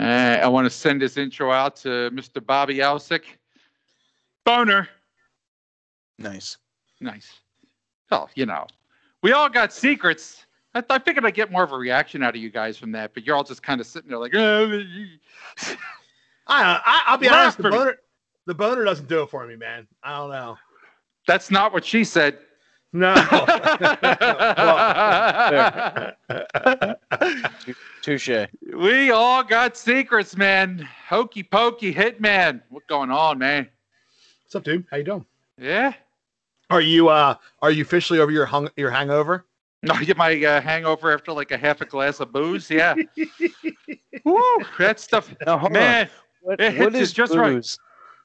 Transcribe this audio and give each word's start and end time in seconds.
Uh, 0.00 0.40
I 0.42 0.48
want 0.48 0.66
to 0.66 0.70
send 0.70 1.00
this 1.00 1.16
intro 1.16 1.50
out 1.50 1.76
to 1.76 2.10
Mr. 2.12 2.44
Bobby 2.44 2.76
Alsick. 2.78 3.22
Boner. 4.44 4.88
Nice. 6.18 6.58
Nice. 7.00 7.40
Well, 8.10 8.30
you 8.34 8.46
know, 8.46 8.66
we 9.22 9.32
all 9.32 9.48
got 9.48 9.72
secrets. 9.72 10.46
I, 10.74 10.82
I 10.90 10.98
figured 10.98 11.24
I'd 11.24 11.34
get 11.34 11.50
more 11.50 11.62
of 11.62 11.72
a 11.72 11.76
reaction 11.76 12.22
out 12.22 12.36
of 12.36 12.40
you 12.40 12.50
guys 12.50 12.76
from 12.76 12.92
that, 12.92 13.14
but 13.14 13.24
you're 13.24 13.34
all 13.36 13.44
just 13.44 13.62
kind 13.62 13.80
of 13.80 13.86
sitting 13.86 14.08
there 14.10 14.18
like, 14.18 14.34
"Uh, 14.34 14.68
I, 16.46 16.80
I 16.84 17.02
I'll 17.06 17.18
be 17.18 17.26
Rap 17.28 17.36
honest. 17.36 17.56
The 17.56 17.62
for 17.64 17.70
me. 17.70 17.76
boner, 17.78 17.96
the 18.46 18.54
boner 18.54 18.84
doesn't 18.84 19.08
do 19.08 19.22
it 19.22 19.30
for 19.30 19.46
me, 19.46 19.56
man. 19.56 19.86
I 20.02 20.18
don't 20.18 20.30
know. 20.30 20.56
that's 21.26 21.50
not 21.50 21.72
what 21.72 21.84
she 21.84 22.04
said. 22.04 22.38
No. 22.96 23.14
Touche. 28.02 28.30
we 28.74 29.10
all 29.10 29.44
got 29.44 29.76
secrets, 29.76 30.34
man. 30.34 30.88
Hokey 31.06 31.42
pokey 31.42 31.92
hitman. 31.92 32.62
What's 32.70 32.86
going 32.86 33.10
on, 33.10 33.38
man? 33.38 33.68
What's 34.44 34.54
up, 34.54 34.64
dude? 34.64 34.86
How 34.90 34.96
you 34.96 35.04
doing? 35.04 35.26
Yeah. 35.60 35.92
Are 36.70 36.80
you 36.80 37.10
uh 37.10 37.34
are 37.60 37.70
you 37.70 37.82
officially 37.82 38.18
over 38.18 38.32
your 38.32 38.46
hung 38.46 38.70
your 38.76 38.90
hangover? 38.90 39.44
No, 39.82 39.92
I 39.92 40.04
get 40.04 40.16
my 40.16 40.42
uh, 40.42 40.62
hangover 40.62 41.12
after 41.12 41.32
like 41.32 41.50
a 41.50 41.58
half 41.58 41.82
a 41.82 41.84
glass 41.84 42.18
of 42.20 42.32
booze. 42.32 42.70
Yeah. 42.70 42.94
Woo, 44.24 44.40
that 44.78 44.98
stuff, 44.98 45.34
Now, 45.44 45.58
hold 45.58 45.72
on. 45.72 45.74
man. 45.74 46.08
What, 46.40 46.62
it 46.62 46.78
what 46.78 46.94
hits 46.94 47.10
is 47.10 47.18
you 47.18 47.24
just 47.24 47.34
right. 47.34 47.52
booze? 47.52 47.78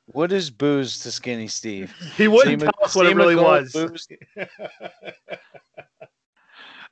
What 0.08 0.32
is 0.32 0.50
booze 0.50 1.00
to 1.00 1.12
Skinny 1.12 1.48
Steve? 1.48 1.94
He 2.18 2.28
wouldn't 2.28 2.62
Seema- 2.62 2.72
tell 2.72 2.86
us 2.86 2.96
what 2.96 3.06
it 3.06 3.16
really 3.16 3.36
was. 3.36 3.76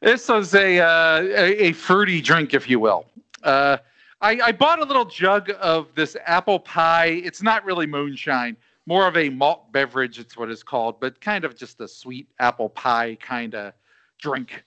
This 0.01 0.29
was 0.29 0.55
a, 0.55 0.79
uh, 0.79 1.21
a 1.23 1.63
a 1.67 1.71
fruity 1.73 2.21
drink, 2.21 2.53
if 2.53 2.69
you 2.69 2.79
will. 2.79 3.05
Uh, 3.43 3.77
I, 4.21 4.39
I 4.45 4.51
bought 4.53 4.79
a 4.79 4.85
little 4.85 5.03
jug 5.03 5.51
of 5.59 5.88
this 5.93 6.16
apple 6.25 6.59
pie. 6.59 7.21
It's 7.23 7.41
not 7.41 7.66
really 7.66 7.85
moonshine, 7.85 8.55
more 8.85 9.07
of 9.07 9.17
a 9.17 9.29
malt 9.29 9.73
beverage. 9.73 10.17
It's 10.17 10.38
what 10.38 10.49
it's 10.49 10.63
called, 10.63 11.01
but 11.01 11.19
kind 11.19 11.44
of 11.44 11.53
just 11.55 11.81
a 11.81 11.88
sweet 11.88 12.29
apple 12.39 12.69
pie 12.69 13.17
kind 13.19 13.55
of 13.55 13.73
drink. 14.19 14.63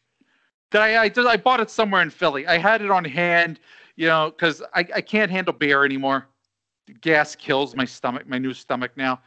That 0.70 0.82
I 0.82 1.02
I, 1.04 1.08
did, 1.08 1.26
I 1.26 1.38
bought 1.38 1.60
it 1.60 1.70
somewhere 1.70 2.02
in 2.02 2.10
Philly. 2.10 2.46
I 2.46 2.58
had 2.58 2.82
it 2.82 2.90
on 2.90 3.02
hand, 3.04 3.58
you 3.96 4.08
know, 4.08 4.30
because 4.30 4.62
I, 4.74 4.86
I 4.96 5.00
can't 5.00 5.30
handle 5.30 5.54
beer 5.54 5.82
anymore. 5.84 6.28
Gas 7.00 7.34
kills 7.36 7.74
my 7.76 7.84
stomach, 7.84 8.26
my 8.28 8.38
new 8.38 8.52
stomach 8.52 8.92
now. 8.96 9.20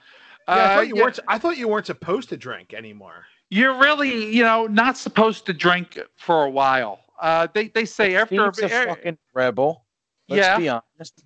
Yeah, 0.48 0.54
I 0.56 0.58
Uh, 0.58 0.76
thought 0.76 0.88
you 0.88 0.96
yeah. 0.96 1.04
weren't. 1.04 1.20
I 1.28 1.38
thought 1.38 1.58
you 1.58 1.68
weren't 1.68 1.86
supposed 1.88 2.30
to 2.30 2.38
drink 2.38 2.74
anymore. 2.74 3.26
You're 3.50 3.78
really, 3.80 4.34
you 4.36 4.44
know, 4.44 4.68
not 4.68 4.98
supposed 4.98 5.46
to 5.48 5.54
drink 5.54 6.00
for 6.18 6.46
a 6.46 6.50
while. 6.50 7.00
Uh, 7.20 7.48
they 7.54 7.68
they 7.70 7.86
say 7.86 8.16
after 8.16 8.52
Steve's 8.54 8.72
a 8.72 8.76
eh, 8.76 8.86
fucking 8.86 9.18
rebel. 9.34 9.86
Let's 10.30 10.46
Yeah. 10.46 10.58
be 10.58 10.70
honest. 10.70 11.24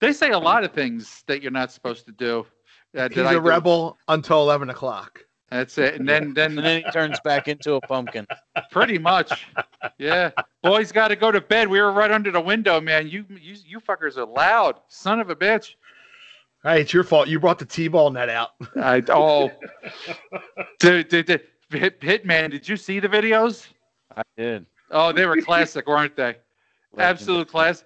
they 0.00 0.12
say 0.12 0.30
a 0.30 0.38
lot 0.38 0.64
of 0.64 0.72
things 0.72 1.22
that 1.26 1.40
you're 1.42 1.50
not 1.52 1.72
supposed 1.72 2.04
to 2.06 2.12
do. 2.12 2.46
Uh, 2.96 3.08
He's 3.08 3.16
that 3.16 3.26
I 3.26 3.32
a 3.32 3.34
do. 3.34 3.40
rebel 3.40 3.98
until 4.08 4.40
eleven 4.42 4.70
o'clock. 4.70 5.23
That's 5.54 5.78
it. 5.78 5.94
And 5.94 6.08
then 6.08 6.24
And 6.24 6.36
then 6.36 6.56
then 6.56 6.82
he 6.82 6.90
turns 6.90 7.20
back 7.20 7.46
into 7.46 7.74
a 7.74 7.80
pumpkin. 7.82 8.26
pretty 8.72 8.98
much, 8.98 9.46
yeah. 9.98 10.30
Boys 10.62 10.90
got 10.90 11.08
to 11.08 11.16
go 11.16 11.30
to 11.30 11.40
bed. 11.40 11.68
We 11.68 11.80
were 11.80 11.92
right 11.92 12.10
under 12.10 12.32
the 12.32 12.40
window, 12.40 12.80
man. 12.80 13.06
You 13.08 13.24
you 13.40 13.56
you 13.64 13.80
fuckers 13.80 14.16
are 14.16 14.26
loud, 14.26 14.80
son 14.88 15.20
of 15.20 15.30
a 15.30 15.36
bitch. 15.36 15.76
Hey, 16.64 16.80
it's 16.80 16.92
your 16.92 17.04
fault. 17.04 17.28
You 17.28 17.38
brought 17.38 17.58
the 17.58 17.66
t-ball 17.66 18.10
net 18.10 18.28
out. 18.28 18.52
I 18.76 19.02
oh, 19.10 19.52
dude, 20.80 21.08
dude, 21.08 21.26
dude. 21.26 21.42
Hit, 21.70 22.00
Hitman, 22.00 22.50
did 22.50 22.68
you 22.68 22.76
see 22.76 23.00
the 23.00 23.08
videos? 23.08 23.66
I 24.16 24.22
did. 24.36 24.66
Oh, 24.90 25.12
they 25.12 25.26
were 25.26 25.36
classic, 25.36 25.86
weren't 25.86 26.16
they? 26.16 26.36
Absolute 26.98 27.48
class. 27.48 27.84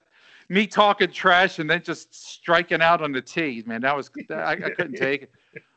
Me 0.48 0.66
talking 0.66 1.11
trash 1.11 1.58
and 1.58 1.69
then 1.69 1.83
just 1.83 2.14
striking 2.14 2.80
out 2.80 3.02
on 3.02 3.12
the 3.12 3.20
tee, 3.20 3.62
man. 3.66 3.83
That 3.83 3.96
was 3.96 4.11
I, 4.30 4.52
I 4.52 4.70
couldn't 4.70 4.96
take 4.96 5.22
it. 5.22 5.33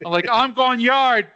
I'm 0.06 0.12
like, 0.12 0.28
I'm 0.32 0.54
going 0.54 0.80
yard. 0.80 1.28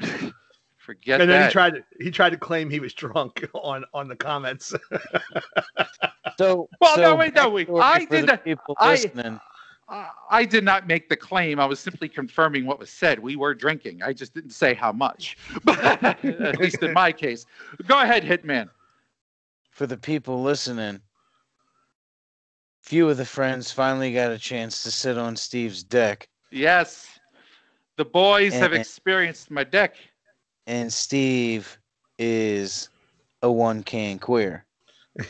Forget 0.76 1.20
and 1.20 1.30
then 1.30 1.40
that. 1.40 1.46
he 1.48 1.52
tried. 1.52 1.74
To, 1.74 1.84
he 2.00 2.10
tried 2.10 2.30
to 2.30 2.36
claim 2.38 2.68
he 2.70 2.80
was 2.80 2.92
drunk 2.94 3.46
on 3.54 3.84
on 3.94 4.08
the 4.08 4.16
comments. 4.16 4.74
So, 6.38 6.70
Well, 6.80 6.96
no, 6.96 7.02
so 7.02 7.16
wait, 7.16 7.34
no, 7.34 7.50
wait. 7.50 7.68
I 7.70 8.06
did 8.06 8.22
the 8.22 8.26
that- 8.28 8.44
People 8.44 8.74
I- 8.78 8.92
listening. 8.92 9.38
I- 9.90 10.08
I 10.30 10.44
did 10.46 10.64
not 10.64 10.86
make 10.86 11.08
the 11.10 11.16
claim. 11.16 11.60
I 11.60 11.66
was 11.66 11.78
simply 11.80 12.08
confirming 12.08 12.64
what 12.64 12.78
was 12.78 12.88
said. 12.88 13.18
We 13.18 13.36
were 13.36 13.54
drinking. 13.54 14.02
I 14.02 14.14
just 14.14 14.32
didn't 14.32 14.52
say 14.52 14.72
how 14.72 14.90
much. 14.92 15.36
At 15.68 16.58
least 16.58 16.82
in 16.82 16.94
my 16.94 17.12
case. 17.12 17.44
Go 17.86 18.00
ahead, 18.00 18.22
Hitman. 18.24 18.70
For 19.70 19.86
the 19.86 19.98
people 19.98 20.40
listening, 20.42 21.00
few 22.82 23.08
of 23.10 23.16
the 23.18 23.26
friends 23.26 23.70
finally 23.70 24.14
got 24.14 24.30
a 24.32 24.38
chance 24.38 24.82
to 24.84 24.90
sit 24.90 25.18
on 25.18 25.36
Steve's 25.36 25.82
deck, 25.82 26.26
Yes. 26.50 27.19
The 28.00 28.04
boys 28.06 28.54
have 28.54 28.72
experienced 28.72 29.50
my 29.50 29.62
deck. 29.62 29.94
and 30.66 30.90
Steve 30.90 31.78
is 32.18 32.88
a 33.42 33.52
one 33.52 33.82
can 33.82 34.18
queer. 34.18 34.64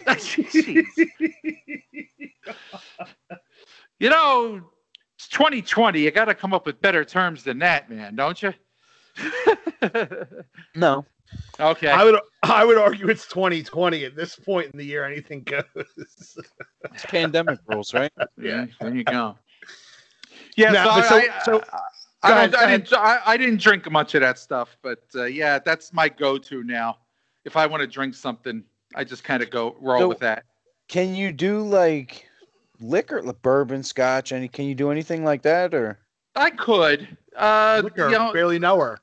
You 3.98 4.08
know, 4.08 4.62
it's 5.18 5.28
2020. 5.28 6.00
You 6.00 6.10
got 6.12 6.26
to 6.26 6.34
come 6.34 6.54
up 6.54 6.64
with 6.64 6.80
better 6.80 7.04
terms 7.04 7.42
than 7.44 7.58
that, 7.58 7.90
man, 7.90 8.14
don't 8.14 8.40
you? 8.42 8.54
No, 10.76 11.04
okay. 11.58 11.88
I 11.90 12.04
would. 12.04 12.20
I 12.42 12.64
would 12.64 12.76
argue 12.78 13.08
it's 13.08 13.26
2020 13.26 14.04
at 14.04 14.14
this 14.14 14.36
point 14.36 14.70
in 14.72 14.78
the 14.78 14.84
year. 14.84 15.04
Anything 15.04 15.42
goes. 15.42 15.64
it's 15.74 16.36
pandemic 17.08 17.58
rules, 17.66 17.92
right? 17.94 18.12
yeah, 18.40 18.66
there 18.80 18.94
you 18.94 19.04
go. 19.04 19.36
Yeah, 20.56 20.72
Now, 20.72 21.00
so, 21.00 21.08
so- 21.08 21.16
I, 21.16 21.28
I, 21.32 21.42
so- 21.44 21.64
I, 22.22 22.30
ahead, 22.30 22.52
don't, 22.52 22.62
I, 22.62 22.66
didn't, 22.70 22.92
I, 22.92 23.20
I 23.26 23.36
didn't 23.36 23.60
drink 23.60 23.90
much 23.90 24.14
of 24.14 24.20
that 24.20 24.38
stuff, 24.38 24.76
but 24.82 25.04
uh, 25.14 25.24
yeah, 25.24 25.58
that's 25.58 25.92
my 25.92 26.08
go-to 26.08 26.62
now. 26.62 26.98
If 27.44 27.56
I 27.56 27.66
want 27.66 27.80
to 27.80 27.86
drink 27.86 28.14
something, 28.14 28.62
I 28.94 29.04
just 29.04 29.24
kind 29.24 29.42
of 29.42 29.50
go 29.50 29.76
roll 29.80 30.00
So- 30.00 30.08
with 30.08 30.18
that. 30.20 30.44
Can 30.88 31.14
you 31.14 31.30
do 31.32 31.62
like 31.62 32.26
liquor, 32.80 33.22
like 33.22 33.40
bourbon, 33.42 33.84
scotch? 33.84 34.32
Any? 34.32 34.48
Can 34.48 34.64
you 34.64 34.74
do 34.74 34.90
anything 34.90 35.24
like 35.24 35.42
that, 35.42 35.72
or? 35.72 36.00
I 36.34 36.50
could. 36.50 37.16
Uh, 37.36 37.80
Liquor, 37.84 38.06
you 38.06 38.18
know, 38.18 38.32
barely 38.32 38.58
know 38.58 38.78
her. 38.80 38.98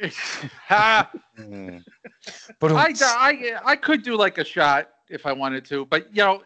Mm. 1.38 1.82
But 2.60 2.72
I, 2.72 2.94
I, 3.02 3.52
I 3.64 3.76
could 3.76 4.02
do 4.02 4.16
like 4.16 4.38
a 4.38 4.44
shot 4.44 4.90
if 5.08 5.26
I 5.26 5.32
wanted 5.32 5.64
to, 5.66 5.84
but 5.86 6.08
you 6.14 6.22
know, 6.22 6.42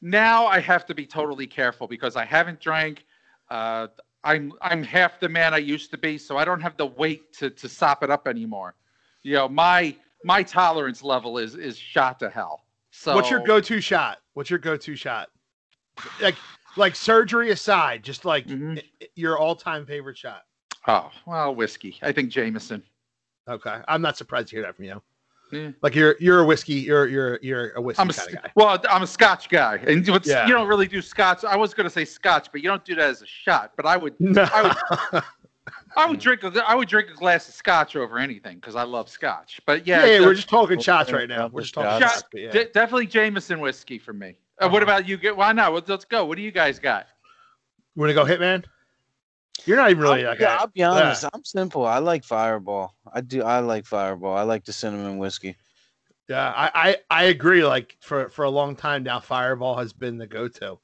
now 0.00 0.46
I 0.46 0.60
have 0.60 0.86
to 0.86 0.94
be 0.94 1.04
totally 1.04 1.46
careful 1.46 1.88
because 1.88 2.14
I 2.14 2.24
haven't 2.24 2.60
drank. 2.60 3.04
Uh, 3.50 3.88
I'm 4.24 4.52
I'm 4.60 4.82
half 4.82 5.18
the 5.20 5.28
man 5.28 5.54
I 5.54 5.58
used 5.58 5.90
to 5.92 5.98
be, 5.98 6.18
so 6.18 6.36
I 6.36 6.44
don't 6.44 6.60
have 6.60 6.76
the 6.76 6.86
weight 6.86 7.32
to 7.34 7.50
to 7.50 7.68
sop 7.68 8.02
it 8.02 8.10
up 8.10 8.28
anymore. 8.28 8.74
You 9.22 9.34
know, 9.34 9.48
my 9.48 9.96
my 10.24 10.42
tolerance 10.42 11.02
level 11.02 11.38
is 11.38 11.54
is 11.54 11.78
shot 11.78 12.18
to 12.20 12.28
hell. 12.30 12.64
So 12.90 13.14
What's 13.14 13.30
your 13.30 13.40
go-to 13.40 13.80
shot? 13.80 14.18
What's 14.34 14.50
your 14.50 14.58
go-to 14.58 14.96
shot? 14.96 15.28
Like, 16.20 16.34
like 16.76 16.96
surgery 16.96 17.50
aside, 17.50 18.02
just 18.02 18.24
like 18.24 18.46
Mhm. 18.46 18.82
i- 19.00 19.08
your 19.14 19.38
all-time 19.38 19.86
favorite 19.86 20.18
shot. 20.18 20.42
Oh 20.86 21.10
well, 21.26 21.54
whiskey. 21.54 21.98
I 22.02 22.12
think 22.12 22.30
Jameson. 22.30 22.82
Okay, 23.48 23.80
I'm 23.88 24.02
not 24.02 24.16
surprised 24.16 24.48
to 24.48 24.56
hear 24.56 24.62
that 24.64 24.76
from 24.76 24.84
you. 24.86 25.02
Yeah. 25.52 25.70
Like 25.82 25.94
you're 25.94 26.16
you're 26.20 26.40
a 26.40 26.44
whiskey. 26.44 26.74
You're 26.74 27.06
you're 27.08 27.38
you're 27.42 27.70
a 27.72 27.80
whiskey 27.80 28.00
I'm 28.02 28.10
a 28.10 28.12
kind 28.12 28.28
of 28.28 28.42
guy. 28.42 28.50
well, 28.54 28.78
I'm 28.90 29.02
a 29.02 29.06
Scotch 29.06 29.48
guy, 29.48 29.76
and 29.86 30.06
Yeah. 30.26 30.46
you 30.46 30.52
don't 30.52 30.68
really 30.68 30.86
do 30.88 31.00
Scotch. 31.02 31.44
I 31.44 31.56
was 31.56 31.74
going 31.74 31.84
to 31.84 31.90
say 31.90 32.04
Scotch, 32.04 32.48
but 32.52 32.62
you 32.62 32.68
don't 32.68 32.84
do 32.84 32.94
that 32.94 33.08
as 33.08 33.22
a 33.22 33.26
shot. 33.26 33.72
But 33.76 33.86
I 33.86 33.96
would 33.96 34.14
No. 34.20 34.48
I 34.52 34.62
would 35.12 35.22
I 35.96 36.06
would 36.06 36.20
drink 36.20 36.42
a 36.44 36.64
I 36.66 36.74
would 36.74 36.88
drink 36.88 37.10
a 37.10 37.14
glass 37.14 37.48
of 37.48 37.54
scotch 37.54 37.96
over 37.96 38.18
anything 38.18 38.56
because 38.56 38.76
I 38.76 38.82
love 38.84 39.08
scotch. 39.08 39.60
But 39.66 39.86
yeah, 39.86 40.04
yeah, 40.06 40.12
yeah, 40.14 40.20
we're 40.26 40.34
just 40.34 40.48
talking 40.48 40.78
shots 40.78 41.10
right 41.12 41.28
now. 41.28 41.48
We're 41.48 41.62
just 41.62 41.74
talking 41.74 42.00
shots. 42.06 42.22
yeah. 42.32 42.50
de- 42.50 42.70
definitely 42.72 43.06
Jameson 43.06 43.60
whiskey 43.60 43.98
for 43.98 44.12
me. 44.12 44.36
Uh, 44.60 44.68
What 44.68 44.82
Uh-huh. 44.82 44.92
about 44.92 45.08
you? 45.08 45.16
Get 45.16 45.36
why 45.36 45.52
not? 45.52 45.72
Let's, 45.74 45.88
let's 45.88 46.04
go. 46.04 46.24
What 46.24 46.36
do 46.36 46.42
you 46.42 46.50
guys 46.52 46.78
got? 46.78 47.06
You 47.96 48.00
want 48.00 48.10
to 48.10 48.14
go 48.14 48.24
Hitman? 48.24 48.64
You're 49.66 49.76
not 49.76 49.90
even 49.90 50.02
really 50.02 50.24
I'll, 50.24 50.30
like 50.32 50.40
yeah, 50.40 50.56
a- 50.56 50.60
I'll 50.60 50.66
be 50.68 50.82
honest. 50.82 51.24
I'm 51.32 51.44
simple. 51.44 51.84
I 51.86 51.98
like 51.98 52.24
Fireball. 52.24 52.94
I 53.12 53.20
do. 53.20 53.42
I 53.42 53.60
like 53.60 53.86
Fireball. 53.86 54.36
I 54.36 54.42
like 54.42 54.64
the 54.64 54.72
cinnamon 54.72 55.18
whiskey. 55.18 55.56
Yeah, 56.28 56.52
I, 56.56 56.70
I 56.74 56.96
I 57.10 57.24
agree. 57.24 57.64
Like 57.64 57.96
for 58.00 58.28
for 58.28 58.44
a 58.44 58.50
long 58.50 58.76
time 58.76 59.02
now, 59.02 59.20
Fireball 59.20 59.76
has 59.78 59.92
been 59.92 60.16
the 60.18 60.26
go-to. 60.26 60.78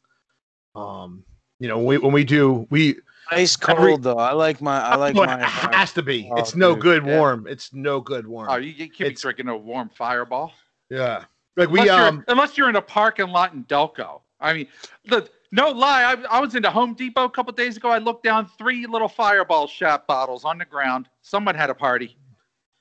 Um, 0.75 1.25
you 1.59 1.69
know, 1.69 1.79
when 1.79 1.87
we 1.87 1.99
when 1.99 2.13
we 2.13 2.25
do 2.25 2.67
we 2.71 2.97
Ice 3.31 3.57
cold 3.57 3.79
Every- 3.79 3.97
though. 3.99 4.19
I 4.19 4.33
like 4.33 4.61
my. 4.61 4.81
I 4.81 4.95
like 4.97 5.17
it 5.17 5.19
my. 5.19 5.43
has 5.43 5.93
to 5.95 6.03
be. 6.03 6.29
Oh, 6.33 6.37
it's 6.37 6.55
no 6.55 6.75
dude, 6.75 6.83
good 6.83 7.07
yeah. 7.07 7.19
warm. 7.19 7.47
It's 7.49 7.73
no 7.73 8.01
good 8.01 8.27
warm. 8.27 8.49
Oh, 8.51 8.57
you, 8.57 8.71
you 8.71 8.87
can't 8.87 8.99
be 8.99 9.05
It's- 9.07 9.21
drinking 9.23 9.49
a 9.49 9.57
warm 9.57 9.89
Fireball. 9.89 10.53
yeah, 10.91 11.25
like 11.57 11.69
we 11.71 11.81
unless, 11.81 11.97
you're, 11.97 12.07
um 12.09 12.25
unless 12.29 12.57
you're 12.59 12.69
in 12.69 12.77
a 12.77 12.83
parking 12.83 13.29
lot 13.29 13.53
in 13.53 13.65
Delco. 13.65 14.21
I 14.39 14.53
mean, 14.53 14.69
the, 15.07 15.29
no 15.53 15.71
lie. 15.71 16.05
I, 16.05 16.39
I 16.39 16.41
was 16.41 16.55
into 16.55 16.71
Home 16.71 16.95
Depot 16.95 17.25
a 17.25 17.31
couple 17.31 17.53
days 17.53 17.77
ago. 17.77 17.89
I 17.91 17.99
looked 17.99 18.25
down 18.25 18.49
three 18.59 18.87
little 18.87 19.09
Fireball 19.09 19.67
shot 19.67 20.07
bottles 20.07 20.45
on 20.45 20.59
the 20.59 20.65
ground. 20.65 21.09
Someone 21.23 21.55
had 21.55 21.71
a 21.71 21.75
party. 21.75 22.17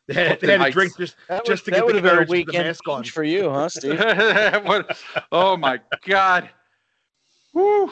they 0.08 0.14
had, 0.14 0.40
they 0.40 0.58
had 0.58 0.66
to 0.66 0.72
drink 0.72 0.98
just 0.98 1.16
That 1.28 1.44
would, 1.44 1.46
just 1.46 1.66
to 1.66 1.72
that 1.72 1.78
get 1.78 1.86
would 1.86 1.96
the 1.96 2.02
have 2.02 2.04
been 2.04 2.12
a 2.12 2.16
courage 2.16 2.28
to 2.30 2.32
the 2.34 2.38
weekend 2.40 2.68
mask 2.68 2.88
on. 2.88 3.04
for 3.06 3.24
you, 3.24 3.50
huh, 3.50 3.70
Steve? 3.70 4.00
What- 4.66 4.98
oh 5.32 5.58
my 5.58 5.80
God. 6.06 6.50
Woo. 7.54 7.92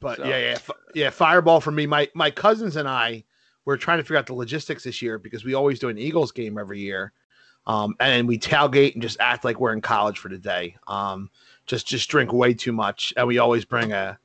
But 0.00 0.18
So- 0.18 0.24
yeah, 0.24 0.38
yeah, 0.38 0.54
fi- 0.58 0.74
yeah. 0.94 1.10
Fireball 1.10 1.60
for 1.60 1.70
me. 1.72 1.86
My 1.86 2.08
my 2.14 2.30
cousins 2.30 2.76
and 2.76 2.88
I 2.88 3.24
were 3.64 3.76
trying 3.76 3.98
to 3.98 4.04
figure 4.04 4.16
out 4.16 4.26
the 4.26 4.34
logistics 4.34 4.84
this 4.84 5.02
year 5.02 5.18
because 5.18 5.44
we 5.44 5.54
always 5.54 5.78
do 5.78 5.88
an 5.88 5.98
Eagles 5.98 6.30
game 6.32 6.56
every 6.58 6.78
year, 6.80 7.12
um, 7.66 7.94
and 8.00 8.28
we 8.28 8.38
tailgate 8.38 8.92
and 8.94 9.02
just 9.02 9.18
act 9.20 9.44
like 9.44 9.58
we're 9.60 9.72
in 9.72 9.80
college 9.80 10.18
for 10.18 10.28
the 10.28 10.38
day. 10.38 10.76
Um, 10.86 11.30
just 11.68 11.86
just 11.86 12.08
drink 12.10 12.32
way 12.32 12.52
too 12.54 12.72
much, 12.72 13.12
and 13.16 13.26
we 13.28 13.38
always 13.38 13.64
bring 13.64 13.92
a, 13.92 14.18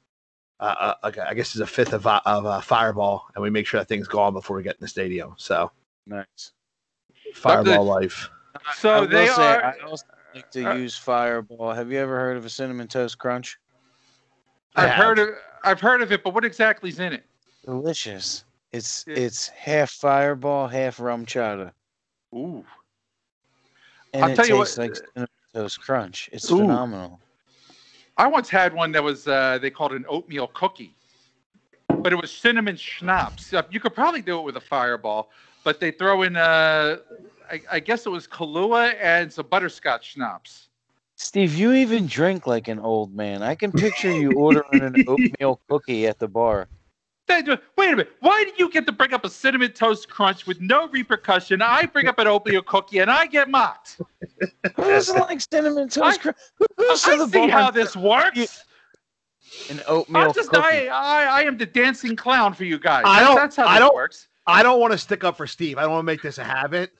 a, 0.59 0.65
a, 0.65 0.95
like 1.03 1.17
a 1.17 1.29
I 1.29 1.33
guess 1.33 1.53
it's 1.55 1.61
a 1.61 1.67
fifth 1.67 1.93
of 1.93 2.05
a- 2.05 2.21
of 2.27 2.45
a 2.45 2.61
Fireball, 2.61 3.25
and 3.35 3.43
we 3.43 3.49
make 3.49 3.67
sure 3.67 3.79
that 3.79 3.87
thing's 3.87 4.07
gone 4.07 4.33
before 4.33 4.57
we 4.57 4.63
get 4.63 4.75
in 4.75 4.81
the 4.81 4.87
stadium. 4.87 5.35
So 5.37 5.71
Nice. 6.07 6.51
Fireball 7.35 7.85
life. 7.85 8.29
So 8.75 8.89
I 8.89 8.99
will 9.01 9.07
they 9.07 9.27
say, 9.27 9.33
are. 9.41 9.63
I 9.65 9.79
also 9.85 10.05
like 10.33 10.49
to 10.51 10.71
uh, 10.71 10.75
use 10.75 10.97
Fireball. 10.97 11.71
Have 11.73 11.91
you 11.91 11.99
ever 11.99 12.19
heard 12.19 12.37
of 12.37 12.45
a 12.45 12.49
cinnamon 12.49 12.87
toast 12.87 13.17
crunch? 13.17 13.57
I 14.75 14.85
I've 14.85 14.91
heard 14.91 15.19
of. 15.19 15.29
I've 15.63 15.79
heard 15.81 16.01
of 16.01 16.11
it, 16.11 16.23
but 16.23 16.33
what 16.33 16.43
exactly 16.45 16.89
is 16.89 16.99
in 16.99 17.13
it? 17.13 17.23
Delicious. 17.65 18.43
It's 18.71 19.05
Yeah. 19.07 19.15
it's 19.17 19.47
half 19.49 19.91
Fireball, 19.91 20.67
half 20.67 20.97
RumChata, 20.97 21.71
Ooh. 22.35 22.65
and 24.13 24.23
I'll 24.25 24.31
it 24.31 24.35
tell 24.35 24.47
you 24.47 24.57
what- 24.57 24.65
tastes 24.65 24.77
like 24.77 24.95
cinnamon 24.95 25.27
toast 25.53 25.79
crunch. 25.81 26.29
It's 26.33 26.51
Ooh. 26.51 26.57
phenomenal. 26.57 27.19
I 28.17 28.27
once 28.27 28.49
had 28.49 28.73
one 28.73 28.91
that 28.91 29.03
was 29.03 29.27
uh, 29.27 29.57
they 29.61 29.69
called 29.69 29.93
an 29.93 30.05
oatmeal 30.07 30.47
cookie, 30.47 30.95
but 31.87 32.13
it 32.13 32.15
was 32.15 32.31
cinnamon 32.31 32.75
schnapps. 32.75 33.53
Uh, 33.53 33.63
You 33.71 33.79
could 33.79 33.95
probably 33.95 34.21
do 34.21 34.39
it 34.39 34.43
with 34.43 34.57
a 34.57 34.61
fireball, 34.61 35.29
but 35.63 35.79
they 35.79 35.91
throw 35.91 36.21
in 36.23 36.35
uh, 36.35 36.97
I, 37.49 37.61
I 37.71 37.79
guess 37.79 38.05
it 38.05 38.09
was 38.09 38.27
Kahlua 38.27 38.95
and 39.01 39.31
some 39.31 39.47
butterscotch 39.47 40.13
schnapps. 40.13 40.69
Steve, 41.15 41.55
you 41.55 41.73
even 41.73 42.07
drink 42.07 42.47
like 42.47 42.67
an 42.67 42.79
old 42.79 43.15
man. 43.15 43.43
I 43.43 43.55
can 43.55 43.71
picture 43.71 44.11
you 44.11 44.31
ordering 44.33 44.81
an 44.83 44.97
oatmeal 45.07 45.61
cookie 45.69 46.07
at 46.07 46.19
the 46.19 46.27
bar. 46.27 46.67
They 47.27 47.41
do- 47.41 47.57
Wait 47.77 47.87
a 47.87 47.95
minute. 47.95 48.11
Why 48.19 48.43
did 48.43 48.59
you 48.59 48.69
get 48.69 48.85
to 48.85 48.91
bring 48.91 49.13
up 49.13 49.23
a 49.25 49.29
cinnamon 49.29 49.71
toast 49.71 50.09
crunch 50.09 50.45
with 50.45 50.59
no 50.59 50.87
repercussion? 50.89 51.61
I 51.61 51.85
bring 51.85 52.07
up 52.07 52.19
an 52.19 52.27
oatmeal 52.27 52.61
cookie 52.63 52.99
and 52.99 53.09
I 53.09 53.27
get 53.27 53.49
mocked. 53.49 54.01
Who 54.75 54.83
doesn't 54.83 55.17
like 55.19 55.39
cinnamon 55.41 55.87
toast 55.89 56.21
crunch? 56.21 56.37
Who 56.57 56.65
goes 56.77 57.01
to 57.03 57.11
I 57.11 57.25
see 57.27 57.47
how 57.47 57.71
this 57.71 57.95
works. 57.95 58.65
an 59.69 59.81
oatmeal 59.87 60.23
I'm 60.23 60.33
just 60.33 60.49
cookie? 60.49 60.89
I, 60.89 61.23
I 61.23 61.23
I 61.39 61.41
am 61.43 61.57
the 61.57 61.65
dancing 61.65 62.15
clown 62.15 62.53
for 62.53 62.65
you 62.65 62.77
guys. 62.77 63.03
I 63.05 63.21
don't- 63.21 63.35
That's 63.35 63.55
how 63.55 63.67
I 63.67 63.79
don't- 63.79 63.95
works. 63.95 64.27
I 64.45 64.61
don't 64.61 64.81
want 64.81 64.91
to 64.91 64.97
stick 64.97 65.23
up 65.23 65.37
for 65.37 65.47
Steve. 65.47 65.77
I 65.77 65.83
don't 65.83 65.91
want 65.91 66.01
to 66.01 66.05
make 66.05 66.21
this 66.21 66.37
a 66.37 66.43
habit, 66.43 66.91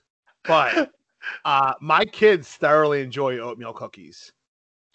but 0.46 0.94
uh, 1.46 1.74
my 1.82 2.06
kids 2.06 2.48
thoroughly 2.48 3.02
enjoy 3.02 3.38
oatmeal 3.40 3.74
cookies. 3.74 4.32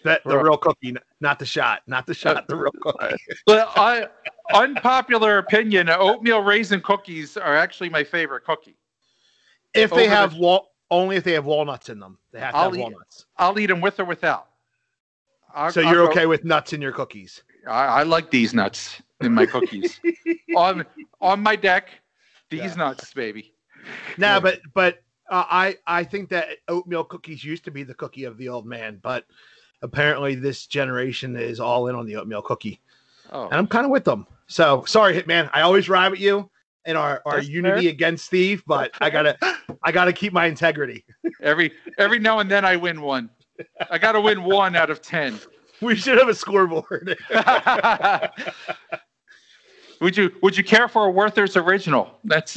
That 0.04 0.22
the 0.24 0.36
Right. 0.36 0.44
real 0.44 0.56
cookie, 0.56 0.94
not 1.20 1.38
the 1.40 1.46
shot, 1.46 1.82
not 1.88 2.06
the 2.06 2.14
shot, 2.14 2.46
the 2.46 2.56
real 2.56 2.70
cookie. 2.80 3.16
But 3.46 3.68
I, 3.76 4.06
unpopular 4.54 5.38
opinion, 5.38 5.88
oatmeal 5.90 6.40
raisin 6.42 6.80
cookies 6.80 7.36
are 7.36 7.56
actually 7.56 7.88
my 7.90 8.04
favorite 8.04 8.44
cookie. 8.44 8.76
If 9.74 9.90
they 9.90 10.02
Over 10.02 10.10
the- 10.10 10.16
have 10.16 10.34
wal, 10.36 10.70
only 10.90 11.16
if 11.16 11.24
they 11.24 11.32
have 11.32 11.44
walnuts 11.44 11.88
in 11.88 11.98
them. 11.98 12.18
They 12.32 12.38
have 12.40 12.52
to 12.52 12.56
I'll 12.58 12.64
have 12.70 12.76
eat- 12.76 12.80
walnuts. 12.82 13.26
I'll 13.36 13.58
eat 13.58 13.66
them 13.66 13.80
with 13.80 13.98
or 13.98 14.04
without. 14.04 14.48
I'll- 15.52 15.72
So 15.72 15.80
I'll 15.82 15.92
you're 15.92 16.04
go- 16.06 16.10
okay 16.12 16.26
with 16.26 16.44
nuts 16.44 16.72
in 16.72 16.80
your 16.80 16.92
cookies? 16.92 17.42
I, 17.66 17.84
I 17.86 18.02
like 18.04 18.30
these 18.30 18.54
nuts 18.54 19.02
in 19.20 19.34
my 19.34 19.46
cookies. 19.46 20.00
on 20.56 20.84
on 21.20 21.42
my 21.42 21.56
deck, 21.56 21.90
these 22.50 22.60
Yeah. 22.60 22.74
nuts, 22.74 23.12
baby. 23.12 23.52
Nah, 24.16 24.34
Yeah. 24.34 24.40
but 24.40 24.60
but 24.74 25.02
uh, 25.28 25.44
I 25.50 25.76
I 25.86 26.04
think 26.04 26.28
that 26.30 26.48
oatmeal 26.68 27.02
cookies 27.04 27.42
used 27.44 27.64
to 27.64 27.70
be 27.72 27.82
the 27.82 27.94
cookie 27.94 28.24
of 28.24 28.38
the 28.38 28.48
old 28.48 28.64
man, 28.64 29.00
but 29.02 29.26
apparently 29.82 30.34
this 30.34 30.66
generation 30.66 31.36
is 31.36 31.60
all 31.60 31.88
in 31.88 31.94
on 31.94 32.06
the 32.06 32.16
oatmeal 32.16 32.42
cookie, 32.42 32.80
Oh, 33.30 33.44
and 33.44 33.54
I'm 33.54 33.66
kind 33.66 33.84
of 33.84 33.90
with 33.90 34.04
them. 34.04 34.26
So 34.46 34.84
sorry, 34.86 35.14
Hitman. 35.20 35.50
I 35.52 35.60
always 35.60 35.88
ride 35.88 36.10
with 36.10 36.20
you 36.20 36.48
in 36.86 36.96
our 36.96 37.20
our 37.26 37.36
That's 37.36 37.48
unity 37.48 37.82
fair. 37.82 37.90
against 37.90 38.24
Steve, 38.24 38.62
but 38.66 38.90
I 39.00 39.10
gotta 39.10 39.36
I 39.84 39.92
gotta 39.92 40.12
keep 40.12 40.32
my 40.32 40.46
integrity. 40.46 41.04
every 41.42 41.72
every 41.98 42.18
now 42.18 42.38
and 42.38 42.50
then 42.50 42.64
I 42.64 42.76
win 42.76 43.00
one. 43.02 43.28
I 43.90 43.98
got 43.98 44.12
to 44.12 44.20
win 44.20 44.44
one 44.44 44.76
out 44.76 44.88
of 44.88 45.02
ten. 45.02 45.38
We 45.82 45.94
should 45.96 46.16
have 46.18 46.28
a 46.28 46.34
scoreboard. 46.34 47.18
would 50.00 50.16
you 50.16 50.32
Would 50.42 50.56
you 50.56 50.64
care 50.64 50.88
for 50.88 51.06
a 51.06 51.10
Werther's 51.10 51.56
original? 51.56 52.18
That's 52.24 52.56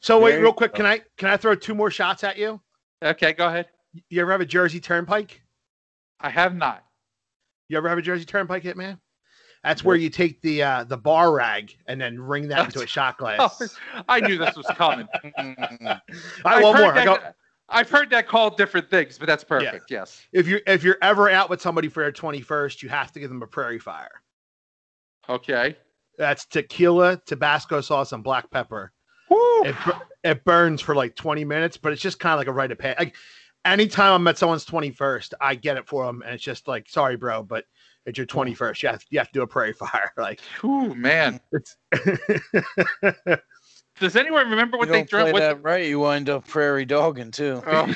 So 0.00 0.20
wait, 0.20 0.38
real 0.38 0.52
quick, 0.52 0.74
can 0.74 0.86
I 0.86 1.00
can 1.16 1.28
I 1.28 1.36
throw 1.36 1.54
two 1.54 1.74
more 1.74 1.90
shots 1.90 2.22
at 2.24 2.36
you? 2.38 2.60
okay. 3.02 3.32
Go 3.32 3.48
ahead. 3.48 3.66
You 4.08 4.20
ever 4.20 4.30
have 4.32 4.40
a 4.40 4.46
Jersey 4.46 4.78
Turnpike? 4.80 5.39
I 6.20 6.30
have 6.30 6.54
not. 6.54 6.84
You 7.68 7.76
ever 7.78 7.88
have 7.88 7.98
a 7.98 8.02
Jersey 8.02 8.24
Turnpike, 8.24 8.62
hit, 8.62 8.76
man? 8.76 8.98
That's 9.62 9.84
where 9.84 9.96
you 9.96 10.08
take 10.08 10.40
the 10.40 10.62
uh, 10.62 10.84
the 10.84 10.96
bar 10.96 11.32
rag 11.32 11.76
and 11.86 12.00
then 12.00 12.18
ring 12.20 12.48
that 12.48 12.64
into 12.66 12.80
a 12.82 12.86
shot 12.86 13.18
glass. 13.18 13.76
I 14.08 14.20
knew 14.20 14.38
this 14.38 14.56
was 14.56 14.66
coming. 14.76 15.06
Mm, 15.38 15.82
right, 15.82 16.00
I've 16.44 16.62
one 16.62 16.76
heard 16.76 16.82
more. 16.82 16.92
I 16.92 16.94
that- 16.94 17.04
got, 17.04 17.34
I've 17.68 17.90
heard 17.90 18.10
that 18.10 18.26
called 18.26 18.56
different 18.56 18.90
things, 18.90 19.16
but 19.18 19.26
that's 19.26 19.44
perfect. 19.44 19.90
Yes. 19.90 20.22
if 20.32 20.46
you're 20.48 20.60
if 20.66 20.82
you're 20.82 20.98
ever 21.02 21.28
out 21.30 21.48
with 21.50 21.60
somebody 21.60 21.88
for 21.88 22.02
their 22.02 22.10
21st, 22.12 22.82
you 22.82 22.88
have 22.88 23.12
to 23.12 23.20
give 23.20 23.28
them 23.28 23.42
a 23.42 23.46
prairie 23.46 23.78
fire. 23.78 24.22
Okay. 25.28 25.76
That's 26.18 26.46
tequila, 26.46 27.20
Tabasco 27.26 27.80
sauce, 27.80 28.12
and 28.12 28.24
black 28.24 28.50
pepper. 28.50 28.92
Woo. 29.28 29.64
It, 29.64 29.76
it 30.24 30.44
burns 30.44 30.80
for 30.80 30.94
like 30.94 31.14
20 31.14 31.44
minutes, 31.44 31.76
but 31.76 31.92
it's 31.92 32.02
just 32.02 32.18
kind 32.18 32.32
of 32.32 32.38
like 32.38 32.48
a 32.48 32.52
rite 32.52 32.72
of 32.72 32.78
passage. 32.78 32.98
Like 32.98 33.14
anytime 33.64 34.12
I'm 34.12 34.28
at 34.28 34.38
someone's 34.38 34.64
21st, 34.64 35.34
I 35.40 35.54
get 35.54 35.76
it 35.76 35.86
for 35.86 36.04
them, 36.06 36.22
and 36.24 36.34
it's 36.34 36.42
just 36.44 36.66
like, 36.68 36.88
sorry, 36.88 37.16
bro, 37.16 37.42
but 37.42 37.64
it's 38.06 38.16
your 38.18 38.26
21st. 38.26 38.82
You 38.82 38.88
have 38.88 39.04
you 39.10 39.18
have 39.18 39.28
to 39.28 39.32
do 39.32 39.42
a 39.42 39.46
prairie 39.46 39.72
fire. 39.78 40.12
Like 40.16 40.40
Ooh, 40.64 40.94
man. 40.94 41.40
it's. 41.52 41.76
Does 44.00 44.16
anyone 44.16 44.48
remember 44.48 44.78
what 44.78 44.86
you 44.88 44.92
they 44.94 45.00
don't 45.00 45.10
play 45.10 45.20
drink? 45.24 45.32
What, 45.34 45.40
that 45.40 45.62
right, 45.62 45.84
you 45.86 46.00
wind 46.00 46.30
up 46.30 46.46
prairie 46.48 46.86
dogging 46.86 47.30
too. 47.30 47.62
Oh. 47.66 47.86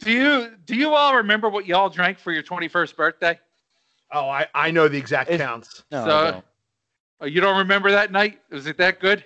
do 0.00 0.10
you 0.10 0.52
Do 0.64 0.74
you 0.74 0.94
all 0.94 1.14
remember 1.16 1.50
what 1.50 1.66
y'all 1.66 1.90
drank 1.90 2.18
for 2.18 2.32
your 2.32 2.42
21st 2.42 2.96
birthday? 2.96 3.38
oh, 4.12 4.28
I 4.28 4.46
I 4.54 4.70
know 4.70 4.88
the 4.88 4.96
exact 4.98 5.30
It- 5.30 5.38
counts. 5.38 5.84
No, 5.90 5.98
I 6.00 6.04
So- 6.04 6.30
don't. 6.32 6.44
Oh, 7.20 7.26
you 7.26 7.40
don't 7.40 7.58
remember 7.58 7.90
that 7.92 8.10
night? 8.10 8.40
Was 8.50 8.66
it 8.66 8.76
that 8.78 8.98
good? 8.98 9.24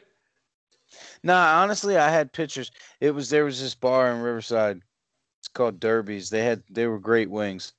Nah, 1.27 1.61
honestly, 1.61 1.97
I 1.97 2.09
had 2.09 2.33
pictures. 2.33 2.71
It 3.01 3.11
was 3.11 3.29
there 3.31 3.45
was 3.45 3.61
this 3.61 3.75
bar 3.75 4.13
in 4.13 4.21
Riverside. 4.23 4.81
It's 5.41 5.49
called 5.49 5.81
Derby's. 5.81 6.31
They 6.31 6.45
had 6.45 6.63
they 6.71 6.87
were 6.87 7.01
great 7.01 7.29
wings. 7.29 7.73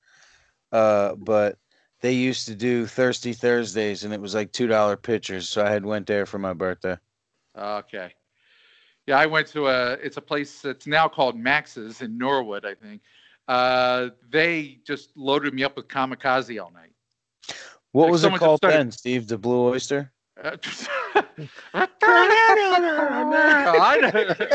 Uh, 0.74 1.15
but 1.15 1.57
they 2.01 2.12
used 2.12 2.45
to 2.48 2.55
do 2.55 2.86
Thirsty 2.86 3.31
Thursdays, 3.31 4.03
and 4.03 4.13
it 4.13 4.19
was 4.19 4.36
like 4.36 4.51
two 4.51 4.67
dollar 4.67 4.98
pitchers. 4.98 5.48
So 5.48 5.65
I 5.65 5.69
had 5.72 5.86
went 5.86 6.07
there 6.07 6.25
for 6.25 6.39
my 6.39 6.51
birthday. 6.51 6.98
Okay. 7.57 8.13
Yeah, 9.05 9.17
I 9.17 9.25
went 9.27 9.48
to 9.48 9.67
a. 9.67 9.93
It's 9.93 10.17
a 10.17 10.22
place 10.22 10.62
that's 10.62 10.86
now 10.86 11.07
called 11.07 11.38
Max's 11.39 12.01
in 12.01 12.17
Norwood, 12.17 12.65
I 12.65 12.75
think. 12.75 13.01
Uh, 13.48 14.10
they 14.29 14.79
just 14.86 15.15
loaded 15.15 15.53
me 15.53 15.63
up 15.63 15.77
with 15.77 15.88
kamikaze 15.88 16.62
all 16.62 16.72
night. 16.72 16.91
What 17.93 18.03
Like 18.03 18.12
was 18.12 18.24
it 18.25 18.33
called 18.33 18.57
started- 18.57 18.77
then, 18.77 18.91
Steve? 18.91 19.27
The 19.27 19.38
Blue 19.38 19.69
Oyster. 19.69 20.12
I 20.44 20.58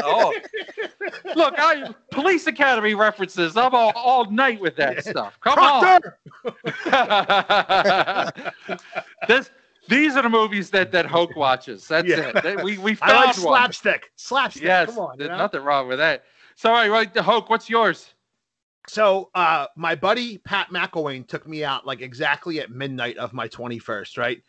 oh, 0.05 0.35
look, 1.35 1.55
I 1.59 1.95
police 2.11 2.47
academy 2.47 2.95
references. 2.95 3.57
I'm 3.57 3.75
all, 3.75 3.93
all 3.95 4.31
night 4.31 4.61
with 4.61 4.77
that 4.77 5.05
stuff. 5.05 5.39
Come 5.41 5.59
on. 5.59 6.01
This, 9.29 9.51
these 9.89 10.17
are 10.17 10.23
the 10.23 10.29
movies 10.29 10.71
that 10.71 10.91
that 10.93 11.07
Hoke 11.07 11.37
watches. 11.37 11.87
That's 11.87 12.09
Yeah. 12.09 12.29
it. 12.29 12.43
That- 12.43 12.65
we 12.65 12.79
we 12.79 12.93
I 12.93 12.95
found 12.95 13.12
like 13.12 13.27
one. 13.27 13.35
slapstick. 13.37 14.11
Slapstick. 14.17 14.62
Yes, 14.65 14.89
Come 14.91 14.99
on. 14.99 15.12
you 15.15 15.19
there's 15.19 15.31
know? 15.31 15.37
nothing 15.39 15.62
wrong 15.62 15.89
with 15.89 15.99
that. 15.99 16.25
So, 16.57 16.73
all 16.75 16.89
right, 16.89 17.17
Hoke, 17.17 17.51
what's 17.51 17.71
yours? 17.71 18.15
So 18.89 19.31
uh 19.35 19.67
my 19.77 19.95
buddy 19.95 20.39
Pat 20.39 20.69
McElwain 20.71 21.27
took 21.27 21.47
me 21.47 21.65
out 21.65 21.87
like 21.87 22.01
exactly 22.01 22.61
at 22.61 22.71
midnight 22.71 23.17
of 23.17 23.33
my 23.33 23.49
21st, 23.49 24.19
right? 24.19 24.43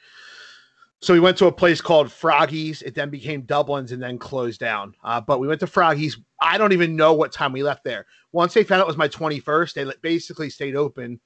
So 1.04 1.14
we 1.14 1.20
went 1.20 1.38
to 1.40 1.48
a 1.48 1.52
place 1.52 1.82
called 1.82 2.10
Froggy's. 2.10 2.82
It 2.82 2.96
then 2.96 3.10
became 3.10 3.42
Dublin's 3.42 3.92
and 3.92 4.02
then 4.02 4.18
closed 4.18 4.62
down. 4.62 4.96
Uh, 5.04 5.20
but 5.20 5.42
we 5.42 5.50
went 5.50 5.60
to 5.60 5.68
Froggy's. 5.68 6.18
I 6.40 6.58
don't 6.58 6.72
even 6.72 6.96
know 6.96 7.12
what 7.12 7.34
time 7.34 7.52
we 7.52 7.62
left 7.62 7.84
there. 7.84 8.06
Once 8.32 8.54
they 8.54 8.64
found 8.64 8.80
out 8.80 8.86
it 8.86 8.88
was 8.88 8.96
my 8.96 9.10
21st, 9.10 9.74
they 9.74 9.92
basically 10.02 10.50
stayed 10.50 10.78
open 10.78 11.20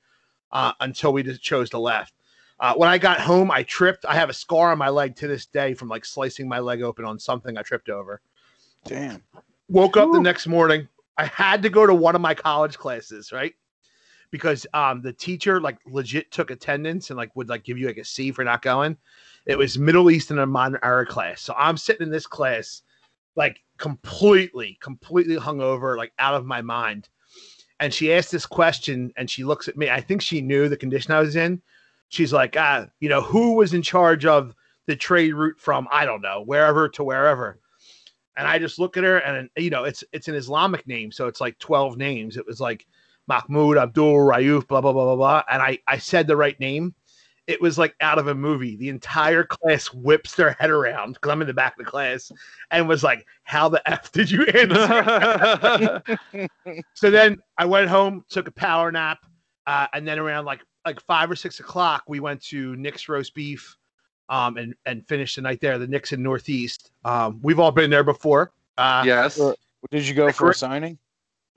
uh, 0.52 0.72
until 0.80 1.14
we 1.14 1.22
just 1.22 1.44
chose 1.44 1.70
to 1.70 1.78
left. 1.78 2.16
Uh, 2.60 2.74
when 2.74 2.90
I 2.90 2.98
got 2.98 3.22
home, 3.22 3.52
I 3.52 3.62
tripped. 3.62 4.04
I 4.04 4.16
have 4.16 4.32
a 4.32 4.34
scar 4.34 4.72
on 4.72 4.80
my 4.80 4.90
leg 4.90 5.16
to 5.18 5.28
this 5.28 5.46
day 5.46 5.76
from 5.76 5.90
like 5.90 6.06
slicing 6.06 6.50
my 6.50 6.58
leg 6.58 6.82
open 6.82 7.06
on 7.06 7.20
something 7.20 7.56
I 7.56 7.62
tripped 7.62 7.90
over. 7.90 8.20
Damn. 8.84 9.22
Woke 9.70 9.96
up 9.96 10.12
the 10.12 10.20
next 10.20 10.48
morning. 10.48 10.88
I 11.20 11.26
had 11.26 11.62
to 11.62 11.70
go 11.70 11.86
to 11.86 11.94
one 11.94 12.16
of 12.16 12.22
my 12.22 12.34
college 12.34 12.80
classes, 12.80 13.32
right? 13.32 13.54
Because 14.32 14.68
um 14.74 15.02
the 15.02 15.14
teacher 15.14 15.62
like 15.62 15.78
legit 15.86 16.32
took 16.32 16.52
attendance 16.52 17.10
and 17.10 17.18
like 17.18 17.36
would 17.36 17.50
like 17.50 17.64
give 17.64 17.78
you 17.78 17.88
like 17.88 17.98
a 17.98 18.06
C 18.06 18.32
for 18.32 18.44
not 18.44 18.62
going. 18.62 18.98
It 19.46 19.58
was 19.58 19.78
Middle 19.78 20.12
Eastern 20.12 20.38
and 20.38 20.44
a 20.44 20.48
modern 20.48 20.80
era 20.84 21.06
class. 21.06 21.42
So 21.42 21.54
I'm 21.58 21.78
sitting 21.78 22.06
in 22.06 22.12
this 22.12 22.28
class 22.28 22.82
like 23.36 23.62
completely, 23.78 24.78
completely 24.82 25.38
hungover, 25.38 25.96
like 25.96 26.12
out 26.20 26.34
of 26.34 26.46
my 26.46 26.62
mind. 26.62 27.08
and 27.80 27.94
she 27.94 28.14
asked 28.14 28.32
this 28.32 28.46
question, 28.46 29.12
and 29.18 29.30
she 29.30 29.44
looks 29.44 29.68
at 29.68 29.78
me. 29.78 29.90
I 29.90 30.02
think 30.02 30.22
she 30.22 30.42
knew 30.42 30.68
the 30.68 30.78
condition 30.78 31.12
I 31.14 31.20
was 31.20 31.36
in. 31.36 31.62
She's 32.10 32.34
like, 32.34 32.56
ah, 32.58 32.88
you 33.00 33.10
know, 33.10 33.22
who 33.22 33.56
was 33.56 33.74
in 33.74 33.82
charge 33.82 34.26
of 34.26 34.56
the 34.88 34.96
trade 34.96 35.34
route 35.34 35.60
from 35.60 35.88
I 35.92 36.06
don't 36.06 36.22
know 36.22 36.44
wherever 36.46 36.90
to 36.90 37.04
wherever? 37.04 37.60
And 38.38 38.48
I 38.48 38.60
just 38.60 38.80
look 38.80 38.98
at 38.98 39.04
her, 39.04 39.18
and 39.20 39.50
you 39.58 39.70
know, 39.70 39.84
it's 39.84 40.04
it's 40.14 40.28
an 40.28 40.36
Islamic 40.36 40.88
name, 40.88 41.12
so 41.12 41.28
it's 41.28 41.42
like 41.42 41.58
twelve 41.60 41.98
names. 41.98 42.38
It 42.38 42.46
was 42.46 42.60
like 42.62 42.88
Mahmoud 43.28 43.78
Abdul 43.78 44.16
Rayouf, 44.16 44.68
blah 44.68 44.82
blah 44.82 44.94
blah 44.94 45.06
blah 45.06 45.16
blah. 45.16 45.44
And 45.50 45.62
I 45.62 45.80
I 45.88 45.98
said 45.98 46.28
the 46.28 46.38
right 46.38 46.60
name. 46.60 46.94
It 47.48 47.62
was 47.62 47.78
like 47.78 47.96
out 48.02 48.20
of 48.20 48.28
a 48.28 48.36
movie. 48.36 48.76
The 48.76 48.90
entire 48.90 49.46
class 49.46 49.88
whips 49.94 50.36
their 50.36 50.52
head 50.60 50.70
around 50.70 51.14
because 51.14 51.32
I'm 51.32 51.42
in 51.42 51.48
the 51.48 51.54
back 51.54 51.80
of 51.80 51.86
the 51.86 51.90
class, 51.90 52.32
and 52.72 52.90
was 52.90 53.04
like, 53.04 53.26
"How 53.44 53.70
the 53.70 53.82
f 53.90 54.12
did 54.12 54.30
you 54.30 54.44
answer?" 54.48 56.02
so 56.94 57.10
then 57.10 57.38
I 57.58 57.66
went 57.66 57.88
home, 57.88 58.26
took 58.30 58.48
a 58.50 58.52
power 58.52 58.92
nap, 58.92 59.20
uh, 59.66 59.88
and 59.94 60.06
then 60.06 60.20
around 60.20 60.46
like 60.46 60.62
like 60.86 61.00
five 61.02 61.30
or 61.32 61.36
six 61.36 61.60
o'clock, 61.60 62.04
we 62.08 62.20
went 62.20 62.42
to 62.46 62.76
Nick's 62.76 63.08
roast 63.08 63.34
beef, 63.34 63.78
um, 64.30 64.58
and 64.58 64.76
and 64.86 65.08
finished 65.08 65.38
the 65.38 65.42
night 65.42 65.62
there. 65.62 65.78
The 65.78 65.88
Nick's 65.88 66.12
in 66.12 66.22
Northeast. 66.22 66.92
Um, 67.06 67.40
we've 67.42 67.60
all 67.60 67.72
been 67.72 67.90
there 67.90 68.04
before. 68.04 68.52
Uh, 68.78 69.04
yes. 69.06 69.40
Did 69.92 70.08
you 70.08 70.14
go 70.14 70.32
for 70.32 70.50
a 70.50 70.54
signing? 70.54 70.98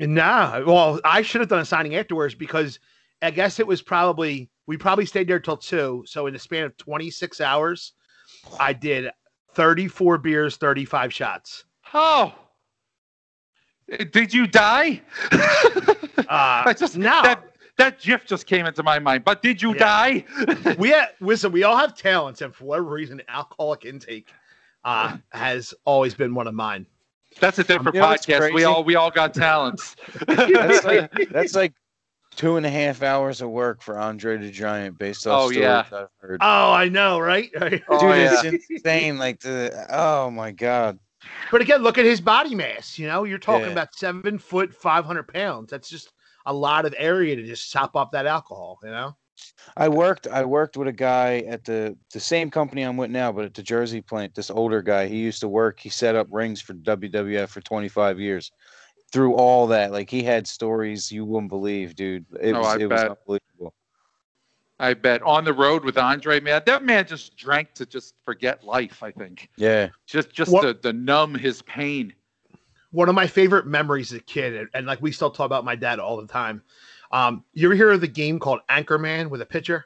Nah, 0.01 0.63
well, 0.67 1.01
I 1.05 1.23
should 1.23 1.41
have 1.41 1.49
done 1.51 1.61
a 1.61 1.65
signing 1.65 1.95
afterwards 1.97 2.35
because 2.35 2.79
I 3.23 3.31
guess 3.31 3.61
it 3.61 3.67
was 3.67 3.83
probably 3.83 4.49
we 4.67 4.77
probably 4.77 5.05
stayed 5.07 5.29
there 5.29 5.41
till 5.41 5.57
two. 5.57 6.05
So 6.07 6.27
in 6.27 6.33
the 6.33 6.39
span 6.39 6.65
of 6.65 6.77
26 6.77 7.41
hours, 7.41 7.93
I 8.59 8.73
did 8.73 9.11
34 9.55 10.19
beers, 10.19 10.57
35 10.57 11.13
shots. 11.13 11.65
Oh. 11.93 12.35
Did 14.13 14.33
you 14.33 14.47
die? 14.47 15.03
Uh, 16.29 16.63
I 16.67 16.75
just 16.75 16.97
no, 16.97 17.23
that 17.23 17.43
that 17.77 17.99
GIF 18.01 18.25
just 18.25 18.47
came 18.47 18.65
into 18.65 18.85
my 18.85 19.01
mind. 19.01 19.25
But 19.25 19.43
did 19.43 19.61
you 19.61 19.73
Yeah. 19.73 19.79
die? 19.79 20.25
we 20.79 20.91
had, 20.91 21.09
listen, 21.19 21.51
we 21.51 21.65
all 21.65 21.77
have 21.77 21.97
talents, 21.97 22.41
and 22.41 22.55
for 22.55 22.67
whatever 22.67 22.89
reason, 22.91 23.21
alcoholic 23.27 23.85
intake 23.85 24.29
uh, 24.85 25.17
has 25.33 25.75
always 25.85 26.15
been 26.15 26.33
one 26.35 26.47
of 26.47 26.55
mine. 26.55 26.87
That's 27.39 27.59
a 27.59 27.65
different 27.65 27.95
You 27.95 28.01
know 28.01 28.07
podcast. 28.09 28.53
We 28.53 28.65
all 28.65 28.83
we 28.85 28.97
all 28.97 29.11
got 29.11 29.35
talents. 29.35 29.95
That's 30.27 30.85
like 30.85 31.11
that's 31.31 31.55
like 31.55 31.73
two 32.35 32.57
and 32.57 32.65
a 32.67 32.71
half 32.71 33.03
hours 33.03 33.41
of 33.41 33.51
work 33.51 33.83
for 33.83 33.99
Andre 33.99 34.37
the 34.39 34.51
Giant 34.51 34.99
based 34.99 35.27
off 35.27 35.43
Oh, 35.43 35.51
stories 35.51 35.59
yeah. 35.59 35.85
I've 35.93 36.09
heard. 36.19 36.39
Oh, 36.41 36.73
I 36.73 36.89
know, 36.89 37.19
right? 37.19 37.51
Oh, 37.89 38.01
Dude, 38.01 38.17
yeah. 38.19 38.41
it's 38.45 38.67
insane. 38.71 39.19
Like 39.19 39.41
the 39.41 39.87
oh 39.91 40.31
my 40.31 40.51
god. 40.51 40.99
But 41.53 41.61
again, 41.61 41.83
look 41.83 41.99
at 41.99 42.05
his 42.05 42.21
body 42.21 42.55
mass. 42.55 42.99
You 42.99 43.07
know, 43.07 43.25
you're 43.25 43.39
talking 43.39 43.67
Yeah. 43.67 43.73
about 43.73 43.95
seven 43.95 44.39
foot, 44.39 44.75
500 44.75 45.29
pounds. 45.29 45.71
That's 45.71 45.89
just 45.89 46.13
a 46.47 46.53
lot 46.53 46.87
of 46.87 46.95
area 46.97 47.37
to 47.37 47.43
just 47.45 47.71
sop 47.71 47.95
off 47.95 48.11
that 48.13 48.25
alcohol, 48.27 48.79
you 48.83 48.89
know? 48.91 49.15
I 49.77 49.89
worked 49.89 50.27
I 50.27 50.45
worked 50.45 50.77
with 50.77 50.89
a 50.89 50.93
guy 50.93 51.39
at 51.49 51.65
the 51.65 51.97
the 52.13 52.21
same 52.21 52.51
company 52.51 52.83
I'm 52.83 52.97
with 52.97 53.11
now, 53.11 53.31
but 53.33 53.45
at 53.45 53.55
the 53.55 53.63
Jersey 53.63 54.01
plant. 54.01 54.35
This 54.35 54.51
older 54.51 54.83
guy, 54.83 55.07
he 55.07 55.17
used 55.19 55.41
to 55.41 55.49
work. 55.49 55.81
He 55.81 55.89
set 55.89 56.17
up 56.17 56.27
rings 56.31 56.61
for 56.61 56.75
WWF 56.75 57.49
for 57.49 57.61
25 57.61 58.19
years. 58.21 58.51
Through 59.13 59.35
all 59.35 59.67
that, 59.69 59.91
like 59.93 60.09
he 60.09 60.23
had 60.23 60.47
stories 60.47 61.11
you 61.11 61.25
wouldn't 61.25 61.51
believe, 61.51 61.95
dude. 61.97 62.27
It 62.41 62.55
Oh, 62.55 62.61
was 62.61 62.67
I 62.69 62.79
it 62.79 62.89
was 62.91 63.01
bet. 63.01 63.11
unbelievable. 63.11 63.75
I 64.79 64.95
bet 64.95 65.21
on 65.23 65.45
the 65.45 65.53
road 65.53 65.85
with 65.85 65.99
Andre, 65.99 66.41
man, 66.41 66.63
that 66.65 66.83
man 66.85 67.07
just 67.07 67.37
drank 67.37 67.75
to 67.75 67.85
just 67.87 68.15
forget 68.25 68.65
life. 68.65 69.03
I 69.03 69.11
think 69.11 69.51
Yeah. 69.57 69.89
just 70.07 70.31
just 70.33 70.51
What- 70.53 70.63
to, 70.63 70.75
to 70.75 70.93
numb 70.93 71.35
his 71.35 71.61
pain. 71.63 72.15
One 72.93 73.09
of 73.09 73.15
my 73.15 73.27
favorite 73.27 73.67
memories 73.67 74.11
as 74.13 74.19
a 74.19 74.23
kid, 74.23 74.55
and, 74.57 74.69
and 74.75 74.87
like 74.87 75.01
we 75.03 75.13
still 75.13 75.31
talk 75.31 75.47
about 75.47 75.65
my 75.65 75.77
dad 75.77 75.99
all 76.01 76.17
the 76.21 76.27
time. 76.27 76.63
Um, 77.11 77.45
you 77.53 77.69
ever 77.69 77.75
hear 77.75 77.91
of 77.91 78.01
the 78.01 78.09
game 78.09 78.39
called 78.39 78.61
Anchorman 78.71 79.31
with 79.31 79.41
a 79.43 79.47
pitcher? 79.47 79.85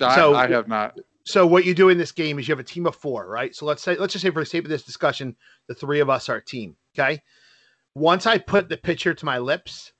I, 0.00 0.14
So- 0.14 0.34
I 0.34 0.48
have 0.48 0.68
not. 0.68 0.98
So 1.24 1.46
what 1.46 1.64
you 1.64 1.74
do 1.74 1.90
in 1.90 1.98
this 1.98 2.12
game 2.12 2.38
is 2.38 2.48
you 2.48 2.52
have 2.52 2.60
a 2.60 2.64
team 2.64 2.86
of 2.86 2.96
four, 2.96 3.28
right? 3.28 3.54
So 3.54 3.66
let's 3.66 3.82
say 3.82 3.94
let's 3.96 4.14
just 4.14 4.22
say 4.22 4.30
for 4.30 4.40
the 4.40 4.46
sake 4.46 4.64
of 4.64 4.70
this 4.70 4.82
discussion, 4.82 5.36
the 5.68 5.74
three 5.74 6.00
of 6.00 6.08
us 6.10 6.28
are 6.28 6.36
a 6.36 6.44
team. 6.44 6.76
Okay. 6.98 7.22
Once 7.94 8.26
I 8.26 8.38
put 8.38 8.68
the 8.68 8.76
pitcher 8.78 9.14
to 9.14 9.24
my 9.24 9.38
lips, 9.38 9.92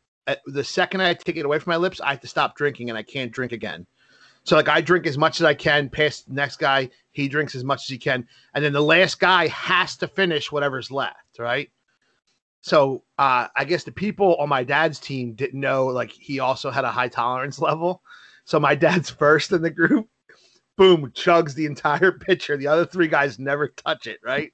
the 0.46 0.64
second 0.64 1.02
I 1.02 1.12
take 1.14 1.36
it 1.36 1.44
away 1.44 1.58
from 1.58 1.72
my 1.72 1.76
lips, 1.76 2.00
I 2.00 2.12
have 2.12 2.20
to 2.20 2.26
stop 2.26 2.56
drinking 2.56 2.88
and 2.88 2.96
I 2.98 3.02
can't 3.02 3.30
drink 3.30 3.52
again. 3.52 3.86
So 4.44 4.56
like 4.56 4.68
I 4.68 4.80
drink 4.80 5.06
as 5.06 5.18
much 5.18 5.40
as 5.40 5.44
I 5.44 5.54
can, 5.54 5.90
pass 5.90 6.22
the 6.22 6.32
next 6.34 6.56
guy, 6.56 6.88
he 7.12 7.28
drinks 7.28 7.54
as 7.54 7.64
much 7.64 7.82
as 7.82 7.88
he 7.88 7.98
can, 7.98 8.26
and 8.54 8.64
then 8.64 8.72
the 8.72 8.82
last 8.82 9.20
guy 9.20 9.48
has 9.48 9.96
to 9.98 10.08
finish 10.08 10.50
whatever's 10.50 10.90
left, 10.90 11.38
right? 11.38 11.70
So 12.62 13.04
uh, 13.18 13.48
I 13.56 13.64
guess 13.64 13.84
the 13.84 13.92
people 13.92 14.36
on 14.36 14.48
my 14.48 14.64
dad's 14.64 14.98
team 14.98 15.32
didn't 15.34 15.60
know 15.60 15.86
like 15.86 16.10
he 16.10 16.40
also 16.40 16.70
had 16.70 16.84
a 16.84 16.90
high 16.90 17.08
tolerance 17.08 17.58
level. 17.58 18.02
So 18.44 18.60
my 18.60 18.74
dad's 18.74 19.10
first 19.10 19.52
in 19.52 19.62
the 19.62 19.70
group 19.70 20.08
boom, 20.80 21.10
chugs 21.10 21.54
the 21.54 21.66
entire 21.66 22.10
pitcher. 22.26 22.56
The 22.56 22.66
other 22.66 22.86
three 22.86 23.06
guys 23.06 23.38
never 23.38 23.68
touch 23.68 24.06
it, 24.06 24.18
right? 24.24 24.50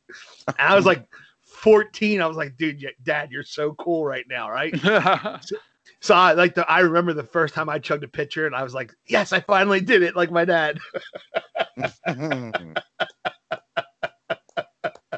And 0.48 0.56
I 0.58 0.74
was 0.74 0.84
like 0.84 1.06
14. 1.44 2.20
I 2.20 2.26
was 2.26 2.36
like, 2.36 2.56
dude, 2.56 2.82
y- 2.82 2.90
dad, 3.04 3.30
you're 3.30 3.44
so 3.44 3.74
cool 3.74 4.04
right 4.04 4.24
now, 4.28 4.50
right? 4.50 4.74
So 6.00 6.14
I 6.14 6.32
like 6.32 6.54
the 6.54 6.68
I 6.70 6.80
remember 6.80 7.14
the 7.14 7.22
first 7.22 7.54
time 7.54 7.68
I 7.68 7.78
chugged 7.78 8.04
a 8.04 8.08
pitcher 8.08 8.46
and 8.46 8.54
I 8.54 8.62
was 8.62 8.74
like, 8.74 8.92
yes, 9.06 9.32
I 9.32 9.40
finally 9.40 9.80
did 9.80 10.02
it, 10.02 10.14
like 10.14 10.30
my 10.30 10.44
dad. 10.44 10.78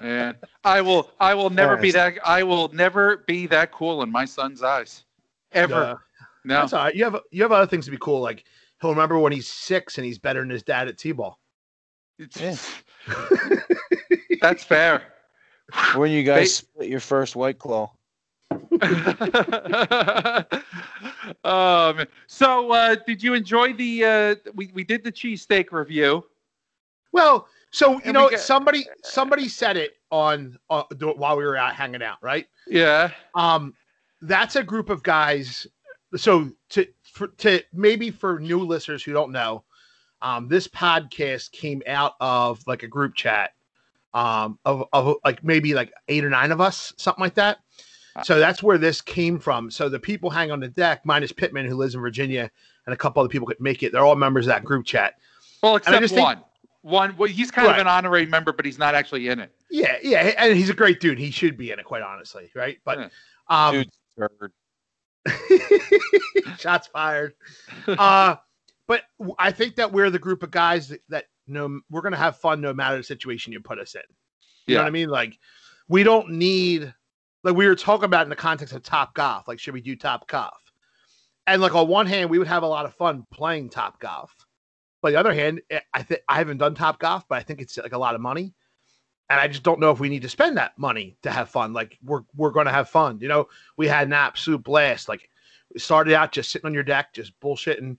Man, 0.03 0.37
I 0.65 0.81
will 0.81 1.11
I 1.21 1.35
will 1.35 1.51
never 1.51 1.77
be 1.77 1.91
that 1.93 2.15
I 2.25 2.43
will 2.43 2.69
never 2.69 3.19
be 3.27 3.47
that 3.49 3.73
cool 3.73 4.03
in 4.03 4.11
my 4.11 4.25
son's 4.25 4.63
eyes. 4.63 5.05
Ever. 5.53 5.75
Uh, 5.75 5.97
no. 6.45 6.61
That's 6.61 6.73
all 6.73 6.85
right. 6.85 6.95
You 6.95 7.05
have 7.05 7.21
you 7.31 7.43
have 7.43 7.53
other 7.53 7.67
things 7.67 7.85
to 7.87 7.91
be 7.91 7.99
cool. 8.01 8.21
Like 8.21 8.45
he'll 8.81 8.91
remember 8.91 9.19
when 9.19 9.33
he's 9.33 9.49
six 9.49 9.99
and 9.99 10.05
he's 10.05 10.19
better 10.19 10.41
than 10.41 10.51
his 10.51 10.63
dad 10.63 10.89
at 10.89 10.99
t-ball. 10.99 11.39
Yeah. 12.37 12.57
That's 14.41 14.65
fair. 14.65 15.03
when 15.95 16.11
you 16.11 16.23
guys 16.25 16.39
They- 16.39 16.47
split 16.47 16.89
your 16.89 17.01
first 17.01 17.37
white 17.37 17.59
claw. 17.59 17.93
um, 21.45 22.07
so 22.27 22.73
uh, 22.73 22.97
did 23.07 23.23
you 23.23 23.35
enjoy 23.35 23.73
the 23.75 24.05
uh, 24.05 24.35
we, 24.55 24.71
we 24.73 24.85
did 24.85 25.05
the 25.05 25.13
cheesesteak 25.13 25.71
review 25.73 26.25
Well, 27.13 27.47
so 27.71 28.01
you 28.05 28.13
know, 28.13 28.25
we 28.27 28.31
got- 28.33 28.41
somebody 28.41 28.87
somebody 29.03 29.49
said 29.49 29.77
it 29.77 29.93
on 30.11 30.59
uh, 30.71 30.83
do- 30.97 31.13
while 31.17 31.37
we 31.37 31.45
were 31.45 31.57
out 31.57 31.75
hanging 31.75 32.03
out, 32.03 32.19
right? 32.23 32.47
yeah 32.67 33.11
Um, 33.35 33.75
that's 34.23 34.57
a 34.57 34.63
group 34.63 34.89
of 34.91 35.03
guys. 35.03 35.67
So 36.17 36.51
to 36.71 36.87
for, 37.13 37.29
to 37.29 37.63
maybe 37.73 38.11
for 38.11 38.39
new 38.41 38.61
listeners 38.61 39.03
who 39.03 39.13
don't 39.13 39.31
know, 39.33 39.65
um, 40.23 40.49
this 40.49 40.67
podcast 40.69 41.53
came 41.53 41.83
out 41.87 42.15
of 42.21 42.63
like 42.67 42.83
a 42.83 42.89
group 42.89 43.15
chat, 43.15 43.53
um, 44.15 44.59
of 44.65 44.85
of 44.93 45.17
like 45.25 45.45
maybe 45.45 45.75
like 45.75 45.93
eight 46.09 46.25
or 46.25 46.31
nine 46.31 46.51
of 46.53 46.61
us, 46.61 46.93
something 46.97 47.21
like 47.23 47.35
that. 47.35 47.59
So 48.25 48.41
that's 48.41 48.65
where 48.65 48.79
this 48.79 49.01
came 49.01 49.39
from. 49.39 49.71
So 49.71 49.89
the 49.89 50.01
people 50.01 50.29
hang 50.29 50.51
on 50.51 50.59
the 50.59 50.67
deck, 50.67 51.03
minus 51.05 51.31
Pittman, 51.31 51.67
who 51.67 51.77
lives 51.77 51.95
in 51.95 52.01
Virginia, 52.01 52.51
and 52.87 52.93
a 52.93 52.97
couple 52.97 53.21
other 53.21 53.29
people 53.29 53.47
could 53.47 53.61
make 53.61 53.85
it. 53.85 53.93
They're 53.93 54.05
all 54.05 54.17
members 54.17 54.47
of 54.47 54.49
that 54.49 54.65
group 54.65 54.85
chat. 54.87 55.15
well 55.63 55.77
except 55.77 55.95
just 56.01 56.15
think- 56.15 56.27
one 56.83 57.11
one 57.11 57.17
well 57.17 57.29
he's 57.29 57.51
kind 57.51 57.69
of 57.69 57.77
an 57.77 57.87
honorary 57.87 58.27
member 58.27 58.53
but 58.53 58.65
he's 58.65 58.79
not 58.79 58.95
actually 58.95 59.29
in 59.29 59.41
it 59.41 59.53
Yeah, 59.71 59.97
yeah, 60.03 60.33
and 60.39 60.57
he's 60.57 60.71
a 60.71 60.75
great 60.75 61.01
dude. 61.01 61.19
He 61.19 61.31
should 61.31 61.57
be 61.57 61.71
in 61.71 61.79
it, 61.79 61.85
quite 61.85 62.03
honestly, 62.03 62.51
right? 62.55 62.79
But 62.85 62.99
Yeah. 62.99 63.09
um, 63.49 63.75
Dude, 63.75 63.91
third. 64.17 64.53
Shots 66.59 66.87
fired. 66.89 67.35
Uh, 67.87 68.37
but 68.87 69.03
I 69.39 69.51
think 69.51 69.77
that 69.77 69.93
we're 69.93 70.11
the 70.11 70.19
group 70.19 70.43
of 70.43 70.51
guys 70.51 70.89
that, 70.89 71.01
that 71.11 71.25
no, 71.47 71.81
we're 71.91 72.01
gonna 72.01 72.17
have 72.17 72.39
fun 72.39 72.61
no 72.61 72.73
matter 72.73 72.97
the 72.97 73.03
situation 73.03 73.53
you 73.53 73.61
put 73.61 73.79
us 73.79 73.95
in. 73.95 74.03
You 74.67 74.75
know 74.75 74.83
what 74.83 74.89
I 74.89 74.91
mean? 74.91 75.09
Like, 75.09 75.39
we 75.89 76.03
don't 76.03 76.31
need 76.33 76.93
like 77.45 77.55
we 77.55 77.67
were 77.67 77.75
talking 77.75 78.05
about 78.05 78.23
in 78.25 78.31
the 78.31 78.37
context 78.37 78.75
of 78.75 78.83
Top 78.83 79.15
Golf. 79.15 79.49
Like, 79.49 79.59
should 79.59 79.75
we 79.75 79.81
do 79.81 79.97
Top 79.97 80.27
Golf? 80.29 80.55
And 81.47 81.63
like 81.63 81.75
on 81.75 81.89
one 81.89 82.07
hand, 82.07 82.29
we 82.31 82.39
would 82.39 82.49
have 82.49 82.63
a 82.63 82.67
lot 82.67 82.85
of 82.87 82.95
fun 82.95 83.27
playing 83.31 83.71
Top 83.71 83.99
Golf. 84.01 84.35
But 85.03 85.13
the 85.13 85.21
other 85.21 85.35
hand, 85.35 85.61
eh, 85.71 85.81
I 85.95 86.03
think 86.03 86.23
I 86.29 86.37
haven't 86.37 86.59
done 86.59 86.75
Top 86.75 86.99
Golf, 86.99 87.27
but 87.29 87.39
I 87.39 87.43
think 87.43 87.61
it's 87.61 87.77
like 87.79 87.93
a 87.93 87.99
lot 87.99 88.15
of 88.15 88.21
money. 88.21 88.55
And 89.31 89.39
I 89.39 89.47
just 89.47 89.63
don't 89.63 89.81
know 89.81 89.91
if 89.91 90.01
we 90.01 90.09
need 90.09 90.23
to 90.23 90.29
spend 90.29 90.57
that 90.57 90.79
money 90.79 91.19
to 91.23 91.31
have 91.31 91.51
fun. 91.51 91.73
Like 91.73 91.99
we're 92.03 92.23
we're 92.35 92.51
gonna 92.51 92.73
have 92.73 92.89
fun. 92.89 93.19
You 93.21 93.29
know, 93.29 93.49
we 93.77 93.87
had 93.87 94.07
an 94.07 94.15
absolute 94.15 94.63
blast. 94.63 95.09
Like 95.09 95.29
started 95.77 96.15
out 96.15 96.33
just 96.33 96.51
sitting 96.51 96.67
on 96.67 96.75
your 96.75 96.83
deck, 96.83 97.13
just 97.13 97.39
bullshitting, 97.41 97.99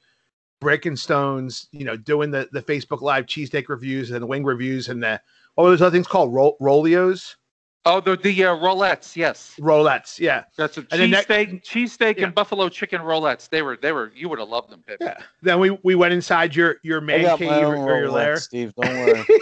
breaking 0.60 0.96
stones, 0.96 1.68
you 1.72 1.86
know, 1.86 1.96
doing 1.96 2.32
the, 2.32 2.50
the 2.52 2.62
Facebook 2.62 3.02
live 3.02 3.26
cheesesteak 3.26 3.70
reviews 3.70 4.12
and 4.12 4.22
the 4.22 4.28
wing 4.28 4.44
reviews 4.44 4.90
and 4.90 5.02
the 5.02 5.22
what 5.56 5.66
were 5.66 5.70
those 5.72 5.82
other 5.82 5.96
things 5.96 6.08
called? 6.08 6.34
Roll 6.34 6.58
Rolios? 6.60 7.38
Oh 7.86 8.00
the 8.02 8.18
the 8.18 8.44
uh, 8.46 8.56
rolettes 8.58 9.16
yes 9.16 9.56
Rolettes, 9.60 10.20
yeah. 10.20 10.44
that's 10.58 10.78
a 10.78 10.82
And 10.92 11.02
then 11.02 11.12
that- 11.12 11.28
cheesesteak 11.28 11.64
cheesesteak 11.64 12.18
Yeah. 12.18 12.26
and 12.26 12.36
buffalo 12.36 12.70
chicken 12.70 13.02
rolettes 13.02 13.50
they 13.50 13.62
were 13.62 13.78
they 13.82 13.92
were 13.92 14.12
you 14.16 14.30
would 14.30 14.40
have 14.40 14.50
loved 14.50 14.70
them 14.70 14.84
Pip. 14.86 14.98
Yeah. 15.02 15.18
Then 15.42 15.60
we 15.60 15.72
we 15.84 15.96
went 15.96 16.14
inside 16.14 16.56
your 16.56 16.78
your 16.84 17.02
I 17.02 17.06
man 17.06 17.38
cave 17.38 17.50
my 17.50 17.64
or, 17.64 17.76
own 17.76 17.90
or 17.90 18.00
your 18.00 18.10
Rolex, 18.10 18.14
lair. 18.14 18.38
Steve. 18.38 18.74
Don't 18.76 18.94
worry. 18.94 19.26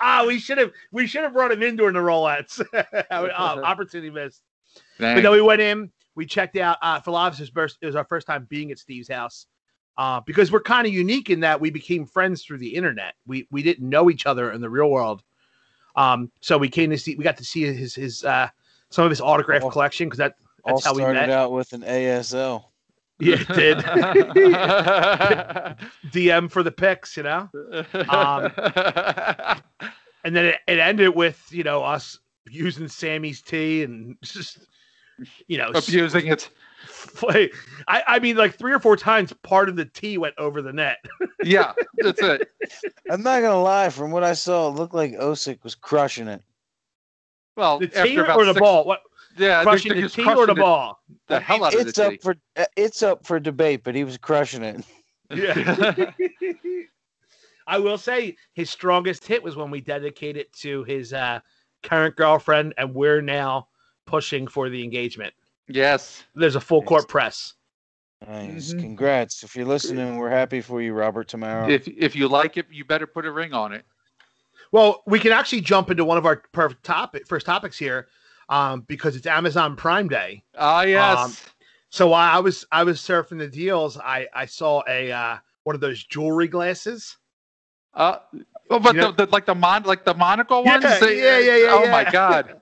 Ah, 0.00 0.24
we 0.26 0.38
should 0.38 0.58
have 0.58 0.70
we 0.90 1.06
should 1.06 1.22
have 1.22 1.32
brought 1.32 1.52
him 1.52 1.62
in 1.62 1.76
during 1.76 1.94
the 1.94 2.00
Rolettes. 2.00 2.60
uh, 2.72 3.04
opportunity 3.64 4.10
missed. 4.10 4.42
But 4.98 5.22
then 5.22 5.30
we 5.32 5.40
went 5.40 5.60
in, 5.60 5.90
we 6.14 6.26
checked 6.26 6.56
out 6.56 6.78
uh 6.82 7.00
for 7.00 7.10
a 7.10 7.12
lot 7.12 7.26
of 7.28 7.34
us, 7.34 7.40
it 7.40 7.42
was 7.42 7.50
first- 7.50 7.78
it 7.80 7.86
was 7.86 7.96
our 7.96 8.04
first 8.04 8.26
time 8.26 8.46
being 8.48 8.70
at 8.70 8.78
Steve's 8.78 9.08
house. 9.08 9.46
Uh, 9.98 10.20
because 10.24 10.50
we're 10.50 10.62
kind 10.62 10.86
of 10.86 10.92
unique 10.92 11.28
in 11.28 11.40
that 11.40 11.60
we 11.60 11.68
became 11.70 12.06
friends 12.06 12.42
through 12.42 12.56
the 12.58 12.74
internet. 12.74 13.14
We 13.26 13.46
we 13.50 13.62
didn't 13.62 13.86
know 13.88 14.08
each 14.10 14.24
other 14.26 14.50
in 14.52 14.60
the 14.62 14.70
real 14.70 14.90
world. 14.90 15.22
Um, 15.96 16.30
so 16.40 16.58
we 16.58 16.68
came 16.68 16.90
to 16.90 16.98
see 16.98 17.14
we 17.16 17.24
got 17.24 17.36
to 17.36 17.44
see 17.44 17.64
his 17.72 17.94
his 17.94 18.24
uh 18.24 18.48
some 18.90 19.04
of 19.04 19.10
his 19.10 19.20
autograph 19.20 19.62
Oh. 19.64 19.70
collection 19.70 20.06
because 20.08 20.18
that 20.18 20.34
All 20.64 20.74
that's 20.74 20.84
how 20.86 20.94
we 20.94 21.02
started 21.02 21.20
met. 21.20 21.30
out 21.30 21.52
with 21.52 21.72
an 21.72 21.82
ASL. 21.82 22.64
Yeah, 23.18 23.36
it 23.38 23.48
did. 23.48 23.78
DM 26.12 26.50
for 26.50 26.62
the 26.62 26.72
pics, 26.72 27.16
you 27.16 27.22
know. 27.22 27.48
Um, 28.08 28.52
And 30.24 30.36
then 30.36 30.44
it, 30.46 30.60
it 30.68 30.78
ended 30.78 31.16
with, 31.16 31.44
you 31.50 31.64
know, 31.64 31.82
us 31.82 32.16
using 32.48 32.86
Sammy's 32.86 33.42
tee 33.42 33.82
and 33.82 34.16
just 34.22 34.58
you 35.48 35.58
know 35.58 35.70
s- 35.74 35.88
abusing 35.88 36.28
it. 36.28 36.48
I, 37.22 37.50
I 37.88 38.18
mean 38.18 38.36
like 38.36 38.54
three 38.56 38.72
or 38.72 38.78
four 38.80 38.96
times 38.96 39.32
part 39.42 39.68
of 39.68 39.76
the 39.76 39.84
tee 39.84 40.18
went 40.18 40.34
over 40.38 40.62
the 40.62 40.72
net. 40.72 40.98
Yeah, 41.44 41.72
that's 41.96 42.22
it. 42.22 42.48
I'm 43.10 43.22
not 43.22 43.40
gonna 43.42 43.60
lie. 43.60 43.88
From 43.88 44.12
what 44.12 44.22
I 44.22 44.32
saw, 44.32 44.68
it 44.68 44.76
looked 44.76 44.94
like 44.94 45.12
Osick 45.14 45.64
was 45.64 45.74
crushing 45.74 46.28
it. 46.28 46.40
Well, 47.56 47.80
The 47.80 47.88
tee 47.88 47.96
after 47.96 48.24
about 48.24 48.36
or 48.38 48.44
the 48.44 48.52
six- 48.54 48.60
ball? 48.60 48.84
What 48.84 49.00
Yeah, 49.36 49.62
crushing 49.64 49.92
the 49.94 50.02
just 50.02 50.14
tee 50.14 50.24
or 50.24 50.46
the 50.46 50.54
ball? 50.54 51.00
The 51.26 51.40
hell 51.40 51.64
out 51.64 51.74
of 51.74 51.80
It's 51.80 51.96
the 51.98 52.06
up 52.06 52.10
tee. 52.12 52.18
for 52.18 52.36
uh, 52.56 52.64
it's 52.76 53.02
up 53.02 53.26
for 53.26 53.40
debate, 53.40 53.82
but 53.82 53.96
he 53.96 54.04
was 54.04 54.16
crushing 54.18 54.62
it. 54.62 54.84
Yeah. 55.34 56.12
I 57.66 57.78
will 57.78 57.98
say 57.98 58.36
his 58.54 58.70
strongest 58.70 59.24
hit 59.26 59.42
was 59.42 59.56
when 59.56 59.70
we 59.70 59.80
dedicated 59.80 60.46
to 60.60 60.84
his 60.84 61.12
uh, 61.12 61.40
current 61.82 62.16
girlfriend, 62.16 62.74
and 62.78 62.94
we're 62.94 63.20
now 63.22 63.68
pushing 64.06 64.46
for 64.46 64.68
the 64.68 64.82
engagement. 64.84 65.32
Yes. 65.68 66.24
There's 66.34 66.56
a 66.56 66.60
full 66.60 66.82
court 66.82 67.08
press. 67.08 67.54
Nice. 68.26 68.72
Mhm. 68.72 68.80
Congrats. 68.80 69.42
If 69.42 69.56
you're 69.56 69.66
listening, 69.66 70.16
we're 70.16 70.30
happy 70.30 70.60
for 70.60 70.80
you, 70.80 70.92
Robert 70.92 71.28
Tomorrow. 71.28 71.68
If 71.68 71.88
if 71.88 72.14
you 72.14 72.28
like 72.28 72.56
it, 72.56 72.66
you 72.70 72.84
better 72.84 73.06
put 73.06 73.26
a 73.26 73.32
ring 73.32 73.52
on 73.52 73.72
it. 73.72 73.84
Well, 74.70 75.02
we 75.06 75.18
can 75.18 75.32
actually 75.32 75.60
jump 75.60 75.90
into 75.90 76.04
one 76.04 76.18
of 76.18 76.24
our 76.26 76.36
per- 76.52 76.72
topic 76.82 77.26
first 77.26 77.44
topics 77.46 77.76
here, 77.76 78.08
um, 78.48 78.82
because 78.82 79.16
it's 79.16 79.26
Amazon 79.26 79.74
Prime 79.76 80.08
Day. 80.08 80.44
Ah, 80.56 80.82
yes. 80.82 81.18
Um, 81.18 81.32
So 81.90 82.08
while 82.08 82.34
I 82.34 82.38
was 82.38 82.64
I 82.72 82.84
was 82.84 83.00
surfing 83.00 83.38
the 83.38 83.48
deals, 83.48 83.98
I 83.98 84.26
I 84.32 84.46
saw 84.46 84.82
a 84.88 85.10
uh, 85.12 85.36
one 85.64 85.74
of 85.74 85.80
those 85.80 86.02
jewelry 86.04 86.48
glasses. 86.48 87.16
uh, 87.94 88.16
oh, 88.70 88.78
but 88.78 88.94
you 88.94 89.00
know- 89.02 89.10
the, 89.12 89.26
the 89.26 89.32
like 89.32 89.44
the 89.46 89.54
mon 89.54 89.82
like 89.82 90.04
the 90.04 90.14
monocle 90.14 90.64
ones. 90.64 90.82
they- 91.00 91.18
yeah, 91.22 91.38
yeah, 91.38 91.56
yeah, 91.56 91.66
Oh 91.72 91.82
yeah. 91.84 91.90
my 91.90 92.10
god. 92.10 92.60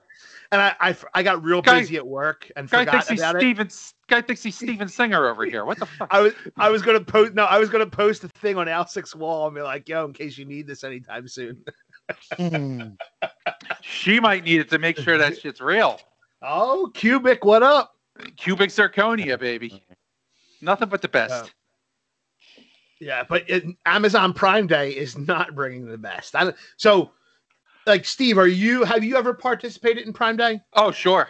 And 0.51 0.61
I, 0.61 0.75
I, 0.81 0.95
I 1.13 1.23
got 1.23 1.41
real 1.43 1.61
Guy- 1.61 1.79
busy 1.79 1.95
at 1.95 2.05
work 2.05 2.51
and 2.57 2.69
Guy 2.69 2.79
forgot 2.79 2.91
thinks 2.91 3.07
he's 3.09 3.19
about 3.21 3.35
it. 3.37 3.39
Steven. 3.39 3.69
Guy 4.09 4.21
thinks 4.21 4.43
he's 4.43 4.55
Steven 4.55 4.87
Singer 4.89 5.29
over 5.29 5.45
here. 5.45 5.63
What 5.63 5.79
the 5.79 5.85
fuck? 5.97 6.09
I 6.11 6.19
was 6.19 6.33
I 6.57 6.69
was 6.69 6.81
gonna 6.81 6.99
post 6.99 7.33
no, 7.33 7.45
I 7.45 7.57
was 7.57 7.69
gonna 7.69 7.85
post 7.85 8.23
a 8.25 8.27
thing 8.27 8.57
on 8.57 8.67
Alsic's 8.67 9.15
wall 9.15 9.47
and 9.47 9.55
be 9.55 9.61
like, 9.61 9.87
yo, 9.87 10.03
in 10.05 10.11
case 10.13 10.37
you 10.37 10.43
need 10.45 10.67
this 10.67 10.83
anytime 10.83 11.27
soon. 11.27 11.63
Hmm. 12.37 12.81
She 13.81 14.19
might 14.19 14.43
need 14.43 14.59
it 14.59 14.69
to 14.69 14.79
make 14.79 14.97
sure 14.97 15.17
that 15.17 15.39
shit's 15.39 15.61
real. 15.61 15.99
Oh, 16.41 16.91
Cubic, 16.93 17.45
what 17.45 17.63
up? 17.63 17.93
Cubic 18.37 18.69
zirconia, 18.69 19.39
baby. 19.39 19.83
Nothing 20.61 20.89
but 20.89 21.01
the 21.01 21.07
best. 21.07 21.53
Yeah, 22.99 23.23
but 23.27 23.49
it, 23.49 23.63
Amazon 23.85 24.33
Prime 24.33 24.67
Day 24.67 24.91
is 24.91 25.17
not 25.17 25.55
bringing 25.55 25.85
the 25.87 25.97
best. 25.97 26.35
I, 26.35 26.53
so, 26.77 27.11
like, 27.85 28.05
Steve, 28.05 28.37
are 28.37 28.47
you 28.47 28.83
have 28.83 29.03
you 29.03 29.15
ever 29.15 29.33
participated 29.33 30.05
in 30.05 30.13
Prime 30.13 30.37
Day? 30.37 30.61
Oh, 30.73 30.91
sure. 30.91 31.29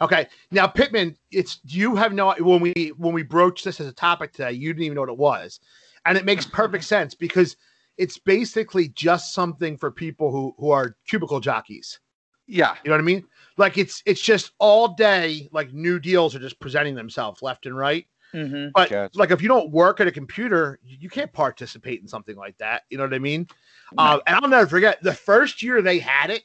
Okay, 0.00 0.26
now 0.50 0.66
Pittman, 0.66 1.16
it's 1.30 1.60
you 1.64 1.96
have 1.96 2.12
no 2.12 2.34
when 2.38 2.60
we 2.60 2.92
when 2.98 3.14
we 3.14 3.22
broached 3.22 3.64
this 3.64 3.80
as 3.80 3.86
a 3.86 3.92
topic 3.92 4.32
today, 4.32 4.52
you 4.52 4.72
didn't 4.72 4.84
even 4.84 4.94
know 4.96 5.02
what 5.02 5.10
it 5.10 5.16
was, 5.16 5.60
and 6.04 6.18
it 6.18 6.24
makes 6.24 6.44
perfect 6.44 6.84
sense 6.94 7.14
because 7.14 7.56
it's 7.96 8.18
basically 8.18 8.88
just 8.88 9.32
something 9.32 9.76
for 9.76 9.90
people 9.90 10.30
who 10.30 10.54
who 10.58 10.70
are 10.70 10.96
cubicle 11.08 11.40
jockeys. 11.40 11.98
Yeah. 12.46 12.76
You 12.84 12.90
know 12.90 12.96
what 12.96 13.02
I 13.02 13.04
mean? 13.04 13.24
Like 13.56 13.78
it's 13.78 14.02
it's 14.06 14.20
just 14.20 14.52
all 14.58 14.88
day, 14.88 15.48
like 15.52 15.72
new 15.72 15.98
deals 15.98 16.34
are 16.36 16.40
just 16.40 16.60
presenting 16.60 16.94
themselves 16.94 17.42
left 17.42 17.66
and 17.66 17.76
right. 17.76 18.06
Mm-hmm. 18.36 18.68
But 18.74 18.90
Gotcha. 18.90 19.18
like 19.18 19.30
if 19.30 19.40
you 19.40 19.48
don't 19.48 19.70
work 19.70 20.00
at 20.00 20.06
a 20.06 20.12
computer, 20.12 20.78
you 20.84 20.98
you 21.00 21.08
can't 21.08 21.32
participate 21.32 22.02
in 22.02 22.08
something 22.08 22.36
like 22.36 22.58
that. 22.58 22.82
You 22.90 22.98
know 22.98 23.04
what 23.04 23.14
I 23.14 23.18
mean? 23.18 23.48
Uh, 23.96 24.20
and 24.26 24.36
I'll 24.36 24.48
never 24.48 24.66
forget 24.68 25.02
the 25.02 25.14
first 25.14 25.62
year 25.62 25.80
they 25.80 25.98
had 25.98 26.30
it. 26.30 26.42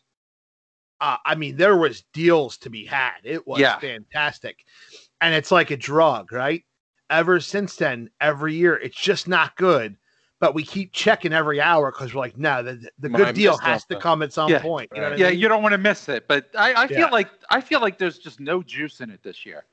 Uh, 1.01 1.17
I 1.25 1.35
mean, 1.35 1.57
there 1.57 1.77
was 1.77 2.03
deals 2.13 2.57
to 2.59 2.69
be 2.69 2.85
had. 2.85 3.17
It 3.23 3.45
was 3.45 3.59
Yeah. 3.59 3.79
fantastic, 3.79 4.63
and 5.19 5.33
it's 5.35 5.51
like 5.51 5.71
a 5.71 5.77
drug, 5.77 6.31
right? 6.31 6.63
Ever 7.09 7.39
since 7.41 7.75
then, 7.75 8.09
every 8.21 8.53
year 8.53 8.77
it's 8.77 8.99
just 8.99 9.27
not 9.27 9.55
good. 9.57 9.97
But 10.39 10.55
we 10.55 10.63
keep 10.63 10.91
checking 10.91 11.33
every 11.33 11.61
hour 11.61 11.91
because 11.91 12.15
we're 12.15 12.21
like, 12.21 12.35
no, 12.37 12.63
the, 12.63 12.89
the 12.97 13.09
Might 13.09 13.25
good 13.25 13.35
deal 13.35 13.57
has 13.57 13.81
to 13.85 13.89
something. 13.89 14.01
come 14.01 14.21
at 14.23 14.33
some 14.33 14.49
Yeah. 14.49 14.59
point. 14.59 14.89
You 14.91 15.01
know 15.01 15.09
what 15.09 15.13
I 15.13 15.17
Yeah, 15.17 15.29
mean? 15.29 15.39
you 15.39 15.47
don't 15.47 15.61
want 15.61 15.73
to 15.73 15.77
miss 15.77 16.09
it, 16.09 16.27
but 16.27 16.49
I, 16.57 16.73
I 16.73 16.87
feel 16.87 16.97
Yeah. 16.97 17.09
like 17.11 17.29
I 17.49 17.61
feel 17.61 17.79
like 17.81 17.97
there's 17.99 18.17
just 18.17 18.39
no 18.39 18.63
juice 18.63 19.01
in 19.01 19.11
it 19.11 19.21
this 19.21 19.45
year. 19.45 19.65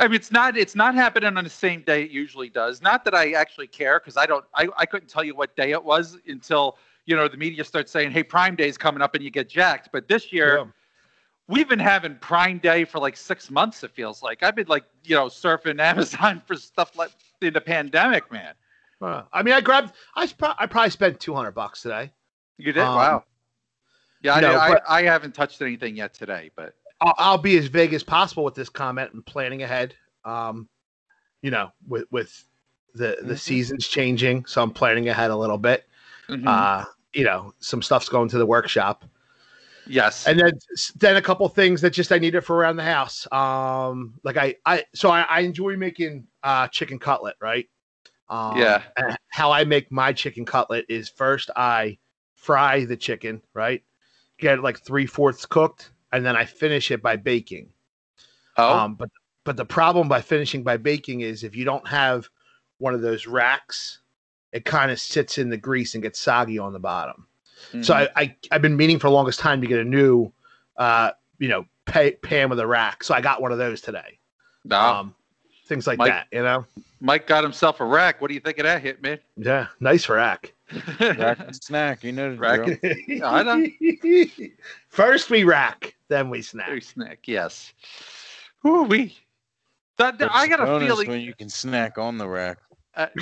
I 0.00 0.06
mean, 0.06 0.14
it's 0.14 0.30
not 0.30 0.56
it's 0.56 0.74
not 0.76 0.94
happening 0.94 1.36
on 1.36 1.42
the 1.44 1.50
same 1.50 1.82
day 1.82 2.02
it 2.04 2.10
usually 2.10 2.48
does. 2.48 2.80
Not 2.80 3.04
that 3.04 3.14
I 3.14 3.32
actually 3.32 3.66
care 3.66 3.98
because 3.98 4.16
I 4.16 4.26
don't 4.26 4.44
I, 4.54 4.68
I 4.76 4.86
couldn't 4.86 5.08
tell 5.08 5.24
you 5.24 5.34
what 5.34 5.56
day 5.56 5.72
it 5.72 5.82
was 5.82 6.16
until 6.26 6.78
you 7.06 7.16
know 7.16 7.26
the 7.26 7.36
media 7.36 7.64
starts 7.64 7.90
saying, 7.90 8.10
"Hey, 8.12 8.22
Prime 8.22 8.54
Day's 8.54 8.78
coming 8.78 9.02
up," 9.02 9.14
and 9.14 9.24
you 9.24 9.30
get 9.30 9.48
jacked. 9.48 9.88
But 9.92 10.06
this 10.08 10.32
year, 10.32 10.58
Yeah. 10.58 10.64
we've 11.48 11.68
been 11.68 11.78
having 11.80 12.16
Prime 12.16 12.58
Day 12.58 12.84
for 12.84 12.98
like 13.00 13.16
six 13.16 13.50
months. 13.50 13.82
It 13.82 13.90
feels 13.92 14.22
like 14.22 14.42
I've 14.42 14.54
been 14.54 14.68
like 14.68 14.84
you 15.04 15.16
know 15.16 15.26
surfing 15.26 15.80
Amazon 15.92 16.42
for 16.46 16.54
stuff 16.54 16.96
like 16.96 17.10
in 17.40 17.54
the 17.54 17.60
pandemic, 17.60 18.30
man. 18.30 18.54
Uh, 19.00 19.22
I 19.32 19.42
mean, 19.42 19.54
I 19.54 19.60
grabbed. 19.60 19.94
I 20.14 20.28
I 20.58 20.66
probably 20.66 20.90
spent 20.90 21.18
two 21.18 21.34
hundred 21.34 21.52
bucks 21.52 21.82
today. 21.82 22.12
You 22.56 22.72
did 22.72 22.82
Um, 22.82 22.94
wow. 22.94 23.24
Yeah, 24.22 24.34
I, 24.34 24.40
no, 24.40 24.58
I, 24.58 24.68
but- 24.70 24.82
I 24.88 25.02
haven't 25.02 25.34
touched 25.34 25.62
anything 25.62 25.96
yet 25.96 26.12
today, 26.14 26.50
but 26.56 26.74
I'll, 27.00 27.14
I'll 27.18 27.38
be 27.38 27.56
as 27.58 27.66
vague 27.66 27.94
as 27.94 28.02
possible 28.02 28.44
with 28.44 28.54
this 28.54 28.68
comment 28.68 29.12
and 29.12 29.24
planning 29.24 29.62
ahead. 29.62 29.94
Um, 30.24 30.68
you 31.42 31.50
know, 31.50 31.70
with 31.86 32.06
with 32.10 32.44
the 32.94 33.18
the 33.22 33.34
Mhm. 33.34 33.38
seasons 33.38 33.86
changing, 33.88 34.46
so 34.46 34.62
I'm 34.62 34.72
planning 34.72 35.08
ahead 35.08 35.30
a 35.30 35.36
little 35.36 35.58
bit. 35.58 35.86
mhm. 36.28 36.46
Uh, 36.46 36.84
you 37.14 37.24
know, 37.24 37.54
some 37.60 37.82
stuff's 37.82 38.08
going 38.08 38.28
to 38.30 38.38
the 38.38 38.46
workshop, 38.46 39.04
yes. 39.86 40.26
and 40.26 40.38
then 40.38 40.52
then 40.96 41.16
a 41.16 41.22
couple 41.22 41.48
things 41.48 41.80
that 41.80 41.90
just 41.90 42.12
I 42.12 42.18
needed 42.18 42.42
for 42.42 42.56
around 42.56 42.76
the 42.76 42.84
house. 42.84 43.26
Um, 43.32 44.18
like 44.24 44.36
I 44.36 44.56
I 44.66 44.84
so 44.94 45.10
I, 45.10 45.22
I 45.22 45.40
enjoy 45.40 45.76
making 45.76 46.26
uh 46.42 46.68
chicken 46.68 46.98
cutlet, 46.98 47.36
right? 47.40 47.68
Um, 48.28 48.56
Yeah. 48.58 48.82
How 49.30 49.52
I 49.52 49.64
make 49.64 49.90
my 49.92 50.12
chicken 50.12 50.44
cutlet 50.44 50.86
is 50.88 51.08
first 51.08 51.50
I 51.56 51.98
fry 52.34 52.84
the 52.84 52.96
chicken, 52.96 53.42
right? 53.54 53.82
Get 54.38 54.58
it 54.58 54.62
like 54.62 54.80
three 54.84 55.06
fourths 55.06 55.46
cooked, 55.46 55.92
and 56.12 56.24
then 56.24 56.36
I 56.36 56.44
finish 56.44 56.90
it 56.90 57.02
by 57.02 57.16
baking. 57.16 57.68
oh, 58.56 58.78
Um, 58.78 58.94
but 58.94 59.10
but 59.44 59.56
the 59.56 59.64
problem 59.64 60.08
by 60.08 60.20
finishing 60.20 60.62
by 60.62 60.76
baking 60.76 61.22
is 61.22 61.42
if 61.42 61.56
you 61.56 61.64
don't 61.64 61.86
have 61.88 62.28
one 62.78 62.94
of 62.94 63.00
those 63.00 63.26
racks, 63.26 64.00
it 64.52 64.64
kind 64.64 64.90
of 64.90 65.00
sits 65.00 65.38
in 65.38 65.48
the 65.48 65.56
grease 65.56 65.94
and 65.94 66.02
gets 66.02 66.18
soggy 66.20 66.58
on 66.58 66.72
the 66.72 66.78
bottom. 66.78 67.26
So 67.82 67.94
mhm. 67.94 68.08
I, 68.14 68.22
I 68.22 68.36
I've 68.50 68.62
been 68.62 68.76
meaning 68.76 68.98
for 68.98 69.08
the 69.08 69.14
longest 69.14 69.40
time 69.40 69.60
to 69.62 69.66
get 69.66 69.78
a 69.80 69.84
new, 69.84 70.30
uh, 70.76 71.12
you 71.38 71.48
know, 71.48 71.64
pay, 71.86 72.12
pan 72.12 72.50
with 72.50 72.60
a 72.60 72.66
rack. 72.66 73.02
So 73.02 73.14
I 73.14 73.20
got 73.20 73.40
one 73.42 73.52
of 73.52 73.58
those 73.58 73.80
today. 73.80 74.18
No. 74.64 74.78
Um, 74.78 75.14
things 75.66 75.86
like 75.86 75.98
Mike- 75.98 76.10
that, 76.10 76.26
you 76.30 76.42
know. 76.42 76.64
Mike 77.00 77.26
got 77.26 77.42
himself 77.44 77.80
a 77.80 77.84
rack. 77.84 78.20
What 78.20 78.28
do 78.28 78.34
you 78.34 78.40
think 78.40 78.58
of 78.58 78.64
that, 78.64 78.82
hit, 78.82 79.00
Hitman? 79.02 79.18
Yeah, 79.36 79.68
nice 79.80 80.08
rack. 80.08 80.52
Rack 81.00 81.38
and 81.40 81.54
snack, 81.64 82.02
you 82.04 82.12
know 82.12 82.34
Rack 82.34 82.64
drill. 82.80 83.24
I 83.24 83.42
know. 83.42 83.66
First 84.88 85.30
we 85.30 85.44
rack, 85.44 85.94
then 86.08 86.30
we 86.30 86.42
snack. 86.42 86.66
Very 86.68 86.80
snack, 86.80 87.20
yes. 87.26 87.72
Ooh, 88.66 88.82
we. 88.82 89.16
That, 89.98 90.18
But 90.18 90.30
I 90.32 90.46
got 90.48 90.60
a 90.60 90.66
bonus 90.66 90.88
feeling. 90.88 91.08
when 91.08 91.20
you 91.20 91.34
can 91.34 91.48
snack 91.48 91.98
on 91.98 92.18
the 92.18 92.28
rack. 92.28 92.58
uh, 92.94 93.06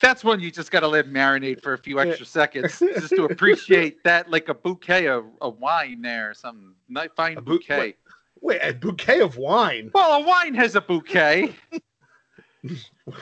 that's 0.00 0.24
when 0.24 0.40
you 0.40 0.50
just 0.50 0.70
got 0.70 0.80
to 0.80 0.88
let 0.88 1.06
it 1.06 1.12
marinate 1.12 1.62
for 1.62 1.74
a 1.74 1.78
few 1.78 2.00
extra 2.00 2.24
seconds 2.24 2.78
just 2.78 3.10
to 3.10 3.24
appreciate 3.26 4.02
that, 4.04 4.30
like 4.30 4.48
a 4.48 4.54
bouquet 4.54 5.08
of, 5.08 5.26
of 5.40 5.58
wine 5.58 6.00
there, 6.00 6.32
some 6.34 6.74
nice 6.88 7.10
fine 7.16 7.36
A 7.36 7.42
bou- 7.42 7.58
bouquet. 7.58 7.96
Wait, 8.40 8.60
a 8.62 8.72
bouquet 8.72 9.20
of 9.20 9.36
wine. 9.36 9.90
Well, 9.92 10.22
a 10.22 10.26
wine 10.26 10.54
has 10.54 10.74
a 10.76 10.80
bouquet. 10.80 11.54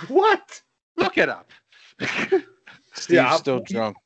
What? 0.09 0.61
Look 0.97 1.17
it 1.17 1.29
up. 1.29 1.49
Steve's 2.99 3.15
Yeah, 3.17 3.29
I'm- 3.31 3.39
still 3.39 3.61
drunk. 3.61 3.97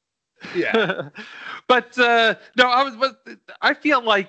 Yeah. 0.57 1.09
but 1.69 1.97
uh, 1.99 2.35
no, 2.57 2.69
I 2.69 2.83
was. 2.83 2.97
But 2.97 3.39
I 3.61 3.75
feel 3.75 4.03
like 4.03 4.29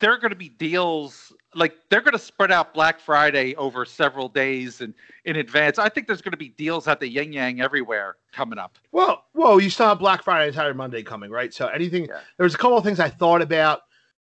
there 0.00 0.12
are 0.12 0.18
going 0.18 0.30
to 0.30 0.36
be 0.36 0.50
deals 0.50 1.32
like 1.56 1.74
they're 1.90 2.00
going 2.02 2.12
to 2.12 2.18
spread 2.18 2.52
out 2.52 2.72
Black 2.72 3.00
Friday 3.00 3.56
over 3.56 3.84
several 3.84 4.28
days 4.28 4.80
and 4.80 4.94
in 5.24 5.34
advance. 5.36 5.78
I 5.80 5.88
think 5.88 6.06
there's 6.06 6.22
going 6.22 6.30
to 6.30 6.36
be 6.38 6.50
deals 6.50 6.86
at 6.86 7.00
the 7.00 7.08
Yin 7.08 7.32
Yang 7.32 7.60
everywhere 7.60 8.16
coming 8.32 8.58
up. 8.58 8.78
Well, 8.92 9.24
well, 9.34 9.58
you 9.60 9.68
still 9.68 9.88
have 9.88 9.98
Black 9.98 10.22
Friday 10.22 10.46
and 10.48 10.56
Cyber 10.56 10.76
Monday 10.76 11.02
coming, 11.02 11.30
right? 11.32 11.52
So 11.52 11.66
anything 11.66 12.04
Yeah. 12.04 12.20
there 12.36 12.44
was 12.44 12.54
a 12.54 12.58
couple 12.58 12.78
of 12.78 12.84
things 12.84 13.00
I 13.00 13.08
thought 13.08 13.42
about, 13.42 13.80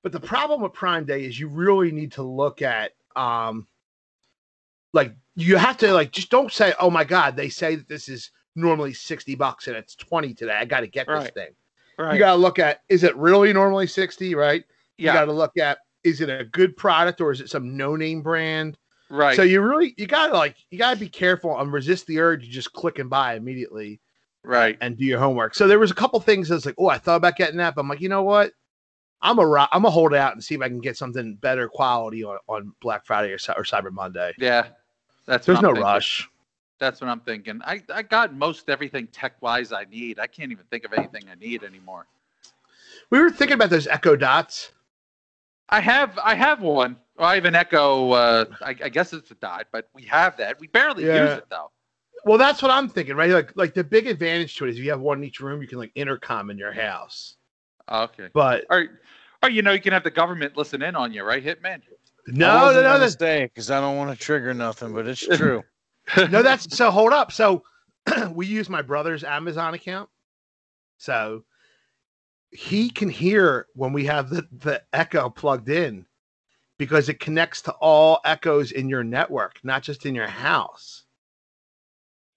but 0.03 0.13
the 0.13 0.21
problem 0.21 0.61
with 0.61 0.71
Prime 0.71 1.03
Day 1.03 1.25
is 1.25 1.37
you 1.37 1.49
really 1.49 1.91
need 1.91 2.13
to 2.13 2.23
look 2.23 2.61
at 2.61 2.91
um 3.17 3.67
like 4.93 5.13
you 5.35 5.57
have 5.57 5.75
to 5.77 5.91
like 5.93 6.11
just 6.11 6.29
don't 6.29 6.53
say, 6.53 6.73
Oh 6.79 6.89
my 6.89 7.03
god, 7.03 7.35
they 7.35 7.49
say 7.49 7.75
that 7.75 7.89
this 7.89 8.07
is 8.07 8.31
normally 8.57 8.93
60 8.93 9.35
bucks 9.35 9.67
and 9.67 9.75
it's 9.75 9.95
20 9.95 10.33
today. 10.33 10.53
I 10.53 10.65
gotta 10.65 10.87
get 10.87 11.07
this 11.07 11.29
thing. 11.31 11.49
Right. 11.97 12.13
You 12.13 12.19
gotta 12.19 12.39
look 12.39 12.59
at 12.59 12.81
is 12.89 13.03
it 13.03 13.15
really 13.15 13.53
normally 13.53 13.87
60, 13.87 14.35
right? 14.35 14.63
yeah. 14.97 15.13
You 15.13 15.19
gotta 15.19 15.33
look 15.33 15.57
at 15.57 15.79
is 16.03 16.21
it 16.21 16.29
a 16.29 16.45
good 16.45 16.75
product 16.77 17.21
or 17.21 17.31
is 17.31 17.41
it 17.41 17.49
some 17.49 17.77
no-name 17.77 18.21
brand? 18.21 18.77
right. 19.09 19.35
So 19.35 19.43
you 19.43 19.61
really 19.61 19.93
you 19.97 20.07
gotta 20.07 20.33
like 20.33 20.55
you 20.69 20.77
gotta 20.77 20.99
be 20.99 21.09
careful 21.09 21.57
and 21.59 21.71
resist 21.71 22.07
the 22.07 22.19
urge 22.19 22.43
to 22.43 22.49
just 22.49 22.73
click 22.73 22.99
and 22.99 23.09
buy 23.09 23.35
immediately 23.35 23.99
right. 24.43 24.77
and 24.81 24.97
do 24.97 25.05
your 25.05 25.19
homework. 25.19 25.55
So 25.55 25.67
there 25.67 25.79
was 25.79 25.91
a 25.91 25.95
couple 25.95 26.19
things 26.19 26.49
that's 26.49 26.65
like, 26.65 26.75
oh, 26.77 26.87
I 26.87 26.97
thought 26.97 27.17
about 27.17 27.35
getting 27.35 27.57
that, 27.57 27.75
but 27.75 27.81
I'm 27.81 27.89
like, 27.89 28.01
you 28.01 28.09
know 28.09 28.23
what? 28.23 28.53
I'm 29.21 29.39
a 29.39 29.45
ro- 29.45 29.67
I'm 29.71 29.85
a 29.85 29.89
hold 29.89 30.13
out 30.13 30.33
and 30.33 30.43
see 30.43 30.55
if 30.55 30.61
I 30.61 30.67
can 30.67 30.79
get 30.79 30.97
something 30.97 31.35
better 31.35 31.67
quality 31.67 32.23
on, 32.23 32.37
on 32.47 32.73
Black 32.81 33.05
Friday 33.05 33.31
or, 33.31 33.37
or 33.55 33.63
Cyber 33.63 33.91
Monday. 33.91 34.33
Yeah. 34.37 34.67
That's 35.25 35.45
There's 35.45 35.61
no 35.61 35.69
thinking. 35.69 35.83
rush. 35.83 36.29
That's 36.79 37.01
what 37.01 37.09
I'm 37.09 37.21
thinking. 37.21 37.61
I, 37.65 37.81
I 37.93 38.03
got 38.03 38.35
most 38.35 38.69
everything 38.69 39.07
tech 39.07 39.41
wise 39.41 39.71
I 39.71 39.85
need. 39.85 40.19
I 40.19 40.27
can't 40.27 40.51
even 40.51 40.65
think 40.65 40.85
of 40.85 40.93
anything 40.93 41.23
I 41.31 41.35
need 41.35 41.63
anymore. 41.63 42.05
We 43.09 43.19
were 43.19 43.31
thinking 43.31 43.55
about 43.55 43.69
those 43.69 43.87
Echo 43.87 44.15
Dots. 44.15 44.71
I 45.69 45.81
have 45.81 46.17
I 46.23 46.35
have 46.35 46.61
one. 46.61 46.97
Well, 47.17 47.27
I 47.27 47.35
have 47.35 47.45
an 47.45 47.55
Echo. 47.55 48.11
Uh, 48.11 48.45
I, 48.61 48.69
I 48.83 48.89
guess 48.89 49.11
it's 49.11 49.31
a 49.31 49.35
dot, 49.35 49.67
but 49.71 49.89
we 49.93 50.03
have 50.03 50.37
that. 50.37 50.59
We 50.59 50.67
barely 50.67 51.03
Yeah. 51.05 51.25
use 51.25 51.37
it 51.37 51.45
though. 51.49 51.71
Well, 52.25 52.37
that's 52.37 52.61
what 52.61 52.71
I'm 52.71 52.89
thinking, 52.89 53.15
right? 53.15 53.31
Like 53.31 53.51
like 53.55 53.73
the 53.73 53.83
big 53.83 54.07
advantage 54.07 54.55
to 54.57 54.65
it 54.65 54.69
is 54.71 54.77
if 54.77 54.83
you 54.83 54.91
have 54.91 55.01
one 55.01 55.17
in 55.19 55.23
each 55.23 55.39
room, 55.39 55.61
you 55.61 55.67
can 55.67 55.77
like 55.77 55.91
intercom 55.95 56.49
in 56.49 56.57
your 56.57 56.71
house. 56.71 57.35
Oh, 57.87 58.03
okay. 58.03 58.29
But 58.33 58.65
Or, 58.69 58.87
or 59.43 59.49
you 59.49 59.61
know, 59.61 59.71
you 59.71 59.81
can 59.81 59.93
have 59.93 60.03
the 60.03 60.11
government 60.11 60.57
listen 60.57 60.81
in 60.81 60.95
on 60.95 61.13
you, 61.13 61.23
right, 61.23 61.43
Hitman? 61.43 61.81
no, 62.27 62.71
no, 62.73 62.81
no, 62.81 62.99
that's, 62.99 63.15
because 63.15 63.71
I 63.71 63.79
don't 63.79 63.95
want 63.95 64.11
to 64.11 64.17
trigger 64.17 64.53
nothing, 64.53 64.93
but 64.93 65.07
it's 65.07 65.25
true. 65.25 65.63
no, 66.15 66.41
that's 66.41 66.75
so 66.75 66.91
hold 66.91 67.13
up. 67.13 67.31
So 67.31 67.63
we 68.31 68.45
use 68.45 68.69
my 68.69 68.81
brother's 68.81 69.23
Amazon 69.23 69.73
account. 69.73 70.09
So 70.97 71.43
he 72.51 72.89
can 72.89 73.09
hear 73.09 73.67
when 73.75 73.93
we 73.93 74.05
have 74.05 74.29
the, 74.29 74.47
the 74.51 74.81
echo 74.93 75.29
plugged 75.29 75.69
in 75.69 76.05
because 76.77 77.09
it 77.09 77.19
connects 77.19 77.61
to 77.63 77.71
all 77.73 78.19
echoes 78.25 78.71
in 78.71 78.87
your 78.89 79.03
network, 79.03 79.59
not 79.63 79.83
just 79.83 80.05
in 80.05 80.15
your 80.15 80.27
house. 80.27 81.03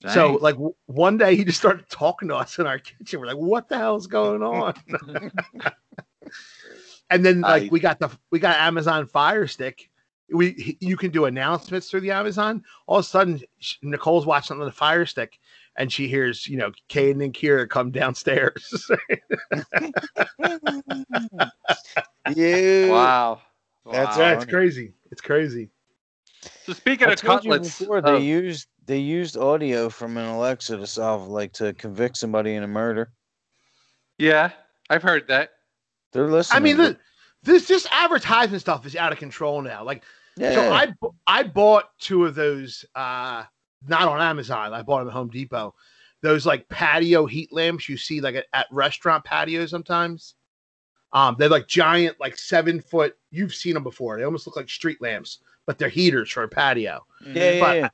So 0.07 0.39
like 0.41 0.55
w- 0.55 0.75
one 0.87 1.19
day 1.19 1.37
he 1.37 1.45
just 1.45 1.59
started 1.59 1.89
talking 1.91 2.29
to 2.29 2.37
us 2.37 2.59
in 2.59 2.67
our 2.67 2.79
kitchen. 2.79 3.21
We're 3.21 3.27
like, 3.27 3.37
what 3.37 3.69
the 3.69 3.77
hell's 3.77 4.07
going 4.07 4.43
on? 4.43 4.75
and 7.11 7.25
then 7.25 7.43
like 7.43 7.65
I- 7.65 7.69
we 7.71 7.81
got 7.81 7.99
the 7.99 8.09
we 8.31 8.39
got 8.39 8.57
Amazon 8.57 9.07
Fire 9.07 9.47
Stick. 9.47 9.90
We 10.33 10.53
he- 10.53 10.79
you 10.81 10.97
can 10.97 11.11
do 11.11 11.25
announcements 11.25 11.91
through 11.91 12.01
the 12.03 12.11
Amazon. 12.13 12.63
All 12.87 12.99
of 12.99 13.05
a 13.05 13.09
sudden, 13.09 13.41
sh- 13.59 13.77
Nicole's 13.83 14.27
watching 14.27 14.61
on 14.61 14.65
the 14.65 14.73
Fire 14.73 15.07
Stick, 15.07 15.39
and 15.77 15.93
she 15.93 16.09
hears 16.09 16.47
you 16.47 16.57
know 16.57 16.71
Caden 16.89 17.25
and 17.25 17.35
Kira 17.35 17.69
come 17.69 17.91
downstairs. 17.91 18.91
yeah. 22.35 22.89
wow. 22.91 23.41
That's 23.91 24.17
Wow. 24.17 24.23
yeah, 24.23 24.33
it's 24.35 24.45
crazy. 24.45 24.93
It's 25.11 25.21
crazy. 25.21 25.71
So 26.65 26.73
speaking 26.73 27.09
I 27.09 27.13
of 27.13 27.21
told 27.21 27.43
cutlets, 27.43 27.79
before, 27.81 28.01
they 28.01 28.11
oh. 28.13 28.19
used 28.19 28.69
they 28.87 28.99
used 28.99 29.37
audio 29.37 29.89
from 29.89 30.17
an 30.17 30.27
Alexa 30.27 30.77
to 30.77 30.87
solve 30.87 31.29
like 31.29 31.53
to 31.55 31.73
convict 31.75 32.17
somebody 32.17 32.55
in 32.55 32.63
a 32.63 32.69
murder. 32.69 33.13
yeah, 34.19 34.51
I've 34.89 35.03
heard 35.03 35.27
that. 35.29 35.51
They're 36.13 36.29
listening. 36.29 36.57
I 36.57 36.61
mean, 36.61 36.77
the, 36.77 36.99
this 37.43 37.67
this 37.67 37.87
advertisement 37.91 38.61
stuff 38.61 38.87
is 38.87 38.97
out 38.97 39.13
of 39.13 39.19
control 39.19 39.63
now. 39.63 39.85
Like 39.85 40.03
yeah, 40.37 40.55
So 40.55 40.73
I 40.73 40.93
I 41.27 41.43
bought 41.43 41.91
two 41.99 42.25
of 42.27 42.35
those 42.35 42.85
uh 42.95 43.45
not 43.87 44.09
on 44.09 44.21
Amazon. 44.21 44.73
I 44.75 44.83
bought 44.83 44.99
them 45.01 45.09
at 45.09 45.15
Home 45.15 45.29
Depot. 45.31 45.75
Those 46.23 46.45
like 46.45 46.69
patio 46.69 47.25
heat 47.27 47.53
lamps 47.53 47.89
you 47.89 47.97
see 47.97 48.21
like 48.21 48.35
at, 48.35 48.47
at 48.53 48.67
restaurant 48.71 49.25
patios 49.25 49.71
sometimes. 49.71 50.35
Um, 51.13 51.35
they're 51.39 51.49
like 51.49 51.67
giant, 51.67 52.21
like 52.21 52.39
seven 52.39 52.81
foot. 52.81 53.17
You've 53.31 53.55
seen 53.55 53.75
them 53.75 53.83
before. 53.83 54.17
They 54.17 54.25
almost 54.25 54.47
look 54.47 54.55
like 54.57 54.69
street 54.71 55.01
lamps, 55.01 55.39
but 55.67 55.77
they're 55.79 55.89
heaters 55.89 56.31
for 56.31 56.45
a 56.45 56.49
patio. 56.49 57.05
yeah, 57.27 57.51
yeah, 57.53 57.61
but- 57.61 57.77
yeah. 57.77 57.89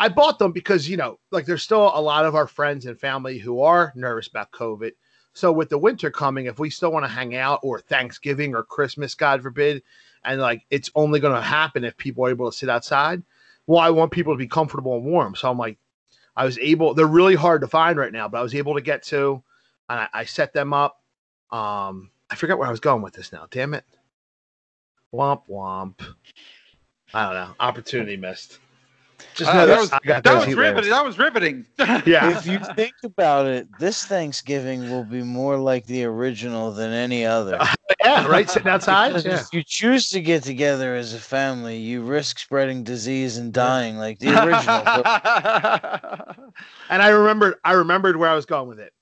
I 0.00 0.08
bought 0.08 0.38
them 0.38 0.52
because 0.52 0.88
you 0.88 0.96
know, 0.96 1.18
like 1.32 1.44
there's 1.44 1.62
still 1.64 1.90
a 1.92 2.00
lot 2.00 2.24
of 2.24 2.36
our 2.36 2.46
friends 2.46 2.86
and 2.86 2.98
family 2.98 3.36
who 3.38 3.60
are 3.62 3.92
nervous 3.96 4.28
about 4.28 4.52
COVID. 4.52 4.92
So 5.34 5.50
with 5.52 5.68
the 5.70 5.78
winter 5.78 6.08
coming, 6.10 6.46
if 6.46 6.58
we 6.60 6.70
still 6.70 6.92
want 6.92 7.04
to 7.04 7.10
hang 7.10 7.34
out 7.34 7.60
or 7.64 7.80
Thanksgiving 7.80 8.54
or 8.54 8.62
Christmas, 8.62 9.14
God 9.16 9.42
forbid, 9.42 9.82
and 10.24 10.40
like 10.40 10.64
it's 10.70 10.90
only 10.94 11.20
going 11.20 11.34
to 11.34 11.42
happen 11.42 11.84
if 11.84 11.96
people 11.96 12.24
are 12.24 12.30
able 12.30 12.50
to 12.50 12.56
sit 12.56 12.68
outside. 12.68 13.22
Well, 13.66 13.80
I 13.80 13.90
want 13.90 14.12
people 14.12 14.32
to 14.32 14.38
be 14.38 14.48
comfortable 14.48 14.96
and 14.96 15.04
warm. 15.04 15.34
So 15.34 15.50
I'm 15.50 15.58
like, 15.58 15.78
I 16.36 16.44
was 16.44 16.58
able. 16.58 16.94
They're 16.94 17.06
really 17.06 17.34
hard 17.34 17.60
to 17.62 17.68
find 17.68 17.98
right 17.98 18.12
now, 18.12 18.28
but 18.28 18.38
I 18.38 18.42
was 18.42 18.54
able 18.54 18.74
to 18.74 18.80
get 18.80 19.02
to, 19.04 19.42
and 19.88 20.00
I, 20.00 20.08
I 20.12 20.24
set 20.24 20.52
them 20.52 20.72
up. 20.72 21.02
Um, 21.50 22.10
I 22.30 22.36
forget 22.36 22.58
where 22.58 22.68
I 22.68 22.70
was 22.70 22.80
going 22.80 23.02
with 23.02 23.14
this 23.14 23.32
now. 23.32 23.46
Damn 23.50 23.74
it. 23.74 23.84
Womp 25.12 25.42
womp. 25.50 26.00
I 27.14 27.24
don't 27.24 27.34
know. 27.34 27.54
Opportunity 27.58 28.16
missed. 28.16 28.58
Just 29.38 29.50
Uh, 29.50 29.54
know 29.54 29.66
that 29.66 29.68
that 29.68 29.80
was- 29.80 29.90
got 30.04 30.24
That 30.24 30.46
was 30.46 30.54
riveting. 30.56 30.90
That 30.90 31.04
was 31.04 31.18
riveting. 31.18 31.64
Yeah. 32.04 32.28
If 32.38 32.44
you 32.44 32.58
think 32.74 32.94
about 33.04 33.46
it, 33.46 33.68
this 33.78 34.04
Thanksgiving 34.04 34.90
will 34.90 35.04
be 35.04 35.22
more 35.22 35.56
like 35.56 35.86
the 35.86 36.04
original 36.04 36.72
than 36.72 36.92
any 36.92 37.24
other. 37.24 37.56
yeah, 38.04 38.26
right. 38.26 38.50
Sitting 38.50 38.68
outside. 38.68 39.24
Yeah. 39.24 39.40
if 39.40 39.46
you 39.52 39.62
choose 39.64 40.10
to 40.10 40.20
get 40.20 40.42
together 40.42 40.96
as 40.96 41.14
a 41.14 41.20
family, 41.20 41.76
you 41.76 42.02
risk 42.02 42.40
spreading 42.40 42.82
disease 42.82 43.36
and 43.38 43.52
dying 43.52 43.96
like 43.96 44.18
the 44.18 44.30
original. 44.30 46.48
And 46.90 47.02
I 47.02 47.08
remembered, 47.08 47.54
I 47.64 47.72
remembered 47.72 48.16
where 48.16 48.30
I 48.30 48.34
was 48.34 48.46
going 48.46 48.68
with 48.68 48.80
it. 48.80 48.92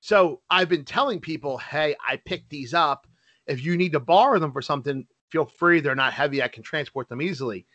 So 0.00 0.40
I've 0.50 0.68
been 0.68 0.84
telling 0.84 1.20
people, 1.20 1.58
hey, 1.58 1.94
I 2.06 2.16
picked 2.16 2.50
these 2.50 2.74
up. 2.74 3.06
If 3.46 3.64
you 3.64 3.76
need 3.76 3.92
to 3.92 4.00
borrow 4.00 4.38
them 4.40 4.52
for 4.52 4.62
something, 4.62 5.06
feel 5.30 5.44
free. 5.44 5.80
They're 5.80 5.94
not 5.94 6.12
heavy. 6.12 6.42
I 6.42 6.48
can 6.48 6.62
transport 6.62 7.08
them 7.08 7.22
easily. 7.22 7.66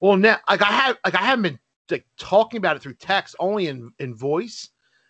Well, 0.00 0.16
now, 0.16 0.38
like 0.48 0.62
I 0.62 0.66
have, 0.72 0.96
like 1.04 1.14
I 1.14 1.24
haven't 1.24 1.42
been 1.42 1.58
like 1.90 2.06
talking 2.18 2.58
about 2.58 2.76
it 2.76 2.82
through 2.82 2.94
text, 2.94 3.34
only 3.38 3.68
in 3.68 3.90
in 3.98 4.14
voice. 4.14 4.68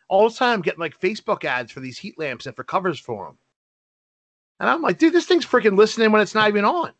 All 0.08 0.28
the 0.28 0.34
time, 0.34 0.54
I'm 0.54 0.62
getting 0.62 0.80
like 0.80 0.98
Facebook 0.98 1.44
ads 1.44 1.70
for 1.70 1.80
these 1.80 1.98
heat 1.98 2.18
lamps 2.18 2.46
and 2.46 2.56
for 2.56 2.64
covers 2.64 2.98
for 2.98 3.26
them. 3.26 3.38
And 4.60 4.70
I'm 4.70 4.80
like, 4.82 4.98
dude, 4.98 5.12
this 5.12 5.26
thing's 5.26 5.46
freaking 5.46 5.76
listening 5.76 6.10
when 6.12 6.22
it's 6.22 6.34
not 6.34 6.48
even 6.48 6.64
on. 6.64 6.92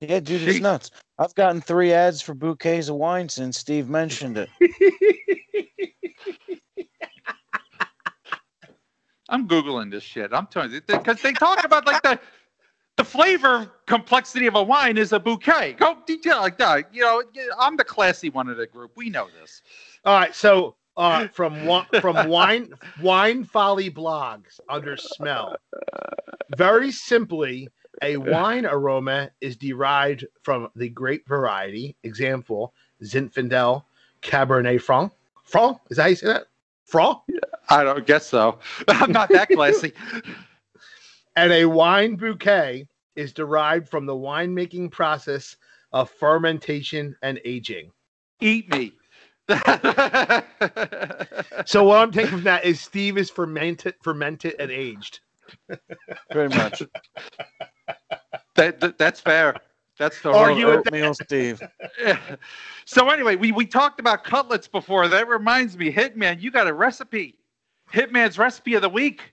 yeah, 0.00 0.20
dude, 0.20 0.42
it's 0.48 0.60
nuts. 0.60 0.90
I've 1.18 1.34
gotten 1.34 1.60
three 1.60 1.92
ads 1.92 2.22
for 2.22 2.34
bouquets 2.34 2.88
of 2.88 2.96
wine 2.96 3.28
since 3.28 3.58
Steve 3.58 3.88
mentioned 3.88 4.38
it. 4.38 4.48
I'm 9.28 9.48
googling 9.48 9.90
this 9.90 10.02
shit. 10.02 10.32
I'm 10.32 10.46
telling 10.46 10.72
you 10.72 10.80
because 10.80 11.20
they 11.22 11.32
talk 11.32 11.64
about 11.64 11.86
like 11.86 12.02
the 12.02 12.18
the 12.96 13.04
flavor 13.04 13.70
complexity 13.86 14.46
of 14.46 14.54
a 14.54 14.62
wine 14.62 14.96
is 14.98 15.12
a 15.12 15.18
bouquet. 15.18 15.74
Go 15.74 15.96
detail 16.06 16.38
like 16.38 16.58
that. 16.58 16.94
You 16.94 17.02
know, 17.02 17.22
I'm 17.58 17.76
the 17.76 17.84
classy 17.84 18.30
one 18.30 18.48
of 18.48 18.56
the 18.56 18.66
group. 18.66 18.92
We 18.96 19.10
know 19.10 19.28
this. 19.40 19.62
All 20.04 20.18
right, 20.18 20.34
so 20.34 20.76
uh, 20.96 21.26
from 21.28 21.64
wa- 21.66 21.86
from 22.00 22.28
wine 22.28 22.72
wine 23.00 23.44
folly 23.44 23.90
blogs 23.90 24.60
under 24.68 24.96
smell. 24.96 25.56
Very 26.56 26.92
simply, 26.92 27.68
a 28.02 28.16
wine 28.16 28.66
aroma 28.66 29.30
is 29.40 29.56
derived 29.56 30.26
from 30.42 30.68
the 30.76 30.88
grape 30.88 31.26
variety. 31.26 31.96
Example: 32.04 32.74
Zinfandel, 33.02 33.84
Cabernet 34.22 34.80
Franc. 34.80 35.12
Franc 35.42 35.78
is 35.90 35.96
that 35.96 36.02
how 36.04 36.08
you 36.08 36.16
say 36.16 36.26
that? 36.28 36.46
Franc. 36.84 37.18
I 37.70 37.82
don't 37.82 38.06
guess 38.06 38.26
so. 38.26 38.58
I'm 38.88 39.10
not 39.10 39.30
that 39.30 39.48
classy. 39.48 39.92
And 41.36 41.52
a 41.52 41.64
wine 41.66 42.16
bouquet 42.16 42.86
is 43.16 43.32
derived 43.32 43.88
from 43.88 44.06
the 44.06 44.14
winemaking 44.14 44.90
process 44.90 45.56
of 45.92 46.10
fermentation 46.10 47.14
and 47.22 47.40
aging. 47.44 47.90
Eat 48.40 48.68
me. 48.70 48.92
So 51.66 51.84
what 51.84 51.98
I'm 51.98 52.10
taking 52.12 52.30
from 52.32 52.44
that 52.44 52.64
is 52.64 52.80
Steve 52.80 53.16
is 53.18 53.30
fermented, 53.30 53.94
fermented 54.02 54.54
and 54.58 54.70
aged. 54.70 55.20
Very 56.32 56.48
much. 56.48 56.82
that, 58.56 58.80
that- 58.80 58.98
that's 58.98 59.20
fair. 59.20 59.56
That's 59.98 60.20
the 60.22 60.30
Are 60.32 60.48
whole- 60.48 60.58
you 60.58 60.70
a- 60.70 60.78
Oatmeal 60.78 61.14
Steve. 61.14 61.62
so 62.84 63.08
anyway, 63.10 63.36
we, 63.36 63.52
we 63.52 63.64
talked 63.66 64.00
about 64.00 64.24
cutlets 64.24 64.66
before. 64.66 65.06
That 65.08 65.28
reminds 65.28 65.76
me, 65.76 65.92
Hitman, 65.92 66.40
you 66.40 66.50
got 66.50 66.66
a 66.66 66.72
recipe. 66.72 67.36
Hitman's 67.92 68.38
recipe 68.38 68.74
of 68.74 68.82
the 68.82 68.88
week. 68.88 69.32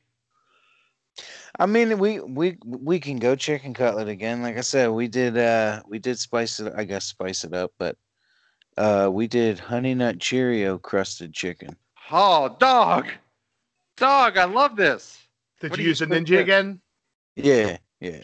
I 1.61 1.67
mean, 1.67 1.99
we 1.99 2.19
we 2.19 2.57
we 2.63 2.99
can 2.99 3.17
go 3.17 3.35
chicken 3.35 3.75
cutlet 3.75 4.07
again. 4.07 4.41
Like 4.41 4.57
I 4.57 4.61
said, 4.61 4.89
we 4.89 5.07
did 5.07 5.37
uh 5.37 5.83
we 5.87 5.99
did 5.99 6.17
spice 6.17 6.59
it. 6.59 6.73
I 6.75 6.83
guess 6.85 7.05
spice 7.05 7.43
it 7.43 7.53
up, 7.53 7.71
but 7.77 7.95
uh 8.77 9.09
we 9.13 9.27
did 9.27 9.59
honey 9.59 9.93
nut 9.93 10.17
Cheerio 10.19 10.79
crusted 10.79 11.33
chicken. 11.33 11.75
Oh, 12.11 12.55
dog, 12.59 13.09
dog, 13.95 14.37
I 14.39 14.45
love 14.45 14.75
this. 14.75 15.19
Did 15.59 15.69
What 15.69 15.77
you 15.77 15.83
do 15.83 15.83
you 15.83 15.89
use 15.89 16.01
a 16.01 16.07
ninja 16.07 16.29
that- 16.29 16.39
again? 16.39 16.81
Yeah, 17.35 17.77
yeah. 17.99 18.21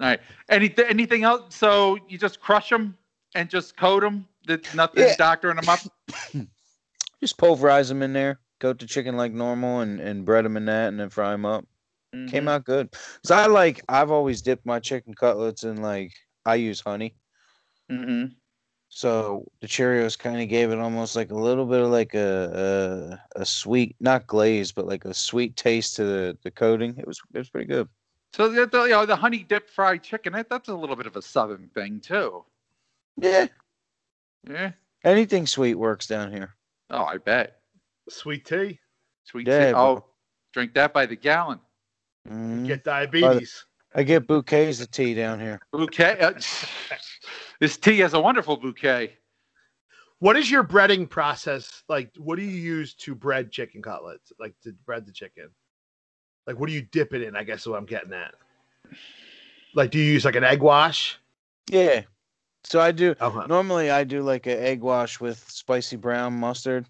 All 0.00 0.06
right. 0.08 0.20
Anything 0.48 0.86
anything 0.88 1.24
else? 1.24 1.54
So 1.54 1.98
you 2.08 2.16
just 2.16 2.40
crush 2.40 2.70
them 2.70 2.96
and 3.34 3.50
just 3.50 3.76
coat 3.76 4.00
them. 4.00 4.26
That 4.46 4.74
nothing 4.74 5.04
Yeah. 5.04 5.14
doctoring 5.18 5.56
them 5.56 5.68
up. 5.68 5.80
Just 7.20 7.36
pulverize 7.36 7.88
them 7.90 8.00
in 8.02 8.14
there. 8.14 8.40
Coat 8.60 8.78
the 8.78 8.86
chicken 8.86 9.14
like 9.14 9.32
normal 9.32 9.80
and 9.80 10.00
and 10.00 10.24
bread 10.24 10.46
them 10.46 10.56
in 10.56 10.64
that, 10.66 10.88
and 10.88 10.98
then 10.98 11.10
fry 11.10 11.32
them 11.32 11.44
up. 11.44 11.66
Came 12.12 12.44
Mhm. 12.44 12.48
out 12.48 12.64
good. 12.64 12.94
So 13.24 13.34
I 13.34 13.46
like. 13.46 13.82
I've 13.88 14.10
always 14.10 14.40
dipped 14.40 14.64
my 14.64 14.80
chicken 14.80 15.14
cutlets 15.14 15.64
in 15.64 15.82
like 15.82 16.12
I 16.46 16.54
use 16.54 16.80
honey. 16.80 17.14
Mhm. 17.90 18.34
So 18.88 19.44
the 19.60 19.66
Cheerios 19.66 20.18
kind 20.18 20.40
of 20.40 20.48
gave 20.48 20.70
it 20.70 20.78
almost 20.78 21.14
like 21.14 21.30
a 21.30 21.34
little 21.34 21.66
bit 21.66 21.82
of 21.82 21.90
like 21.90 22.14
a 22.14 23.20
a, 23.36 23.40
a 23.40 23.44
sweet, 23.44 23.94
not 24.00 24.26
glaze, 24.26 24.72
but 24.72 24.86
like 24.86 25.04
a 25.04 25.12
sweet 25.12 25.56
taste 25.56 25.96
to 25.96 26.04
the, 26.04 26.38
the 26.42 26.50
coating. 26.50 26.96
It 26.96 27.06
was 27.06 27.20
it 27.34 27.38
was 27.38 27.50
pretty 27.50 27.66
good. 27.66 27.88
So 28.32 28.48
the, 28.48 28.66
the, 28.66 28.82
you 28.84 28.90
know 28.90 29.04
the 29.04 29.16
honey 29.16 29.42
dip 29.42 29.68
fried 29.68 30.02
chicken. 30.02 30.32
That, 30.32 30.48
that's 30.48 30.68
a 30.68 30.74
little 30.74 30.96
bit 30.96 31.06
of 31.06 31.16
a 31.16 31.22
southern 31.22 31.68
thing 31.74 32.00
too. 32.00 32.44
Yeah, 33.20 33.48
Yeah. 34.48 34.72
anything 35.04 35.46
sweet 35.46 35.74
works 35.74 36.06
down 36.06 36.32
here. 36.32 36.54
Oh, 36.88 37.04
I 37.04 37.18
bet. 37.18 37.60
Sweet 38.08 38.46
tea. 38.46 38.80
Sweet. 39.24 39.46
Yeah, 39.46 39.66
tea. 39.66 39.72
bro. 39.72 39.80
Oh, 39.82 40.04
drink 40.52 40.72
that 40.74 40.94
by 40.94 41.04
the 41.04 41.16
gallon. 41.16 41.60
Mhm. 42.28 42.66
Get 42.66 42.84
diabetes. 42.84 43.64
I 43.94 44.02
get 44.02 44.26
bouquets 44.26 44.80
of 44.80 44.90
tea 44.90 45.14
down 45.14 45.40
here. 45.40 45.60
Bouquet. 45.72 46.18
Uh, 46.20 46.32
this 47.60 47.76
tea 47.76 47.98
has 48.00 48.14
a 48.14 48.20
wonderful 48.20 48.56
bouquet. 48.56 49.16
What 50.20 50.36
is 50.36 50.50
your 50.50 50.64
breading 50.64 51.08
process 51.08 51.84
like? 51.88 52.10
What 52.18 52.36
do 52.36 52.44
you 52.44 52.50
use 52.50 52.94
to 52.94 53.14
bread 53.14 53.50
chicken 53.50 53.82
cutlets? 53.82 54.32
Like 54.38 54.54
to 54.64 54.72
bread 54.84 55.06
the 55.06 55.12
chicken? 55.12 55.48
Like 56.46 56.58
what 56.58 56.66
do 56.68 56.72
you 56.72 56.82
dip 56.82 57.14
it 57.14 57.22
in? 57.22 57.36
I 57.36 57.44
guess 57.44 57.60
is 57.60 57.68
what 57.68 57.78
I'm 57.78 57.86
getting 57.86 58.12
at. 58.12 58.34
Like, 59.74 59.90
do 59.90 59.98
you 59.98 60.12
use 60.12 60.24
like 60.24 60.36
an 60.36 60.44
egg 60.44 60.60
wash? 60.60 61.18
Yeah. 61.70 62.02
So 62.64 62.80
I 62.80 62.90
do. 62.90 63.14
Okay. 63.20 63.46
Normally, 63.46 63.90
I 63.90 64.04
do 64.04 64.22
like 64.22 64.46
an 64.46 64.58
egg 64.58 64.80
wash 64.80 65.20
with 65.20 65.38
spicy 65.48 65.96
brown 65.96 66.34
mustard 66.34 66.88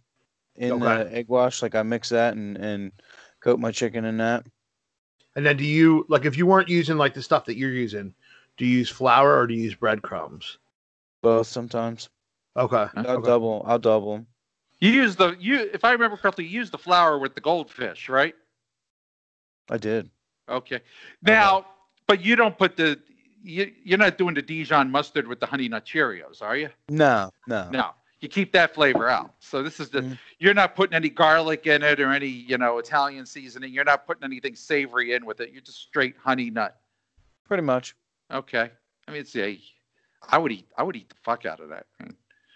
in 0.56 0.72
Okay. 0.72 1.04
the 1.04 1.14
egg 1.14 1.28
wash. 1.28 1.60
Like 1.62 1.74
I 1.74 1.82
mix 1.82 2.08
that 2.08 2.34
and 2.34 2.56
and 2.56 2.92
coat 3.40 3.60
my 3.60 3.70
chicken 3.70 4.04
in 4.04 4.16
that. 4.18 4.46
And 5.38 5.46
then 5.46 5.56
do 5.56 5.64
you 5.64 6.04
like 6.08 6.24
if 6.24 6.36
you 6.36 6.46
weren't 6.46 6.68
using 6.68 6.98
like 6.98 7.14
the 7.14 7.22
stuff 7.22 7.44
that 7.44 7.56
you're 7.56 7.70
using, 7.70 8.12
do 8.56 8.66
you 8.66 8.78
use 8.78 8.90
flour 8.90 9.38
or 9.38 9.46
do 9.46 9.54
you 9.54 9.62
use 9.62 9.74
breadcrumbs? 9.76 10.58
Both 11.22 11.46
sometimes. 11.46 12.08
Okay. 12.56 12.86
I'll 12.96 13.06
okay. 13.06 13.24
double. 13.28 13.62
I'll 13.64 13.78
double 13.78 14.16
'em. 14.16 14.26
You 14.80 14.90
use 14.90 15.14
the 15.14 15.36
you 15.38 15.70
if 15.72 15.84
I 15.84 15.92
remember 15.92 16.16
correctly, 16.16 16.44
you 16.44 16.58
use 16.58 16.72
the 16.72 16.78
flour 16.78 17.20
with 17.20 17.36
the 17.36 17.40
goldfish, 17.40 18.08
right? 18.08 18.34
I 19.70 19.76
did. 19.76 20.10
Okay. 20.48 20.80
Now, 21.22 21.66
but 22.08 22.20
you 22.20 22.34
don't 22.34 22.58
put 22.58 22.76
the 22.76 22.98
you, 23.40 23.70
you're 23.84 23.96
not 23.96 24.18
doing 24.18 24.34
the 24.34 24.42
Dijon 24.42 24.90
mustard 24.90 25.28
with 25.28 25.38
the 25.38 25.46
honey 25.46 25.68
nut 25.68 25.86
Cheerios, 25.86 26.42
are 26.42 26.56
you? 26.56 26.70
No, 26.88 27.30
no. 27.46 27.70
No. 27.70 27.90
You 28.20 28.28
keep 28.28 28.52
that 28.52 28.74
flavor 28.74 29.08
out. 29.08 29.34
So 29.38 29.62
this 29.62 29.78
is 29.78 29.90
the 29.90 30.02
Mhm. 30.02 30.18
you're 30.38 30.54
not 30.54 30.74
putting 30.74 30.94
any 30.94 31.08
garlic 31.08 31.66
in 31.66 31.82
it 31.82 32.00
or 32.00 32.10
any, 32.12 32.26
you 32.26 32.58
know, 32.58 32.78
Italian 32.78 33.24
seasoning. 33.26 33.72
You're 33.72 33.84
not 33.84 34.06
putting 34.06 34.24
anything 34.24 34.56
savory 34.56 35.12
in 35.12 35.24
with 35.24 35.40
it. 35.40 35.50
You're 35.50 35.62
just 35.62 35.78
straight 35.78 36.16
honey 36.16 36.50
nut. 36.50 36.80
Pretty 37.44 37.62
much. 37.62 37.94
Okay. 38.32 38.70
I 39.06 39.10
mean, 39.10 39.20
it's 39.20 39.36
a 39.36 39.60
I 40.28 40.38
would 40.38 40.52
eat 40.52 40.68
I 40.76 40.82
would 40.82 40.96
eat 40.96 41.08
the 41.08 41.14
fuck 41.22 41.46
out 41.46 41.60
of 41.60 41.68
that. 41.68 41.86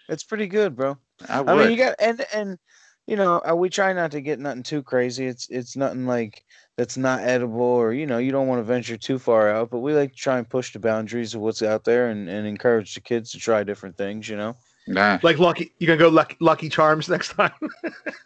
It's 0.09 0.23
pretty 0.23 0.47
good, 0.47 0.75
bro. 0.75 0.97
I 1.29 1.41
would. 1.41 1.49
I 1.49 1.55
mean, 1.55 1.71
you 1.71 1.77
got 1.77 1.95
and 1.99 2.25
and 2.33 2.59
you 3.07 3.15
know 3.15 3.41
uh, 3.49 3.55
we 3.55 3.69
try 3.69 3.93
not 3.93 4.11
to 4.11 4.21
get 4.21 4.39
nothing 4.39 4.63
too 4.63 4.83
crazy. 4.83 5.25
It's 5.25 5.49
it's 5.49 5.75
nothing 5.77 6.05
like 6.05 6.43
that's 6.77 6.97
not 6.97 7.21
edible 7.21 7.61
or 7.61 7.93
you 7.93 8.05
know 8.05 8.17
you 8.17 8.31
don't 8.31 8.47
want 8.47 8.59
to 8.59 8.63
venture 8.63 8.97
too 8.97 9.17
far 9.17 9.49
out. 9.49 9.69
But 9.69 9.79
we 9.79 9.93
like 9.93 10.11
to 10.11 10.17
try 10.17 10.37
and 10.37 10.49
push 10.49 10.73
the 10.73 10.79
boundaries 10.79 11.35
of 11.35 11.41
what's 11.41 11.63
out 11.63 11.85
there 11.85 12.09
and 12.09 12.27
and 12.29 12.45
encourage 12.45 12.95
the 12.95 13.01
kids 13.01 13.31
to 13.31 13.39
try 13.39 13.63
different 13.63 13.97
things. 13.97 14.27
You 14.27 14.35
know, 14.35 14.57
Nah. 14.87 15.19
Like 15.23 15.39
lucky, 15.39 15.71
you 15.79 15.87
gonna 15.87 15.97
go 15.97 16.09
lucky, 16.09 16.35
lucky 16.39 16.67
Charms 16.69 17.07
next 17.07 17.29
time? 17.29 17.53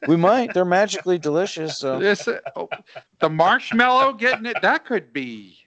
we 0.08 0.16
might. 0.16 0.54
They're 0.54 0.66
magically 0.66 1.18
delicious. 1.20 1.78
So 1.78 2.00
This, 2.00 2.28
uh, 2.28 2.40
oh, 2.56 2.68
the 3.20 3.30
marshmallow 3.30 4.14
getting 4.14 4.46
it, 4.48 4.58
that 4.64 4.84
could 4.86 5.14
be, 5.14 5.58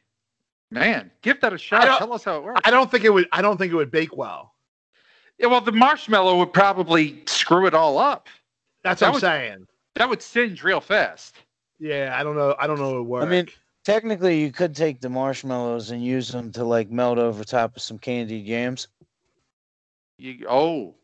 man, 0.71 1.11
give 1.23 1.41
that 1.43 1.53
a 1.53 1.59
shot. 1.59 1.99
Tell 1.99 2.13
us 2.13 2.25
how 2.25 2.39
it 2.39 2.45
works. 2.45 2.61
I 2.65 2.71
don't 2.73 2.91
think 2.91 3.05
it 3.05 3.11
would. 3.13 3.29
I 3.31 3.41
don't 3.41 3.57
think 3.57 3.73
it 3.73 3.77
would 3.77 3.91
bake 3.93 4.17
well. 4.17 4.55
Yeah, 5.39 5.47
well, 5.47 5.61
the 5.61 5.73
marshmallow 5.73 6.37
would 6.39 6.53
probably 6.53 7.23
screw 7.27 7.67
it 7.67 7.73
all 7.75 7.97
up. 7.99 8.29
That's 8.83 9.01
That 9.01 9.07
what 9.07 9.09
I'm 9.09 9.15
was- 9.15 9.21
saying. 9.23 9.67
That 9.95 10.09
would 10.09 10.23
singe 10.23 10.63
real 10.63 10.81
fast. 10.81 11.35
Yeah, 11.79 12.15
I 12.19 12.23
don't 12.23 12.37
know. 12.37 12.55
I 12.59 12.67
don't 12.67 12.79
know. 12.79 12.91
It 12.97 12.99
would 13.01 13.09
work. 13.09 13.25
I 13.25 13.29
mean, 13.29 13.49
technically, 13.85 14.41
you 14.41 14.53
could 14.53 14.75
take 14.75 15.01
the 15.01 15.09
marshmallows 15.09 15.91
and 15.91 16.05
use 16.05 16.29
them 16.29 16.53
to 16.53 16.65
like 16.65 16.91
melt 16.91 17.19
over 17.19 17.43
top 17.45 17.77
of 17.77 17.83
some 17.83 17.99
candied 17.99 18.45
yams. 18.47 18.89
You 20.21 20.47
oh, 20.49 20.95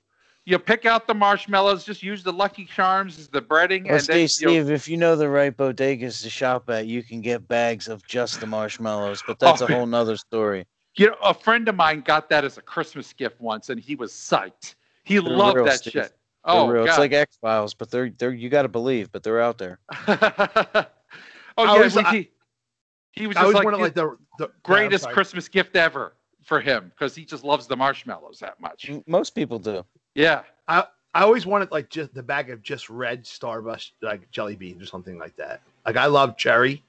you 0.44 0.59
pick 0.59 0.85
out 0.85 1.07
the 1.07 1.14
marshmallows, 1.14 1.85
just 1.85 2.02
use 2.02 2.22
the 2.22 2.33
Lucky 2.33 2.64
Charms 2.64 3.18
as 3.18 3.29
the 3.29 3.40
breading, 3.42 3.88
Or 3.88 3.96
and 3.96 4.00
then 4.07 4.29
Steve, 4.29 4.42
you'll- 4.52 4.64
Steve, 4.64 4.70
if 4.70 4.88
you 4.88 4.96
know 4.96 5.16
the 5.16 5.29
right 5.29 5.57
bodegas 5.57 6.22
to 6.22 6.31
shop 6.31 6.68
at, 6.70 6.87
you 6.87 7.02
can 7.02 7.20
get 7.20 7.48
bags 7.48 7.88
of 7.88 8.07
just 8.07 8.40
the 8.40 8.46
marshmallows. 8.46 9.22
But 9.26 9.38
that's 9.38 9.61
Oh, 9.62 9.66
a 9.66 9.72
whole 9.72 9.87
nother 9.87 10.16
story. 10.16 10.66
you 10.96 11.07
know, 11.09 11.16
a 11.22 11.35
friend 11.35 11.68
of 11.68 11.74
mine 11.74 12.00
got 12.02 12.29
that 12.31 12.44
as 12.44 12.59
a 12.59 12.62
Christmas 12.62 13.12
gift 13.12 13.40
once, 13.40 13.70
and 13.70 13.81
he 13.81 13.94
was 13.94 14.12
psyched. 14.12 14.74
He 15.05 15.18
loved 15.20 15.57
real, 15.57 15.64
that 15.64 15.79
Steve. 15.79 15.92
shit. 15.92 16.02
They're 16.44 16.55
Oh, 16.55 16.68
real. 16.68 16.85
It's 16.85 16.98
like 16.98 17.12
X 17.12 17.37
Files, 17.40 17.74
but 17.74 17.90
they're 17.90 18.11
they're 18.11 18.33
you 18.33 18.48
got 18.48 18.62
to 18.62 18.68
believe, 18.68 19.11
but 19.11 19.22
they're 19.22 19.40
out 19.40 19.59
there. 19.59 19.79
oh 20.07 20.07
I 20.14 20.85
yeah, 21.64 21.70
always- 21.70 21.96
we- 21.96 22.02
I- 22.05 22.12
he, 22.12 22.31
he 23.12 23.26
was 23.26 23.37
I 23.37 23.40
just 23.40 23.44
always 23.44 23.55
like, 23.57 23.64
wanted 23.64 23.94
the 23.94 24.05
like 24.05 24.18
the, 24.38 24.46
the 24.46 24.52
greatest 24.62 25.07
yeah, 25.07 25.12
Christmas 25.12 25.48
gift 25.48 25.74
ever 25.74 26.12
for 26.46 26.61
him 26.61 26.90
because 26.94 27.14
he 27.14 27.24
just 27.24 27.44
loves 27.44 27.66
the 27.66 27.76
marshmallows 27.76 28.38
that 28.38 28.59
much. 28.61 28.90
Most 29.06 29.30
people 29.35 29.59
do. 29.59 29.85
Yeah. 30.14 30.42
I 30.68 30.85
I 31.14 31.22
always 31.22 31.44
wanted 31.44 31.70
like 31.72 31.90
just 31.90 32.14
the 32.14 32.22
bag 32.22 32.50
of 32.50 32.62
just 32.62 32.88
red 32.88 33.24
Starburst 33.24 33.90
like 34.00 34.30
jelly 34.30 34.56
beans 34.56 34.82
or 34.82 34.87
something 34.87 35.18
like 35.18 35.37
that. 35.37 35.61
Like 35.85 35.96
I 35.96 36.06
love 36.06 36.37
cherry, 36.37 36.82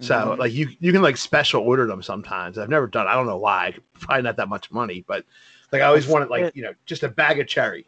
so 0.00 0.14
Mhm. 0.14 0.38
like 0.38 0.52
you 0.52 0.68
you 0.80 0.92
can 0.92 1.02
like 1.02 1.16
special 1.16 1.62
order 1.62 1.86
them 1.86 2.02
sometimes. 2.02 2.58
I've 2.58 2.68
never 2.68 2.86
done. 2.86 3.06
I 3.06 3.14
don't 3.14 3.26
know 3.26 3.36
why. 3.38 3.74
Probably 4.00 4.22
not 4.22 4.36
that 4.36 4.48
much 4.48 4.70
money, 4.72 5.04
but 5.06 5.24
like 5.72 5.82
I 5.82 5.86
always 5.86 6.06
wanted 6.08 6.28
like 6.30 6.54
you 6.56 6.62
know 6.62 6.74
just 6.84 7.02
a 7.04 7.08
bag 7.08 7.38
of 7.38 7.46
cherry. 7.46 7.86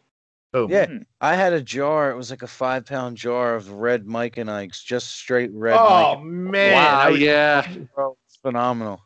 Boom. 0.53 0.69
Yeah. 0.69 0.85
Hmm. 0.85 0.97
I 1.19 1.35
had 1.35 1.51
a 1.53 1.61
jar. 1.61 2.11
It 2.11 2.15
was 2.15 2.29
like 2.29 2.43
a 2.43 2.47
five 2.47 2.85
pound 2.85 3.17
jar 3.17 3.55
of 3.55 3.71
red 3.71 4.05
Mike 4.05 4.37
and 4.37 4.49
Ike's, 4.51 4.81
just 4.83 5.11
straight 5.11 5.51
red 5.51 5.75
Oh 5.79 6.15
Mike. 6.17 6.23
man, 6.25 6.73
wow. 6.75 6.99
I 6.99 7.09
yeah. 7.09 7.67
Bro, 7.95 8.15
it's 8.27 8.37
phenomenal. 8.37 9.01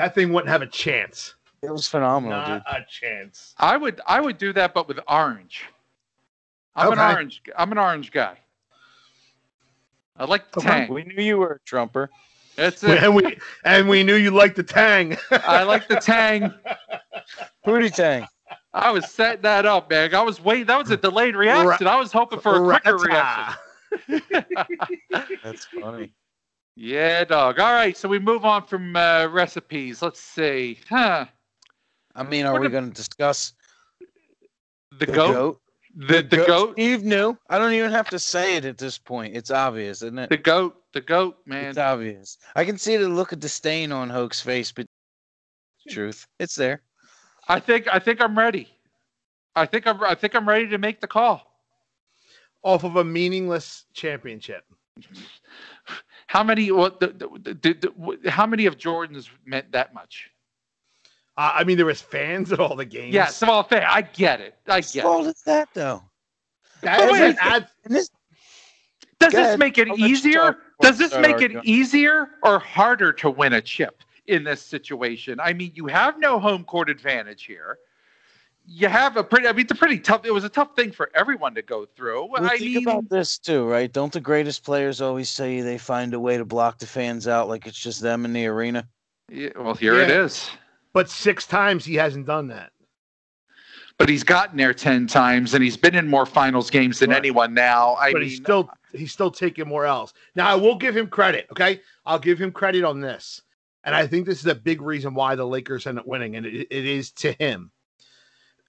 That 0.00 0.14
thing 0.14 0.32
wouldn't 0.32 0.48
have 0.48 0.62
a 0.62 0.66
chance. 0.66 1.34
It 1.62 1.70
was 1.70 1.86
phenomenal, 1.86 2.38
Not 2.38 2.46
dude. 2.46 2.62
a 2.66 2.80
chance. 2.88 3.54
I 3.58 3.76
would 3.76 4.00
I 4.06 4.18
would 4.20 4.38
do 4.38 4.52
that, 4.54 4.72
but 4.72 4.88
with 4.88 4.98
orange. 5.06 5.64
I'm 6.74 6.90
an 6.90 6.98
orange. 6.98 7.42
I'm 7.54 7.70
an 7.70 7.76
orange 7.76 8.10
guy. 8.10 8.38
I 10.16 10.24
like 10.24 10.50
the 10.52 10.60
Okay. 10.60 10.70
tang. 10.70 10.94
We 10.94 11.02
knew 11.04 11.22
you 11.22 11.36
were 11.36 11.52
a 11.52 11.58
trumper. 11.66 12.10
That's 12.56 12.82
it. 12.84 13.02
And 13.02 13.14
we 13.14 13.36
and 13.64 13.90
we 13.90 14.02
knew 14.02 14.14
you 14.14 14.30
liked 14.30 14.56
the 14.56 14.62
tang. 14.62 15.18
I 15.30 15.64
like 15.64 15.86
the 15.86 15.96
tang. 15.96 16.54
Pootie 17.66 17.94
Tang. 17.94 18.26
I 18.72 18.90
was 18.90 19.04
setting 19.04 19.42
that 19.42 19.66
up, 19.66 19.90
man. 19.90 20.14
I 20.14 20.22
was 20.22 20.40
waiting. 20.40 20.66
That 20.66 20.78
was 20.78 20.90
a 20.90 20.96
delayed 20.96 21.36
reaction. 21.36 21.86
I 21.86 21.96
was 21.96 22.10
hoping 22.10 22.38
for 22.40 22.56
a 22.56 22.60
quicker 22.60 22.96
Rata. 22.96 23.58
reaction. 24.08 24.22
That's 25.42 25.66
funny. 25.78 26.12
Yeah, 26.82 27.24
dog. 27.24 27.60
All 27.60 27.74
right, 27.74 27.94
so 27.94 28.08
we 28.08 28.18
move 28.18 28.46
on 28.46 28.64
from 28.66 28.96
uh, 28.96 29.26
recipes. 29.26 30.00
Let's 30.00 30.18
see. 30.18 30.78
Huh. 30.88 31.26
I 32.14 32.22
mean, 32.22 32.46
are 32.46 32.52
What 32.54 32.62
we 32.62 32.68
a- 32.68 32.70
going 32.70 32.88
to 32.88 32.94
discuss 32.96 33.52
The, 34.98 35.04
goat. 35.04 35.60
The, 35.94 36.22
the 36.22 36.38
goat. 36.46 36.72
Steve 36.72 37.04
knew. 37.04 37.36
I 37.50 37.58
don't 37.58 37.74
even 37.74 37.90
have 37.90 38.08
to 38.08 38.18
say 38.18 38.56
it 38.56 38.64
at 38.64 38.78
this 38.78 38.96
point. 38.96 39.36
It's 39.36 39.50
obvious, 39.50 40.00
isn't 40.00 40.18
it? 40.18 40.30
The 40.30 40.38
goat. 40.38 40.74
The 40.94 41.02
goat, 41.02 41.36
man. 41.44 41.66
It's 41.66 41.76
obvious. 41.76 42.38
I 42.56 42.64
can 42.64 42.78
see 42.78 42.96
the 42.96 43.10
look 43.10 43.32
of 43.32 43.40
disdain 43.40 43.92
on 43.92 44.08
Hoke's 44.08 44.40
face, 44.40 44.72
but 44.72 44.86
truth, 45.90 46.26
it's 46.38 46.54
there. 46.54 46.80
I 47.46 47.60
think 47.60 47.88
I 47.92 47.98
think 47.98 48.22
I'm 48.22 48.38
ready. 48.38 48.68
I 49.54 49.66
think 49.66 49.86
I'm 49.86 50.02
I 50.02 50.14
think 50.14 50.34
I'm 50.34 50.48
ready 50.48 50.66
to 50.68 50.78
make 50.78 51.02
the 51.02 51.06
call. 51.06 51.42
Off 52.62 52.84
of 52.84 52.96
a 52.96 53.04
meaningless 53.04 53.84
championship. 53.92 54.64
How 56.30 56.44
many 56.44 56.70
what 56.70 57.00
the, 57.00 57.08
the, 57.08 57.54
the, 57.54 58.18
the, 58.22 58.30
how 58.30 58.46
many 58.46 58.66
of 58.66 58.78
Jordan's 58.78 59.28
meant 59.44 59.72
that 59.72 59.92
much? 59.92 60.30
Uh, 61.36 61.50
I 61.56 61.64
mean, 61.64 61.76
there 61.76 61.86
was 61.86 62.00
fans 62.00 62.52
at 62.52 62.60
all 62.60 62.76
the 62.76 62.84
games. 62.84 63.12
Yes, 63.12 63.34
small 63.34 63.64
fair. 63.64 63.84
I 63.88 64.02
get 64.02 64.40
it. 64.40 64.54
I 64.68 64.76
Whose 64.76 64.92
get 64.92 65.02
fault 65.02 65.26
it. 65.26 65.30
is 65.30 65.42
that 65.42 65.68
though? 65.74 66.04
that 66.82 66.98
But 66.98 67.06
is 67.06 67.12
wait, 67.20 67.30
an 67.30 67.36
ad. 67.40 67.68
This 67.84 68.10
Does 69.18 69.32
this 69.32 69.44
ahead. 69.44 69.58
make 69.58 69.76
it 69.78 69.88
I'll 69.90 69.98
easier. 69.98 70.58
Does 70.80 70.98
this 70.98 71.08
Start 71.10 71.22
make 71.22 71.40
it 71.40 71.56
arguing. 71.56 71.64
easier 71.64 72.28
or 72.44 72.60
harder 72.60 73.12
to 73.14 73.28
win 73.28 73.54
a 73.54 73.60
chip 73.60 74.04
in 74.28 74.44
this 74.44 74.62
situation? 74.62 75.40
I 75.40 75.52
mean, 75.52 75.72
you 75.74 75.88
have 75.88 76.16
no 76.20 76.38
home 76.38 76.62
court 76.62 76.88
advantage 76.88 77.42
here. 77.42 77.78
You 78.72 78.86
have 78.86 79.16
a 79.16 79.24
pretty. 79.24 79.48
I 79.48 79.52
mean, 79.52 79.62
it's 79.62 79.72
a 79.72 79.74
pretty 79.74 79.98
tough. 79.98 80.24
It 80.24 80.30
was 80.30 80.44
a 80.44 80.48
tough 80.48 80.76
thing 80.76 80.92
for 80.92 81.10
everyone 81.16 81.56
to 81.56 81.62
go 81.62 81.86
through. 81.86 82.26
Well, 82.26 82.44
I 82.44 82.50
think 82.50 82.74
mean, 82.76 82.86
about 82.86 83.08
this 83.10 83.36
too, 83.36 83.64
right? 83.66 83.92
Don't 83.92 84.12
the 84.12 84.20
greatest 84.20 84.62
players 84.62 85.00
always 85.00 85.28
say 85.28 85.60
they 85.60 85.76
find 85.76 86.14
a 86.14 86.20
way 86.20 86.36
to 86.38 86.44
block 86.44 86.78
the 86.78 86.86
fans 86.86 87.26
out, 87.26 87.48
like 87.48 87.66
it's 87.66 87.76
just 87.76 88.00
them 88.00 88.24
in 88.24 88.32
the 88.32 88.46
arena? 88.46 88.88
yeah, 89.28 89.48
well, 89.56 89.74
here 89.74 89.96
it 89.96 90.08
Yeah. 90.08 90.22
is. 90.22 90.48
But 90.92 91.10
six 91.10 91.48
times 91.48 91.84
he 91.84 91.96
hasn't 91.96 92.26
done 92.26 92.46
that. 92.48 92.70
But 93.98 94.08
he's 94.08 94.22
gotten 94.22 94.56
there 94.56 94.72
ten 94.72 95.08
times, 95.08 95.52
and 95.54 95.64
he's 95.64 95.76
been 95.76 95.96
in 95.96 96.06
more 96.06 96.24
finals 96.24 96.70
games 96.70 97.00
than 97.00 97.10
Right. 97.10 97.18
anyone 97.18 97.52
now. 97.52 97.96
I 97.96 98.12
but 98.12 98.20
mean, 98.20 98.28
he's 98.30 98.38
still 98.38 98.70
he's 98.92 99.10
still 99.10 99.32
taking 99.32 99.66
more 99.66 99.84
L's. 99.84 100.14
Now 100.36 100.48
I 100.48 100.54
will 100.54 100.76
give 100.76 100.96
him 100.96 101.08
credit. 101.08 101.48
Okay, 101.50 101.80
I'll 102.06 102.20
give 102.20 102.40
him 102.40 102.52
credit 102.52 102.84
on 102.84 103.00
this, 103.00 103.42
and 103.82 103.96
I 103.96 104.06
think 104.06 104.26
this 104.26 104.38
is 104.38 104.46
a 104.46 104.54
big 104.54 104.80
reason 104.80 105.12
why 105.12 105.34
the 105.34 105.44
Lakers 105.44 105.88
end 105.88 105.98
up 105.98 106.06
winning, 106.06 106.36
and 106.36 106.46
it, 106.46 106.68
it 106.70 106.86
is 106.86 107.10
to 107.14 107.32
him. 107.32 107.72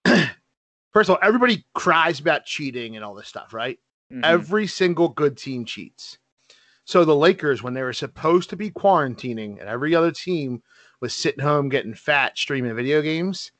First 0.91 1.09
of 1.09 1.15
all, 1.15 1.19
everybody 1.21 1.65
cries 1.73 2.19
about 2.19 2.45
cheating 2.45 2.95
and 2.95 3.05
all 3.05 3.13
this 3.15 3.27
stuff, 3.27 3.53
right? 3.53 3.79
mhm. 4.11 4.21
Every 4.23 4.67
single 4.67 5.09
good 5.09 5.37
team 5.37 5.65
cheats. 5.65 6.17
So 6.85 7.05
the 7.05 7.15
Lakers, 7.15 7.63
when 7.63 7.73
they 7.73 7.83
were 7.83 7.93
supposed 7.93 8.49
to 8.49 8.57
be 8.57 8.69
quarantining, 8.71 9.59
and 9.59 9.69
every 9.69 9.95
other 9.95 10.11
team 10.11 10.61
was 10.99 11.13
sitting 11.13 11.43
home 11.43 11.69
getting 11.69 11.93
fat 11.93 12.37
streaming 12.37 12.75
video 12.75 13.01
games, 13.01 13.51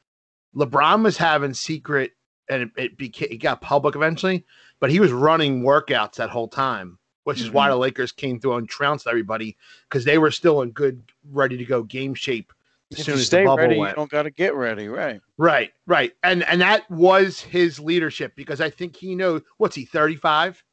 LeBron 0.55 1.03
was 1.03 1.17
having 1.17 1.53
secret, 1.53 2.11
and 2.49 2.63
it, 2.63 2.69
it 2.75 2.97
became 2.97 3.29
it 3.31 3.37
got 3.37 3.61
public 3.61 3.95
eventually. 3.95 4.45
But 4.79 4.89
he 4.91 4.99
was 4.99 5.11
running 5.11 5.63
workouts 5.63 6.15
that 6.15 6.29
whole 6.31 6.47
time, 6.49 6.97
which 7.23 7.39
is 7.39 7.51
why 7.51 7.69
the 7.69 7.77
Lakers 7.77 8.11
came 8.11 8.39
through 8.39 8.55
and 8.55 8.67
trounced 8.67 9.07
everybody 9.07 9.55
because 9.87 10.03
they 10.03 10.17
were 10.17 10.31
still 10.31 10.61
in 10.61 10.71
good, 10.71 11.03
ready 11.29 11.55
to 11.55 11.65
go 11.65 11.83
game 11.83 12.13
shape 12.15 12.51
as 12.91 12.99
If 12.99 13.05
soon 13.05 13.15
you 13.15 13.21
as 13.21 13.27
stay 13.27 13.41
the 13.41 13.45
bubble 13.45 13.63
ready, 13.63 13.75
you 13.75 13.93
don't 13.95 14.09
got 14.09 14.23
to 14.23 14.31
get 14.31 14.55
ready, 14.55 14.87
right? 14.87 15.21
Right, 15.37 15.71
right, 15.87 16.11
and 16.23 16.43
and 16.43 16.61
that 16.61 16.89
was 16.89 17.39
his 17.39 17.79
leadership 17.79 18.33
because 18.35 18.61
I 18.61 18.69
think 18.69 18.95
he 18.95 19.15
knows 19.15 19.41
what's 19.57 19.75
he 19.75 19.85
thirty 19.85 20.15
five. 20.15 20.63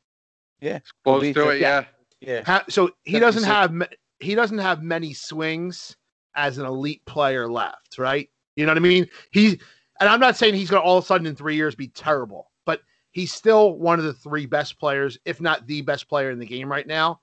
close 1.05 1.23
beat 1.23 1.35
to 1.35 1.51
it. 1.51 1.61
Yeah. 1.61 1.85
Yeah. 2.21 2.43
Ha- 2.45 2.65
so 2.69 2.91
he 3.05 3.19
doesn't 3.19 3.45
have 3.45 3.73
he 4.21 4.35
doesn't 4.35 4.59
have 4.59 4.83
many 4.83 5.15
swings 5.15 5.97
as 6.35 6.59
an 6.59 6.67
elite 6.67 7.05
player 7.07 7.49
left, 7.49 7.99
right? 7.99 8.29
You 8.57 8.67
know 8.67 8.71
what 8.73 8.79
I 8.79 8.81
mean? 8.81 9.07
He 9.31 9.61
and 10.01 10.09
I'm 10.09 10.21
not 10.21 10.37
saying 10.37 10.55
he's 10.55 10.71
going 10.71 10.83
to 10.83 10.87
all 10.87 10.99
of 10.99 11.05
a 11.05 11.07
sudden 11.07 11.27
in 11.27 11.37
three 11.37 11.57
years 11.57 11.75
be 11.75 11.89
terrible, 11.89 12.51
but 12.67 12.81
he's 13.13 13.33
still 13.33 13.79
one 13.79 13.99
of 13.99 14.05
the 14.05 14.13
three 14.13 14.47
best 14.47 14.79
players, 14.79 15.19
if 15.25 15.41
not 15.41 15.67
the 15.67 15.83
best 15.83 16.09
player 16.09 16.31
in 16.31 16.39
the 16.39 16.47
game 16.47 16.71
right 16.71 16.87
now. 16.87 17.21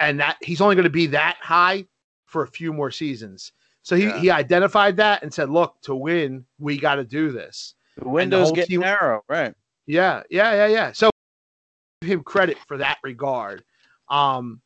And 0.00 0.20
that 0.20 0.36
he's 0.42 0.60
only 0.60 0.76
going 0.76 0.84
to 0.84 0.90
be 0.90 1.08
that 1.08 1.36
high 1.40 1.84
for 2.24 2.42
a 2.42 2.48
few 2.48 2.72
more 2.72 2.90
seasons. 2.90 3.52
So 3.88 3.96
he, 3.96 4.02
Yeah. 4.04 4.18
he 4.18 4.30
identified 4.30 4.98
that 4.98 5.22
and 5.22 5.32
said, 5.32 5.48
"Look, 5.48 5.80
to 5.84 5.94
win, 5.94 6.44
we 6.58 6.76
got 6.76 6.96
to 6.96 7.04
do 7.04 7.32
this." 7.32 7.74
The 7.96 8.06
window's 8.06 8.52
getting 8.52 8.68
team- 8.68 8.80
narrow, 8.82 9.22
right? 9.30 9.54
Yeah, 9.86 10.24
yeah, 10.28 10.52
yeah, 10.52 10.66
yeah. 10.66 10.92
So 10.92 11.08
give 12.02 12.10
him 12.10 12.22
credit 12.22 12.58
for 12.68 12.76
that 12.76 12.98
regard. 13.02 13.64
Um, 14.10 14.60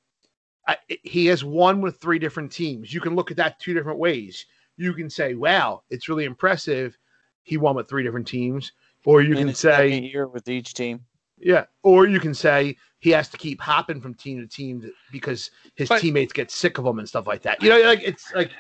I, 0.66 0.76
he 1.04 1.26
has 1.26 1.44
won 1.44 1.80
with 1.80 2.00
three 2.00 2.18
different 2.18 2.50
teams. 2.50 2.92
You 2.92 3.00
can 3.00 3.14
look 3.14 3.30
at 3.30 3.36
that 3.36 3.60
two 3.60 3.74
different 3.74 4.00
ways. 4.00 4.44
You 4.76 4.92
can 4.92 5.08
say, 5.08 5.34
"Wow, 5.34 5.84
it's 5.88 6.08
really 6.08 6.24
impressive." 6.24 6.98
He 7.44 7.56
won 7.58 7.76
with 7.76 7.88
three 7.88 8.02
different 8.02 8.26
teams, 8.26 8.72
or 9.04 9.22
you 9.22 9.36
In 9.36 9.46
can 9.46 9.54
say, 9.54 10.00
year 10.00 10.26
with 10.26 10.48
each 10.48 10.74
team. 10.74 11.04
"Yeah," 11.38 11.66
or 11.84 12.08
you 12.08 12.18
can 12.18 12.34
say 12.34 12.76
he 12.98 13.10
has 13.10 13.28
to 13.28 13.36
keep 13.36 13.60
hopping 13.60 14.00
from 14.00 14.14
team 14.14 14.40
to 14.40 14.48
team 14.48 14.90
because 15.12 15.52
his 15.76 15.88
But- 15.88 16.00
teammates 16.00 16.32
get 16.32 16.50
sick 16.50 16.78
of 16.78 16.86
him 16.86 16.98
and 16.98 17.08
stuff 17.08 17.28
like 17.28 17.42
that. 17.42 17.62
You 17.62 17.68
know, 17.70 17.80
like 17.82 18.02
it's 18.02 18.32
like, 18.34 18.50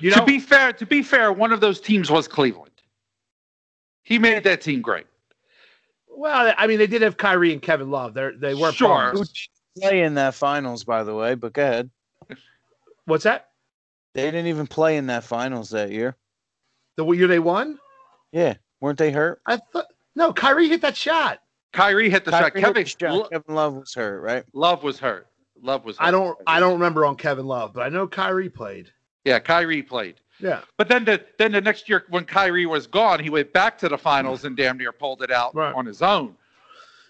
you 0.00 0.10
know, 0.10 0.16
to 0.16 0.24
be 0.24 0.38
fair, 0.38 0.72
to 0.72 0.86
be 0.86 1.02
fair, 1.02 1.32
one 1.32 1.52
of 1.52 1.60
those 1.60 1.80
teams 1.80 2.10
was 2.10 2.28
Cleveland. 2.28 2.70
He 4.02 4.18
made 4.18 4.44
that 4.44 4.60
team 4.60 4.80
great. 4.80 5.06
well, 6.08 6.54
I 6.56 6.66
mean, 6.66 6.78
they 6.78 6.86
did 6.86 7.02
have 7.02 7.16
Kyrie 7.16 7.52
and 7.52 7.60
Kevin 7.62 7.90
Love. 7.90 8.14
They 8.14 8.30
they 8.36 8.54
weren't 8.54 8.74
Sure. 8.74 9.12
bums. 9.12 9.48
Play 9.80 10.02
in 10.02 10.14
that 10.14 10.34
finals, 10.34 10.82
by 10.82 11.04
the 11.04 11.14
way, 11.14 11.34
but 11.34 11.52
go 11.52 11.62
ahead. 11.62 11.90
What's 13.04 13.24
that? 13.24 13.50
They 14.14 14.22
didn't 14.24 14.46
even 14.46 14.66
play 14.66 14.96
in 14.96 15.06
that 15.06 15.22
finals 15.24 15.70
that 15.70 15.90
year. 15.92 16.16
The 16.96 17.06
year 17.06 17.28
they 17.28 17.38
won? 17.38 17.78
Yeah, 18.32 18.54
weren't 18.80 18.98
they 18.98 19.12
hurt? 19.12 19.40
I 19.46 19.58
thought 19.72 19.86
no, 20.16 20.32
Kyrie 20.32 20.68
hit 20.68 20.80
that 20.80 20.96
shot. 20.96 21.40
Kyrie 21.72 22.10
hit 22.10 22.24
the 22.24 22.32
shot. 22.32 22.52
Kyrie 22.54 22.60
hit 22.60 22.66
Kevin, 22.66 22.82
the 22.82 22.88
shot. 22.88 23.14
Lo- 23.14 23.28
Kevin 23.28 23.54
Love 23.54 23.74
was 23.74 23.94
hurt, 23.94 24.20
right? 24.20 24.44
Love 24.52 24.82
was 24.82 24.98
hurt. 24.98 25.28
Love 25.62 25.84
was. 25.84 25.96
Hurt. 25.96 26.04
I 26.06 26.10
don't 26.10 26.36
I 26.46 26.58
don't 26.58 26.72
remember 26.72 27.04
on 27.06 27.14
Kevin 27.14 27.46
Love, 27.46 27.72
but 27.72 27.82
I 27.82 27.88
know 27.88 28.08
Kyrie 28.08 28.48
played. 28.50 28.90
Yeah, 29.28 29.38
Kyrie 29.38 29.82
played. 29.82 30.16
Yeah. 30.40 30.60
But 30.78 30.88
then 30.88 31.04
the 31.04 31.22
then 31.36 31.52
the 31.52 31.60
next 31.60 31.86
year 31.88 32.04
when 32.08 32.24
Kyrie 32.24 32.64
was 32.64 32.86
gone, 32.86 33.20
he 33.20 33.28
went 33.28 33.52
back 33.52 33.76
to 33.78 33.88
the 33.90 33.98
finals 33.98 34.44
and 34.44 34.56
damn 34.56 34.78
near 34.78 34.90
pulled 34.92 35.20
it 35.22 35.30
out 35.30 35.54
Right. 35.54 35.74
on 35.74 35.84
his 35.84 36.00
own. 36.00 36.34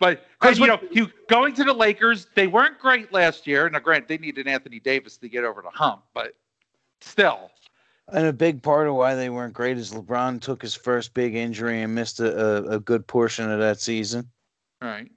But 0.00 0.24
'Cause 0.40 0.58
you 0.58 0.66
know, 0.66 0.80
he 0.90 1.06
going 1.28 1.54
to 1.54 1.62
the 1.64 1.72
Lakers, 1.72 2.26
they 2.34 2.48
weren't 2.48 2.78
great 2.80 3.12
last 3.12 3.46
year. 3.46 3.68
Now, 3.70 3.78
grant 3.78 4.08
they 4.08 4.18
needed 4.18 4.48
Anthony 4.48 4.80
Davis 4.80 5.16
to 5.18 5.28
get 5.28 5.44
over 5.44 5.62
the 5.62 5.70
hump, 5.70 6.02
but 6.14 6.34
still, 7.00 7.50
And 8.08 8.26
a 8.26 8.32
big 8.32 8.62
part 8.62 8.88
of 8.88 8.94
why 8.94 9.14
they 9.14 9.28
weren't 9.28 9.52
great 9.54 9.76
is 9.76 9.92
LeBron 9.92 10.40
took 10.40 10.62
his 10.62 10.74
first 10.74 11.14
big 11.14 11.36
injury 11.36 11.82
and 11.82 11.94
missed 11.94 12.18
a, 12.18 12.30
a, 12.66 12.76
a 12.76 12.80
good 12.80 13.06
portion 13.06 13.48
of 13.50 13.60
that 13.60 13.80
season. 13.80 14.28
right? 14.82 15.08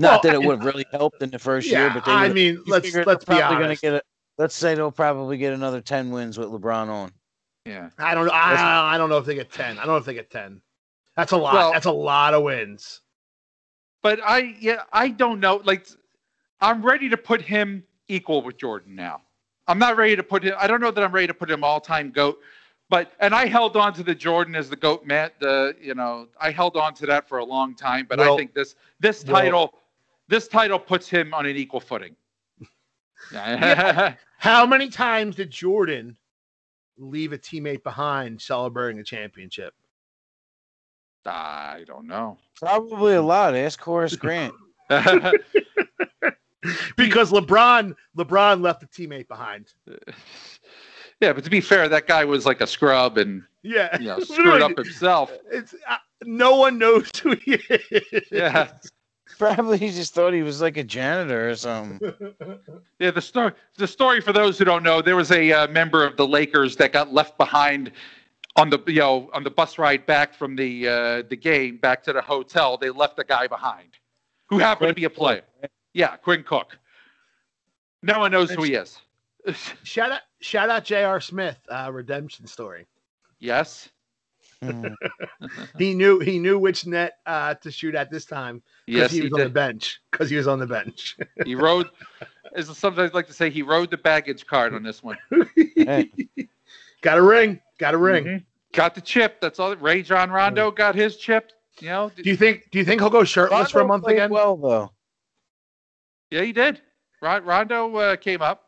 Not 0.00 0.22
Well, 0.24 0.32
that 0.32 0.34
it 0.40 0.46
would 0.46 0.58
have 0.58 0.64
really 0.64 0.86
helped 0.92 1.20
in 1.22 1.30
the 1.30 1.38
first 1.40 1.66
year, 1.68 1.90
but 1.92 2.04
they 2.04 2.12
I 2.12 2.28
mean, 2.28 2.62
let's 2.68 2.86
figure 2.86 3.04
let's 3.04 3.24
they're 3.24 3.36
be 3.38 3.42
honest. 3.42 3.82
Gonna 3.82 3.94
get 3.94 4.02
a, 4.04 4.07
let's 4.38 4.54
say 4.54 4.74
they'll 4.74 4.90
probably 4.90 5.36
get 5.36 5.52
another 5.52 5.80
ten 5.80 6.10
wins 6.10 6.38
with 6.38 6.48
LeBron 6.48 6.88
on. 6.88 7.12
Yeah. 7.66 7.90
I 7.98 8.14
don't 8.14 8.30
I, 8.30 8.94
I 8.94 8.98
don't 8.98 9.10
know 9.10 9.18
if 9.18 9.26
they 9.26 9.34
get 9.34 9.52
10. 9.52 9.72
I 9.78 9.84
don't 9.84 9.88
know 9.88 9.96
if 9.96 10.06
they 10.06 10.14
get 10.14 10.30
10. 10.30 10.60
That's 11.16 11.32
a 11.32 11.36
lot. 11.36 11.54
Well- 11.54 11.72
That's 11.72 11.86
a 11.86 11.90
lot 11.92 12.32
of 12.32 12.42
wins. 12.42 13.02
But 14.02 14.20
I 14.24 14.56
yeah, 14.60 14.84
I 14.92 15.08
don't 15.08 15.40
know. 15.40 15.60
Like 15.64 15.86
I'm 16.60 16.82
ready 16.84 17.08
to 17.10 17.16
put 17.16 17.42
him 17.42 17.84
equal 18.08 18.42
with 18.42 18.56
Jordan 18.56 18.94
now. 18.94 19.20
I'm 19.66 19.78
not 19.78 19.96
ready 19.96 20.16
to 20.16 20.22
put 20.22 20.44
him 20.44 20.54
I 20.58 20.66
don't 20.66 20.80
know 20.80 20.90
that 20.90 21.02
I'm 21.04 21.12
ready 21.12 21.26
to 21.26 21.34
put 21.34 21.50
him 21.50 21.62
all 21.62 21.80
time 21.80 22.10
GOAT. 22.10 22.38
But 22.88 23.12
and 23.20 23.34
I 23.34 23.46
held 23.46 23.76
on 23.76 23.92
to 23.94 24.02
the 24.02 24.14
Jordan 24.14 24.54
as 24.54 24.70
the 24.70 24.76
GOAT 24.76 25.04
Matt. 25.04 25.38
The 25.40 25.74
you 25.78 25.94
know, 25.94 26.28
I 26.40 26.52
held 26.52 26.76
on 26.76 26.94
to 26.94 27.06
that 27.06 27.28
for 27.28 27.38
a 27.38 27.44
long 27.44 27.74
time, 27.74 28.06
but 28.08 28.18
I 28.20 28.34
think 28.36 28.54
this 28.54 28.76
this 29.00 29.24
well- 29.26 29.42
title 29.42 29.74
this 30.28 30.48
title 30.48 30.78
puts 30.78 31.08
him 31.08 31.34
on 31.34 31.44
an 31.44 31.56
equal 31.56 31.80
footing. 31.80 32.14
Yeah. 33.32 34.14
How 34.38 34.66
many 34.66 34.88
times 34.88 35.36
did 35.36 35.50
Jordan 35.50 36.16
leave 36.96 37.32
a 37.32 37.38
teammate 37.38 37.82
behind 37.82 38.40
celebrating 38.40 39.00
a 39.00 39.04
championship? 39.04 39.74
I 41.26 41.84
don't 41.86 42.06
know. 42.06 42.38
Probably 42.56 43.14
a 43.14 43.22
lot. 43.22 43.54
Ask 43.54 43.80
Horace 43.80 44.16
Grant. 44.16 44.54
Because 46.96 47.30
LeBron 47.30 47.94
LeBron 48.16 48.60
left 48.60 48.82
a 48.82 48.86
teammate 48.86 49.28
behind. 49.28 49.72
yeah, 51.20 51.32
but 51.32 51.44
to 51.44 51.50
be 51.50 51.60
fair, 51.60 51.88
that 51.88 52.06
guy 52.06 52.24
was 52.24 52.44
like 52.46 52.60
a 52.60 52.66
scrub 52.66 53.16
and 53.16 53.42
Yeah. 53.62 53.96
you 53.98 54.08
know, 54.08 54.18
screwed 54.18 54.62
up 54.62 54.76
himself. 54.76 55.32
It's 55.50 55.74
uh, 55.88 55.96
no 56.24 56.56
one 56.56 56.76
knows 56.78 57.10
who 57.22 57.36
he 57.36 57.54
is. 57.54 58.24
Yeah. 58.32 58.72
Probably 59.38 59.78
he 59.78 59.90
just 59.90 60.14
thought 60.14 60.32
he 60.32 60.42
was 60.42 60.60
like 60.60 60.76
a 60.76 60.84
janitor 60.84 61.48
or 61.50 61.56
something. 61.56 62.12
Yeah, 62.98 63.12
the 63.12 63.22
story. 63.22 63.52
The 63.76 63.86
story 63.86 64.20
for 64.20 64.32
those 64.32 64.58
who 64.58 64.64
don't 64.64 64.82
know, 64.82 65.00
there 65.00 65.14
was 65.14 65.30
a 65.30 65.52
uh, 65.52 65.68
member 65.68 66.04
of 66.04 66.16
the 66.16 66.26
Lakers 66.26 66.74
that 66.76 66.92
got 66.92 67.12
left 67.12 67.38
behind 67.38 67.92
on 68.56 68.70
the 68.70 68.80
you 68.88 68.96
know 68.98 69.30
on 69.32 69.44
the 69.44 69.50
bus 69.50 69.78
ride 69.78 70.04
back 70.04 70.34
from 70.34 70.56
the 70.56 70.88
uh, 70.88 71.22
the 71.28 71.36
game 71.36 71.76
back 71.76 72.02
to 72.04 72.12
the 72.12 72.20
hotel. 72.20 72.76
They 72.76 72.90
left 72.90 73.16
a 73.20 73.24
guy 73.24 73.46
behind 73.46 73.90
who 74.48 74.58
happened 74.58 74.88
to 74.88 74.94
be 74.94 75.04
a 75.04 75.10
player. 75.10 75.42
Yeah, 75.94 76.16
Quinn 76.16 76.42
Cook. 76.42 76.76
No 78.02 78.18
one 78.18 78.32
knows 78.32 78.50
who 78.50 78.64
he 78.64 78.74
is. 78.74 78.98
Shout 79.84 80.10
out, 80.10 80.20
shout 80.40 80.68
out, 80.68 80.84
J.R. 80.84 81.20
Smith, 81.20 81.58
uh, 81.70 81.90
redemption 81.92 82.46
story. 82.46 82.86
yes. 83.38 83.88
He 85.78 85.94
knew 85.94 86.18
he 86.18 86.38
knew 86.38 86.58
which 86.58 86.86
net 86.86 87.18
uh, 87.26 87.54
to 87.54 87.70
shoot 87.70 87.94
at 87.94 88.10
this 88.10 88.24
time 88.24 88.62
because 88.86 89.00
yes, 89.00 89.10
he 89.12 89.18
he, 89.18 89.24
was 89.24 89.32
on 89.34 89.40
the 89.40 89.48
bench. 89.48 90.00
Because 90.10 90.30
he 90.30 90.36
was 90.36 90.48
on 90.48 90.58
the 90.58 90.66
bench. 90.66 91.16
He 91.44 91.54
rode. 91.54 91.88
As 92.54 92.66
sometimes 92.76 93.14
like 93.14 93.26
to 93.28 93.32
say, 93.32 93.50
he 93.50 93.62
rode 93.62 93.90
the 93.90 93.96
baggage 93.96 94.46
card 94.46 94.74
on 94.74 94.82
this 94.82 95.02
one. 95.02 95.16
Hey, 95.76 96.10
got 97.02 97.18
a 97.18 97.22
ring. 97.22 97.60
Got 97.78 97.94
a 97.94 97.98
ring. 97.98 98.24
Mhm. 98.24 98.44
Got 98.72 98.94
the 98.94 99.00
chip. 99.00 99.40
That's 99.40 99.58
all. 99.58 99.76
Rajon 99.76 100.30
Rondo 100.30 100.70
got 100.70 100.94
his 100.94 101.16
chip. 101.16 101.52
You 101.80 101.88
know. 101.88 102.10
Do 102.14 102.28
you 102.28 102.36
think? 102.36 102.70
Do 102.72 102.78
you 102.78 102.84
think 102.84 103.00
he'll 103.00 103.10
go 103.10 103.24
shirtless 103.24 103.70
for 103.70 103.80
a 103.80 103.86
month 103.86 104.06
again? 104.06 104.30
Well, 104.30 104.56
though. 104.56 104.90
Yeah, 106.30 106.42
he 106.42 106.52
did. 106.52 106.80
Rondo 107.22 107.94
uh, 107.96 108.16
came 108.16 108.42
up. 108.42 108.64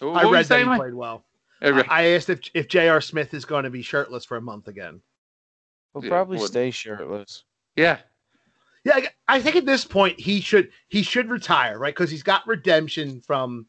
What 0.00 0.24
I 0.24 0.30
read 0.30 0.46
that 0.46 0.58
he 0.60 0.76
played 0.76 0.94
well. 0.94 1.24
I 1.90 2.06
asked 2.08 2.30
if 2.30 2.40
if 2.54 2.68
J.R. 2.68 3.00
Smith 3.00 3.34
is 3.34 3.44
going 3.44 3.64
to 3.64 3.70
be 3.70 3.82
shirtless 3.82 4.24
for 4.24 4.36
a 4.36 4.40
month 4.40 4.68
again. 4.68 5.00
He'll 5.92 6.04
Yeah, 6.04 6.10
probably 6.10 6.38
would- 6.38 6.48
stay 6.48 6.70
shirtless. 6.70 7.44
Yeah. 7.76 7.98
Yeah, 8.84 8.96
I- 8.96 9.08
I 9.36 9.40
think 9.42 9.56
at 9.56 9.66
this 9.66 9.84
point 9.84 10.18
he 10.18 10.40
should 10.40 10.70
he 10.88 11.02
should 11.02 11.28
retire, 11.28 11.78
right? 11.78 11.94
Because 11.94 12.10
he's 12.10 12.22
got 12.22 12.46
redemption 12.46 13.20
from. 13.20 13.66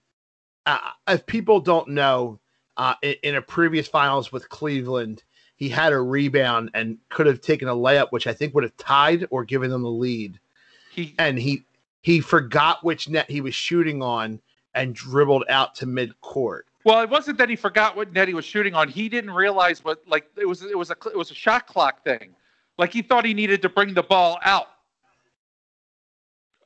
Uh, 0.65 0.77
if 1.07 1.25
people 1.25 1.59
don't 1.59 1.87
know, 1.89 2.39
uh, 2.77 2.93
in, 3.01 3.15
in 3.23 3.35
a 3.35 3.41
previous 3.41 3.87
finals 3.87 4.31
with 4.31 4.47
Cleveland, 4.47 5.23
he 5.55 5.67
had 5.67 5.91
a 5.91 5.99
rebound 5.99 6.69
and 6.75 6.97
could 7.09 7.25
have 7.25 7.41
taken 7.41 7.67
a 7.67 7.75
layup, 7.75 8.11
which 8.11 8.27
I 8.27 8.33
think 8.33 8.53
would 8.53 8.63
have 8.63 8.77
tied 8.77 9.27
or 9.31 9.43
given 9.43 9.71
them 9.71 9.81
the 9.81 9.89
lead. 9.89 10.39
He 10.91 11.15
And 11.17 11.37
he 11.37 11.63
he 12.01 12.19
forgot 12.21 12.83
which 12.83 13.09
net 13.09 13.29
he 13.29 13.41
was 13.41 13.55
shooting 13.55 14.01
on 14.01 14.39
and 14.73 14.95
dribbled 14.95 15.43
out 15.49 15.75
to 15.75 15.85
mid 15.85 16.19
court. 16.21 16.67
Well, 16.83 17.01
it 17.01 17.09
wasn't 17.09 17.37
that 17.37 17.49
he 17.49 17.55
forgot 17.55 17.95
what 17.95 18.11
net 18.13 18.27
he 18.27 18.33
was 18.33 18.45
shooting 18.45 18.73
on. 18.73 18.87
He 18.89 19.09
didn't 19.09 19.31
realize 19.31 19.83
what 19.83 20.01
like 20.07 20.25
it 20.37 20.45
was. 20.47 20.63
It 20.63 20.77
was 20.77 20.89
a 20.89 20.95
it 21.09 21.17
was 21.17 21.31
a 21.31 21.35
shot 21.35 21.67
clock 21.67 22.03
thing. 22.03 22.33
Like 22.77 22.91
he 22.93 23.01
thought 23.01 23.25
he 23.25 23.33
needed 23.33 23.61
to 23.63 23.69
bring 23.69 23.93
the 23.93 24.03
ball 24.03 24.39
out. 24.43 24.67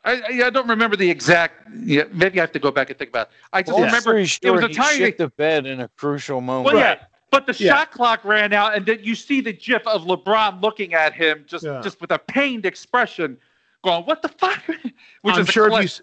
I, 0.04 0.22
I 0.22 0.46
I 0.46 0.50
don't 0.52 0.68
remember 0.70 0.96
the 0.96 1.10
exact. 1.10 1.68
Yeah, 1.84 2.04
maybe 2.12 2.40
I 2.40 2.44
have 2.44 2.52
to 2.54 2.60
go 2.60 2.72
back 2.72 2.90
and 2.90 2.98
think 3.00 3.10
about. 3.10 3.28
It. 3.28 3.34
I 3.54 3.62
just 3.62 3.74
Long 3.74 3.84
remember 3.86 4.26
story 4.28 4.52
it 4.52 4.52
was 4.52 4.64
a 4.64 4.70
tiny. 4.70 4.98
shit 5.00 5.18
the 5.18 5.30
bed 5.30 5.66
in 5.66 5.82
a 5.82 5.88
crucial 5.90 6.42
moment. 6.42 6.74
Well, 6.76 6.84
yeah, 6.84 7.00
but 7.32 7.48
the 7.48 7.54
Yeah. 7.58 7.72
shot 7.74 7.92
clock 7.92 8.24
ran 8.24 8.54
out, 8.54 8.76
and 8.76 8.86
then 8.86 9.00
you 9.02 9.16
see 9.16 9.42
the 9.42 9.54
gif 9.54 9.86
of 9.88 10.04
LeBron 10.04 10.62
looking 10.62 10.94
at 10.94 11.14
him, 11.14 11.44
just 11.48 11.66
Yeah. 11.66 11.82
just 11.84 12.00
with 12.02 12.12
a 12.12 12.20
pained 12.20 12.66
expression, 12.68 13.38
going, 13.84 14.04
"What 14.06 14.22
the 14.22 14.30
fuck?" 14.30 14.62
Which 15.24 15.36
I'm 15.36 15.42
is 15.42 15.48
sure 15.50 15.66
a, 15.66 15.70
cla- 15.70 15.78
if 15.80 15.84
you 15.84 15.88
s- 15.88 16.02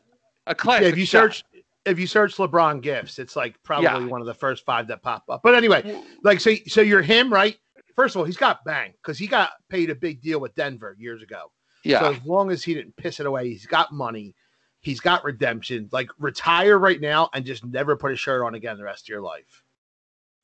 a 0.49 0.55
classic. 0.55 0.83
yeah, 0.83 0.89
if 0.89 0.99
you 0.99 1.07
shot. 1.07 1.23
search 1.23 1.45
if 1.85 1.99
you 1.99 2.07
search 2.07 2.37
LeBron 2.37 2.81
gifts, 2.83 3.19
it's 3.19 3.35
like 3.37 3.61
probably 3.63 3.85
Yeah. 3.87 4.07
one 4.07 4.21
of 4.21 4.27
the 4.27 4.35
first 4.35 4.65
five 4.65 4.87
that 4.89 5.03
pop 5.03 5.25
up. 5.29 5.41
But 5.43 5.55
anyway, 5.55 6.03
like 6.23 6.41
so 6.41 6.55
so 6.67 6.81
you're 6.81 7.03
him, 7.03 7.33
right? 7.33 7.57
First 7.97 8.15
of 8.15 8.21
all, 8.21 8.25
he's 8.25 8.37
got 8.37 8.65
bang 8.65 8.93
because 9.03 9.19
he 9.19 9.27
got 9.27 9.51
paid 9.69 9.91
a 9.91 9.95
big 9.95 10.21
deal 10.23 10.41
with 10.41 10.55
Denver 10.55 10.97
years 10.99 11.23
ago. 11.23 11.51
yeah, 11.85 12.01
So 12.01 12.13
as 12.13 12.25
long 12.25 12.51
as 12.51 12.63
he 12.65 12.73
didn't 12.75 12.97
piss 12.97 13.21
it 13.21 13.27
away, 13.27 13.49
he's 13.49 13.67
got 13.67 13.93
money. 13.93 14.35
He's 14.81 14.99
got 15.01 15.25
redemption. 15.25 15.89
Like 15.93 16.09
retire 16.19 16.79
right 16.79 17.01
now 17.01 17.29
and 17.35 17.45
just 17.45 17.65
never 17.65 17.95
put 17.97 18.13
a 18.13 18.17
shirt 18.17 18.43
on 18.45 18.55
again 18.55 18.77
the 18.79 18.85
rest 18.85 19.05
of 19.05 19.09
your 19.11 19.21
life. 19.21 19.63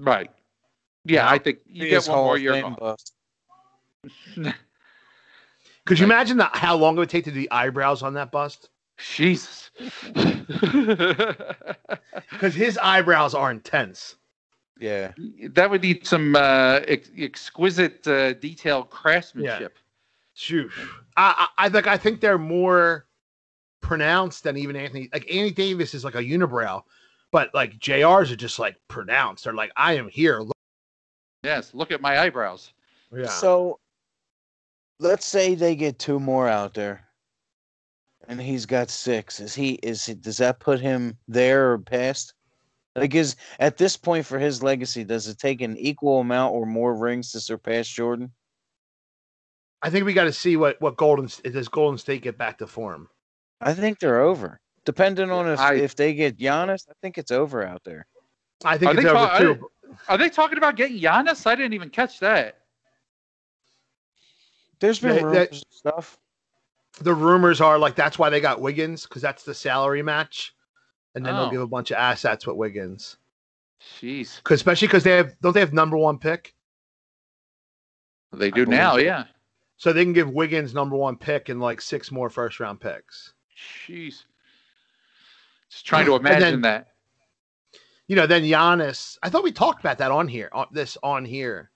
right. 0.01 0.30
Yeah, 1.05 1.24
Yeah. 1.24 1.30
I 1.30 1.39
think 1.39 1.61
you 1.66 1.84
He 1.84 1.91
get 1.91 2.07
one 2.07 2.18
more 2.18 2.36
of 2.36 2.43
year. 2.43 2.53
Fame 2.53 2.76
going. 2.78 2.97
Could 5.86 5.99
you 5.99 6.05
imagine 6.05 6.36
that, 6.36 6.55
how 6.55 6.76
long 6.76 6.97
it 6.97 6.99
would 7.01 7.09
take 7.11 7.24
to 7.24 7.30
do 7.30 7.41
the 7.41 7.51
eyebrows 7.51 8.03
on 8.03 8.14
that 8.14 8.30
bust? 8.30 8.68
Jesus. 8.99 9.70
Because 12.30 12.55
his 12.55 12.78
eyebrows 12.78 13.34
are 13.34 13.51
intense. 13.51 14.16
Yeah. 14.80 15.12
that 15.55 15.68
would 15.70 15.82
need 15.82 16.07
some 16.07 16.36
uh, 16.36 16.80
ex- 16.86 17.11
exquisite 17.18 18.07
uh, 18.07 18.34
detailed 18.34 18.90
craftsmanship. 18.90 19.76
Shoot, 20.34 20.70
I, 21.16 21.49
I 21.59 21.66
I 21.66 21.68
think 21.68 21.86
I 21.88 21.96
think 21.96 22.20
they're 22.20 22.38
more 22.38 23.07
pronounced 23.80 24.44
than 24.44 24.57
even 24.57 24.76
Anthony. 24.76 25.09
Like 25.12 25.24
Anthony 25.28 25.51
Davis 25.51 25.94
is 25.94 26.05
like 26.05 26.14
a 26.14 26.22
unibrow, 26.22 26.82
but 27.32 27.53
like 27.55 27.76
JR's 27.80 28.30
are 28.30 28.36
just 28.36 28.61
like 28.61 28.76
pronounced. 28.86 29.42
They're 29.44 29.53
like, 29.55 29.72
I 29.76 29.94
am 29.94 30.09
here. 30.09 30.38
Look- 30.40 30.53
Yes, 31.42 31.74
look 31.74 31.90
at 31.90 32.01
my 32.01 32.20
eyebrows. 32.20 32.72
Yeah. 33.12 33.26
So 33.26 33.80
let's 35.01 35.26
say 35.26 35.55
they 35.57 35.74
get 35.74 35.99
two 35.99 36.20
more 36.20 36.49
out 36.49 36.74
there. 36.74 37.05
And 38.28 38.40
he's 38.40 38.66
got 38.66 38.90
six. 38.90 39.40
Is 39.40 39.54
he 39.54 39.72
is 39.82 40.04
he, 40.04 40.14
does 40.14 40.36
that 40.36 40.60
put 40.60 40.80
him 40.80 41.16
there 41.26 41.72
or 41.72 41.78
past? 41.78 42.34
Like 42.94 43.14
is 43.14 43.36
at 43.58 43.78
this 43.78 43.96
point 43.96 44.26
for 44.26 44.38
his 44.38 44.62
legacy, 44.62 45.02
does 45.02 45.28
it 45.28 45.38
take 45.38 45.62
an 45.62 45.76
equal 45.78 46.20
amount 46.20 46.54
or 46.54 46.66
more 46.66 46.94
rings 46.94 47.32
to 47.32 47.40
surpass 47.40 47.88
Jordan? 47.88 48.30
I 49.80 49.88
think 49.90 50.04
we 50.04 50.12
got 50.12 50.24
to 50.24 50.32
see 50.32 50.56
what 50.56 50.78
what 50.80 50.96
Golden 50.96 51.28
does. 51.52 51.68
Golden 51.68 51.96
State 51.96 52.22
get 52.22 52.36
back 52.36 52.58
to 52.58 52.66
form. 52.66 53.08
I 53.60 53.72
think 53.72 53.98
they're 53.98 54.20
over. 54.20 54.60
Depending 54.84 55.30
on 55.30 55.48
if 55.48 55.58
I- 55.58 55.74
if 55.74 55.96
they 55.96 56.12
get 56.14 56.38
Giannis, 56.38 56.84
I 56.88 56.92
think 57.00 57.16
it's 57.18 57.30
over 57.30 57.64
out 57.64 57.82
there. 57.84 58.06
I 58.64 58.76
think 58.76 58.90
Are 58.90 58.94
it's 58.94 59.02
they 59.04 59.08
over 59.08 59.26
ta- 59.26 59.38
too. 59.38 59.70
Are 60.08 60.18
they 60.18 60.28
talking 60.28 60.58
about 60.58 60.76
getting 60.76 60.98
Giannis? 61.00 61.46
I 61.46 61.54
didn't 61.54 61.72
even 61.74 61.88
catch 61.90 62.20
that. 62.20 62.58
There's 64.80 64.98
been 65.00 65.16
They- 65.16 65.22
rumors 65.22 65.34
that- 65.36 65.52
and 65.52 65.64
stuff. 65.70 66.18
The 67.01 67.14
rumors 67.14 67.61
are 67.61 67.78
like 67.78 67.94
that's 67.94 68.18
why 68.18 68.30
they 68.30 68.40
got 68.40 68.61
Wiggins 68.61 69.05
because 69.07 69.22
that's 69.22 69.44
the 69.44 69.55
salary 69.55 70.03
match, 70.03 70.55
and 71.14 71.24
then 71.24 71.34
Oh. 71.34 71.42
they'll 71.42 71.51
give 71.51 71.61
a 71.62 71.66
bunch 71.66 71.90
of 71.90 71.96
assets 71.99 72.46
with 72.46 72.57
Wiggins. 72.57 73.16
Jeez, 74.01 74.42
Cause 74.42 74.57
especially 74.57 74.88
because 74.88 75.05
they 75.05 75.12
have 75.16 75.38
don't 75.40 75.53
they 75.53 75.61
have 75.61 75.72
number 75.72 75.96
one 75.96 76.18
pick, 76.18 76.55
they 78.32 78.51
do 78.51 78.66
now. 78.66 78.92
so. 78.94 78.99
Yeah. 78.99 79.24
so 79.76 79.92
they 79.92 80.05
can 80.05 80.12
give 80.12 80.30
Wiggins 80.30 80.74
number 80.74 80.96
one 80.96 81.16
pick 81.16 81.49
and 81.49 81.61
like 81.61 81.80
six 81.80 82.11
more 82.11 82.28
first 82.28 82.59
round 82.59 82.80
picks. 82.80 83.32
Jeez. 83.86 84.24
Just 85.70 85.86
trying 85.86 86.07
to 86.07 86.14
And 86.16 86.24
then- 86.26 86.36
imagine 86.38 86.61
that. 86.62 86.88
you 88.09 88.16
know, 88.16 88.26
then 88.26 88.42
Giannis. 88.42 89.16
I 89.22 89.30
thought 89.30 89.44
we 89.44 89.53
talked 89.53 89.80
about 89.80 89.99
that 89.99 90.11
on 90.11 90.26
here, 90.26 90.49
on 90.53 90.66
this 90.72 90.96
on 91.05 91.24
here, 91.24 91.70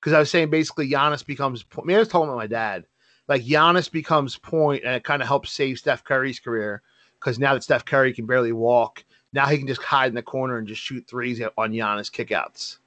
because 0.00 0.12
I 0.12 0.18
was 0.18 0.30
saying 0.30 0.50
basically 0.50 0.90
Giannis 0.90 1.24
becomes. 1.24 1.62
po- 1.62 1.82
Maybe 1.84 1.96
I 1.96 2.00
was 2.00 2.08
talking 2.08 2.28
about 2.28 2.38
my 2.38 2.46
dad. 2.48 2.86
Like 3.28 3.42
Giannis 3.42 3.90
becomes 3.90 4.36
point, 4.38 4.84
and 4.84 4.94
it 4.94 5.04
kind 5.04 5.20
of 5.22 5.28
helps 5.28 5.50
save 5.50 5.78
Steph 5.78 6.04
Curry's 6.04 6.38
career 6.38 6.82
because 7.18 7.38
now 7.38 7.54
that 7.54 7.62
Steph 7.64 7.84
Curry 7.84 8.12
can 8.12 8.26
barely 8.26 8.52
walk, 8.52 9.04
now 9.32 9.46
he 9.46 9.58
can 9.58 9.66
just 9.66 9.82
hide 9.82 10.08
in 10.08 10.14
the 10.14 10.22
corner 10.22 10.58
and 10.58 10.66
just 10.68 10.80
shoot 10.80 11.04
threes 11.08 11.40
on 11.58 11.72
Giannis 11.72 12.10
kickouts. 12.10 12.78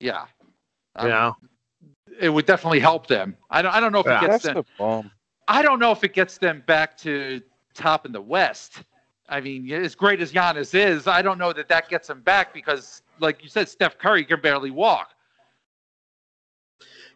Yeah. 0.00 0.26
You 0.96 1.04
Um, 1.04 1.08
know, 1.08 1.36
It 2.20 2.28
would 2.28 2.46
definitely 2.46 2.80
help 2.80 3.06
them. 3.06 3.36
I 3.50 3.62
don't. 3.62 3.74
I 3.74 3.80
don't 3.80 3.92
know 3.92 4.00
if 4.00 4.06
Yeah. 4.06 4.18
it 4.18 4.28
gets 4.28 4.44
That's 4.44 4.54
them. 4.54 4.64
the. 4.78 5.10
I 5.48 5.62
don't 5.62 5.78
know 5.78 5.92
if 5.92 6.04
it 6.04 6.12
gets 6.14 6.38
them 6.38 6.62
back 6.66 6.96
to 6.98 7.40
top 7.74 8.06
in 8.06 8.12
the 8.12 8.20
West. 8.20 8.82
I 9.28 9.40
mean, 9.40 9.64
yeah, 9.66 9.78
as 9.78 9.94
great 9.94 10.20
as 10.20 10.32
Giannis 10.32 10.74
is, 10.74 11.06
I 11.06 11.22
don't 11.22 11.38
know 11.38 11.52
that 11.52 11.68
that 11.68 11.88
gets 11.88 12.08
him 12.08 12.20
back 12.22 12.54
because, 12.54 13.02
like 13.20 13.42
you 13.42 13.48
said, 13.48 13.68
Steph 13.68 13.98
Curry 13.98 14.24
can 14.24 14.40
barely 14.40 14.70
walk. 14.70 15.10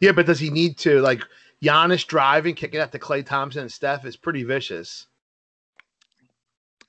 yeah, 0.00 0.12
but 0.12 0.26
does 0.26 0.38
he 0.40 0.50
need 0.50 0.76
to 0.78 1.00
like 1.00 1.22
Giannis 1.62 2.06
driving, 2.06 2.54
kicking 2.54 2.80
out 2.80 2.92
to 2.92 2.98
Klay 2.98 3.24
Thompson 3.24 3.62
and 3.62 3.72
Steph 3.72 4.04
is 4.04 4.16
pretty 4.16 4.42
vicious. 4.42 5.06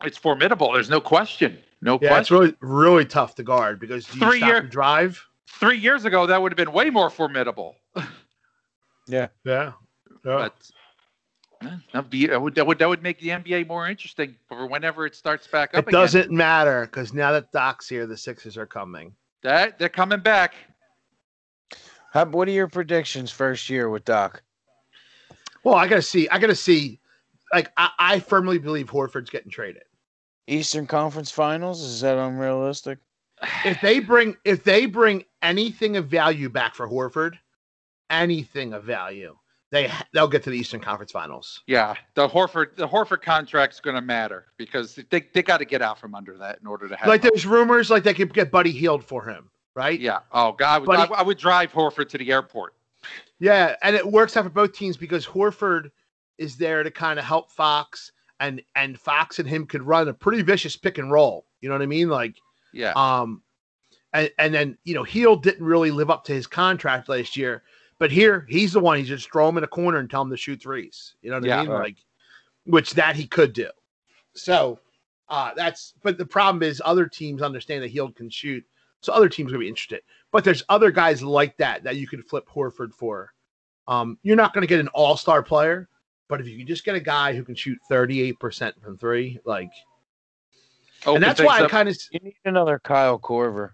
It's 0.03 0.17
formidable. 0.17 0.73
There's 0.73 0.89
no 0.89 0.99
question. 0.99 1.57
No 1.81 1.99
Yeah, 2.01 2.19
it's 2.19 2.31
really 2.31 2.55
really 2.61 3.05
tough 3.05 3.35
to 3.35 3.43
guard 3.43 3.79
because 3.79 4.05
do 4.07 4.19
you 4.19 4.25
Three 4.29 4.37
stop 4.39 4.47
year- 4.47 4.57
and 4.57 4.69
drive. 4.69 5.25
Three 5.47 5.77
years 5.77 6.05
ago, 6.05 6.25
that 6.25 6.41
would 6.41 6.51
have 6.51 6.57
been 6.57 6.71
way 6.71 6.89
more 6.89 7.09
formidable. 7.09 7.75
Yeah. 9.05 9.27
Yeah, 9.43 9.73
But 10.23 10.55
that'd 11.93 12.09
be, 12.09 12.27
that, 12.27 12.41
would, 12.41 12.55
that 12.55 12.65
would 12.65 12.79
that 12.79 12.87
would 12.87 13.03
make 13.03 13.19
the 13.19 13.27
NBA 13.29 13.67
more 13.67 13.89
interesting 13.89 14.37
for 14.47 14.65
whenever 14.65 15.05
it 15.05 15.13
starts 15.13 15.45
back 15.45 15.71
up 15.73 15.83
It 15.83 15.89
again. 15.89 15.99
doesn't 15.99 16.31
matter 16.31 16.85
because 16.85 17.13
now 17.13 17.33
that 17.33 17.51
Doc's 17.51 17.89
here, 17.89 18.07
the 18.07 18.15
Sixers 18.15 18.55
are 18.57 18.65
coming. 18.65 19.13
That 19.41 19.77
they're 19.77 19.89
coming 19.89 20.21
back. 20.21 20.53
How, 22.13 22.23
what 22.25 22.47
are 22.47 22.51
your 22.51 22.69
predictions 22.69 23.29
first 23.29 23.69
year 23.69 23.89
with 23.89 24.05
Doc? 24.05 24.41
Well, 25.63 25.75
I 25.75 25.87
gotta 25.87 26.01
see. 26.01 26.27
I 26.29 26.39
gotta 26.39 26.55
see. 26.55 26.99
Like, 27.53 27.71
I, 27.77 27.89
I 27.99 28.19
firmly 28.19 28.57
believe 28.57 28.87
Horford's 28.87 29.29
getting 29.29 29.51
traded. 29.51 29.83
Eastern 30.47 30.87
Conference 30.87 31.31
Finals? 31.31 31.81
Is 31.81 32.01
that 32.01 32.17
unrealistic? 32.17 32.99
If 33.63 33.79
they 33.81 33.99
bring, 33.99 34.35
if 34.43 34.63
they 34.63 34.85
bring 34.85 35.23
anything 35.41 35.97
of 35.97 36.07
value 36.07 36.49
back 36.49 36.75
for 36.75 36.87
Horford, 36.87 37.37
anything 38.09 38.73
of 38.73 38.83
value, 38.83 39.35
they 39.71 39.91
they'll 40.13 40.27
get 40.27 40.43
to 40.43 40.49
the 40.49 40.57
Eastern 40.57 40.79
Conference 40.79 41.11
Finals. 41.11 41.61
Yeah, 41.67 41.95
the 42.15 42.27
Horford 42.27 42.75
the 42.75 42.87
Horford 42.87 43.21
contract's 43.21 43.79
going 43.79 43.95
to 43.95 44.01
matter 44.01 44.45
because 44.57 44.95
they 45.09 45.21
they 45.33 45.43
got 45.43 45.57
to 45.57 45.65
get 45.65 45.81
out 45.81 45.99
from 45.99 46.15
under 46.15 46.37
that 46.37 46.59
in 46.61 46.67
order 46.67 46.87
to 46.87 46.95
have. 46.95 47.07
Like, 47.07 47.21
there's 47.21 47.45
rumors 47.45 47.89
like 47.89 48.03
they 48.03 48.13
could 48.13 48.33
get 48.33 48.51
Buddy 48.51 48.71
Hield 48.71 49.03
for 49.03 49.25
him, 49.25 49.49
right? 49.75 49.99
yeah. 49.99 50.19
Oh 50.31 50.51
God, 50.53 50.75
I 50.75 50.79
would, 50.79 50.85
But 50.87 51.07
he- 51.07 51.13
I, 51.15 51.19
I 51.19 51.23
would 51.23 51.37
drive 51.37 51.71
Horford 51.73 52.09
to 52.09 52.17
the 52.17 52.31
airport. 52.31 52.73
Yeah, 53.43 53.75
and 53.83 53.93
it 53.93 54.09
works 54.09 54.37
out 54.37 54.45
for 54.45 54.49
both 54.49 54.71
teams 54.71 54.95
because 54.95 55.25
Horford 55.27 55.91
is 56.37 56.55
there 56.55 56.81
to 56.81 56.89
kind 56.89 57.19
of 57.19 57.25
help 57.25 57.51
Fox, 57.51 58.13
and 58.39 58.61
and 58.77 58.97
Fox 58.97 59.37
and 59.39 59.49
him 59.49 59.65
could 59.65 59.83
run 59.83 60.07
a 60.07 60.13
pretty 60.13 60.41
vicious 60.41 60.77
pick 60.77 60.97
and 60.97 61.11
roll. 61.11 61.45
You 61.59 61.67
know 61.67 61.75
what 61.75 61.81
I 61.81 61.87
mean? 61.87 62.07
Like, 62.07 62.37
Yeah. 62.71 62.93
um, 62.95 63.41
and 64.13 64.31
and 64.39 64.53
then 64.53 64.77
you 64.85 64.93
know 64.93 65.03
Hield 65.03 65.43
didn't 65.43 65.65
really 65.65 65.91
live 65.91 66.09
up 66.09 66.23
to 66.23 66.33
his 66.33 66.47
contract 66.47 67.09
last 67.09 67.35
year, 67.35 67.63
but 67.99 68.11
here 68.11 68.45
he's 68.47 68.71
the 68.71 68.79
one. 68.79 68.97
He's 68.97 69.09
just 69.09 69.29
throw 69.29 69.49
him 69.49 69.57
in 69.57 69.65
a 69.65 69.67
corner 69.67 69.97
and 69.97 70.09
tell 70.09 70.21
him 70.21 70.29
to 70.29 70.37
shoot 70.37 70.61
threes. 70.61 71.15
You 71.21 71.31
know 71.31 71.35
what 71.39 71.45
Yeah. 71.45 71.57
I 71.59 71.61
mean? 71.63 71.71
Right. 71.71 71.83
Like, 71.83 71.97
which 72.63 72.93
that 72.93 73.17
he 73.17 73.27
could 73.27 73.51
do. 73.51 73.69
So, 74.35 74.79
uh, 75.27 75.51
that's 75.53 75.95
but 76.01 76.17
the 76.17 76.25
problem 76.25 76.63
is 76.63 76.81
other 76.85 77.07
teams 77.07 77.41
understand 77.41 77.83
that 77.83 77.91
Hield 77.91 78.15
can 78.15 78.29
shoot, 78.29 78.63
so 79.01 79.11
other 79.11 79.27
teams 79.27 79.49
are 79.51 79.55
gonna 79.55 79.65
be 79.65 79.67
interested. 79.67 80.01
But 80.31 80.45
there's 80.45 80.63
other 80.69 80.91
guys 80.91 81.21
like 81.21 81.57
that 81.57 81.83
that 81.83 81.97
you 81.97 82.07
could 82.07 82.25
flip 82.25 82.47
Horford 82.47 82.93
for. 82.93 83.32
Um, 83.87 84.17
you're 84.23 84.35
not 84.35 84.53
going 84.53 84.61
to 84.61 84.67
get 84.67 84.79
an 84.79 84.87
all 84.89 85.17
star 85.17 85.43
player, 85.43 85.89
but 86.29 86.39
if 86.41 86.47
you 86.47 86.57
can 86.57 86.67
just 86.67 86.85
get 86.85 86.95
a 86.95 86.99
guy 86.99 87.33
who 87.33 87.43
can 87.43 87.55
shoot 87.55 87.77
38% 87.91 88.81
from 88.81 88.97
three, 88.97 89.39
like, 89.45 89.69
Open 91.05 91.15
and 91.15 91.23
that's 91.23 91.39
things 91.39 91.47
why 91.47 91.61
I 91.61 91.67
kind 91.67 91.89
of, 91.89 91.97
You 92.11 92.19
need 92.21 92.35
another 92.45 92.79
Kyle 92.81 93.19
Korver. 93.19 93.71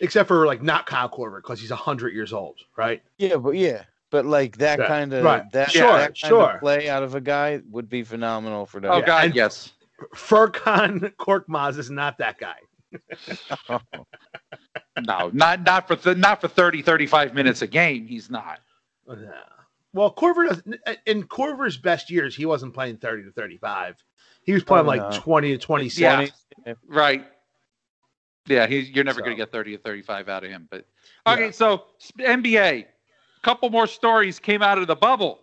except 0.00 0.28
for 0.28 0.46
like 0.46 0.62
not 0.62 0.84
Kyle 0.86 1.08
Korver 1.08 1.38
because 1.38 1.60
he's 1.60 1.70
100 1.70 2.12
years 2.12 2.32
old, 2.34 2.58
right? 2.76 3.02
Yeah, 3.16 3.36
but 3.36 3.52
yeah. 3.52 3.84
but 4.10 4.26
like 4.26 4.58
that 4.58 4.78
Yeah, 4.80 4.86
kind 4.86 5.12
of 5.14 5.24
right. 5.24 5.50
that, 5.52 5.70
Sure, 5.70 5.86
that 5.96 6.08
kind 6.08 6.16
sure. 6.16 6.50
of 6.52 6.60
play 6.60 6.90
out 6.90 7.02
of 7.02 7.14
a 7.14 7.22
guy 7.22 7.60
would 7.70 7.88
be 7.88 8.02
phenomenal 8.02 8.66
for 8.66 8.80
them. 8.80 8.90
Oh 8.92 8.96
them. 8.96 9.06
God, 9.06 9.24
and- 9.26 9.34
yes. 9.34 9.72
Furkan 10.14 11.10
Korkmaz 11.18 11.78
is 11.78 11.90
not 11.90 12.18
that 12.18 12.38
guy. 12.38 12.54
No, 15.06 15.30
not 15.32 15.62
not 15.64 15.86
for 15.86 15.96
th- 15.96 16.16
not 16.16 16.40
for 16.40 16.48
30, 16.48 16.82
35 16.82 17.34
minutes 17.34 17.62
a 17.62 17.66
game. 17.66 18.06
He's 18.06 18.30
not. 18.30 18.60
Oh, 19.06 19.14
yeah. 19.14 19.30
Well, 19.92 20.12
Korver 20.12 20.60
in 21.06 21.24
Korver's 21.24 21.76
best 21.76 22.10
years, 22.10 22.34
he 22.34 22.46
wasn't 22.46 22.74
playing 22.74 22.98
30 22.98 23.24
to 23.24 23.32
35. 23.32 23.96
He 24.42 24.52
was 24.52 24.64
playing 24.64 24.84
Probably 24.84 25.00
like 25.00 25.12
not. 25.12 25.22
20 25.22 25.50
to 25.52 25.58
27. 25.58 26.30
Yeah. 26.66 26.74
Right. 26.86 27.24
Yeah, 28.46 28.66
he's, 28.66 28.90
you're 28.90 29.04
never 29.04 29.20
going 29.20 29.32
to 29.32 29.36
get 29.36 29.52
30 29.52 29.74
or 29.74 29.78
35 29.78 30.28
out 30.28 30.44
of 30.44 30.50
him. 30.50 30.68
But 30.70 30.86
okay, 31.26 31.46
Yeah. 31.46 31.50
so 31.50 31.84
NBA, 32.18 32.84
a 32.84 32.86
couple 33.42 33.68
more 33.70 33.86
stories 33.86 34.38
came 34.38 34.62
out 34.62 34.78
of 34.78 34.86
the 34.86 34.96
bubble. 34.96 35.40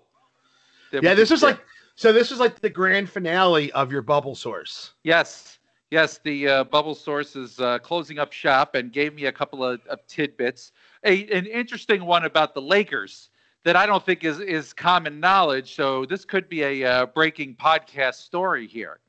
Yeah, 0.92 1.14
this 1.14 1.30
can 1.30 1.36
was 1.36 1.44
like 1.44 1.60
so 1.96 2.12
this 2.14 2.30
was 2.30 2.40
like 2.40 2.60
the 2.60 2.70
grand 2.70 3.10
finale 3.10 3.72
of 3.74 3.92
your 3.92 4.02
bubble 4.02 4.36
source. 4.36 4.94
Yes, 5.04 5.55
yes. 5.92 6.20
The 6.24 6.48
uh, 6.48 6.64
Bubble 6.66 6.96
Source 6.96 7.36
is 7.36 7.60
uh, 7.60 7.80
closing 7.80 8.20
up 8.20 8.32
shop 8.32 8.76
and 8.76 8.92
gave 8.92 9.14
me 9.14 9.26
a 9.26 9.32
couple 9.32 9.64
of, 9.64 9.86
of 9.88 10.06
tidbits. 10.08 10.72
A, 11.04 11.28
an 11.30 11.46
interesting 11.46 12.06
one 12.06 12.26
about 12.26 12.54
the 12.54 12.62
Lakers 12.62 13.30
that 13.64 13.76
I 13.76 13.86
don't 13.86 14.06
think 14.06 14.24
is 14.24 14.40
is 14.40 14.72
common 14.74 15.20
knowledge. 15.20 15.76
So 15.76 16.06
this 16.06 16.24
could 16.24 16.48
be 16.48 16.64
a 16.64 16.84
uh, 16.86 17.06
breaking 17.08 17.56
podcast 17.56 18.16
story 18.16 18.68
here. 18.68 19.00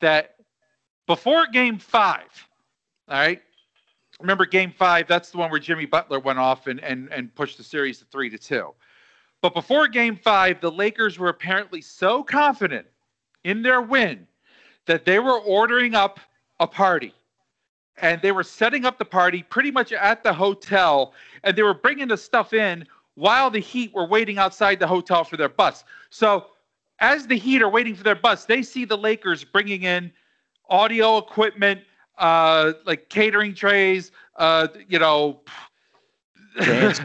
That 0.00 0.36
before 1.06 1.46
Game 1.46 1.78
Five, 1.78 2.46
all 3.08 3.18
right. 3.18 3.42
Remember 4.20 4.44
Game 4.44 4.70
Five? 4.70 5.08
That's 5.08 5.30
the 5.30 5.38
one 5.38 5.50
where 5.50 5.58
Jimmy 5.58 5.86
Butler 5.86 6.20
went 6.20 6.38
off 6.38 6.66
and 6.66 6.78
and 6.80 7.10
and 7.10 7.34
pushed 7.34 7.56
the 7.56 7.64
series 7.64 7.98
to 7.98 8.04
three 8.04 8.30
to 8.30 8.38
two. 8.38 8.74
But 9.42 9.54
before 9.54 9.88
Game 9.88 10.16
Five, 10.16 10.60
the 10.60 10.70
Lakers 10.70 11.18
were 11.18 11.30
apparently 11.30 11.80
so 11.80 12.22
confident 12.22 12.86
in 13.44 13.62
their 13.62 13.80
win 13.80 14.26
that 14.86 15.04
they 15.04 15.18
were 15.18 15.38
ordering 15.40 15.94
up 15.94 16.20
a 16.58 16.66
party. 16.66 17.14
And 18.02 18.20
they 18.22 18.32
were 18.32 18.42
setting 18.42 18.84
up 18.86 18.98
the 18.98 19.04
party 19.04 19.42
pretty 19.42 19.70
much 19.70 19.92
at 19.92 20.22
the 20.22 20.32
hotel 20.32 21.12
and 21.44 21.56
they 21.56 21.62
were 21.62 21.74
bringing 21.74 22.08
the 22.08 22.16
stuff 22.16 22.52
in 22.54 22.86
while 23.14 23.50
the 23.50 23.58
heat 23.58 23.92
were 23.92 24.06
waiting 24.06 24.38
outside 24.38 24.78
the 24.78 24.86
hotel 24.86 25.22
for 25.22 25.36
their 25.36 25.50
bus. 25.50 25.84
So 26.08 26.46
as 27.00 27.26
the 27.26 27.36
heat 27.36 27.62
are 27.62 27.68
waiting 27.68 27.94
for 27.94 28.04
their 28.04 28.14
bus 28.14 28.44
they 28.44 28.62
see 28.62 28.84
the 28.84 28.96
lakers 28.96 29.44
bringing 29.44 29.82
in 29.82 30.12
audio 30.68 31.18
equipment 31.18 31.80
uh, 32.18 32.72
like 32.84 33.08
catering 33.08 33.54
trays 33.54 34.12
uh, 34.36 34.68
you 34.88 34.98
know 34.98 35.40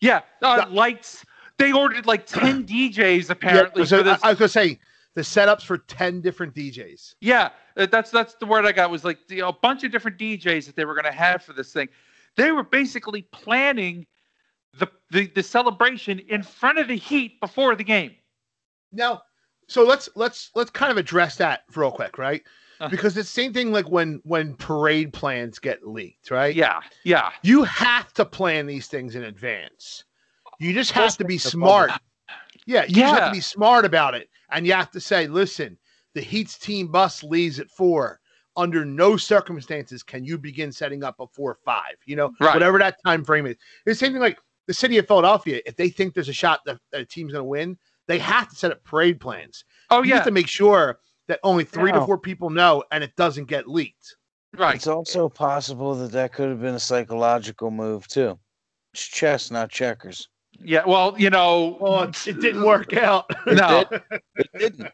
yeah 0.00 0.20
uh, 0.42 0.66
lights. 0.70 1.24
They 1.58 1.72
ordered 1.72 2.06
like 2.06 2.26
10 2.26 2.64
djs 2.66 3.30
apparently 3.30 3.82
Yeah, 3.82 3.88
so 3.88 3.98
for 3.98 4.02
this 4.04 4.20
I, 4.22 4.28
I 4.28 4.30
was 4.30 4.38
gonna 4.38 4.48
say 4.48 4.78
the 5.14 5.22
setups 5.22 5.62
for 5.62 5.78
10 5.78 6.20
different 6.20 6.54
DJs. 6.54 7.14
Yeah, 7.20 7.50
uh, 7.76 7.86
that's 7.86 8.10
that's 8.10 8.34
the 8.34 8.46
word 8.46 8.64
I 8.64 8.72
got 8.72 8.90
was 8.90 9.04
like 9.04 9.18
you 9.28 9.38
know, 9.38 9.48
a 9.48 9.52
bunch 9.52 9.84
of 9.84 9.92
different 9.92 10.18
DJs 10.18 10.66
that 10.66 10.76
they 10.76 10.84
were 10.84 10.94
going 10.94 11.04
to 11.04 11.12
have 11.12 11.42
for 11.42 11.52
this 11.52 11.72
thing. 11.72 11.88
They 12.36 12.52
were 12.52 12.62
basically 12.62 13.22
planning 13.32 14.06
the, 14.78 14.88
the 15.10 15.26
the 15.28 15.42
celebration 15.42 16.20
in 16.20 16.42
front 16.42 16.78
of 16.78 16.88
the 16.88 16.96
Heat 16.96 17.40
before 17.40 17.74
the 17.74 17.84
game. 17.84 18.14
Now, 18.92 19.22
so 19.68 19.84
let's 19.84 20.08
let's 20.14 20.50
let's 20.54 20.70
kind 20.70 20.92
of 20.92 20.96
address 20.96 21.36
that 21.36 21.64
real 21.74 21.90
quick, 21.90 22.18
right? 22.18 22.42
Uh. 22.80 22.88
Because 22.88 23.16
it's 23.16 23.28
the 23.28 23.42
same 23.42 23.52
thing 23.52 23.72
like 23.72 23.90
when 23.90 24.20
when 24.24 24.54
parade 24.54 25.12
plans 25.12 25.58
get 25.58 25.86
leaked, 25.86 26.30
right? 26.30 26.54
Yeah, 26.54 26.80
yeah, 27.04 27.30
You 27.42 27.64
have 27.64 28.12
to 28.14 28.24
plan 28.24 28.66
these 28.66 28.86
things 28.86 29.16
in 29.16 29.24
advance. 29.24 30.04
You 30.60 30.72
just 30.72 30.92
have 30.92 31.16
to 31.16 31.24
be 31.24 31.38
smart. 31.38 31.90
Yeah, 32.66 32.84
you 32.84 32.96
just 32.96 33.14
have 33.14 33.30
to 33.30 33.36
be 33.36 33.40
smart 33.40 33.84
about 33.84 34.14
it. 34.14 34.28
And 34.52 34.66
you 34.66 34.72
have 34.72 34.90
to 34.92 35.00
say, 35.00 35.26
listen, 35.26 35.78
the 36.14 36.20
Heat's 36.20 36.58
team 36.58 36.88
bus 36.88 37.22
leaves 37.22 37.58
at 37.60 37.70
four. 37.70 38.20
Under 38.56 38.84
no 38.84 39.16
circumstances 39.16 40.02
can 40.02 40.24
you 40.24 40.36
begin 40.36 40.72
setting 40.72 41.04
up 41.04 41.16
before 41.16 41.58
five. 41.64 41.94
You 42.04 42.16
know, 42.16 42.32
Right. 42.40 42.54
whatever 42.54 42.78
that 42.78 42.96
time 43.04 43.24
frame 43.24 43.46
is. 43.46 43.52
It's 43.86 43.98
the 44.00 44.06
same 44.06 44.12
thing 44.12 44.20
like 44.20 44.38
the 44.66 44.74
city 44.74 44.98
of 44.98 45.06
Philadelphia. 45.06 45.60
If 45.66 45.76
they 45.76 45.88
think 45.88 46.14
there's 46.14 46.28
a 46.28 46.32
shot 46.32 46.60
that, 46.66 46.78
that 46.90 47.00
a 47.00 47.04
team's 47.04 47.32
going 47.32 47.40
to 47.40 47.48
win, 47.48 47.78
they 48.08 48.18
have 48.18 48.48
to 48.50 48.56
set 48.56 48.72
up 48.72 48.82
parade 48.84 49.20
plans. 49.20 49.64
Oh 49.90 50.02
you 50.02 50.10
yeah, 50.10 50.16
have 50.16 50.24
to 50.24 50.30
make 50.32 50.48
sure 50.48 50.98
that 51.28 51.38
only 51.44 51.64
three 51.64 51.92
to 51.92 52.00
four 52.00 52.18
people 52.18 52.50
know 52.50 52.82
and 52.90 53.04
it 53.04 53.14
doesn't 53.16 53.44
get 53.46 53.68
leaked. 53.68 54.16
right. 54.58 54.74
It's 54.74 54.88
also 54.88 55.28
possible 55.28 55.94
that 55.94 56.10
that 56.12 56.32
could 56.32 56.48
have 56.48 56.60
been 56.60 56.74
a 56.74 56.80
psychological 56.80 57.70
move 57.70 58.08
too. 58.08 58.38
It's 58.92 59.06
chess, 59.06 59.52
not 59.52 59.70
checkers. 59.70 60.28
Yeah, 60.62 60.82
well, 60.86 61.14
you 61.18 61.30
know, 61.30 61.78
Well, 61.80 62.02
it, 62.04 62.26
it 62.28 62.40
didn't 62.40 62.62
work 62.64 62.92
out. 62.94 63.30
no, 63.46 63.84
It 64.36 64.48
didn't. 64.58 64.88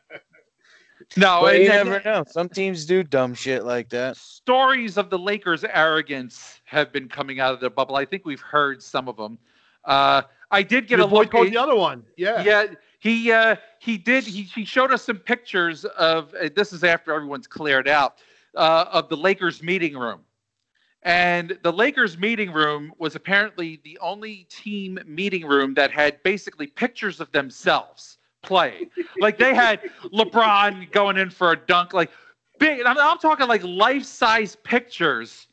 no. 1.16 1.40
But 1.42 1.54
and- 1.56 1.62
you 1.64 1.68
never 1.68 2.00
know. 2.04 2.24
Some 2.28 2.48
teams 2.48 2.84
do 2.86 3.02
dumb 3.02 3.34
shit 3.34 3.64
like 3.64 3.88
that. 3.90 4.16
stories 4.16 4.96
of 4.96 5.10
the 5.10 5.18
Lakers' 5.18 5.64
arrogance 5.64 6.60
have 6.64 6.92
been 6.92 7.08
coming 7.08 7.40
out 7.40 7.52
of 7.52 7.60
the 7.60 7.70
bubble. 7.70 7.96
I 7.96 8.04
think 8.04 8.24
we've 8.24 8.40
heard 8.40 8.82
some 8.82 9.08
of 9.08 9.16
them. 9.16 9.38
Uh, 9.84 10.22
I 10.50 10.62
did 10.62 10.86
get 10.86 10.98
Your 10.98 11.06
a 11.06 11.10
boy 11.10 11.20
look. 11.22 11.32
told 11.32 11.48
the 11.48 11.56
other 11.56 11.74
one. 11.76 12.04
Yeah. 12.16 12.42
yeah 12.42 12.66
he 12.98 13.30
uh 13.30 13.56
he 13.78 13.98
did 13.98 14.24
he, 14.24 14.42
he 14.42 14.64
showed 14.64 14.90
us 14.92 15.02
some 15.04 15.18
pictures 15.18 15.84
of 15.84 16.32
uh, 16.34 16.48
this 16.56 16.72
is 16.72 16.82
after 16.82 17.12
everyone's 17.12 17.46
cleared 17.46 17.86
out 17.88 18.14
uh 18.56 18.86
of 18.90 19.08
the 19.08 19.16
lakers 19.16 19.62
meeting 19.62 19.96
room 19.96 20.20
and 21.06 21.56
the 21.62 21.72
lakers 21.72 22.18
meeting 22.18 22.52
room 22.52 22.92
was 22.98 23.14
apparently 23.14 23.80
the 23.84 23.96
only 24.00 24.46
team 24.50 24.98
meeting 25.06 25.46
room 25.46 25.72
that 25.74 25.90
had 25.92 26.20
basically 26.24 26.66
pictures 26.66 27.20
of 27.20 27.30
themselves 27.32 28.18
playing 28.42 28.90
like 29.20 29.38
they 29.38 29.54
had 29.54 29.80
lebron 30.12 30.90
going 30.92 31.16
in 31.16 31.30
for 31.30 31.52
a 31.52 31.56
dunk 31.56 31.92
like 31.94 32.10
big 32.58 32.84
i'm, 32.84 32.98
I'm 32.98 33.18
talking 33.18 33.46
like 33.48 33.62
life-size 33.64 34.56
pictures 34.64 35.46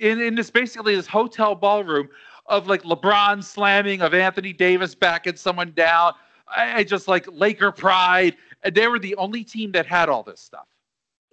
in 0.00 0.20
in 0.20 0.34
this 0.34 0.50
basically 0.50 0.96
this 0.96 1.06
hotel 1.06 1.54
ballroom 1.54 2.08
of 2.46 2.66
like 2.66 2.82
LeBron 2.82 3.44
slamming, 3.44 4.02
of 4.02 4.12
Anthony 4.12 4.52
Davis 4.52 4.94
backing 4.94 5.36
someone 5.36 5.72
down. 5.76 6.14
I, 6.48 6.78
I 6.78 6.84
just 6.84 7.06
like 7.06 7.26
Laker 7.30 7.70
pride. 7.70 8.36
And 8.64 8.74
they 8.74 8.88
were 8.88 8.98
the 8.98 9.14
only 9.16 9.44
team 9.44 9.70
that 9.72 9.86
had 9.86 10.08
all 10.08 10.24
this 10.24 10.40
stuff. 10.40 10.66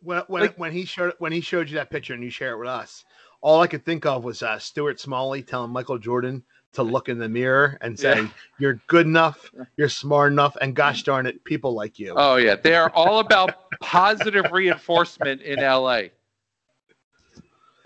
When 0.01 0.21
when, 0.27 0.43
Like- 0.43 0.55
when 0.57 0.71
he 0.71 0.85
showed 0.85 1.13
when 1.17 1.31
he 1.31 1.41
showed 1.41 1.69
you 1.69 1.75
that 1.75 1.89
picture 1.89 2.13
and 2.13 2.23
you 2.23 2.29
share 2.29 2.53
it 2.53 2.59
with 2.59 2.67
us, 2.67 3.03
all 3.41 3.61
I 3.61 3.67
could 3.67 3.85
think 3.85 4.05
of 4.05 4.23
was 4.23 4.43
uh, 4.43 4.59
Stuart 4.59 4.99
Smalley 4.99 5.41
telling 5.41 5.71
Michael 5.71 5.97
Jordan 5.97 6.43
to 6.73 6.83
look 6.83 7.09
in 7.09 7.17
the 7.17 7.29
mirror 7.29 7.77
and 7.81 7.97
say, 7.97 8.21
Yeah. 8.21 8.29
"You're 8.59 8.81
good 8.87 9.05
enough, 9.05 9.51
you're 9.77 9.89
smart 9.89 10.31
enough, 10.31 10.55
and 10.61 10.75
gosh 10.75 11.03
darn 11.03 11.25
it, 11.25 11.43
people 11.43 11.73
like 11.73 11.97
you." 11.99 12.13
Oh 12.15 12.35
yeah, 12.35 12.55
they 12.55 12.75
are 12.75 12.91
all 12.91 13.19
about 13.19 13.71
positive 13.79 14.51
reinforcement 14.51 15.41
in 15.41 15.59
LA. 15.59 16.03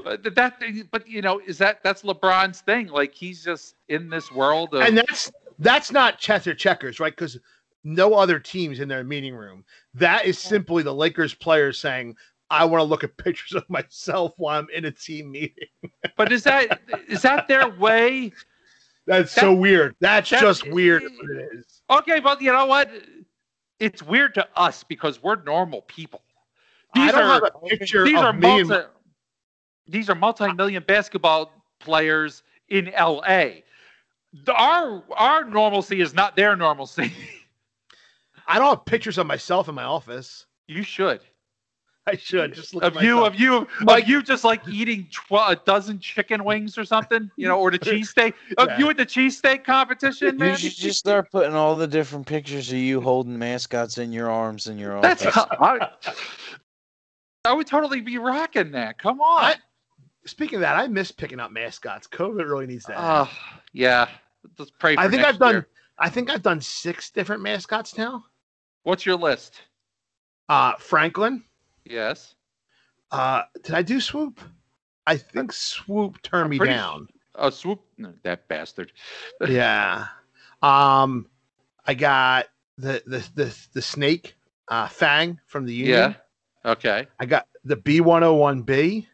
But 0.04 0.36
that, 0.36 0.62
but 0.92 1.08
you 1.08 1.22
know, 1.22 1.40
is 1.40 1.58
that 1.60 1.84
that's 1.84 2.02
LeBron's 2.02 2.62
thing? 2.62 2.88
Like 2.88 3.14
he's 3.14 3.44
just 3.44 3.76
in 3.88 4.10
this 4.10 4.32
world 4.32 4.74
of 4.74 4.82
and 4.82 4.98
that's 4.98 5.32
that's 5.60 5.92
not 5.92 6.18
chess 6.18 6.48
or 6.48 6.56
checkers, 6.56 7.00
right? 7.00 7.16
Because 7.16 7.40
no 7.84 8.14
other 8.14 8.40
teams 8.40 8.80
in 8.80 8.88
their 8.88 9.04
meeting 9.04 9.36
room. 9.36 9.64
That 9.94 10.26
is 10.26 10.38
simply 10.38 10.84
the 10.84 10.94
Lakers 10.94 11.34
players 11.34 11.80
saying, 11.80 12.16
"I 12.52 12.66
want 12.66 12.82
to 12.82 12.84
look 12.86 13.04
at 13.04 13.16
pictures 13.18 13.54
of 13.56 13.68
myself 13.70 14.34
while 14.38 14.60
I'm 14.60 14.68
in 14.74 14.86
a 14.86 14.92
team 14.92 15.32
meeting." 15.32 15.68
But 16.18 16.32
is 16.32 16.44
that 16.44 16.80
is 17.08 17.22
that 17.24 17.48
their 17.48 17.70
way? 17.70 18.32
That's 19.08 19.34
That- 19.34 19.42
so 19.42 19.54
weird. 19.54 19.96
That's 20.00 20.30
that- 20.30 20.42
just 20.42 20.70
weird. 20.72 21.02
it 21.04 21.50
is. 21.54 21.82
Okay, 21.90 22.20
but 22.20 22.42
you 22.42 22.52
know 22.52 22.66
what? 22.68 22.92
It's 23.80 24.04
weird 24.04 24.36
to 24.36 24.48
us 24.56 24.84
because 24.84 25.24
we're 25.24 25.42
normal 25.42 25.82
people. 25.84 26.22
These 26.94 27.14
are 27.14 27.50
picture 27.68 28.04
these 28.04 28.18
are 28.20 28.30
and 28.30 28.40
multi, 28.40 28.86
these 29.88 30.10
are 30.10 30.16
multi-million 30.16 30.84
basketball 30.86 31.52
players 31.80 32.44
in 32.70 32.92
LA. 32.98 33.62
Our 34.48 35.04
our 35.16 35.44
normalcy 35.46 36.02
is 36.02 36.14
not 36.14 36.36
their 36.36 36.56
normalcy. 36.56 37.12
I 38.48 38.60
don't 38.60 38.70
have 38.78 38.86
pictures 38.86 39.18
of 39.18 39.26
myself 39.28 39.68
in 39.70 39.76
my 39.76 39.84
office. 39.84 40.46
you 40.68 40.84
should. 40.84 41.22
I 42.08 42.16
should 42.18 42.54
just 42.56 42.74
look 42.74 42.84
Of 42.84 42.98
at 42.98 43.04
you, 43.04 43.18
myself. 43.18 43.34
of 43.34 43.40
you, 43.40 43.68
Like- 43.84 44.04
of 44.04 44.10
you, 44.10 44.24
just 44.24 44.44
like 44.44 44.68
eating 44.68 45.08
tw- 45.12 45.34
a 45.34 45.56
dozen 45.66 46.00
chicken 46.00 46.44
wings 46.44 46.76
or 46.78 46.84
something, 46.84 47.30
you 47.38 47.48
know, 47.48 47.60
or 47.60 47.70
the 47.70 47.78
cheesesteak. 47.80 48.34
Of 48.58 48.70
Yeah. 48.70 48.78
you 48.80 48.90
at 48.90 48.98
the 48.98 49.06
cheesesteak 49.06 49.64
competition, 49.64 50.38
man. 50.38 50.50
You 50.50 50.56
should 50.58 50.76
just 50.76 50.98
start 51.00 51.30
putting 51.32 51.54
all 51.54 51.76
the 51.76 51.88
different 51.88 52.26
pictures 52.26 52.72
of 52.72 52.80
you 52.80 53.02
holding 53.02 53.38
mascots 53.38 54.00
in 54.00 54.12
your 54.12 54.32
arms 54.32 54.66
in 54.68 54.80
your 54.80 55.00
That's 55.00 55.26
office. 55.26 55.46
I, 55.62 55.90
I 57.46 57.54
would 57.54 57.68
totally 57.68 58.02
be 58.02 58.18
rocking 58.18 58.72
that. 58.72 58.98
Come 58.98 59.22
on. 59.22 59.44
I- 59.44 59.56
Speaking 60.26 60.58
of 60.58 60.62
that, 60.62 60.76
I 60.76 60.86
miss 60.88 61.12
picking 61.12 61.40
up 61.40 61.52
mascots. 61.52 62.08
COVID 62.08 62.48
really 62.48 62.68
needs 62.68 62.86
that. 62.86 62.96
Oh, 62.98 63.28
yeah. 63.74 64.08
Let's 64.60 64.70
pray 64.70 64.94
for 64.94 65.02
I 65.02 65.08
think 65.10 65.24
next 65.24 65.34
I've 65.34 65.40
done. 65.40 65.66
I 65.98 66.10
think 66.10 66.30
I've 66.30 66.44
done 66.44 66.62
six 66.62 67.10
different 67.10 67.42
mascots 67.42 67.98
now. 67.98 68.26
What's 68.84 69.04
your 69.04 69.16
list? 69.16 69.62
Uh, 70.48 70.74
Franklin. 70.78 71.44
Yes. 71.86 72.36
Uh, 73.12 73.44
did 73.64 73.76
I 73.76 73.82
do 73.82 74.00
Swoop? 74.00 74.40
I 75.08 75.18
think 75.18 75.52
Swoop 75.52 76.22
turned 76.22 76.50
me 76.50 76.58
pretty 76.58 76.74
down. 76.74 77.08
Oh, 77.36 77.50
swoop. 77.50 77.82
No, 77.98 78.14
that 78.24 78.48
bastard. 78.48 78.92
yeah. 79.48 80.08
Um, 80.62 81.28
I 81.86 81.94
got 81.94 82.48
the 82.78 83.02
the 83.06 83.28
the, 83.36 83.58
the 83.74 83.82
snake 83.82 84.36
uh, 84.68 84.88
Fang 84.88 85.40
from 85.48 85.66
the 85.66 85.74
Union. 85.74 86.16
Yeah. 86.66 86.72
Okay. 86.72 87.08
I 87.20 87.26
got 87.26 87.48
the 87.64 87.78
B101B. 87.78 89.08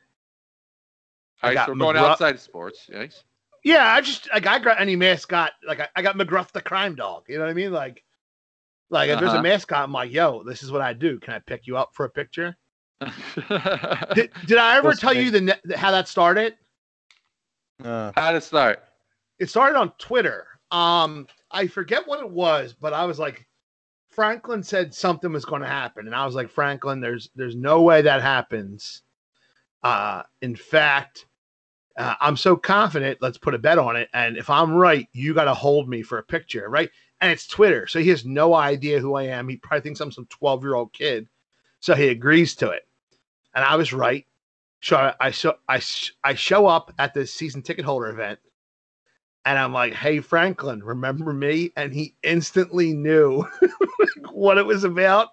I 1.41 1.47
All 1.47 1.55
right. 1.55 1.65
So 1.65 1.72
we're 1.72 1.78
going 1.80 1.97
outside 1.97 2.36
of 2.36 2.41
sports. 2.41 2.89
Yes. 2.91 3.24
Yeah, 3.63 3.93
I 3.93 4.01
just 4.01 4.30
like 4.34 4.45
I 4.47 4.59
got 4.59 4.80
any 4.80 4.95
mascot. 4.95 5.51
Like 5.65 5.80
I, 5.80 5.89
I 5.95 6.01
got 6.01 6.15
McGruff 6.18 6.51
the 6.51 6.61
crime 6.61 6.95
dog. 6.95 7.24
You 7.28 7.38
know 7.38 7.43
what 7.43 7.49
I 7.49 7.53
mean? 7.53 7.72
Like, 7.72 8.03
like 8.90 9.10
if 9.10 9.20
there's 9.20 9.30
Uh-huh. 9.32 9.40
a 9.40 9.44
mascot, 9.44 9.84
I'm 9.84 9.92
like, 9.92 10.12
yo, 10.12 10.44
this 10.44 10.64
is 10.64 10.72
what 10.72 10.82
I 10.82 10.94
do. 10.94 11.20
Can 11.20 11.34
I 11.34 11.40
pick 11.40 11.68
you 11.68 11.78
up 11.78 11.90
for 11.94 12.06
a 12.06 12.10
picture? 12.10 12.56
Did, 14.16 14.32
did 14.48 14.58
I 14.58 14.78
ever 14.78 14.88
What's 14.90 15.00
tell 15.00 15.14
the- 15.14 15.22
you 15.24 15.32
the 15.32 15.42
ne- 15.42 15.76
how 15.76 15.92
that 15.92 16.08
started? 16.08 16.56
Uh, 17.84 18.12
How 18.16 18.34
it 18.34 18.42
start? 18.42 18.84
It 19.40 19.50
started 19.50 19.78
on 19.78 19.92
Twitter. 20.00 20.48
Um, 20.72 21.28
I 21.52 21.68
forget 21.68 22.08
what 22.08 22.20
it 22.22 22.30
was, 22.30 22.74
but 22.74 22.92
I 22.94 23.06
was 23.06 23.20
like, 23.20 23.46
Franklin 24.10 24.64
said 24.64 24.94
something 24.96 25.32
was 25.32 25.46
going 25.46 25.62
to 25.62 25.68
happen, 25.68 26.08
and 26.08 26.16
I 26.16 26.26
was 26.26 26.34
like, 26.34 26.50
Franklin, 26.50 27.00
there's 27.00 27.30
there's 27.36 27.56
no 27.56 27.84
way 27.84 28.02
that 28.02 28.22
happens. 28.24 29.04
Uh, 29.84 30.24
in 30.42 30.56
fact, 30.56 31.28
uh, 32.00 32.16
I'm 32.20 32.36
so 32.36 32.56
confident. 32.56 33.20
Let's 33.22 33.38
put 33.38 33.54
a 33.54 33.60
bet 33.60 33.78
on 33.78 33.96
it, 33.96 34.10
and 34.14 34.38
if 34.38 34.50
I'm 34.50 34.72
right, 34.74 35.08
you 35.14 35.36
got 35.36 35.44
to 35.46 35.54
hold 35.54 35.88
me 35.88 36.02
for 36.02 36.18
a 36.18 36.24
picture, 36.24 36.68
right? 36.68 36.90
And 37.20 37.32
it's 37.32 37.47
Twitter, 37.47 37.88
so 37.88 37.99
he 37.99 38.09
has 38.09 38.26
no 38.26 38.53
idea 38.53 38.99
who 38.99 39.15
I 39.15 39.24
am. 39.24 39.49
He 39.49 39.57
probably 39.57 39.82
thinks 39.82 39.99
I'm 39.99 40.11
some 40.11 40.28
12 40.28 40.63
year 40.63 40.76
old 40.76 40.93
kid, 40.93 41.28
so 41.80 41.95
he 41.95 42.09
agrees 42.09 42.55
to 42.57 42.70
it, 42.70 42.88
and 43.55 43.65
I 43.65 43.76
was 43.76 43.91
right. 43.91 44.26
So 44.82 44.97
I, 44.97 45.13
I 45.20 45.32
show 45.32 45.55
I, 45.68 45.82
I 46.24 46.36
show 46.36 46.68
up 46.68 46.93
at 46.99 47.13
the 47.15 47.26
season 47.26 47.63
ticket 47.63 47.86
holder 47.86 48.09
event, 48.09 48.39
and 49.45 49.57
I'm 49.57 49.74
like, 49.74 49.93
"Hey 49.93 50.20
Franklin, 50.20 50.84
remember 50.84 51.34
me?" 51.34 51.72
And 51.76 51.91
he 51.91 52.15
instantly 52.22 52.93
knew 52.93 53.43
what 54.32 54.59
it 54.59 54.65
was 54.65 54.84
about, 54.84 55.30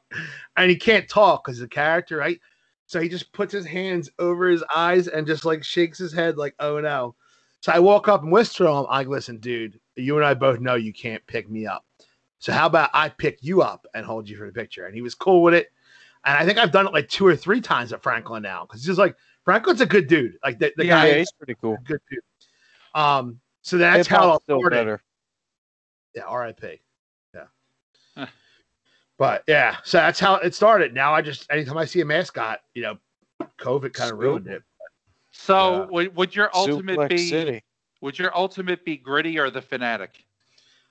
and 0.57 0.71
he 0.71 0.77
can't 0.77 1.09
talk 1.09 1.45
because 1.45 1.59
the 1.59 1.69
character, 1.69 2.17
right? 2.17 2.41
So 2.87 3.01
he 3.01 3.09
just 3.09 3.33
puts 3.33 3.53
his 3.53 3.67
hands 3.67 4.11
over 4.19 4.49
his 4.49 4.65
eyes 4.75 5.09
and 5.09 5.27
just 5.27 5.45
like 5.45 5.65
shakes 5.65 5.99
his 5.99 6.13
head, 6.15 6.39
like, 6.39 6.55
"Oh 6.61 6.81
no." 6.81 7.15
So 7.61 7.73
I 7.73 7.79
walk 7.79 8.09
up 8.09 8.23
and 8.23 8.33
whisper 8.33 8.65
to 8.65 8.71
him, 8.71 8.87
"I 8.89 9.03
listen, 9.03 9.39
dude. 9.39 9.81
You 9.97 10.17
and 10.17 10.25
I 10.25 10.35
both 10.35 10.61
know 10.61 10.75
you 10.75 10.93
can't 10.93 11.25
pick 11.27 11.49
me 11.49 11.67
up. 11.67 11.85
So 12.39 12.53
how 12.53 12.67
about 12.67 12.91
I 12.93 13.09
pick 13.09 13.39
you 13.43 13.63
up 13.63 13.87
and 13.95 14.05
hold 14.05 14.29
you 14.29 14.37
for 14.37 14.47
the 14.47 14.53
picture?" 14.53 14.87
And 14.87 14.95
he 14.95 15.03
was 15.03 15.15
cool 15.15 15.43
with 15.43 15.55
it. 15.55 15.73
And 16.25 16.37
I 16.37 16.45
think 16.45 16.59
I've 16.59 16.73
done 16.73 16.87
it 16.87 16.93
like 16.93 17.09
two 17.09 17.27
or 17.27 17.37
three 17.37 17.61
times 17.61 17.93
at 17.93 18.03
Franklin 18.03 18.43
now 18.43 18.63
because 18.65 18.81
he's 18.81 18.87
just 18.87 18.99
like 18.99 19.17
Franklin's 19.45 19.81
a 19.83 19.87
good 19.87 20.07
dude. 20.07 20.39
Like 20.43 20.59
the, 20.59 20.73
the 20.77 20.87
yeah, 20.87 21.03
guy 21.03 21.19
he's 21.19 21.33
pretty 21.33 21.55
cool. 21.61 21.77
good 21.85 22.01
dude. 22.11 22.21
Um, 22.95 23.41
so 23.63 23.77
that's 23.77 24.09
Hip-hop's 24.09 24.25
how 24.25 24.35
it 24.35 24.43
still 24.43 24.61
started. 24.61 24.77
better. 24.77 25.03
Yeah, 26.15 26.23
R.I.P. 26.23 26.81
Yeah. 27.35 27.45
Huh. 28.17 28.27
But 29.19 29.45
yeah, 29.47 29.77
so 29.85 29.99
that's 29.99 30.19
how 30.19 30.37
it 30.37 30.55
started. 30.55 30.95
Now 30.95 31.13
I 31.15 31.23
just 31.23 31.51
anytime 31.51 31.77
I 31.77 31.85
see 31.85 32.01
a 32.01 32.05
mascot, 32.05 32.61
you 32.75 32.83
know, 32.83 32.99
COVID 33.59 33.93
kind 33.93 34.11
of 34.13 34.19
ruined 34.19 34.47
it. 34.47 34.63
So 35.33 35.83
Yeah. 35.83 35.87
would, 35.91 36.17
would 36.17 36.37
your 36.37 36.51
ultimate 36.55 36.99
Suplex 36.99 37.09
be 37.11 37.29
City. 37.29 37.65
Would 38.05 38.19
your 38.19 38.37
ultimate 38.37 38.85
be 38.85 38.99
gritty 38.99 39.39
or 39.39 39.51
the 39.51 39.63
fanatic? 39.63 40.27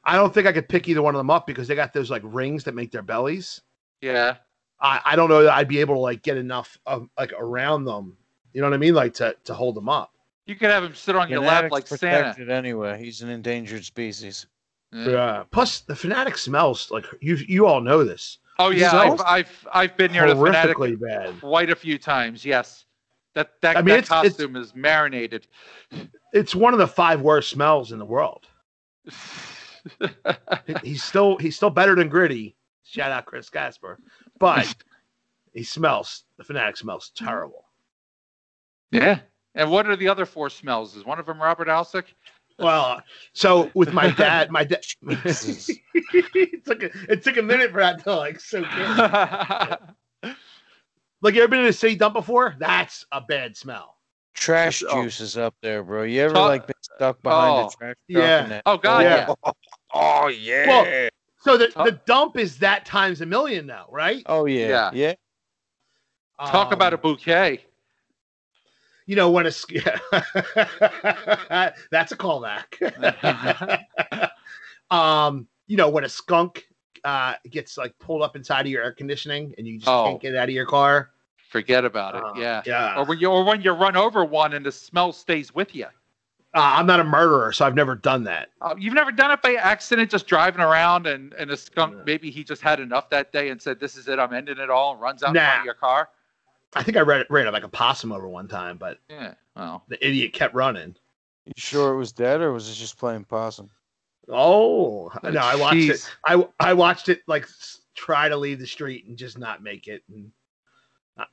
I 0.03 0.15
don't 0.15 0.33
think 0.33 0.47
I 0.47 0.51
could 0.51 0.67
pick 0.67 0.89
either 0.89 1.03
one 1.03 1.13
of 1.13 1.19
them 1.19 1.29
up 1.29 1.45
because 1.45 1.67
they 1.67 1.75
got 1.75 1.93
those 1.93 2.09
like 2.09 2.23
rings 2.25 2.63
that 2.63 2.73
make 2.73 2.91
their 2.91 3.03
bellies. 3.03 3.61
Yeah. 4.01 4.37
I, 4.81 4.99
I 5.05 5.15
don't 5.15 5.29
know 5.29 5.43
that 5.43 5.53
I'd 5.53 5.67
be 5.67 5.79
able 5.79 5.93
to 5.93 5.99
like 5.99 6.23
get 6.23 6.37
enough 6.37 6.77
of 6.87 7.07
like 7.17 7.31
around 7.37 7.85
them. 7.85 8.17
You 8.51 8.61
know 8.61 8.67
what 8.67 8.73
I 8.73 8.79
mean? 8.79 8.95
Like 8.95 9.13
to 9.15 9.35
to 9.43 9.53
hold 9.53 9.75
them 9.75 9.89
up. 9.89 10.11
You 10.47 10.55
could 10.55 10.71
have 10.71 10.83
him 10.83 10.95
sit 10.95 11.15
on 11.15 11.29
your 11.29 11.39
lap 11.39 11.69
Fanatic's 11.69 11.91
like 11.91 11.99
Santa. 11.99 12.51
anyway. 12.51 13.01
He's 13.01 13.21
an 13.21 13.29
endangered 13.29 13.85
species. 13.85 14.47
Yeah. 14.91 15.09
Yeah. 15.09 15.43
Plus 15.51 15.81
the 15.81 15.95
fanatic 15.95 16.35
smells 16.35 16.89
like 16.89 17.05
you 17.21 17.35
you 17.47 17.67
all 17.67 17.79
know 17.79 18.03
this. 18.03 18.39
Oh 18.57 18.71
yeah, 18.71 18.91
I've, 18.91 19.21
I've 19.21 19.67
I've 19.71 19.97
been 19.97 20.11
near 20.11 20.27
the 20.27 20.35
fanatic 20.35 20.77
bad. 20.99 21.39
quite 21.39 21.69
a 21.69 21.75
few 21.75 21.99
times. 21.99 22.43
Yes, 22.43 22.85
that 23.35 23.51
that, 23.61 23.77
I 23.77 23.81
mean, 23.81 23.89
that 23.95 23.99
it's- 23.99 24.11
it's- 24.25 24.33
costume 24.37 24.55
is 24.55 24.73
marinated. 24.75 25.47
It's 26.33 26.55
one 26.55 26.73
of 26.73 26.79
the 26.79 26.87
five 26.87 27.21
worst 27.21 27.49
smells 27.49 27.91
in 27.91 27.99
the 27.99 28.05
world. 28.05 28.47
He's 30.83 31.03
still 31.03 31.37
he's 31.37 31.55
still 31.55 31.69
better 31.69 31.95
than 31.95 32.09
gritty. 32.09 32.55
Shout 32.83 33.11
out 33.11 33.25
Chris 33.25 33.49
Casper, 33.49 33.99
but 34.39 34.73
he 35.53 35.63
smells 35.63 36.23
the 36.37 36.43
fanatic 36.43 36.77
smells 36.77 37.11
terrible. 37.15 37.65
yeah. 38.91 39.19
And 39.55 39.69
what 39.69 39.85
are 39.87 39.95
the 39.95 40.07
other 40.07 40.25
four 40.25 40.49
smells? 40.49 40.95
Is 40.95 41.05
one 41.05 41.19
of 41.19 41.25
them 41.27 41.39
Robert 41.41 41.67
Alsick? 41.67 42.05
Well, 42.59 43.01
so 43.33 43.69
with 43.75 43.93
my 43.93 44.09
dad, 44.17 44.49
my 44.51 44.63
dad, 44.63 44.83
it 45.03 46.65
took 46.65 46.81
a, 46.83 46.89
it 47.11 47.23
took 47.23 47.37
a 47.37 47.41
minute 47.41 47.71
for 47.71 47.79
that 47.81 48.03
to 48.03 48.15
like 48.15 48.39
soak 48.39 48.65
in. 48.65 49.77
Yeah. 51.23 51.27
Like 51.27 51.35
you 51.35 51.41
ever 51.41 51.49
been 51.49 51.59
in 51.61 51.65
a 51.67 51.73
city 51.73 51.95
dump 51.95 52.13
before? 52.13 52.55
That's 52.59 53.05
a 53.11 53.21
bad 53.21 53.55
smell. 53.57 53.97
Trash 54.33 54.83
Oh. 54.87 55.03
juice 55.03 55.19
is 55.19 55.37
up 55.37 55.55
there, 55.61 55.83
bro. 55.83 56.03
You 56.03 56.21
ever 56.21 56.33
Talk- 56.33 56.49
like 56.49 56.67
been 56.67 56.75
stuck 56.81 57.21
behind 57.21 57.51
Oh. 57.51 57.67
a 57.67 57.71
trash 57.71 57.77
truck? 57.79 57.97
Yeah. 58.07 58.45
that- 58.47 58.63
Oh 58.65 58.77
God, 58.77 59.03
Yeah. 59.03 59.33
yeah. 59.45 59.51
Oh 59.95 60.27
yeah. 60.27 60.67
Well- 60.67 61.09
So 61.39 61.57
the, 61.57 61.67
Talk- 61.67 61.85
the 61.85 61.91
dump 62.07 62.37
is 62.37 62.57
that 62.59 62.85
times 62.85 63.21
a 63.21 63.25
million 63.25 63.65
now, 63.67 63.85
right? 63.91 64.23
oh 64.27 64.45
yeah. 64.45 64.91
Yeah. 64.93 65.13
Yeah. 66.39 66.49
Talk 66.49 66.71
about 66.73 66.93
a 66.93 66.97
Um, 66.97 67.01
bouquet. 67.01 67.63
You 69.05 69.15
know 69.17 69.29
when 69.31 69.45
a 69.45 69.51
sk- 69.51 69.73
that's 71.91 72.11
a 72.11 72.17
callback. 72.17 72.79
um, 74.91 75.47
you 75.67 75.77
know 75.77 75.89
when 75.89 76.03
a 76.05 76.09
skunk 76.09 76.65
uh 77.03 77.33
gets 77.49 77.77
like 77.77 77.97
pulled 77.99 78.21
up 78.21 78.35
inside 78.37 78.61
of 78.61 78.67
your 78.67 78.81
air 78.83 78.93
conditioning 78.93 79.53
and 79.57 79.67
you 79.67 79.77
just 79.77 79.89
Oh. 79.89 80.05
can't 80.05 80.21
get 80.21 80.33
it 80.33 80.37
out 80.37 80.47
of 80.49 80.55
your 80.55 80.65
car. 80.65 81.11
Forget 81.53 81.85
about 81.85 82.15
it. 82.15 82.23
Uh, 82.23 82.33
yeah. 82.35 82.63
yeah. 82.65 82.97
Or 82.97 83.05
when 83.05 83.19
you 83.19 83.29
or 83.29 83.43
when 83.43 83.61
you 83.61 83.73
run 83.73 83.95
over 83.95 84.25
one 84.25 84.53
and 84.53 84.65
the 84.65 84.71
smell 84.71 85.11
stays 85.13 85.53
with 85.53 85.75
you. 85.75 85.85
Uh, 85.85 86.73
I'm 86.77 86.87
not 86.87 86.99
a 86.99 87.03
murderer, 87.03 87.51
so 87.51 87.63
I've 87.63 87.75
never 87.75 87.93
done 87.93 88.23
that. 88.23 88.49
Uh, 88.59 88.73
you've 88.75 88.95
never 88.95 89.11
done 89.11 89.29
it 89.29 89.43
by 89.43 89.53
accident, 89.53 90.09
just 90.09 90.25
driving 90.25 90.61
around 90.61 91.05
and, 91.05 91.31
and 91.33 91.51
a 91.51 91.57
skunk, 91.57 91.95
No. 91.95 92.03
maybe 92.05 92.31
he 92.31 92.43
just 92.43 92.63
had 92.63 92.79
enough 92.79 93.07
that 93.11 93.31
day 93.31 93.49
and 93.49 93.61
said, 93.61 93.79
This 93.79 93.95
is 93.95 94.07
it, 94.07 94.17
I'm 94.17 94.33
ending 94.33 94.57
it 94.57 94.71
all, 94.71 94.93
and 94.93 95.01
runs 95.01 95.21
out 95.21 95.29
in 95.29 95.35
front 95.35 95.47
Nah. 95.55 95.59
of 95.59 95.65
your 95.65 95.73
car. 95.75 96.09
I 96.75 96.81
think 96.81 96.97
I 96.97 97.01
read 97.01 97.27
ran 97.29 97.51
like 97.53 97.63
a 97.63 97.69
possum 97.69 98.11
over 98.11 98.27
one 98.27 98.47
time, 98.47 98.77
but 98.77 98.97
Yeah. 99.07 99.35
Well, 99.55 99.83
the 99.89 100.03
idiot 100.03 100.33
kept 100.33 100.55
running. 100.55 100.95
You 101.45 101.53
sure 101.55 101.93
it 101.93 101.97
was 101.97 102.11
dead 102.11 102.41
or 102.41 102.51
was 102.51 102.67
it 102.67 102.73
just 102.73 102.97
playing 102.97 103.25
possum? 103.25 103.69
Oh 104.27 105.11
no, 105.21 105.39
I 105.39 105.55
watched 105.55 105.77
it. 105.89 106.15
I 106.25 106.47
I 106.59 106.73
watched 106.73 107.09
it 107.09 107.21
like 107.27 107.47
try 107.93 108.27
to 108.27 108.37
leave 108.37 108.57
the 108.57 108.65
street 108.65 109.05
and 109.05 109.15
just 109.17 109.37
not 109.37 109.61
make 109.61 109.87
it. 109.87 110.01
And 110.09 110.31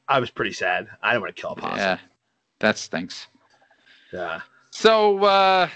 I, 0.09 0.20
was 0.20 0.31
pretty 0.31 0.53
sad. 0.53 0.89
I 1.03 1.12
didn't 1.12 1.22
want 1.22 1.37
to 1.37 1.41
kill 1.41 1.51
a 1.53 1.57
possum. 1.57 1.78
yeah. 1.78 1.99
That 2.59 2.76
stinks. 2.78 3.28
Yeah. 4.12 4.41
So 4.70 5.24
uh, 5.24 5.68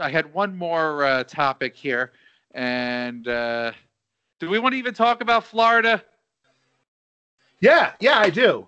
I 0.00 0.10
had 0.10 0.32
one 0.32 0.56
more 0.56 1.04
uh, 1.04 1.24
topic 1.24 1.76
here. 1.76 2.12
And 2.54 3.28
uh, 3.28 3.72
do 4.40 4.50
we 4.50 4.58
want 4.58 4.72
to 4.72 4.78
even 4.78 4.94
talk 4.94 5.20
about 5.20 5.44
Florida? 5.44 6.02
Yeah, 7.60 7.92
yeah, 8.00 8.18
I 8.18 8.30
do. 8.30 8.66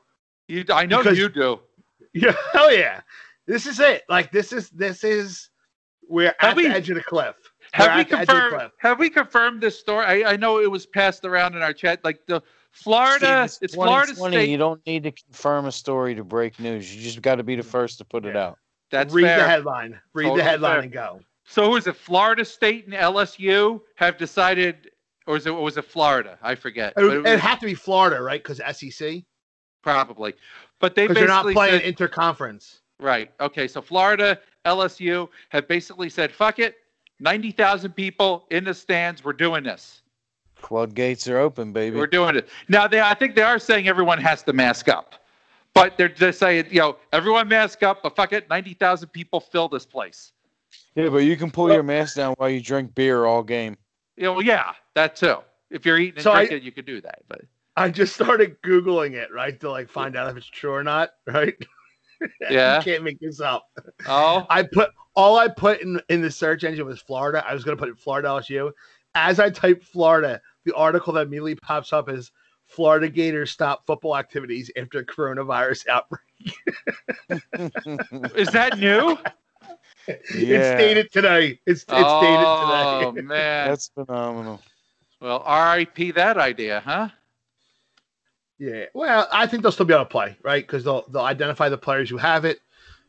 You, 0.49 0.65
I 0.73 0.87
know 0.87 0.99
Because- 0.99 1.19
you 1.19 1.29
do. 1.29 1.61
Yeah, 2.15 2.35
hell 2.53 2.71
yeah. 2.71 3.01
This 3.47 3.65
is 3.65 3.81
it. 3.81 4.03
Like 4.07 4.31
this 4.31 4.53
is 4.53 4.69
this 4.69 5.03
is 5.03 5.49
we're 6.07 6.35
Have 6.41 6.51
at 6.51 6.57
we- 6.57 6.69
the 6.69 6.75
edge 6.75 6.91
of 6.91 6.97
the 6.97 7.03
cliff. 7.03 7.37
We're 7.79 7.87
Have 7.87 7.95
we 7.97 8.01
at 8.03 8.09
the 8.11 8.19
edge 8.19 8.21
of 8.23 8.27
the 8.27 8.33
confirmed? 8.35 8.55
cliff. 8.61 8.73
Have 8.81 8.99
we 8.99 9.09
confirmed 9.09 9.61
this 9.63 9.81
story? 9.81 10.05
I, 10.23 10.33
I 10.33 10.37
know 10.37 10.61
it 10.61 10.71
was 10.71 10.85
passed 10.85 11.25
around 11.25 11.55
in 11.57 11.63
our 11.63 11.73
chat. 11.73 12.05
Like 12.05 12.21
the 12.27 12.43
Florida, 12.73 13.47
Steve, 13.49 13.67
it's 13.67 13.75
Florida 13.75 14.15
State. 14.15 14.49
You 14.49 14.57
don't 14.57 14.85
need 14.87 15.03
to 15.05 15.13
confirm 15.13 15.67
a 15.67 15.73
story 15.73 16.15
to 16.15 16.25
break 16.25 16.59
news. 16.59 16.95
You 16.95 17.03
just 17.03 17.23
got 17.23 17.37
to 17.37 17.43
be 17.43 17.55
the 17.55 17.63
first 17.63 17.99
to 17.99 18.05
put 18.05 18.25
it 18.25 18.37
out. 18.37 18.59
That's 18.91 19.13
Read 19.15 19.25
fair. 19.25 19.39
the 19.39 19.47
headline. 19.47 20.01
Read 20.15 20.25
Totally 20.25 20.39
the 20.41 20.45
headline 20.45 20.73
fair. 20.75 20.83
and 20.83 20.93
go. 20.93 21.21
So 21.45 21.67
who 21.71 21.77
is 21.77 21.87
it? 21.87 21.97
Florida 21.97 22.45
State 22.45 22.87
and 22.87 22.95
LSU 22.95 23.81
have 23.97 24.17
decided, 24.17 24.91
or 25.27 25.37
is 25.37 25.47
it 25.47 25.51
was 25.51 25.77
it 25.77 25.85
Florida? 25.85 26.39
I 26.43 26.55
forget. 26.55 26.93
It, 26.93 26.95
But 26.97 27.05
would, 27.05 27.13
it 27.19 27.27
it'd 27.27 27.41
have 27.41 27.59
to 27.61 27.67
be 27.67 27.75
Florida, 27.75 28.21
right? 28.23 28.43
Because 28.43 28.61
SEC. 28.77 29.23
probably. 29.83 30.35
But 30.81 30.95
they 30.95 31.07
Because 31.07 31.17
they're 31.17 31.29
not 31.29 31.47
playing 31.53 31.81
said, 31.81 31.95
interconference. 31.97 32.81
right. 33.01 33.31
Okay, 33.41 33.69
so 33.69 33.81
Florida, 33.83 34.39
LSU 34.67 35.29
have 35.51 35.69
basically 35.69 36.09
said, 36.09 36.33
"Fuck 36.33 36.59
it." 36.59 36.77
Ninety 37.21 37.51
thousand 37.53 37.93
people 37.93 38.47
in 38.51 38.65
the 38.65 38.75
stands. 38.75 39.25
We're 39.25 39.33
doing 39.33 39.63
this. 39.63 40.02
Floodgates 40.63 41.29
are 41.29 41.39
open, 41.39 41.73
baby. 41.73 41.97
We're 41.97 42.07
doing 42.07 42.37
it 42.37 42.49
now. 42.69 42.87
They, 42.89 43.01
I 43.01 43.15
think 43.15 43.35
they 43.35 43.43
are 43.43 43.59
saying 43.59 43.89
everyone 43.89 44.19
has 44.19 44.43
to 44.45 44.53
mask 44.53 44.89
up, 44.89 45.15
but 45.75 45.97
they're 45.99 46.09
just 46.09 46.39
saying, 46.39 46.67
you 46.71 46.81
know, 46.81 46.97
everyone 47.13 47.49
mask 47.49 47.83
up. 47.83 48.03
But 48.03 48.17
fuck 48.17 48.33
it, 48.33 48.49
ninety 48.49 48.75
thousand 48.75 49.09
people 49.11 49.41
fill 49.41 49.69
this 49.69 49.85
place. 49.87 50.33
yeah, 50.95 51.09
but 51.09 51.19
you 51.19 51.37
can 51.37 51.51
pull 51.51 51.73
your 51.73 51.83
mask 51.83 52.17
down 52.17 52.35
while 52.39 52.49
you 52.49 52.61
drink 52.61 52.95
beer 52.95 53.25
all 53.27 53.43
game. 53.43 53.77
You 54.17 54.25
know, 54.25 54.41
yeah, 54.41 54.73
that 54.95 55.17
too. 55.17 55.37
If 55.71 55.85
you're 55.87 55.99
eating 55.99 56.17
and 56.17 56.23
So 56.25 56.33
I- 56.33 56.47
drinking, 56.47 56.65
you 56.67 56.73
could 56.73 56.87
do 56.87 57.01
that. 57.01 57.21
But 57.29 57.43
I 57.77 57.89
just 57.91 58.15
started 58.15 58.61
googling 58.63 59.13
it, 59.15 59.33
right, 59.33 59.59
to 59.61 59.71
like 59.71 59.89
find 59.89 60.15
out 60.17 60.31
if 60.31 60.37
it's 60.37 60.47
true 60.47 60.73
or 60.73 60.85
not, 60.85 61.11
right? 61.27 61.55
Yeah. 62.49 62.77
you 62.79 62.85
can't 62.85 63.03
make 63.03 63.19
this 63.19 63.41
up. 63.41 63.67
oh, 64.07 64.47
I 64.49 64.63
put 64.63 64.91
all 65.17 65.39
I 65.39 65.49
put 65.49 65.81
in 65.81 66.01
in 66.09 66.23
the 66.23 66.31
search 66.31 66.63
engine 66.63 66.87
was 66.87 67.01
Florida. 67.01 67.45
I 67.45 67.53
was 67.53 67.65
going 67.65 67.77
to 67.77 67.81
put 67.81 67.89
in 67.89 67.97
Florida 67.97 68.29
LSU. 68.29 68.71
As 69.17 69.41
I 69.41 69.51
type 69.51 69.83
Florida, 69.83 70.41
the 70.65 70.75
article 70.75 71.13
that 71.15 71.27
immediately 71.27 71.55
pops 71.55 71.93
up 71.93 72.09
is 72.09 72.31
Florida 72.67 73.09
Gators 73.09 73.51
stop 73.51 73.87
football 73.87 74.17
activities 74.17 74.71
after 74.77 75.05
coronavirus 75.05 75.89
outbreak. 75.89 76.23
Is 78.37 78.49
that 78.49 78.79
new? 78.79 79.19
It's 80.07 80.81
dated 80.81 81.13
today. 81.13 81.61
It's 81.67 81.83
it's 81.83 81.85
oh 81.89 82.21
dated 82.21 83.15
today. 83.15 83.29
Oh 83.29 83.29
man. 83.29 83.69
That's 83.69 83.89
phenomenal. 83.89 84.61
Well, 85.21 85.43
R.I.P. 85.45 86.13
that 86.13 86.37
idea, 86.37 86.83
huh? 86.85 87.09
Yeah. 88.59 88.87
Well, 88.95 89.29
I 89.33 89.47
think 89.47 89.63
they'll 89.63 89.73
still 89.73 89.87
be 89.87 89.95
able 89.95 90.05
to 90.05 90.11
play, 90.11 90.37
right? 90.43 90.67
Because 90.67 90.85
they'll 90.85 91.05
they'll 91.09 91.23
identify 91.23 91.69
the 91.69 91.79
players 91.79 92.11
who 92.11 92.17
have 92.17 92.45
it. 92.45 92.61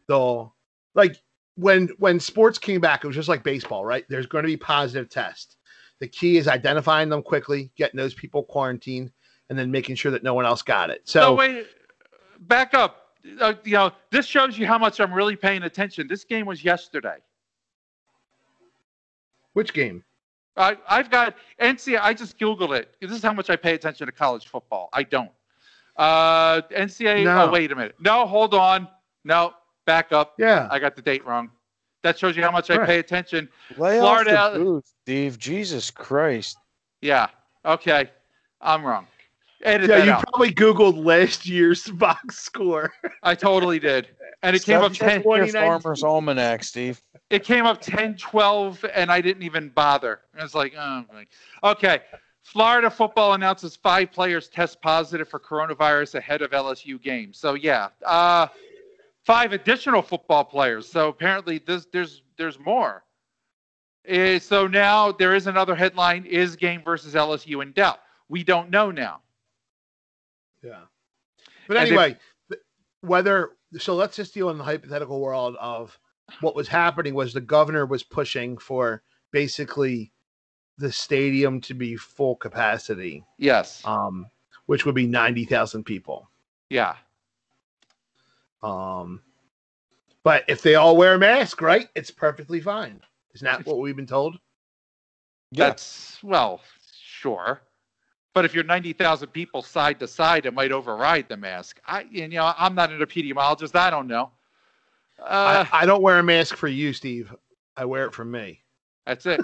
They'll 0.08 0.54
like 0.93 1.18
when 1.56 1.89
when 1.97 2.20
sports 2.20 2.58
came 2.60 2.82
back, 2.82 3.04
it 3.04 3.08
was 3.08 3.16
just 3.16 3.30
like 3.30 3.43
baseball, 3.43 3.86
right? 3.86 4.06
There's 4.10 4.28
going 4.28 4.43
to 4.43 4.47
be 4.47 4.58
positive 4.58 5.10
tests. 5.10 5.58
The 6.04 6.10
key 6.10 6.36
is 6.36 6.49
identifying 6.49 7.08
them 7.08 7.24
quickly, 7.24 7.72
getting 7.78 7.97
those 7.97 8.14
people 8.14 8.43
quarantined, 8.43 9.10
and 9.49 9.58
then 9.58 9.72
making 9.72 9.95
sure 9.95 10.12
that 10.12 10.22
no 10.22 10.34
one 10.34 10.45
else 10.45 10.62
got 10.62 10.89
it. 10.89 10.99
So, 11.06 11.22
So 11.22 11.36
wait, 11.36 11.66
back 12.41 12.74
up. 12.74 13.16
Uh, 13.39 13.54
you 13.64 13.72
know, 13.72 13.89
this 14.12 14.26
shows 14.26 14.58
you 14.58 14.68
how 14.68 14.78
much 14.78 14.99
I'm 14.99 15.14
really 15.14 15.38
paying 15.38 15.64
attention. 15.64 16.10
This 16.10 16.26
game 16.26 16.45
was 16.45 16.62
yesterday. 16.62 17.20
which 19.54 19.74
game? 19.74 20.04
I, 20.58 20.76
I've 20.89 21.10
got 21.10 21.38
NCAA. 21.62 22.01
I 22.01 22.14
just 22.14 22.38
Googled 22.38 22.78
it. 22.78 22.93
This 22.99 23.12
is 23.12 23.24
how 23.24 23.32
much 23.32 23.49
I 23.49 23.56
pay 23.56 23.74
attention 23.74 24.06
to 24.06 24.12
college 24.12 24.47
football. 24.47 24.89
I 24.91 25.04
don't. 25.04 25.32
Uh, 25.95 26.64
NCAA. 26.64 27.24
No. 27.24 27.45
Oh, 27.45 27.49
wait 27.49 27.72
a 27.72 27.76
minute. 27.78 27.95
No, 28.01 28.26
hold 28.28 28.54
on. 28.54 28.89
No, 29.24 29.54
back 29.86 30.12
up. 30.12 30.34
Yeah. 30.38 30.68
I 30.70 30.80
got 30.80 30.97
the 30.97 31.01
date 31.01 31.26
wrong. 31.26 31.49
That 32.04 32.20
shows 32.20 32.36
you 32.38 32.43
how 32.43 32.51
much 32.51 32.70
I 32.70 32.86
pay 32.86 32.99
attention. 32.99 33.49
Lay 33.78 33.99
Florida- 33.99 34.38
off 34.38 34.54
the 34.54 34.60
booth, 34.60 34.93
Steve. 35.04 35.39
Jesus 35.39 35.89
Christ. 35.89 36.58
Yeah. 37.01 37.28
Okay. 37.66 38.10
I'm 38.62 38.86
wrong. 38.86 39.08
Edit 39.64 39.89
Yeah, 39.89 40.04
you 40.04 40.12
out. 40.12 40.24
probably 40.28 40.54
Googled 40.54 41.04
last 41.04 41.45
year's 41.47 41.88
box 41.91 42.39
score. 42.39 42.91
I 43.24 43.34
totally 43.36 43.80
did. 43.80 44.10
And 44.41 44.54
it 44.56 44.64
came 44.64 44.82
up 44.82 44.91
10. 44.93 45.24
Farmer's 45.24 46.04
Almanac, 46.04 46.64
Steve. 46.66 47.01
it 47.30 47.45
came 47.45 47.66
up 47.66 47.80
10 47.82 48.18
12 48.18 48.84
and 48.93 49.10
i 49.10 49.22
didn't 49.22 49.41
even 49.43 49.70
bother 49.70 50.20
i 50.38 50.43
was 50.43 50.54
like 50.54 50.74
oh 50.78 51.06
my. 51.14 51.26
okay 51.72 52.01
florida 52.43 52.89
football 52.91 53.34
announces 53.34 53.76
five 53.78 54.12
players 54.12 54.49
test 54.49 54.82
positive 54.82 55.28
for 55.30 55.39
coronavirus 55.39 56.16
ahead 56.16 56.41
of 56.41 56.51
lsu 56.51 57.01
game 57.01 57.32
so 57.34 57.54
yeah 57.54 57.88
uh, 58.06 58.45
five 59.26 59.53
additional 59.53 60.01
football 60.01 60.43
players. 60.43 60.88
So 60.89 61.09
apparently 61.09 61.59
this, 61.59 61.88
there's 61.91 62.21
there's 62.38 62.59
more. 62.59 63.03
Eh, 64.05 64.39
so 64.39 64.67
now 64.67 65.11
there 65.11 65.34
is 65.34 65.47
another 65.47 65.76
headline 65.76 66.26
is 66.26 66.55
game 66.55 66.82
versus 66.84 67.13
lsu 67.13 67.61
in 67.61 67.71
doubt? 67.71 67.99
We 68.28 68.43
don't 68.43 68.69
know 68.69 68.91
now. 68.91 69.21
Yeah. 70.61 70.82
But 71.67 71.78
And 71.78 71.86
if- 71.88 71.91
anyway, 71.91 72.17
whether 73.01 73.51
so 73.78 73.95
let's 73.95 74.15
just 74.15 74.34
deal 74.34 74.49
in 74.49 74.57
the 74.57 74.63
hypothetical 74.63 75.19
world 75.19 75.55
of 75.59 75.97
what 76.41 76.55
was 76.55 76.67
happening 76.67 77.13
was 77.13 77.34
the 77.34 77.41
governor 77.41 77.86
was 77.86 78.03
pushing 78.03 78.57
for 78.57 79.03
basically 79.32 80.11
the 80.78 80.91
stadium 80.91 81.61
to 81.61 81.74
be 81.74 81.95
full 81.95 82.36
capacity, 82.36 83.24
yes. 83.38 83.82
Um, 83.86 84.28
which 84.65 84.86
would 84.86 84.95
be 84.95 85.05
90,000 85.07 85.84
people. 85.84 86.30
yeah 86.69 86.95
Um, 88.64 89.22
but 90.24 90.45
if 90.47 90.61
they 90.61 90.76
all 90.76 90.95
wear 90.95 91.16
a 91.16 91.20
mask, 91.20 91.61
right, 91.61 91.89
it's 91.95 92.09
perfectly 92.09 92.61
fine. 92.61 93.01
Isn't 93.36 93.45
that 93.45 93.66
what 93.66 93.80
we've 93.80 93.95
been 93.95 94.07
told? 94.07 94.38
Yeah. 95.51 95.68
That's 95.68 96.18
well, 96.24 96.61
sure. 97.03 97.61
But 98.34 98.45
if 98.45 98.55
you're 98.55 98.64
90,000 98.64 99.28
people 99.28 99.61
side 99.61 99.99
to 99.99 100.07
side, 100.07 100.45
it 100.45 100.53
might 100.53 100.72
override 100.72 101.30
the 101.30 101.38
mask. 101.38 101.80
I, 101.86 102.07
you 102.09 102.28
know, 102.28 102.53
I'm 102.57 102.74
not 102.74 102.91
an 102.91 102.99
epidemiologist. 102.99 103.76
I 103.76 103.91
don't 103.91 104.07
know. 104.07 104.32
Uh, 105.20 105.66
I, 105.72 105.84
I 105.84 105.86
don't 105.86 106.01
wear 106.01 106.20
a 106.20 106.24
mask 106.24 106.55
for 106.55 106.68
you, 106.68 106.93
Steve. 106.93 107.34
I 107.78 107.86
wear 107.86 108.05
it 108.05 108.14
for 108.14 108.26
me. 108.26 108.61
that's 109.05 109.26
it. 109.26 109.41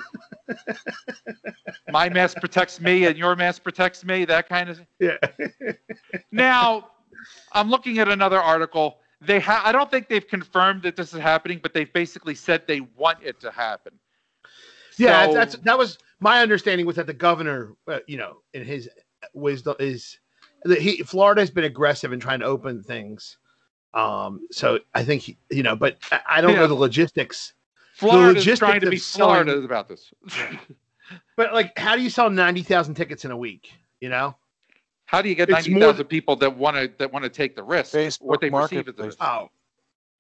My 1.90 2.10
mask 2.10 2.38
protects 2.38 2.82
me, 2.82 3.06
and 3.06 3.18
your 3.18 3.36
mask 3.36 3.64
protects 3.64 4.04
me. 4.04 4.26
That 4.26 4.50
kind 4.50 4.70
of. 4.70 4.82
Yeah. 5.00 5.18
Now, 6.32 6.92
I'm 7.52 7.70
looking 7.70 8.00
at 8.00 8.08
another 8.08 8.40
article. 8.40 8.99
They 9.22 9.40
ha- 9.40 9.62
I 9.66 9.72
don't 9.72 9.92
think 9.92 10.08
they've 10.08 10.28
confirmed 10.28 10.84
that 10.84 10.96
this 10.96 11.14
is 11.14 11.20
happening, 11.20 11.60
but 11.62 11.74
they've 11.74 11.92
basically 11.92 12.36
said 12.36 12.66
they 12.68 12.82
want 12.82 13.20
it 13.22 13.40
to 13.42 13.52
happen. 13.52 13.94
Yeah, 14.98 15.26
So- 15.28 15.34
that's 15.34 15.56
that 15.58 15.78
was 15.78 15.98
my 16.20 16.42
understanding 16.42 16.86
was 16.86 16.96
that 16.98 17.08
the 17.08 17.14
governor, 17.14 17.74
uh, 17.88 18.00
you 18.08 18.18
know, 18.18 18.42
in 18.54 18.64
his 18.64 18.90
wisdom 19.34 19.76
is 19.80 20.20
that 20.64 20.80
he 20.82 21.04
Florida 21.04 21.42
has 21.42 21.50
been 21.50 21.64
aggressive 21.66 22.12
in 22.14 22.20
trying 22.20 22.40
to 22.40 22.46
open 22.46 22.84
things. 22.84 23.38
Um, 23.94 24.48
so 24.52 24.80
I 24.94 25.04
think 25.04 25.22
he, 25.24 25.38
you 25.50 25.64
know, 25.64 25.76
but 25.76 25.98
I, 26.12 26.20
I 26.28 26.42
don't 26.42 26.52
Yeah. 26.54 26.60
know 26.60 26.68
the 26.68 26.76
logistics. 26.76 27.54
Florida's 27.96 28.46
logistics 28.46 28.60
trying 28.60 28.80
to 28.82 28.90
be 28.90 28.98
Florida 28.98 29.58
about 29.58 29.88
this. 29.90 30.12
But 31.36 31.54
like, 31.54 31.76
how 31.78 31.96
do 31.96 32.04
you 32.04 32.10
sell 32.12 32.30
ninety 32.30 32.62
thousand 32.62 32.94
tickets 32.96 33.26
in 33.26 33.32
a 33.32 33.38
week? 33.38 33.72
You 34.00 34.10
know? 34.10 34.36
How 35.10 35.24
do 35.24 35.30
you 35.30 35.34
get 35.34 35.50
It's 35.50 35.56
ninety 35.56 35.72
more 35.74 35.92
thousand 35.92 36.06
people 36.06 36.36
that 36.36 36.56
want 36.56 36.78
to 36.78 36.92
that 37.00 37.12
want 37.12 37.24
to 37.24 37.30
take 37.30 37.56
the 37.56 37.64
risk? 37.64 37.96
Facebook 37.96 38.22
what 38.22 38.42
they 38.42 38.52
perceive 38.52 38.88
as 38.88 38.94
the 38.94 39.06
risk? 39.06 39.18
Oh, 39.20 39.50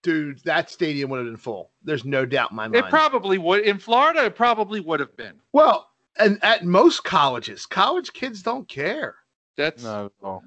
dude, 0.01 0.39
that 0.45 0.71
stadium 0.71 1.11
would 1.11 1.17
have 1.17 1.27
been 1.27 1.37
full. 1.37 1.69
There's 1.83 2.05
no 2.05 2.25
doubt 2.25 2.49
in 2.49 2.55
my 2.55 2.67
mind. 2.67 2.75
It 2.75 2.89
probably 2.89 3.37
would 3.37 3.61
in 3.65 3.77
Florida. 3.77 4.25
It 4.25 4.35
probably 4.35 4.79
would 4.79 4.99
have 4.99 5.15
been. 5.15 5.35
well, 5.53 5.91
and 6.17 6.43
at 6.43 6.65
most 6.65 7.03
colleges, 7.03 7.67
college 7.67 8.11
kids 8.13 8.41
don't 8.41 8.67
care. 8.67 9.13
That's 9.57 9.83
Not 9.83 10.05
at 10.05 10.11
all. 10.23 10.43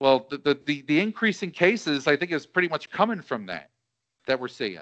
well, 0.00 0.28
the, 0.30 0.38
the 0.38 0.60
the 0.64 0.82
the 0.82 1.00
increase 1.00 1.42
in 1.42 1.50
cases, 1.50 2.06
I 2.06 2.14
think, 2.14 2.30
is 2.30 2.46
pretty 2.46 2.68
much 2.68 2.88
coming 2.90 3.20
from 3.20 3.46
that 3.46 3.70
that 4.28 4.38
we're 4.38 4.46
seeing. 4.46 4.78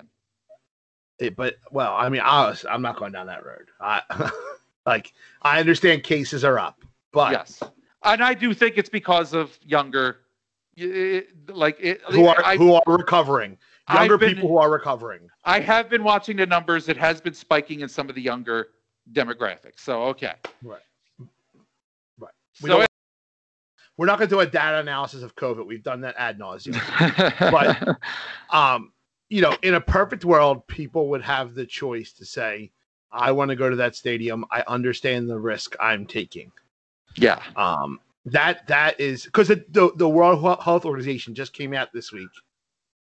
It, 1.19 1.37
but 1.37 1.55
well, 1.71 1.95
I 1.95 2.11
mean, 2.11 2.21
I 2.21 2.49
was, 2.49 2.67
I'm 2.69 2.83
not 2.83 2.99
going 2.99 3.13
down 3.13 3.29
that 3.29 3.47
road. 3.47 3.69
I 3.81 4.03
like 4.85 5.15
I 5.41 5.59
understand 5.59 6.03
cases 6.03 6.45
are 6.45 6.59
up, 6.59 6.85
but 7.13 7.33
yes, 7.33 7.63
and 8.05 8.23
I 8.23 8.35
do 8.35 8.55
think 8.55 8.77
it's 8.79 8.89
because 8.89 9.33
of 9.35 9.59
younger, 9.65 10.19
it- 10.77 11.49
like 11.49 11.77
it, 11.81 12.01
who 12.11 12.27
are 12.27 12.45
I, 12.45 12.57
who 12.57 12.75
are 12.75 12.83
recovering, 12.87 13.59
younger 13.93 14.19
been- 14.19 14.35
people 14.35 14.49
who 14.49 14.59
are 14.59 14.71
recovering. 14.71 15.29
I 15.45 15.61
have 15.61 15.89
been 15.91 16.05
watching 16.05 16.37
the 16.37 16.47
numbers. 16.47 16.89
It 16.89 16.97
has 16.97 17.21
been 17.21 17.35
spiking 17.35 17.81
in 17.81 17.89
some 17.89 18.09
of 18.09 18.15
the 18.15 18.23
younger 18.23 18.69
demographics. 19.13 19.81
So 19.81 20.05
okay. 20.05 20.35
Right. 20.63 20.81
Right. 22.19 22.33
We 22.63 22.71
So 22.71 22.87
We're 23.97 24.07
not 24.07 24.19
going 24.19 24.29
to 24.29 24.35
do 24.35 24.41
a 24.41 24.47
data 24.47 24.79
analysis 24.79 25.23
of 25.23 25.37
COVID. 25.37 25.67
We've 25.67 25.83
done 25.83 26.01
that 26.01 26.15
ad 26.19 26.39
nauseum. 26.39 26.81
but 28.51 28.57
um, 28.57 28.93
you 29.29 29.41
know, 29.41 29.57
in 29.63 29.75
a 29.75 29.81
perfect 29.81 30.25
world, 30.25 30.67
people 30.67 31.09
would 31.11 31.23
have 31.23 31.55
the 31.55 31.67
choice 31.67 32.13
to 32.15 32.25
say, 32.25 32.71
"I 33.13 33.33
want 33.33 33.51
to 33.51 33.57
go 33.57 33.71
to 33.71 33.77
that 33.77 33.95
stadium. 33.97 34.45
I 34.51 34.65
understand 34.67 35.29
the 35.29 35.39
risk 35.39 35.77
I'm 35.81 36.07
taking." 36.07 36.53
Yeah, 37.17 37.43
Um, 37.57 38.01
that 38.27 38.67
that 38.69 38.99
is 38.99 39.25
because 39.25 39.49
the, 39.49 39.93
the 39.97 40.09
World 40.09 40.41
Health 40.63 40.85
Organization 40.85 41.35
just 41.35 41.53
came 41.53 41.75
out 41.75 41.93
this 41.93 42.13
week. 42.13 42.29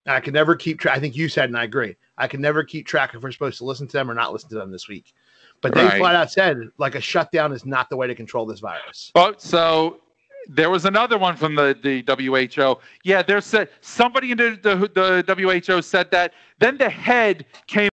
And 0.05 0.15
I 0.15 0.21
can 0.21 0.33
never 0.33 0.55
keep 0.55 0.79
track. 0.79 0.95
I 0.95 0.99
think 0.99 1.15
you 1.15 1.27
said, 1.27 1.49
and 1.49 1.57
I 1.57 1.65
agree. 1.65 1.95
I 2.17 2.27
can 2.27 2.39
never 2.41 2.63
keep 2.63 2.87
track 2.87 3.13
if 3.13 3.21
we're 3.21 3.31
supposed 3.31 3.57
to 3.57 3.65
listen 3.65 3.85
to 3.87 3.93
them 3.93 4.09
or 4.09 4.13
not 4.13 4.31
listen 4.31 4.49
to 4.49 4.55
them 4.55 4.71
this 4.71 4.87
week. 4.87 5.13
But 5.61 5.73
they 5.75 5.83
Right. 5.83 5.97
flat 5.99 6.15
out 6.15 6.31
said, 6.31 6.57
like 6.77 6.95
a 6.95 7.01
shutdown 7.01 7.51
is 7.51 7.65
not 7.65 7.89
the 7.89 7.97
way 7.97 8.07
to 8.07 8.15
control 8.15 8.45
this 8.45 8.61
virus. 8.61 9.11
But 9.13 9.41
so 9.41 9.99
there 10.47 10.69
was 10.69 10.85
another 10.85 11.17
one 11.17 11.35
from 11.35 11.53
the, 11.53 11.77
the 11.83 12.01
WHO. 12.07 12.79
Yeah, 13.03 13.21
there 13.21 13.41
said 13.41 13.69
somebody 13.81 14.31
in 14.31 14.37
the, 14.37 14.57
the, 14.63 15.23
the 15.25 15.35
WHO 15.67 15.81
said 15.81 16.09
that. 16.11 16.33
Then 16.59 16.77
the 16.77 16.89
head 16.89 17.45
came. 17.67 17.89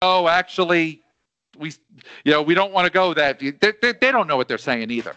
Oh, 0.00 0.28
actually, 0.28 1.02
we 1.58 1.72
you 2.24 2.32
know 2.32 2.42
we 2.42 2.54
don't 2.54 2.72
want 2.72 2.86
to 2.86 2.92
go 2.92 3.12
that. 3.14 3.38
They, 3.38 3.50
they, 3.50 3.92
they 3.92 4.12
don't 4.12 4.26
know 4.26 4.36
what 4.36 4.48
they're 4.48 4.58
saying 4.58 4.90
either. 4.90 5.14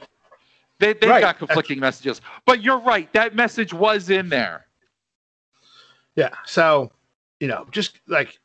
They 0.79 0.93
they've 0.93 1.09
Right. 1.09 1.21
got 1.21 1.37
conflicting 1.37 1.79
messages. 1.79 2.21
But 2.45 2.61
you're 2.63 2.79
right. 2.79 3.11
That 3.13 3.35
message 3.35 3.73
was 3.73 4.09
in 4.09 4.29
there. 4.29 4.65
Yeah. 6.15 6.29
So, 6.45 6.91
you 7.39 7.47
know, 7.47 7.67
just 7.71 7.99
like 8.07 8.39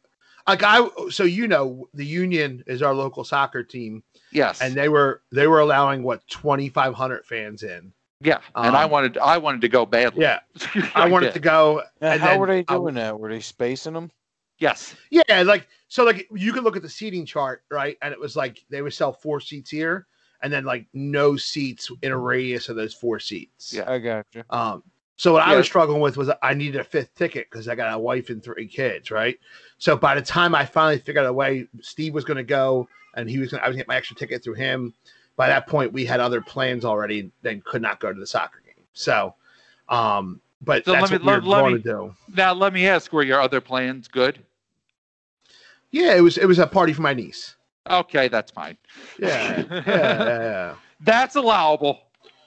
like 0.47 0.63
I 0.63 0.89
so 1.11 1.25
you 1.25 1.49
know, 1.49 1.89
the 1.95 2.05
union 2.07 2.63
is 2.67 2.83
our 2.83 2.95
local 2.95 3.25
soccer 3.25 3.63
team, 3.63 4.03
Yes. 4.33 4.61
and 4.61 4.75
they 4.75 4.89
were 4.89 5.23
they 5.33 5.47
were 5.47 5.61
allowing 5.61 6.03
what 6.03 6.27
twenty 6.29 6.69
five 6.69 6.95
hundred 6.95 7.25
fans 7.27 7.63
in. 7.63 7.93
yeah. 8.21 8.39
and 8.55 8.77
I 8.77 8.85
um, 8.85 8.91
wanted 8.91 9.19
I 9.19 9.39
wanted 9.39 9.61
to 9.63 9.69
go 9.69 9.85
badly. 9.87 10.23
Yeah, 10.23 10.41
I 10.95 11.09
wanted 11.09 11.27
did. 11.29 11.35
to 11.35 11.41
go. 11.41 11.83
Now, 12.01 12.13
and 12.13 12.21
how 12.21 12.29
then 12.31 12.41
were 12.41 12.47
they 12.47 12.65
I- 12.69 12.75
doing 12.77 12.95
that? 12.95 13.19
Were 13.19 13.29
they 13.29 13.41
spacing 13.41 13.95
them? 13.95 14.11
Yes. 14.59 14.95
Yeah, 15.11 15.43
like 15.43 15.69
so, 15.89 16.05
like 16.05 16.27
you 16.35 16.53
could 16.53 16.65
look 16.65 16.77
at 16.77 16.83
the 16.83 16.89
seating 16.89 17.25
chart, 17.27 17.63
right? 17.71 17.97
And 18.03 18.13
it 18.13 18.21
was 18.21 18.37
like 18.37 18.65
they 18.71 18.83
would 18.83 18.95
sell 18.95 19.13
four 19.13 19.41
seats 19.41 19.71
here, 19.71 20.07
and 20.43 20.53
then 20.53 20.65
like 20.65 20.87
no 20.93 21.37
seats 21.37 21.91
in 22.03 22.13
a 22.13 22.19
radius 22.19 22.69
of 22.69 22.77
those 22.77 22.95
four 22.95 23.19
seats. 23.21 23.73
Yeah. 23.73 23.91
I 23.91 23.99
got 23.99 24.27
you. 24.35 24.43
Um, 24.51 24.83
So 25.19 25.33
what 25.33 25.43
I 25.43 25.57
was 25.57 25.65
struggling 25.67 26.01
with 26.03 26.17
was 26.19 26.31
I 26.43 26.53
needed 26.53 26.79
a 26.79 26.85
fifth 26.85 27.15
ticket 27.15 27.49
because 27.51 27.69
I 27.69 27.75
got 27.75 27.95
a 27.95 27.99
wife 27.99 28.29
and 28.29 28.43
three 28.43 28.67
kids, 28.69 29.11
right? 29.11 29.39
So 29.79 29.97
by 29.97 30.15
the 30.15 30.21
time 30.21 30.55
I 30.55 30.67
finally 30.67 30.99
figured 30.99 31.25
out 31.25 31.31
a 31.31 31.33
way, 31.33 31.67
Steve 31.81 32.13
was 32.13 32.25
going 32.25 32.37
to 32.37 32.43
go, 32.43 32.87
and 33.15 33.29
he 33.31 33.39
was 33.39 33.51
going. 33.51 33.63
I 33.63 33.67
was 33.69 33.77
going 33.77 33.79
to 33.79 33.85
get 33.85 33.89
my 33.89 33.97
extra 33.97 34.15
ticket 34.17 34.45
through 34.45 34.55
him. 34.55 34.93
By 35.37 35.49
that 35.49 35.67
point, 35.69 35.93
we 35.93 36.05
had 36.05 36.21
other 36.21 36.41
plans 36.43 36.85
already, 36.85 37.31
then 37.43 37.63
could 37.65 37.81
not 37.83 37.99
go 38.01 38.13
to 38.13 38.19
the 38.19 38.27
soccer 38.27 38.61
game. 38.65 38.85
So, 38.93 39.35
um, 39.89 40.41
but 40.63 40.85
So 40.85 40.93
let 40.93 41.01
that's 41.01 41.13
me- 41.13 41.19
what 41.19 41.23
we 41.25 41.27
were 41.27 41.33
let- 41.41 41.45
let 41.45 41.61
going 41.63 41.75
me- 41.75 41.83
to 41.83 41.89
do. 41.89 42.15
Now 42.35 42.53
let 42.53 42.73
me 42.73 42.87
ask, 42.87 43.13
were 43.13 43.23
your 43.23 43.41
other 43.41 43.61
plans 43.61 44.09
good? 44.09 44.39
Yeah, 45.97 46.15
it 46.15 46.21
was 46.21 46.37
it 46.37 46.47
was 46.47 46.59
a 46.59 46.67
party 46.67 46.93
for 46.93 47.03
my 47.03 47.15
niece. 47.15 47.57
Okay, 47.89 48.29
that's 48.29 48.51
fine. 48.51 48.77
Yeah, 49.19 49.29
yeah, 49.59 49.83
yeah, 49.87 50.39
yeah. 50.41 50.75
That's 51.01 51.37
allowable. 51.37 52.01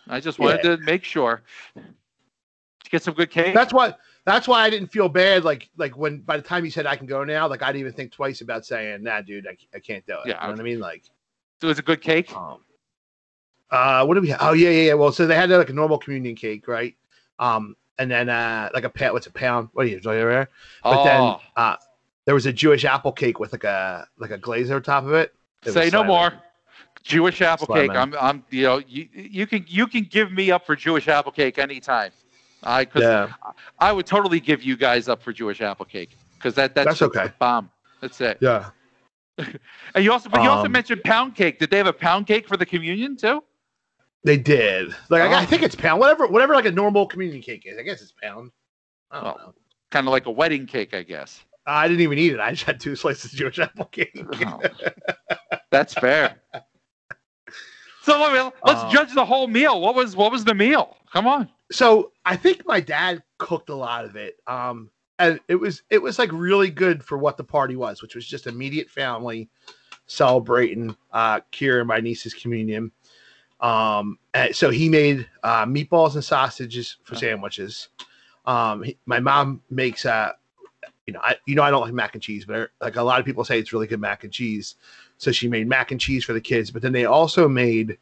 I 0.08 0.20
just 0.20 0.40
wanted 0.40 0.64
to 0.64 0.78
make 0.78 1.04
sure. 1.04 1.42
to 1.76 2.90
get 2.90 3.04
some 3.04 3.14
good 3.14 3.30
cake? 3.30 3.54
That's 3.54 3.72
why. 3.74 3.94
That's 4.26 4.48
why 4.48 4.62
I 4.62 4.70
didn't 4.70 4.90
feel 4.90 5.08
bad. 5.10 5.44
Like 5.44 5.70
like 5.78 5.98
when 5.98 6.20
by 6.20 6.38
the 6.38 6.44
time 6.44 6.64
he 6.64 6.70
said 6.70 6.86
I 6.86 6.96
can 6.96 7.08
go 7.08 7.24
now, 7.24 7.48
like 7.48 7.64
I 7.64 7.68
didn't 7.68 7.82
even 7.82 7.94
think 7.94 8.12
twice 8.12 8.42
about 8.42 8.66
saying, 8.66 9.04
"Nah, 9.04 9.22
dude, 9.22 9.48
I, 9.48 9.58
I 9.74 9.80
can't 9.80 10.06
do 10.06 10.14
it." 10.14 10.30
Yeah, 10.30 10.42
you 10.42 10.48
know 10.48 10.54
what 10.54 10.60
I 10.60 10.64
mean? 10.64 10.80
Like, 10.80 11.04
so 11.62 11.68
it 11.68 11.70
was 11.70 11.80
a 11.80 11.84
good 11.84 12.02
cake. 12.02 12.36
um, 12.36 12.60
uh, 13.72 14.06
what 14.06 14.16
do 14.16 14.22
we? 14.22 14.30
Have? 14.30 14.40
Oh 14.42 14.54
yeah, 14.54 14.70
yeah, 14.70 14.88
yeah. 14.88 14.94
Well, 14.94 15.12
so 15.12 15.26
they 15.26 15.36
had 15.36 15.50
like 15.50 15.70
a 15.70 15.74
normal 15.74 15.98
communion 15.98 16.36
cake, 16.36 16.68
right? 16.68 16.96
Um, 17.40 17.76
and 17.98 18.10
then 18.12 18.30
uh, 18.30 18.70
like 18.74 18.84
a 18.84 18.90
pound. 18.90 19.14
What's 19.14 19.28
a 19.28 19.32
pound? 19.32 19.70
What 19.74 19.86
are 19.86 19.90
you 19.90 20.00
there? 20.00 20.50
But 20.84 21.02
oh, 21.02 21.04
then 21.04 21.36
uh, 21.56 21.76
there 22.30 22.36
was 22.36 22.46
a 22.46 22.54
Jewish 22.54 22.86
apple 22.86 23.12
cake 23.12 23.40
with 23.40 23.52
like 23.54 23.64
a 23.64 24.08
like 24.20 24.30
a 24.30 24.38
glaze 24.38 24.70
over 24.70 24.80
top 24.80 25.04
of 25.04 25.14
it. 25.14 25.34
It 25.66 25.72
say 25.72 25.90
no 25.92 26.04
more. 26.04 26.32
Jewish 27.02 27.42
apple 27.42 27.66
cake. 27.66 27.92
Slamming. 27.92 28.14
I'm, 28.14 28.22
I'm, 28.22 28.44
you 28.52 28.62
know, 28.62 28.84
you, 28.88 29.10
you 29.16 29.48
can, 29.48 29.66
you 29.68 29.88
can 29.88 30.04
give 30.04 30.32
me 30.32 30.52
up 30.52 30.64
for 30.64 30.76
Jewish 30.76 31.08
apple 31.08 31.32
cake 31.32 31.58
anytime. 31.58 32.12
I, 32.62 32.86
cause 32.86 33.02
Yeah, 33.02 33.32
I 33.80 33.92
would 33.92 34.06
totally 34.06 34.40
give 34.40 34.62
you 34.62 34.78
guys 34.78 35.10
up 35.10 35.24
for 35.24 35.34
Jewish 35.34 35.60
apple 35.60 35.86
cake 35.88 36.16
because 36.38 36.54
that, 36.54 36.76
that's, 36.76 36.86
That's 37.00 37.02
okay. 37.02 37.32
bomb. 37.40 37.72
That's 38.00 38.22
it. 38.22 38.38
yeah. 38.42 38.70
And 39.96 40.04
you 40.06 40.12
also, 40.12 40.30
but 40.30 40.44
you 40.44 40.50
also 40.52 40.68
Um, 40.68 40.72
mentioned 40.72 41.04
pound 41.04 41.34
cake. 41.34 41.58
Did 41.58 41.72
they 41.72 41.78
have 41.78 41.88
a 41.88 41.94
pound 41.94 42.28
cake 42.28 42.48
for 42.48 42.58
the 42.58 42.66
communion 42.68 43.18
too? 43.18 43.44
They 44.24 44.38
did. 44.38 44.94
Like 45.10 45.24
I, 45.24 45.34
I 45.40 45.42
Oh. 45.42 45.46
think 45.48 45.64
it's 45.64 45.74
pound. 45.76 46.00
Whatever, 46.00 46.28
whatever. 46.28 46.54
Like 46.54 46.66
a 46.66 46.72
normal 46.72 47.08
communion 47.08 47.42
cake 47.42 47.64
is. 47.66 47.80
I 47.80 47.82
guess 47.82 48.04
it's 48.04 48.14
pound. 48.22 48.52
I 49.10 49.22
don't 49.24 49.28
Oh. 49.42 49.46
know. 49.48 49.54
Kind 49.90 50.06
of 50.08 50.12
like 50.12 50.28
a 50.28 50.32
wedding 50.32 50.68
cake, 50.68 50.94
I 50.94 51.02
guess. 51.02 51.44
I 51.70 51.88
didn't 51.88 52.02
even 52.02 52.18
eat 52.18 52.34
it. 52.34 52.40
I 52.40 52.52
just 52.52 52.64
had 52.64 52.80
two 52.80 52.96
slices 53.02 53.32
of 53.32 53.38
Jewish 53.38 53.60
apple 53.60 53.86
cake. 53.86 54.12
Oh, 54.46 54.62
that's 55.72 55.94
fair. 55.94 56.42
So 58.02 58.18
let 58.20 58.32
me, 58.34 58.52
let's 58.66 58.82
Um, 58.82 58.92
judge 58.92 59.14
the 59.14 59.26
whole 59.26 59.48
meal. 59.48 59.82
What 59.82 59.94
was 59.94 60.16
what 60.16 60.32
was 60.32 60.44
the 60.46 60.54
meal? 60.56 60.96
Come 61.12 61.28
on. 61.28 61.50
so 61.72 62.12
I 62.26 62.36
think 62.36 62.66
my 62.66 62.80
dad 62.80 63.22
cooked 63.38 63.70
a 63.70 63.76
lot 63.76 64.06
of 64.06 64.16
it. 64.16 64.38
Um, 64.48 64.90
and 65.20 65.40
it 65.48 65.56
was 65.56 65.84
it 65.90 66.02
was 66.02 66.18
like 66.18 66.32
really 66.32 66.72
good 66.72 67.04
for 67.04 67.18
what 67.18 67.36
the 67.38 67.44
party 67.44 67.76
was, 67.76 68.02
which 68.02 68.16
was 68.16 68.26
just 68.26 68.48
immediate 68.48 68.90
family 68.90 69.50
celebrating 70.08 70.96
uh 71.12 71.42
Kira 71.52 71.86
my 71.86 72.00
niece's 72.00 72.34
communion. 72.34 72.92
Um, 73.60 74.18
and 74.34 74.56
so 74.56 74.70
he 74.70 74.88
made 74.88 75.28
uh, 75.44 75.66
meatballs 75.66 76.16
and 76.16 76.24
sausages 76.24 76.96
for 77.04 77.16
Oh. 77.16 77.20
sandwiches. 77.20 77.90
Um, 78.46 78.84
he- 78.84 78.98
my 79.06 79.20
mom 79.20 79.62
makes 79.70 80.06
uh, 80.06 80.32
you 81.10 81.14
know, 81.14 81.22
I 81.24 81.36
you 81.48 81.56
know 81.56 81.64
I 81.64 81.72
don't 81.72 81.82
like 81.82 81.94
mac 81.94 82.14
and 82.14 82.22
cheese, 82.22 82.46
but 82.46 82.70
like 82.82 82.96
a 82.98 83.02
lot 83.02 83.20
of 83.20 83.26
people 83.26 83.44
say 83.44 83.58
it's 83.58 83.74
really 83.74 83.88
good 83.88 84.00
mac 84.00 84.24
and 84.24 84.32
cheese. 84.32 84.76
So 85.18 85.32
she 85.32 85.48
made 85.48 85.68
mac 85.68 85.90
and 85.92 86.00
cheese 86.00 86.24
for 86.24 86.34
the 86.34 86.40
kids, 86.42 86.70
but 86.70 86.84
then 86.84 86.92
they 86.92 87.06
also 87.06 87.48
made 87.50 87.98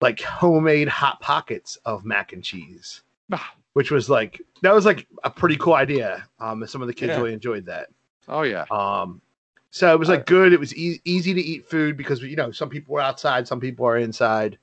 like 0.00 0.20
homemade 0.22 0.88
hot 0.88 1.20
pockets 1.20 1.76
of 1.84 2.04
mac 2.06 2.32
and 2.32 2.42
cheese 2.42 3.02
Ah, 3.30 3.54
which 3.74 3.90
was 3.90 4.08
like 4.08 4.40
that 4.62 4.72
was 4.74 4.86
like 4.86 5.06
a 5.24 5.28
pretty 5.30 5.56
cool 5.58 5.74
idea. 5.74 6.26
Um, 6.40 6.62
and 6.62 6.70
some 6.70 6.80
of 6.80 6.88
the 6.88 6.94
kids 6.94 7.10
Yeah. 7.10 7.18
really 7.18 7.34
enjoyed 7.34 7.66
that. 7.66 7.88
Oh 8.26 8.40
yeah. 8.42 8.64
Um, 8.70 9.20
so 9.70 9.92
it 9.92 9.98
was 9.98 10.08
like 10.08 10.24
good. 10.24 10.54
It 10.54 10.60
was 10.60 10.74
e- 10.74 11.00
easy 11.04 11.34
to 11.34 11.40
eat 11.40 11.68
food 11.68 11.98
because 11.98 12.22
you 12.22 12.36
know 12.36 12.50
some 12.52 12.70
people 12.70 12.94
were 12.94 13.02
outside, 13.02 13.46
some 13.46 13.60
people 13.60 13.84
are 13.86 13.98
inside. 13.98 14.56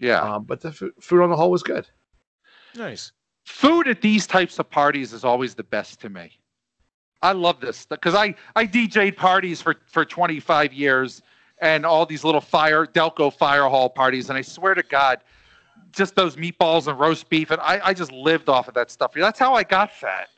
Yeah. 0.00 0.20
Um, 0.20 0.42
but 0.44 0.60
the 0.60 0.72
fu- 0.72 0.92
food 1.00 1.22
on 1.22 1.30
the 1.30 1.36
whole 1.36 1.52
was 1.52 1.62
good. 1.62 1.86
Nice. 2.74 3.12
food 3.46 3.86
at 3.88 4.00
these 4.02 4.26
types 4.26 4.58
of 4.58 4.68
parties 4.68 5.12
is 5.12 5.24
always 5.24 5.54
the 5.54 5.62
best 5.62 6.00
to 6.00 6.08
me. 6.10 6.32
I 7.22 7.32
love 7.32 7.60
this 7.60 7.86
because 7.86 8.14
I 8.14 8.34
I 8.54 8.66
DJ'd 8.66 9.16
parties 9.16 9.60
for 9.62 9.76
for 9.86 10.04
25 10.04 10.72
years 10.72 11.22
and 11.58 11.86
all 11.86 12.04
these 12.06 12.24
little 12.24 12.40
fire 12.40 12.86
Delco 12.86 13.32
fire 13.32 13.64
hall 13.68 13.88
parties, 13.88 14.28
and 14.28 14.38
I 14.38 14.42
swear 14.42 14.74
to 14.74 14.82
God, 14.82 15.20
just 15.92 16.14
those 16.14 16.36
meatballs 16.36 16.86
and 16.86 16.98
roast 16.98 17.28
beef, 17.28 17.50
and 17.50 17.60
I 17.60 17.80
I 17.82 17.94
just 17.94 18.12
lived 18.12 18.48
off 18.48 18.68
of 18.68 18.74
that 18.74 18.90
stuff. 18.90 19.12
That's 19.14 19.38
how 19.38 19.54
I 19.54 19.62
got 19.62 19.92
fat. 19.92 20.28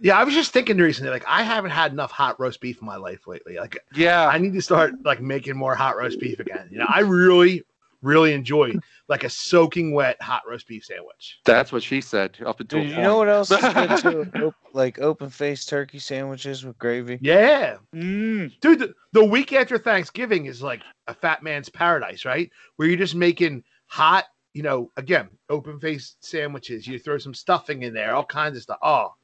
Yeah, 0.00 0.18
I 0.18 0.24
was 0.24 0.34
just 0.34 0.52
thinking 0.52 0.76
recently, 0.78 1.10
like 1.10 1.24
I 1.26 1.42
haven't 1.42 1.70
had 1.70 1.92
enough 1.92 2.10
hot 2.10 2.38
roast 2.40 2.60
beef 2.60 2.80
in 2.80 2.86
my 2.86 2.96
life 2.96 3.26
lately. 3.26 3.56
Like 3.58 3.78
Yeah. 3.94 4.26
I 4.26 4.38
need 4.38 4.52
to 4.54 4.62
start 4.62 4.94
like 5.04 5.20
making 5.20 5.56
more 5.56 5.74
hot 5.74 5.96
roast 5.96 6.18
beef 6.20 6.40
again. 6.40 6.68
You 6.70 6.78
know, 6.78 6.86
I 6.88 7.00
really, 7.00 7.62
really 8.02 8.32
enjoy 8.32 8.74
like 9.08 9.24
a 9.24 9.28
soaking 9.28 9.92
wet 9.92 10.20
hot 10.22 10.42
roast 10.48 10.66
beef 10.66 10.84
sandwich. 10.84 11.38
That's 11.44 11.72
what 11.72 11.82
she 11.82 12.00
said 12.00 12.38
up 12.46 12.60
until 12.60 12.80
Dude, 12.80 12.90
you 12.90 12.96
know 13.02 13.18
what 13.18 13.28
else 13.28 13.50
is 13.50 13.60
good 14.02 14.32
too? 14.32 14.46
Op- 14.46 14.54
like 14.72 14.98
open 14.98 15.30
faced 15.30 15.68
turkey 15.68 15.98
sandwiches 15.98 16.64
with 16.64 16.78
gravy. 16.78 17.18
Yeah, 17.20 17.76
Mm, 17.94 18.58
dude 18.60 18.78
the, 18.78 18.94
the 19.12 19.24
week 19.24 19.52
after 19.52 19.78
thanksgiving 19.78 20.46
is 20.46 20.62
like 20.62 20.82
a 21.06 21.14
fat 21.14 21.42
man's 21.42 21.68
paradise 21.68 22.24
right 22.24 22.50
where 22.76 22.88
you're 22.88 22.96
just 22.96 23.14
making 23.14 23.62
hot 23.86 24.24
you 24.54 24.62
know 24.62 24.90
again 24.96 25.28
open 25.50 25.78
faced 25.78 26.24
sandwiches 26.24 26.86
you 26.86 26.98
throw 26.98 27.18
some 27.18 27.34
stuffing 27.34 27.82
in 27.82 27.92
there 27.92 28.14
all 28.14 28.24
kinds 28.24 28.56
of 28.56 28.62
stuff 28.62 28.78
oh 28.82 29.14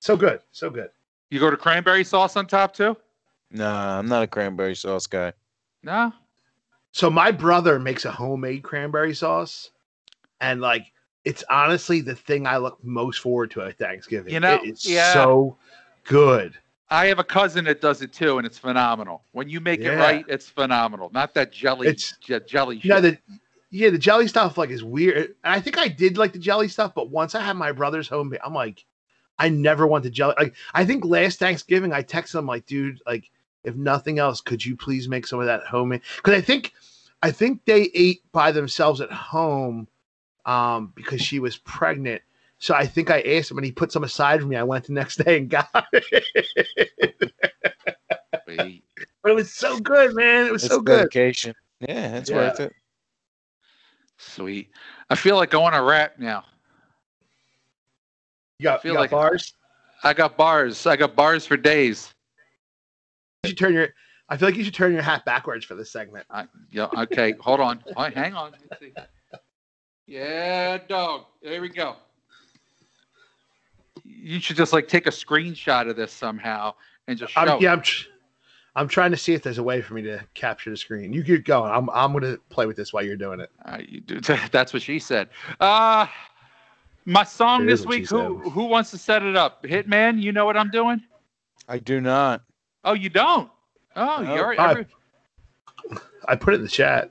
so 0.00 0.16
good 0.16 0.40
so 0.50 0.68
good 0.68 0.90
you 1.30 1.38
go 1.40 1.50
to 1.50 1.56
cranberry 1.56 2.04
sauce 2.04 2.36
on 2.36 2.46
top 2.46 2.74
too? 2.74 2.96
Nah, 3.52 3.98
I'm 3.98 4.06
not 4.06 4.22
a 4.24 4.26
cranberry 4.26 4.74
sauce 4.74 5.06
guy. 5.06 5.32
No. 5.82 6.12
So 6.92 7.08
my 7.10 7.30
brother 7.30 7.78
makes 7.78 8.04
a 8.04 8.10
homemade 8.10 8.62
cranberry 8.62 9.14
sauce 9.14 9.70
and 10.40 10.60
like 10.60 10.92
it's 11.24 11.44
honestly 11.50 12.00
the 12.00 12.14
thing 12.14 12.46
i 12.46 12.56
look 12.56 12.82
most 12.84 13.18
forward 13.20 13.50
to 13.50 13.60
at 13.62 13.78
thanksgiving 13.78 14.32
You 14.32 14.40
know, 14.40 14.54
it 14.54 14.64
is 14.64 14.88
yeah. 14.88 15.12
so 15.12 15.56
good 16.04 16.56
I 16.92 17.06
have 17.06 17.20
a 17.20 17.24
cousin 17.24 17.66
that 17.66 17.80
does 17.80 18.02
it 18.02 18.12
too, 18.12 18.38
and 18.38 18.44
it's 18.44 18.58
phenomenal. 18.58 19.22
When 19.30 19.48
you 19.48 19.60
make 19.60 19.78
it 19.78 19.90
right, 19.94 20.24
it's 20.26 20.48
phenomenal. 20.48 21.08
Not 21.14 21.34
that 21.34 21.52
jelly, 21.52 21.86
It's- 21.86 22.14
je- 22.20 22.40
jelly 22.48 22.80
shit. 22.80 23.02
The 23.02 23.16
yeah, 23.70 23.90
the 23.90 23.98
jelly 23.98 24.26
stuff 24.26 24.58
like 24.58 24.70
is 24.70 24.82
weird. 24.82 25.36
And 25.44 25.54
I 25.54 25.60
think 25.60 25.78
I 25.78 25.86
did 25.86 26.18
like 26.18 26.32
the 26.32 26.40
jelly 26.40 26.66
stuff, 26.66 26.92
but 26.92 27.08
once 27.08 27.36
I 27.36 27.42
had 27.42 27.56
my 27.56 27.70
brother's 27.70 28.08
home, 28.08 28.34
I'm 28.44 28.52
like, 28.54 28.84
I 29.38 29.48
never 29.50 29.86
want 29.86 30.02
the 30.02 30.10
jelly. 30.10 30.34
Like, 30.36 30.54
I 30.74 30.84
think 30.84 31.04
last 31.04 31.38
Thanksgiving 31.38 31.92
I 31.92 32.02
texted 32.02 32.40
him 32.40 32.46
like, 32.46 32.66
dude, 32.66 33.00
like, 33.06 33.30
if 33.64 33.74
nothing 33.76 34.18
else, 34.18 34.40
could 34.40 34.64
you 34.64 34.76
please 34.76 35.08
make 35.08 35.26
some 35.26 35.40
of 35.40 35.46
that 35.46 35.62
homemade? 35.64 36.02
Because 36.16 36.34
I 36.34 36.40
think, 36.40 36.72
I 37.22 37.30
think 37.30 37.64
they 37.66 37.90
ate 37.94 38.22
by 38.32 38.52
themselves 38.52 39.00
at 39.00 39.12
home, 39.12 39.86
um, 40.46 40.92
because 40.94 41.20
she 41.20 41.38
was 41.38 41.56
pregnant. 41.58 42.22
So 42.58 42.74
I 42.74 42.86
think 42.86 43.10
I 43.10 43.20
asked 43.22 43.50
him, 43.50 43.58
and 43.58 43.64
he 43.64 43.72
put 43.72 43.90
some 43.92 44.04
aside 44.04 44.40
for 44.40 44.46
me. 44.46 44.56
I 44.56 44.62
went 44.62 44.84
the 44.86 44.92
next 44.92 45.16
day 45.24 45.38
and 45.38 45.48
got 45.48 45.68
it, 45.92 47.14
but 48.46 49.32
it 49.32 49.34
was 49.34 49.52
so 49.52 49.78
good, 49.80 50.14
man. 50.14 50.46
It 50.46 50.52
was 50.52 50.64
It's 50.64 50.72
so 50.72 50.80
good. 50.80 50.96
dedication. 51.10 51.54
Yeah, 51.80 52.16
it's 52.18 52.30
Yeah. 52.30 52.36
worth 52.36 52.60
it. 52.60 52.72
Sweet. 54.18 54.70
I 55.08 55.14
feel 55.14 55.36
like 55.36 55.54
I 55.54 55.56
want 55.58 55.74
to 55.74 55.82
rap 55.82 56.18
now. 56.18 56.44
You 58.58 58.64
got, 58.64 58.82
feel 58.82 58.92
you 58.92 58.96
got 58.96 59.00
like- 59.00 59.10
bars. 59.10 59.54
I 60.02 60.12
got 60.14 60.36
bars. 60.36 60.86
I 60.86 60.96
got 60.96 61.14
bars 61.14 61.44
for 61.46 61.56
days. 61.58 62.14
You 63.42 63.48
should 63.48 63.58
turn 63.58 63.72
your. 63.72 63.88
I 64.28 64.36
feel 64.36 64.48
like 64.48 64.56
you 64.56 64.64
should 64.64 64.74
turn 64.74 64.92
your 64.92 65.02
hat 65.02 65.24
backwards 65.24 65.64
for 65.64 65.74
this 65.74 65.90
segment. 65.90 66.26
I, 66.30 66.46
yeah. 66.70 66.88
Okay. 66.96 67.34
hold 67.40 67.58
on. 67.58 67.82
All 67.96 68.04
right, 68.04 68.14
hang 68.14 68.34
on. 68.34 68.52
Let's 68.70 68.80
see. 68.80 68.92
Yeah, 70.06 70.78
dog. 70.88 71.24
There 71.42 71.60
we 71.60 71.68
go. 71.68 71.96
You 74.04 74.40
should 74.40 74.56
just 74.56 74.72
like 74.72 74.88
take 74.88 75.06
a 75.06 75.10
screenshot 75.10 75.88
of 75.88 75.96
this 75.96 76.12
somehow 76.12 76.74
and 77.08 77.18
just 77.18 77.32
show. 77.32 77.40
I'm, 77.40 77.62
yeah, 77.62 77.72
I'm, 77.72 77.80
tr- 77.80 78.08
I'm 78.76 78.88
trying 78.88 79.10
to 79.12 79.16
see 79.16 79.32
if 79.34 79.42
there's 79.42 79.58
a 79.58 79.62
way 79.62 79.80
for 79.80 79.94
me 79.94 80.02
to 80.02 80.24
capture 80.34 80.70
the 80.70 80.76
screen. 80.76 81.12
You 81.12 81.24
keep 81.24 81.44
going. 81.44 81.72
I'm, 81.72 81.88
I'm 81.90 82.12
going 82.12 82.24
to 82.24 82.40
play 82.50 82.66
with 82.66 82.76
this 82.76 82.92
while 82.92 83.04
you're 83.04 83.16
doing 83.16 83.40
it. 83.40 83.50
Uh, 83.64 83.78
you 83.86 84.00
do, 84.00 84.20
that's 84.52 84.72
what 84.72 84.82
she 84.82 84.98
said. 84.98 85.28
Uh, 85.58 86.06
my 87.04 87.24
song 87.24 87.62
It 87.62 87.66
this 87.66 87.80
is 87.80 87.86
what 87.86 87.94
she 87.94 88.00
week. 88.00 88.10
Who 88.10 88.42
said. 88.44 88.52
who 88.52 88.64
wants 88.66 88.90
to 88.90 88.98
set 88.98 89.22
it 89.22 89.36
up? 89.36 89.62
Hitman. 89.62 90.22
You 90.22 90.32
know 90.32 90.44
what 90.44 90.56
I'm 90.56 90.70
doing? 90.70 91.02
I 91.68 91.78
do 91.78 92.00
not. 92.00 92.42
Oh, 92.84 92.94
you 92.94 93.08
don't. 93.08 93.50
Oh, 93.96 94.22
No. 94.22 94.34
you're. 94.34 94.58
Uh, 94.58 94.70
Every, 94.70 94.86
I 96.26 96.36
put 96.36 96.54
it 96.54 96.58
in 96.58 96.62
the 96.62 96.68
chat. 96.68 97.10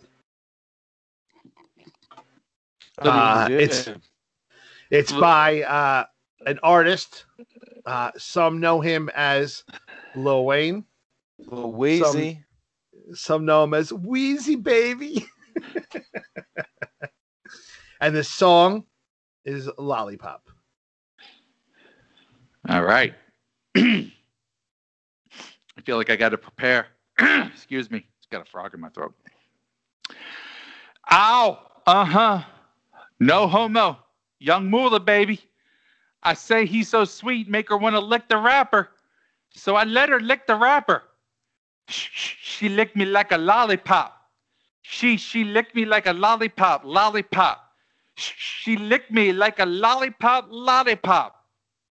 Uh, 2.99 3.47
it's 3.49 3.89
it's 4.91 5.11
by 5.13 5.61
uh, 5.63 6.05
an 6.45 6.59
artist. 6.63 7.25
Uh, 7.85 8.11
some 8.17 8.59
know 8.59 8.81
him 8.81 9.09
as 9.15 9.63
Lil 10.15 10.45
Wayne. 10.45 10.85
Lil 11.47 11.73
Weezy. 11.73 12.43
Some 13.13 13.45
know 13.45 13.63
him 13.63 13.73
as 13.73 13.91
Weezy 13.91 14.61
Baby. 14.61 15.25
and 18.01 18.15
the 18.15 18.23
song 18.23 18.85
is 19.45 19.69
Lollipop. 19.77 20.49
All 22.67 22.83
right. 22.83 23.13
I 25.79 25.81
feel 25.81 25.95
like 25.95 26.09
I 26.09 26.17
got 26.17 26.29
to 26.29 26.37
prepare. 26.37 26.87
Excuse 27.19 27.89
me. 27.89 28.05
It's 28.17 28.27
got 28.29 28.41
a 28.41 28.51
frog 28.51 28.73
in 28.73 28.81
my 28.81 28.89
throat. 28.89 29.13
Ow. 31.09 31.57
Uh 31.87 32.03
huh. 32.03 32.41
No 33.21 33.47
homo. 33.47 33.97
Young 34.39 34.69
Moolah, 34.69 34.99
baby. 34.99 35.39
I 36.21 36.33
say 36.33 36.65
he's 36.65 36.89
so 36.89 37.05
sweet, 37.05 37.47
make 37.47 37.69
her 37.69 37.77
want 37.77 37.95
to 37.95 38.01
lick 38.01 38.27
the 38.27 38.35
wrapper. 38.35 38.89
So 39.51 39.75
I 39.75 39.85
let 39.85 40.09
her 40.09 40.19
lick 40.19 40.47
the 40.47 40.57
wrapper. 40.57 41.03
She 41.87 42.67
licked 42.67 42.97
me 42.97 43.05
like 43.05 43.31
a 43.31 43.37
lollipop. 43.37 44.21
She 44.81 45.15
she 45.15 45.45
licked 45.45 45.75
me 45.75 45.85
like 45.85 46.07
a 46.07 46.13
lollipop, 46.13 46.83
lollipop. 46.83 47.71
She 48.15 48.75
licked 48.75 49.11
me 49.11 49.31
like 49.31 49.59
a 49.59 49.65
lollipop, 49.65 50.47
lollipop. 50.49 51.45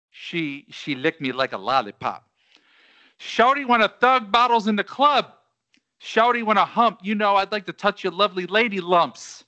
She 0.10 0.66
she 0.72 0.96
licked 0.96 1.22
me 1.22 1.32
like 1.32 1.54
a 1.54 1.58
lollipop. 1.58 2.24
Shouty 3.20 3.68
when 3.68 3.82
a 3.82 3.89
thug 3.89 4.32
bottles 4.32 4.68
in 4.68 4.76
the 4.76 4.84
club. 4.84 5.34
Shouty 6.01 6.43
when 6.43 6.57
a 6.57 6.66
hump, 6.66 6.99
you 7.01 7.16
know 7.16 7.36
I'd 7.36 7.51
like 7.51 7.66
to 7.66 7.74
touch 7.74 8.03
your 8.03 8.13
lovely 8.13 8.45
lady 8.45 8.80
lumps. 8.82 9.43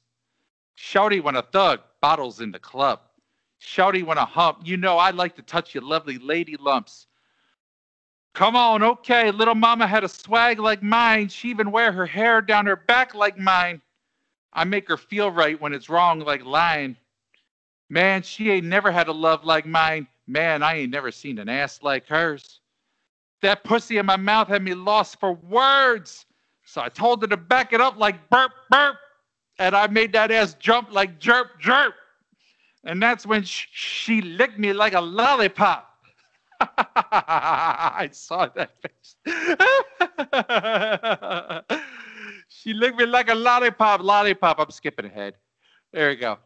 Shouty 0.77 1.21
when 1.21 1.35
a 1.35 1.41
thug 1.41 1.81
bottles 2.01 2.39
in 2.39 2.51
the 2.51 2.59
club. 2.59 3.01
Shouty 3.61 4.03
when 4.03 4.17
a 4.17 4.25
hump, 4.25 4.59
you 4.63 4.77
know 4.77 4.97
I'd 4.97 5.15
like 5.15 5.35
to 5.35 5.41
touch 5.41 5.73
your 5.73 5.83
lovely 5.83 6.17
lady 6.17 6.55
lumps. 6.57 7.07
Come 8.33 8.55
on, 8.55 8.83
okay, 8.83 9.31
little 9.31 9.55
mama 9.55 9.87
had 9.87 10.03
a 10.03 10.09
swag 10.09 10.59
like 10.59 10.83
mine. 10.83 11.27
She 11.27 11.49
even 11.49 11.71
wear 11.71 11.91
her 11.91 12.05
hair 12.05 12.41
down 12.41 12.67
her 12.67 12.75
back 12.75 13.15
like 13.15 13.37
mine. 13.37 13.81
I 14.53 14.63
make 14.63 14.87
her 14.89 14.97
feel 14.97 15.31
right 15.31 15.59
when 15.59 15.73
it's 15.73 15.89
wrong 15.89 16.19
like 16.19 16.45
lying. 16.45 16.97
Man, 17.89 18.21
she 18.21 18.51
ain't 18.51 18.65
never 18.65 18.91
had 18.91 19.07
a 19.07 19.11
love 19.11 19.43
like 19.43 19.65
mine. 19.65 20.07
Man, 20.27 20.61
I 20.61 20.75
ain't 20.75 20.91
never 20.91 21.11
seen 21.11 21.39
an 21.39 21.49
ass 21.49 21.81
like 21.81 22.07
hers. 22.07 22.59
That 23.41 23.63
pussy 23.63 23.97
in 23.97 24.05
my 24.05 24.17
mouth 24.17 24.47
had 24.47 24.63
me 24.63 24.73
lost 24.73 25.19
for 25.19 25.33
words. 25.33 26.25
So 26.65 26.81
I 26.81 26.89
told 26.89 27.21
her 27.21 27.27
to 27.27 27.37
back 27.37 27.73
it 27.73 27.81
up 27.81 27.97
like 27.97 28.29
burp, 28.29 28.51
burp. 28.69 28.97
And 29.59 29.75
I 29.75 29.87
made 29.87 30.13
that 30.13 30.31
ass 30.31 30.55
jump 30.55 30.91
like 30.91 31.19
jerp, 31.19 31.47
jerp. 31.61 31.91
And 32.83 33.01
that's 33.01 33.25
when 33.25 33.43
sh- 33.43 33.67
she 33.71 34.21
licked 34.21 34.59
me 34.59 34.73
like 34.73 34.93
a 34.93 35.01
lollipop. 35.01 35.89
I 36.59 38.09
saw 38.11 38.47
that 38.55 38.71
face. 38.81 39.15
she 42.49 42.73
licked 42.73 42.97
me 42.97 43.05
like 43.05 43.29
a 43.29 43.35
lollipop. 43.35 44.01
Lollipop. 44.01 44.59
I'm 44.59 44.71
skipping 44.71 45.05
ahead. 45.05 45.35
There 45.93 46.09
we 46.09 46.15
go. 46.15 46.37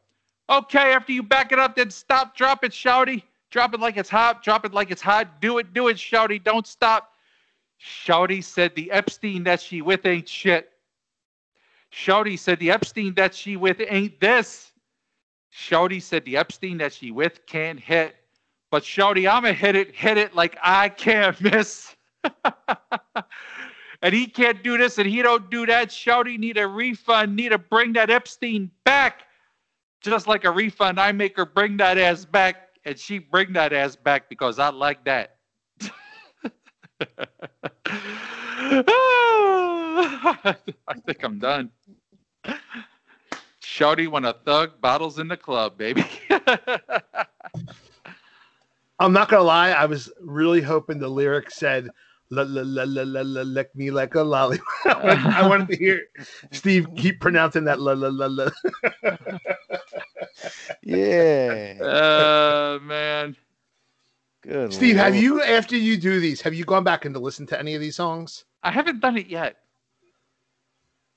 Okay, 0.49 0.93
after 0.93 1.13
you 1.13 1.23
back 1.23 1.51
it 1.51 1.59
up, 1.59 1.75
then 1.75 1.89
stop, 1.89 2.35
drop 2.35 2.63
it, 2.63 2.71
shouty. 2.71 3.23
Drop 3.51 3.73
it 3.73 3.79
like 3.79 3.97
it's 3.97 4.09
hot. 4.09 4.43
Drop 4.43 4.65
it 4.65 4.73
like 4.73 4.91
it's 4.91 5.01
hot. 5.01 5.41
Do 5.41 5.57
it, 5.57 5.73
do 5.73 5.89
it, 5.89 5.97
shouty. 5.97 6.41
Don't 6.43 6.65
stop. 6.65 7.11
Shouty 7.79 8.43
said 8.43 8.73
the 8.75 8.89
Epstein 8.91 9.43
that 9.43 9.61
she 9.61 9.81
with 9.81 10.05
ain't 10.05 10.27
shit. 10.27 10.71
Shouty 11.91 12.39
said 12.39 12.59
the 12.59 12.71
Epstein 12.71 13.13
that 13.15 13.35
she 13.35 13.57
with 13.57 13.81
ain't 13.85 14.19
this. 14.21 14.71
Shouty 15.53 16.01
said 16.01 16.23
the 16.23 16.37
Epstein 16.37 16.77
that 16.77 16.93
she 16.93 17.11
with 17.11 17.45
can't 17.45 17.79
hit. 17.79 18.15
But 18.69 18.83
Shouty, 18.83 19.29
I'ma 19.29 19.51
hit 19.51 19.75
it, 19.75 19.93
hit 19.93 20.17
it 20.17 20.33
like 20.33 20.57
I 20.63 20.87
can't 20.87 21.39
miss. 21.41 21.93
and 24.01 24.13
he 24.13 24.27
can't 24.27 24.63
do 24.63 24.77
this 24.77 24.97
and 24.97 25.07
he 25.07 25.21
don't 25.21 25.51
do 25.51 25.65
that. 25.65 25.89
Shouty 25.89 26.37
need 26.37 26.57
a 26.57 26.67
refund, 26.67 27.35
need 27.35 27.49
to 27.49 27.57
bring 27.57 27.91
that 27.93 28.09
Epstein 28.09 28.71
back. 28.85 29.23
Just 29.99 30.25
like 30.25 30.45
a 30.45 30.51
refund, 30.51 30.99
I 30.99 31.11
make 31.11 31.35
her 31.35 31.45
bring 31.45 31.77
that 31.77 31.97
ass 31.97 32.25
back, 32.25 32.69
and 32.85 32.97
she 32.97 33.19
bring 33.19 33.53
that 33.53 33.73
ass 33.73 33.95
back 33.95 34.29
because 34.29 34.59
I 34.59 34.69
like 34.69 35.03
that. 35.05 35.37
I 40.43 40.55
think 41.05 41.23
I'm 41.23 41.39
done. 41.39 41.71
Shouty 43.61 44.07
when 44.07 44.25
a 44.25 44.33
thug 44.33 44.81
bottles 44.81 45.19
in 45.19 45.27
the 45.27 45.37
club, 45.37 45.77
baby. 45.77 46.05
I'm 48.99 49.13
not 49.13 49.29
gonna 49.29 49.43
lie, 49.43 49.71
I 49.71 49.85
was 49.85 50.11
really 50.21 50.61
hoping 50.61 50.99
the 50.99 51.07
lyric 51.07 51.49
said 51.49 51.89
la 52.31 52.43
la 52.43 52.61
la 52.63 52.83
la 52.83 53.03
la 53.03 53.21
la 53.21 53.41
lick 53.41 53.75
me 53.75 53.91
like 53.91 54.15
a 54.15 54.21
lollipop. 54.21 54.65
I 54.85 55.47
wanted 55.47 55.67
to 55.67 55.75
hear 55.75 56.01
Steve 56.51 56.87
keep 56.95 57.19
pronouncing 57.19 57.65
that 57.65 57.79
la 57.79 57.93
la 57.93 58.07
la 58.07 58.27
la. 58.27 58.49
Yeah. 60.81 61.77
uh 61.81 62.79
man. 62.81 63.35
Good. 64.41 64.73
Steve, 64.73 64.95
have 64.95 65.15
you 65.15 65.41
after 65.41 65.75
you 65.75 65.97
do 65.97 66.19
these, 66.19 66.41
have 66.41 66.53
you 66.53 66.65
gone 66.65 66.83
back 66.83 67.05
and 67.05 67.13
to 67.13 67.19
listen 67.19 67.45
to 67.47 67.59
any 67.59 67.75
of 67.75 67.81
these 67.81 67.95
songs? 67.95 68.45
I 68.63 68.71
haven't 68.71 69.01
done 69.01 69.17
it 69.17 69.27
yet. 69.27 69.57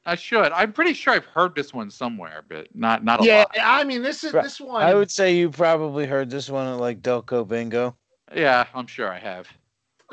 I 0.06 0.16
should. 0.16 0.52
I'm 0.52 0.72
pretty 0.72 0.92
sure 0.92 1.14
I've 1.14 1.24
heard 1.24 1.54
this 1.54 1.72
one 1.72 1.90
somewhere, 1.90 2.44
but 2.46 2.68
not 2.74 3.04
not 3.04 3.22
a 3.22 3.24
yeah, 3.24 3.38
lot. 3.38 3.56
I 3.62 3.84
mean 3.84 4.02
this 4.02 4.24
is 4.24 4.32
this 4.32 4.60
one. 4.60 4.82
I 4.82 4.94
would 4.94 5.10
say 5.10 5.34
you 5.34 5.48
probably 5.48 6.06
heard 6.06 6.28
this 6.28 6.50
one 6.50 6.66
at 6.66 6.78
like 6.78 7.00
Delco 7.00 7.46
Bingo. 7.46 7.96
Yeah, 8.34 8.66
I'm 8.74 8.86
sure 8.86 9.10
I 9.10 9.18
have. 9.18 9.48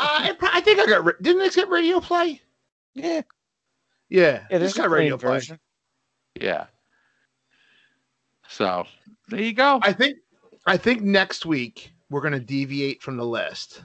Uh, 0.01 0.33
pro- 0.35 0.49
I 0.51 0.61
think 0.61 0.79
I 0.79 0.85
got. 0.85 1.05
ra- 1.05 1.13
Didn't 1.21 1.41
it 1.43 1.53
get 1.53 1.69
radio 1.69 1.99
play? 1.99 2.41
Yeah. 2.93 3.21
Yeah, 4.09 4.43
It 4.49 4.61
it's 4.61 4.73
got 4.73 4.89
radio 4.89 5.17
play. 5.17 5.29
version. 5.31 5.59
Yeah. 6.39 6.65
So 8.49 8.85
there 9.29 9.41
you 9.41 9.53
go. 9.53 9.79
I 9.81 9.93
think. 9.93 10.17
I 10.65 10.75
think 10.77 11.01
next 11.01 11.45
week 11.45 11.91
we're 12.09 12.21
gonna 12.21 12.39
deviate 12.39 13.01
from 13.01 13.15
the 13.17 13.25
list. 13.25 13.81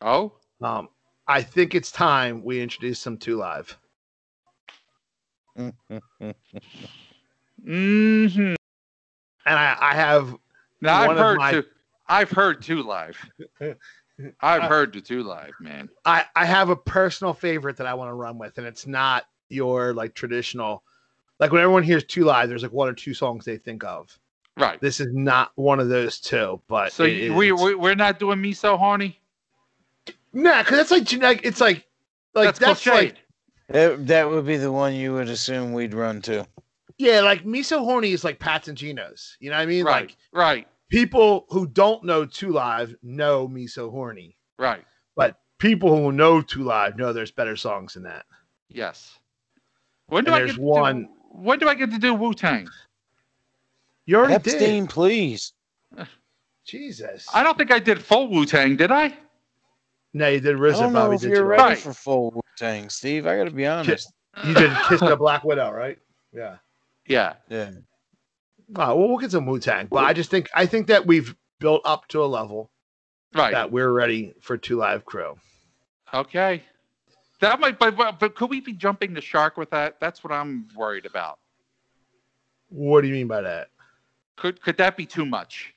oh, 0.00 0.32
Um, 0.62 0.88
I 1.26 1.42
think 1.42 1.74
it's 1.74 1.90
time 1.90 2.42
we 2.44 2.60
introduce 2.62 3.00
some 3.00 3.16
two 3.18 3.36
live. 3.36 3.76
hmm 5.56 5.68
And 7.66 8.54
I, 9.46 9.76
I 9.80 9.94
have 9.94 10.34
Now 10.80 11.02
I've 11.02 11.10
of 11.10 11.18
heard 11.18 11.38
my- 11.38 11.52
two. 11.52 11.64
I've 12.06 12.30
heard 12.30 12.62
two 12.62 12.82
live. 12.82 13.16
I've 14.40 14.62
uh, 14.62 14.68
heard 14.68 14.92
the 14.92 15.00
two 15.00 15.22
live, 15.22 15.52
man. 15.60 15.88
I, 16.04 16.24
I 16.36 16.44
have 16.44 16.68
a 16.70 16.76
personal 16.76 17.34
favorite 17.34 17.76
that 17.78 17.86
I 17.86 17.94
want 17.94 18.10
to 18.10 18.14
run 18.14 18.38
with, 18.38 18.58
and 18.58 18.66
it's 18.66 18.86
not 18.86 19.26
your 19.48 19.92
like 19.92 20.14
traditional. 20.14 20.82
Like 21.40 21.52
when 21.52 21.62
everyone 21.62 21.82
hears 21.82 22.04
two 22.04 22.24
live, 22.24 22.48
there's 22.48 22.62
like 22.62 22.72
one 22.72 22.88
or 22.88 22.94
two 22.94 23.14
songs 23.14 23.44
they 23.44 23.56
think 23.56 23.84
of. 23.84 24.18
Right. 24.56 24.80
This 24.80 25.00
is 25.00 25.08
not 25.12 25.50
one 25.56 25.80
of 25.80 25.88
those 25.88 26.20
two, 26.20 26.60
but 26.68 26.92
So 26.92 27.04
it 27.04 27.30
we, 27.30 27.50
we 27.50 27.74
we're 27.74 27.96
not 27.96 28.20
doing 28.20 28.40
me 28.40 28.52
so 28.52 28.76
horny. 28.76 29.20
nah, 30.32 30.62
because 30.62 30.78
that's 30.78 30.90
like 30.92 31.04
genetic. 31.04 31.44
It's 31.44 31.60
like 31.60 31.86
like 32.34 32.56
that's 32.56 32.58
that's, 32.60 32.86
like 32.86 33.16
That, 33.68 34.06
that 34.06 34.30
would 34.30 34.46
be 34.46 34.56
the 34.56 34.70
one 34.70 34.94
you 34.94 35.12
would 35.14 35.28
assume 35.28 35.72
we'd 35.72 35.92
run 35.92 36.22
to. 36.22 36.46
yeah, 36.98 37.20
like 37.20 37.44
me 37.44 37.64
so 37.64 37.84
horny 37.84 38.12
is 38.12 38.22
like 38.22 38.38
Pats 38.38 38.68
and 38.68 38.78
Geno's. 38.78 39.36
You 39.40 39.50
know 39.50 39.56
what 39.56 39.62
I 39.62 39.66
mean? 39.66 39.84
right. 39.84 40.02
Like 40.02 40.16
right. 40.32 40.68
People 40.90 41.46
who 41.48 41.66
don't 41.66 42.04
know 42.04 42.24
two 42.26 42.50
live 42.52 42.94
know 43.02 43.48
me 43.48 43.66
so 43.66 43.90
horny, 43.90 44.36
Right. 44.58 44.84
but 45.16 45.38
people 45.58 45.94
who 45.96 46.12
know 46.12 46.40
two 46.42 46.62
live 46.64 46.96
know 46.96 47.12
there's 47.12 47.30
better 47.32 47.56
songs 47.56 47.94
than 47.94 48.02
that. 48.04 48.26
Yes. 48.68 49.18
When 50.06 50.24
do 50.24 50.28
And 50.32 50.36
I 50.36 50.38
there's 50.40 50.52
get 50.52 50.60
one- 50.60 51.02
To, 51.04 51.08
when 51.30 51.58
do 51.58 51.68
I 51.68 51.74
get 51.74 51.90
to 51.90 51.98
do 51.98 52.14
Wu 52.14 52.34
Tang? 52.34 52.68
You 54.06 54.16
already 54.18 54.34
Epstein, 54.34 54.82
did. 54.84 54.90
please. 54.90 55.52
Jesus. 56.66 57.26
I 57.34 57.42
don't 57.42 57.56
think 57.58 57.70
I 57.72 57.78
did 57.78 58.02
full 58.02 58.28
Wu 58.28 58.44
Tang, 58.46 58.76
did 58.76 58.90
I? 58.90 59.16
no, 60.12 60.28
you 60.28 60.40
did 60.40 60.54
I 60.56 60.58
RZA. 60.58 60.72
don't 60.80 60.92
know 60.92 61.00
Probably 61.00 61.16
if 61.16 61.22
you're 61.22 61.36
you. 61.36 61.42
ready 61.42 61.62
Right. 61.62 61.78
for 61.78 61.92
full 61.92 62.30
Wu 62.30 62.40
Tang, 62.56 62.88
Steve. 62.88 63.26
I 63.26 63.36
got 63.36 63.44
to 63.44 63.50
be 63.50 63.66
honest. 63.66 64.12
You 64.44 64.54
did 64.54 64.70
Kiss 64.88 65.00
the 65.00 65.16
Black 65.16 65.42
Widow, 65.44 65.70
right? 65.72 65.98
Yeah. 66.32 66.56
Yeah. 67.06 67.34
Yeah. 67.48 67.70
Oh, 68.76 68.96
well, 68.96 69.08
we'll 69.08 69.18
get 69.18 69.30
some 69.30 69.46
Wu 69.46 69.58
Tang, 69.58 69.86
but 69.90 70.04
I 70.04 70.12
just 70.12 70.30
think 70.30 70.48
I 70.54 70.66
think 70.66 70.86
that 70.88 71.06
we've 71.06 71.34
built 71.58 71.82
up 71.84 72.08
to 72.08 72.22
a 72.22 72.26
level 72.26 72.70
Right. 73.34 73.52
that 73.52 73.72
we're 73.72 73.90
ready 73.90 74.32
for 74.40 74.56
two 74.56 74.76
live 74.76 75.04
crew. 75.04 75.36
Okay. 76.12 76.62
That 77.40 77.58
might, 77.58 77.78
but, 77.78 77.96
but 77.96 78.20
but 78.20 78.36
could 78.36 78.48
we 78.48 78.60
be 78.60 78.72
jumping 78.72 79.12
the 79.12 79.20
shark 79.20 79.56
with 79.56 79.70
that? 79.70 79.98
That's 80.00 80.22
what 80.22 80.32
I'm 80.32 80.68
worried 80.76 81.04
about. 81.04 81.38
What 82.68 83.02
do 83.02 83.08
you 83.08 83.14
mean 83.14 83.26
by 83.26 83.42
that? 83.42 83.68
Could 84.36 84.60
could 84.62 84.76
that 84.78 84.96
be 84.96 85.04
too 85.04 85.26
much? 85.26 85.74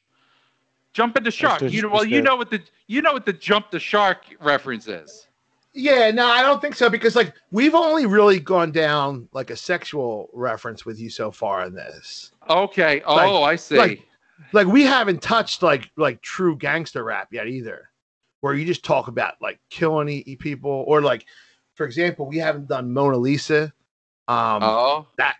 Jumping 0.93 1.23
the 1.23 1.31
shark. 1.31 1.61
what 1.61 1.71
You 1.71 1.81
know, 1.81 1.87
you 1.89 1.93
well, 1.93 2.05
you 2.05 2.21
know 2.21 2.35
what 2.35 2.49
the 2.49 2.61
you 2.87 3.01
know 3.01 3.13
what 3.13 3.25
the 3.25 3.33
jump 3.33 3.71
the 3.71 3.79
shark 3.79 4.23
reference 4.39 4.87
is. 4.87 5.27
Yeah, 5.73 6.09
no, 6.09 6.25
I 6.25 6.41
don't 6.41 6.59
think 6.61 6.75
so 6.75 6.89
because 6.89 7.15
like 7.15 7.33
we've 7.51 7.75
only 7.75 8.05
really 8.05 8.39
gone 8.39 8.71
down 8.71 9.27
like 9.33 9.49
a 9.49 9.55
sexual 9.55 10.29
reference 10.33 10.85
with 10.85 10.99
you 10.99 11.09
so 11.09 11.31
far 11.31 11.65
in 11.65 11.73
this. 11.73 12.31
Okay. 12.49 13.01
Oh, 13.05 13.15
Like- 13.15 13.53
I 13.53 13.55
see. 13.55 13.77
like- 13.77 14.03
Like 14.53 14.67
we 14.67 14.83
haven't 14.83 15.21
touched 15.21 15.61
like 15.63 15.89
like 15.97 16.21
true 16.21 16.55
gangster 16.55 17.03
rap 17.03 17.29
yet 17.31 17.47
either, 17.47 17.89
where 18.41 18.53
you 18.53 18.65
just 18.65 18.83
talk 18.85 19.07
about 19.07 19.33
like 19.41 19.59
killing 19.69 20.07
e- 20.09 20.35
people 20.37 20.85
or 20.87 21.01
like, 21.01 21.25
for 21.75 21.85
example, 21.85 22.27
we 22.27 22.37
haven't 22.37 22.67
done 22.67 22.93
Mona 22.93 23.17
Lisa. 23.17 23.73
Um, 24.29 24.61
oh, 24.63 25.07
that 25.17 25.37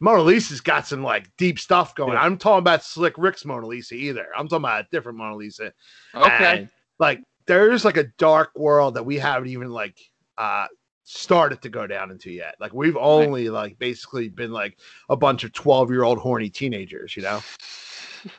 Mona 0.00 0.22
Lisa's 0.22 0.60
got 0.60 0.86
some 0.86 1.02
like 1.02 1.28
deep 1.36 1.58
stuff 1.58 1.94
going. 1.94 2.12
Yeah. 2.12 2.20
I'm 2.22 2.38
talking 2.38 2.60
about 2.60 2.84
Slick 2.84 3.14
Rick's 3.18 3.44
Mona 3.44 3.66
Lisa 3.66 3.94
either. 3.94 4.26
I'm 4.36 4.46
talking 4.48 4.64
about 4.64 4.84
a 4.84 4.88
different 4.92 5.18
Mona 5.18 5.36
Lisa. 5.36 5.72
okay. 6.14 6.58
And 6.60 6.68
like 6.98 7.20
there's 7.46 7.84
like 7.84 7.96
a 7.96 8.04
dark 8.16 8.50
world 8.56 8.94
that 8.94 9.04
we 9.04 9.18
haven't 9.18 9.48
even 9.48 9.70
like 9.70 9.98
uh 10.38 10.66
started 11.08 11.62
to 11.62 11.68
go 11.68 11.86
down 11.86 12.10
into 12.10 12.32
yet. 12.32 12.56
Like 12.58 12.74
we've 12.74 12.96
only 12.96 13.48
like 13.48 13.78
basically 13.78 14.28
been 14.28 14.50
like 14.50 14.76
a 15.08 15.16
bunch 15.16 15.44
of 15.44 15.52
12 15.52 15.90
year 15.90 16.02
old 16.02 16.18
horny 16.18 16.50
teenagers, 16.50 17.16
you 17.16 17.22
know? 17.22 17.40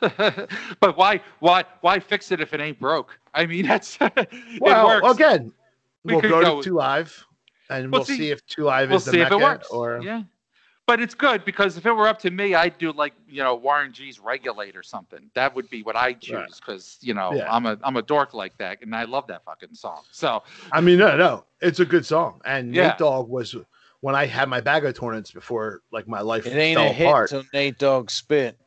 but 0.00 0.96
why 0.98 1.20
why 1.40 1.64
why 1.80 1.98
fix 1.98 2.30
it 2.30 2.40
if 2.42 2.52
it 2.52 2.60
ain't 2.60 2.78
broke? 2.78 3.18
I 3.34 3.46
mean 3.46 3.66
that's 3.68 3.98
Well, 4.60 4.86
works. 5.00 5.14
again, 5.14 5.50
We 6.04 6.12
we'll 6.14 6.20
go, 6.22 6.42
go- 6.42 6.56
to 6.58 6.62
two 6.62 6.74
live 6.74 7.24
and 7.70 7.90
Well, 7.90 8.00
we'll 8.00 8.04
see- 8.06 8.16
see, 8.18 8.30
if 8.30 8.44
two 8.46 8.64
live 8.64 8.90
we'll 8.90 8.98
is 8.98 9.04
the 9.06 9.12
see 9.12 9.20
if 9.20 9.30
it 9.32 9.36
works. 9.40 9.68
or 9.70 10.00
yeah. 10.02 10.22
But 10.88 11.00
it's 11.00 11.14
good 11.14 11.44
because 11.44 11.76
if 11.76 11.84
it 11.84 11.92
were 11.92 12.08
up 12.08 12.18
to 12.20 12.30
me, 12.30 12.54
I'd 12.54 12.78
do 12.78 12.92
like 12.92 13.12
you 13.28 13.42
know 13.42 13.54
Warren 13.54 13.92
G's 13.92 14.18
Regulate 14.18 14.74
or 14.74 14.82
something. 14.82 15.30
That 15.34 15.54
would 15.54 15.68
be 15.68 15.82
what 15.82 15.96
I 15.96 16.14
choose 16.14 16.58
because 16.58 16.96
you 17.02 17.12
know 17.12 17.34
Yeah. 17.34 17.46
I'm 17.54 17.66
a 17.66 17.76
I'm 17.84 17.96
a 17.98 18.02
dork 18.02 18.32
like 18.32 18.56
that, 18.56 18.80
and 18.82 18.96
I 18.96 19.04
love 19.04 19.26
that 19.26 19.44
fucking 19.44 19.74
song. 19.74 20.00
So 20.10 20.42
I 20.72 20.80
mean, 20.80 20.98
no, 20.98 21.14
no, 21.16 21.44
it's 21.60 21.78
a 21.80 21.84
good 21.84 22.06
song. 22.06 22.40
And 22.46 22.74
Yeah. 22.74 22.88
Nate 22.88 22.98
Dogg 22.98 23.28
was 23.28 23.54
when 24.00 24.14
I 24.14 24.24
had 24.24 24.48
my 24.48 24.62
bag 24.62 24.86
of 24.86 24.94
tournaments 24.98 25.30
before 25.30 25.82
like 25.92 26.08
my 26.08 26.22
life 26.22 26.46
It 26.46 26.56
ain't 26.56 26.78
fell 26.78 26.88
a 26.88 26.92
hit 26.92 27.06
apart. 27.06 27.28
till 27.30 27.44
Nate 27.52 27.78
Dogg 27.78 28.10
spit. 28.10 28.58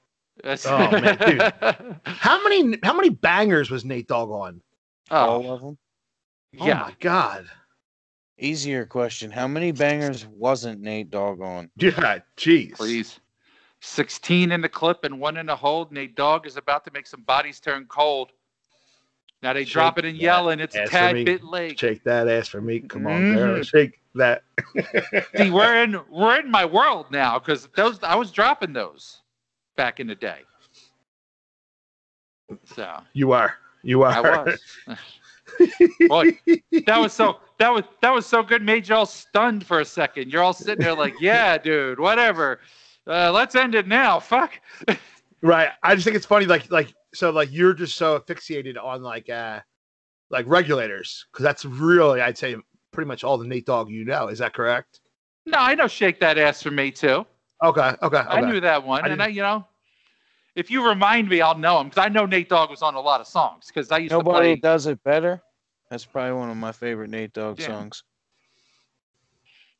that's 0.43 0.67
Oh, 0.67 0.77
man, 0.91 1.17
dude. 1.17 1.41
How 2.05 2.43
many 2.43 2.77
how 2.83 2.93
many 2.95 3.09
bangers 3.09 3.71
was 3.71 3.83
Nate 3.83 4.07
Dogg 4.07 4.29
on? 4.29 4.61
oh 5.09 5.17
All 5.17 5.51
of 5.53 5.61
them. 5.61 5.77
Oh 6.59 6.65
yeah, 6.67 6.81
my 6.83 6.95
god. 6.99 7.49
Easier 8.41 8.87
question. 8.87 9.29
How 9.29 9.47
many 9.47 9.71
bangers 9.71 10.25
wasn't 10.25 10.81
Nate 10.81 11.11
Dogg 11.11 11.41
on? 11.41 11.69
Yeah, 11.77 12.19
jeez. 12.35 12.73
please. 12.73 13.19
16 13.81 14.51
in 14.51 14.61
the 14.61 14.69
clip 14.69 15.03
and 15.03 15.19
one 15.19 15.37
in 15.37 15.45
the 15.45 15.55
hold. 15.55 15.91
Nate 15.91 16.15
Dogg 16.15 16.47
is 16.47 16.57
about 16.57 16.83
to 16.85 16.91
make 16.91 17.05
some 17.05 17.21
bodies 17.21 17.59
turn 17.59 17.85
cold. 17.85 18.31
Now 19.43 19.53
they 19.53 19.63
Shake 19.63 19.73
drop 19.73 19.97
it 19.99 20.05
and 20.05 20.15
that 20.17 20.21
yell, 20.21 20.49
and 20.49 20.59
it's 20.59 20.75
a 20.75 20.87
tad 20.87 21.23
bit 21.23 21.43
late. 21.43 21.79
Shake 21.79 22.03
that 22.03 22.27
ass 22.27 22.47
for 22.47 22.61
me. 22.61 22.79
Come 22.79 23.05
on, 23.05 23.21
Mhm. 23.23 23.35
girl. 23.35 23.63
Shake 23.63 23.99
that. 24.15 24.43
See, 25.35 25.51
we're 25.51 25.83
in 25.83 25.99
we're 26.09 26.39
in 26.39 26.49
my 26.49 26.65
world 26.65 27.11
now 27.11 27.37
because 27.37 27.67
those 27.75 28.01
I 28.03 28.15
was 28.15 28.31
dropping 28.31 28.73
those 28.73 29.21
back 29.75 29.99
in 29.99 30.07
the 30.07 30.15
day. 30.15 30.41
So 32.65 33.01
You 33.13 33.31
are. 33.33 33.55
You 33.83 34.01
are. 34.03 34.11
I 34.11 34.21
was. 34.21 34.61
Boy, 36.07 36.39
that 36.85 36.99
was 36.99 37.13
so 37.13 37.39
that 37.59 37.69
was 37.69 37.83
that 38.01 38.13
was 38.13 38.25
so 38.25 38.43
good. 38.43 38.61
Made 38.61 38.87
you 38.87 38.95
all 38.95 39.05
stunned 39.05 39.65
for 39.65 39.79
a 39.79 39.85
second. 39.85 40.31
You're 40.31 40.43
all 40.43 40.53
sitting 40.53 40.83
there 40.83 40.95
like, 40.95 41.13
yeah, 41.19 41.57
dude, 41.57 41.99
whatever. 41.99 42.59
Uh, 43.07 43.31
let's 43.31 43.55
end 43.55 43.75
it 43.75 43.87
now. 43.87 44.19
Fuck. 44.19 44.59
Right. 45.41 45.69
I 45.81 45.95
just 45.95 46.05
think 46.05 46.15
it's 46.15 46.25
funny, 46.25 46.45
like 46.45 46.69
like 46.71 46.93
so 47.13 47.31
like 47.31 47.51
you're 47.51 47.73
just 47.73 47.95
so 47.95 48.15
asphyxiated 48.15 48.77
on 48.77 49.01
like 49.01 49.29
uh 49.29 49.59
like 50.29 50.45
regulators, 50.47 51.25
because 51.31 51.43
that's 51.43 51.65
really 51.65 52.21
I'd 52.21 52.37
say 52.37 52.55
pretty 52.91 53.07
much 53.07 53.23
all 53.23 53.37
the 53.37 53.47
Nate 53.47 53.65
Dogg 53.65 53.89
you 53.89 54.05
know. 54.05 54.27
Is 54.27 54.39
that 54.39 54.53
correct? 54.53 55.01
No, 55.45 55.57
I 55.57 55.75
know. 55.75 55.87
Shake 55.87 56.19
that 56.19 56.37
ass 56.37 56.61
for 56.61 56.71
me 56.71 56.91
too. 56.91 57.25
Okay, 57.63 57.81
okay, 57.81 57.97
okay. 58.01 58.17
I 58.17 58.41
knew 58.41 58.59
that 58.59 58.83
one, 58.83 59.03
I 59.05 59.09
and 59.09 59.21
I, 59.21 59.27
you 59.27 59.41
know, 59.41 59.65
if 60.55 60.69
you 60.69 60.87
remind 60.87 61.29
me, 61.29 61.41
I'll 61.41 61.57
know 61.57 61.79
him 61.79 61.89
because 61.89 62.03
I 62.05 62.09
know 62.09 62.25
Nate 62.25 62.49
Dogg 62.49 62.69
was 62.69 62.81
on 62.81 62.95
a 62.95 62.99
lot 63.01 63.21
of 63.21 63.27
songs 63.27 63.67
because 63.67 63.91
I 63.91 63.99
used 63.99 64.11
Nobody 64.11 64.55
to 64.55 64.61
play. 64.61 64.69
does 64.71 64.85
it 64.87 65.01
better. 65.03 65.41
That's 65.89 66.05
probably 66.05 66.33
one 66.33 66.49
of 66.49 66.57
my 66.57 66.71
favorite 66.71 67.09
Nate 67.09 67.33
Dogg 67.33 67.59
Yeah. 67.59 67.67
songs. 67.67 68.03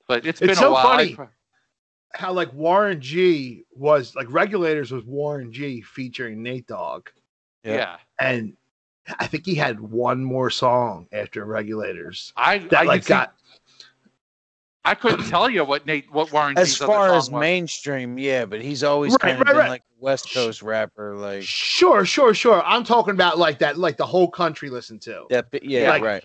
But 0.08 0.26
it's 0.26 0.42
It's 0.42 0.48
been 0.48 0.50
a 0.52 0.56
so 0.56 0.72
while. 0.74 0.88
I 0.88 0.98
funny. 0.98 1.16
pr- 1.16 1.24
How 2.14 2.34
like 2.34 2.52
Warren 2.54 3.00
G 3.00 3.66
was 3.74 4.16
like 4.16 4.28
regulators 4.32 4.92
was 4.92 5.06
Warren 5.06 5.52
G 5.54 5.82
featuring 5.82 6.44
Nate 6.44 6.68
Dogg. 6.68 7.08
Yeah. 7.64 7.76
yeah. 7.76 7.98
And 8.20 8.58
I 9.20 9.28
think 9.28 9.46
he 9.46 9.56
had 9.56 9.80
one 9.80 10.24
more 10.24 10.50
song 10.50 11.08
after 11.14 11.46
regulators. 11.46 12.34
I 12.36 12.58
That 12.60 12.82
I, 12.82 12.84
like 12.84 12.98
you 12.98 13.02
see, 13.04 13.10
got 13.10 13.36
I 14.84 14.96
couldn't 14.96 15.28
tell 15.28 15.50
you 15.50 15.64
what 15.64 15.86
Nate 15.86 16.12
what 16.12 16.32
Warren 16.32 16.58
As 16.58 16.70
G's 16.70 16.82
other 16.82 16.92
far 16.94 17.08
song 17.10 17.18
as 17.18 17.30
was. 17.30 17.40
mainstream, 17.40 18.18
yeah, 18.18 18.46
but 18.46 18.62
he's 18.62 18.84
always 18.84 19.14
Right, 19.14 19.20
kind 19.22 19.42
of 19.42 19.48
been 19.48 19.58
right. 19.58 19.70
like 19.70 19.82
a 19.82 20.04
West 20.04 20.34
Coast 20.34 20.62
rapper, 20.64 21.16
like 21.16 21.44
sure, 21.44 22.04
sure, 22.04 22.34
sure. 22.34 22.64
I'm 22.64 22.84
talking 22.84 23.14
about 23.14 23.38
like 23.38 23.60
that, 23.60 23.78
like 23.78 23.98
the 23.98 24.06
whole 24.06 24.30
country 24.30 24.70
listened 24.70 25.02
to. 25.04 25.26
that. 25.30 25.52
bi- 25.52 25.60
Yeah, 25.62 25.90
Like, 25.92 26.02
right. 26.02 26.24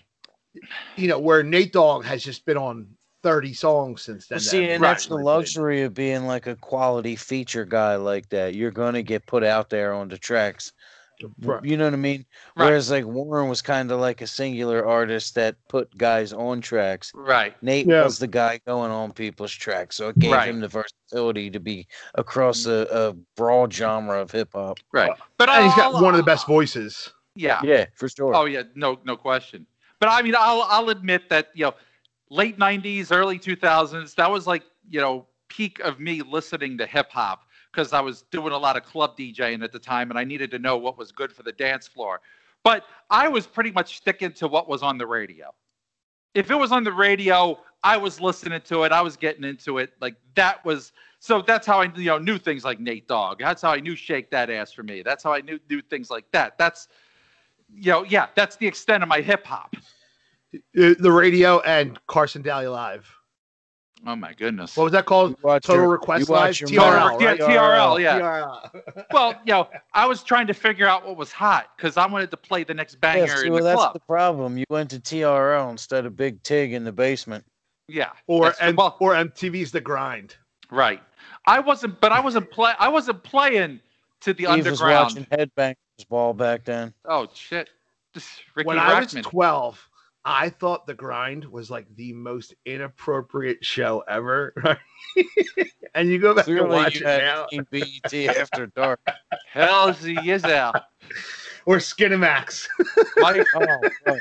You 0.96 1.08
know, 1.08 1.18
where 1.18 1.42
Nate 1.42 1.72
Dogg 1.74 2.04
has 2.06 2.24
just 2.24 2.46
been 2.46 2.56
on 2.56 2.86
30 3.22 3.52
songs 3.52 4.02
since 4.02 4.26
then. 4.26 4.36
Well, 4.36 4.40
see, 4.40 4.60
that 4.60 4.72
and 4.72 4.84
that's 4.84 5.06
the 5.06 5.16
luxury 5.16 5.82
of 5.82 5.92
being 5.92 6.26
like 6.26 6.46
a 6.46 6.56
quality 6.56 7.14
feature 7.16 7.66
guy 7.66 7.96
like 7.96 8.28
that. 8.30 8.54
You're 8.54 8.70
gonna 8.70 9.02
get 9.02 9.26
put 9.26 9.44
out 9.44 9.68
there 9.68 9.92
on 9.92 10.08
the 10.08 10.16
tracks. 10.16 10.72
Right. 11.40 11.64
You 11.64 11.76
know 11.76 11.84
what 11.84 11.92
I 11.92 11.96
mean? 11.96 12.24
Right. 12.56 12.66
Whereas 12.66 12.90
like 12.90 13.04
Warren 13.04 13.48
was 13.48 13.62
kind 13.62 13.90
of 13.90 14.00
like 14.00 14.20
a 14.20 14.26
singular 14.26 14.84
artist 14.86 15.34
that 15.36 15.56
put 15.68 15.96
guys 15.96 16.32
on 16.32 16.60
tracks. 16.60 17.10
Right. 17.14 17.54
Nate 17.62 17.86
Yeah. 17.86 18.04
was 18.04 18.18
the 18.18 18.26
guy 18.26 18.60
going 18.66 18.90
on 18.90 19.12
people's 19.12 19.52
tracks, 19.52 19.96
so 19.96 20.08
it 20.10 20.18
gave 20.18 20.32
Right. 20.32 20.48
him 20.48 20.60
the 20.60 20.68
versatility 20.68 21.50
to 21.50 21.60
be 21.60 21.86
across 22.16 22.66
a, 22.66 22.86
a 22.90 23.12
broad 23.36 23.72
genre 23.72 24.20
of 24.20 24.30
hip 24.30 24.50
hop. 24.54 24.78
Right. 24.92 25.12
But 25.38 25.48
And 25.48 25.64
he's 25.64 25.74
got 25.74 25.94
I'll- 25.94 26.02
one 26.02 26.14
of 26.14 26.18
the 26.18 26.22
best 26.24 26.46
voices. 26.46 27.12
Yeah. 27.34 27.60
Yeah, 27.62 27.86
for 27.94 28.08
sure. 28.08 28.34
Oh 28.34 28.44
yeah, 28.46 28.62
no, 28.74 28.98
no 29.04 29.16
question. 29.16 29.66
But 30.00 30.08
I 30.10 30.22
mean, 30.22 30.34
I'll 30.38 30.62
I'll 30.68 30.88
admit 30.90 31.28
that 31.30 31.48
you 31.54 31.64
know, 31.66 31.74
late 32.30 32.58
'90s, 32.58 33.08
early 33.10 33.38
2000s, 33.38 34.14
that 34.16 34.30
was 34.30 34.46
like 34.46 34.62
you 34.90 35.00
know 35.00 35.26
peak 35.48 35.78
of 35.80 36.00
me 36.00 36.22
listening 36.22 36.76
to 36.78 36.86
hip 36.86 37.10
hop 37.10 37.44
because 37.76 37.92
I 37.92 38.00
was 38.00 38.22
doing 38.30 38.52
a 38.52 38.58
lot 38.58 38.76
of 38.76 38.84
club 38.84 39.18
DJing 39.18 39.62
at 39.62 39.70
the 39.70 39.78
time, 39.78 40.08
and 40.10 40.18
I 40.18 40.24
needed 40.24 40.50
to 40.52 40.58
know 40.58 40.78
what 40.78 40.96
was 40.96 41.12
good 41.12 41.30
for 41.30 41.42
the 41.42 41.52
dance 41.52 41.86
floor. 41.86 42.22
But 42.64 42.84
I 43.10 43.28
was 43.28 43.46
pretty 43.46 43.70
much 43.70 43.98
sticking 43.98 44.32
to 44.32 44.48
what 44.48 44.66
was 44.66 44.82
on 44.82 44.96
the 44.96 45.06
radio. 45.06 45.54
If 46.34 46.50
it 46.50 46.54
was 46.54 46.72
on 46.72 46.84
the 46.84 46.92
radio, 46.92 47.58
I 47.82 47.98
was 47.98 48.20
listening 48.20 48.60
to 48.62 48.84
it. 48.84 48.92
I 48.92 49.02
was 49.02 49.16
getting 49.16 49.44
into 49.44 49.78
it. 49.78 49.92
Like 50.00 50.16
that 50.34 50.64
was 50.64 50.92
so. 51.18 51.42
That's 51.42 51.66
how 51.66 51.80
I 51.80 51.92
you 51.94 52.06
know 52.06 52.18
knew 52.18 52.38
things 52.38 52.64
like 52.64 52.80
Nate 52.80 53.06
Dogg. 53.08 53.38
That's 53.40 53.62
how 53.62 53.72
I 53.72 53.80
knew 53.80 53.94
Shake 53.94 54.30
That 54.30 54.50
Ass 54.50 54.72
for 54.72 54.82
me. 54.82 55.02
That's 55.02 55.22
how 55.22 55.32
I 55.32 55.42
knew 55.42 55.58
knew 55.68 55.82
things 55.82 56.10
like 56.10 56.24
that. 56.32 56.58
That's 56.58 56.88
you 57.74 57.92
know, 57.92 58.04
yeah, 58.04 58.28
that's 58.34 58.56
the 58.56 58.66
extent 58.66 59.02
of 59.02 59.08
my 59.08 59.20
hip 59.20 59.46
hop. 59.46 59.76
The 60.72 61.12
radio 61.12 61.60
and 61.60 61.98
Carson 62.06 62.40
Daly 62.40 62.68
Live. 62.68 63.06
Oh 64.06 64.14
my 64.14 64.32
goodness. 64.34 64.76
What 64.76 64.84
was 64.84 64.92
that 64.92 65.06
called? 65.06 65.30
You 65.30 65.36
Total 65.60 65.76
your- 65.76 65.88
Request 65.88 66.28
you 66.28 66.34
Live? 66.34 66.60
your 66.60 66.68
TRL, 66.68 66.76
mouth, 66.76 67.20
yeah, 67.20 67.28
right? 67.28 67.40
TRL, 67.40 68.00
yeah. 68.00 68.20
TRL. 68.20 69.04
Well, 69.12 69.30
you 69.44 69.52
know, 69.52 69.68
I 69.94 70.06
was 70.06 70.22
trying 70.22 70.46
to 70.48 70.54
figure 70.54 70.86
out 70.86 71.06
what 71.06 71.16
was 71.16 71.32
hot 71.32 71.70
because 71.76 71.96
I 71.96 72.06
wanted 72.06 72.30
to 72.30 72.36
play 72.36 72.62
the 72.62 72.74
next 72.74 72.96
banger 73.00 73.26
Yeah, 73.26 73.36
see, 73.36 73.46
in 73.46 73.52
well, 73.52 73.62
the 73.62 73.68
that's 73.70 73.76
club. 73.80 73.92
the 73.94 74.00
problem. 74.00 74.58
You 74.58 74.64
went 74.68 74.90
to 74.90 75.00
TRL 75.00 75.70
instead 75.70 76.04
of 76.06 76.16
Big 76.16 76.42
Tig 76.42 76.72
in 76.72 76.84
the 76.84 76.92
basement. 76.92 77.44
Yeah. 77.88 78.10
Or 78.26 78.44
that's- 78.44 78.60
and, 78.60 78.76
well, 78.76 78.96
or 79.00 79.14
MTV's 79.14 79.72
The 79.72 79.80
Grind. 79.80 80.36
right. 80.70 81.02
I 81.48 81.60
wasn't, 81.60 82.00
but 82.00 82.10
I 82.12 82.18
wasn't 82.20 82.50
play. 82.50 82.72
I 82.78 82.88
wasn't 82.88 83.22
playing 83.22 83.78
to 84.22 84.34
the 84.34 84.44
Steve 84.46 84.66
was 84.66 84.80
underground. 84.82 85.26
watching 85.26 85.26
Headbangers 85.26 86.08
Ball 86.08 86.34
back 86.34 86.64
then. 86.64 86.92
Oh 87.04 87.28
shit. 87.32 87.70
Just 88.14 88.28
Ricky 88.56 88.66
when 88.66 88.78
I 88.78 88.98
was 88.98 89.14
Rackman. 89.14 89.22
12, 90.26 90.42
I 90.42 90.48
thought 90.50 90.86
The 90.86 90.94
Grind 90.94 91.44
was 91.44 91.70
like 91.70 91.86
the 91.96 92.12
most 92.12 92.54
inappropriate 92.64 93.64
show 93.64 94.02
ever. 94.08 94.52
Right? 94.64 94.78
and 95.94 96.10
you 96.10 96.18
go 96.18 96.34
back 96.34 96.46
and 96.46 96.68
watch 96.68 97.00
you 97.00 97.06
it 97.06 97.22
now. 97.22 97.46
seen 97.50 97.66
BET 97.70 98.36
after 98.36 98.66
dark. 98.66 99.00
Hell 99.50 99.92
he 99.92 100.30
is 100.30 100.44
out. 100.44 100.82
Or 101.64 101.78
Skinamax. 101.78 102.68
Mike, 103.16 103.44
Oh, 103.56 103.80
right. 104.06 104.20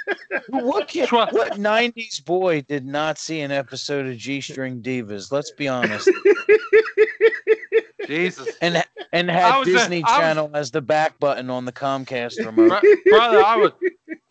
what 0.49 0.87
kid, 0.87 1.11
what 1.11 1.53
'90s 1.59 2.25
boy 2.25 2.61
did 2.61 2.83
not 2.87 3.19
see 3.19 3.41
an 3.41 3.51
episode 3.51 4.07
of 4.07 4.17
G 4.17 4.41
String 4.41 4.81
Divas? 4.81 5.31
Let's 5.31 5.51
be 5.51 5.67
honest. 5.67 6.09
Jesus. 8.07 8.49
And 8.61 8.83
and 9.13 9.29
had 9.29 9.59
was, 9.59 9.67
Disney 9.67 10.01
was- 10.01 10.11
Channel 10.11 10.51
as 10.53 10.71
the 10.71 10.81
back 10.81 11.19
button 11.19 11.49
on 11.49 11.65
the 11.65 11.71
Comcast 11.71 12.37
remote. 12.45 12.81
Bro- 12.81 12.95
brother, 13.11 13.43
I 13.43 13.55
was 13.57 13.71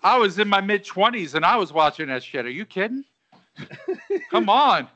I 0.03 0.19
was 0.19 0.39
in 0.39 0.49
my 0.49 0.61
mid 0.61 0.85
twenties 0.85 1.35
and 1.35 1.45
I 1.45 1.57
was 1.57 1.73
watching 1.73 2.09
that 2.09 2.23
shit. 2.23 2.45
Are 2.47 2.51
you 2.51 2.65
kidding? 2.65 3.05
Come 4.31 4.49
on. 4.49 4.89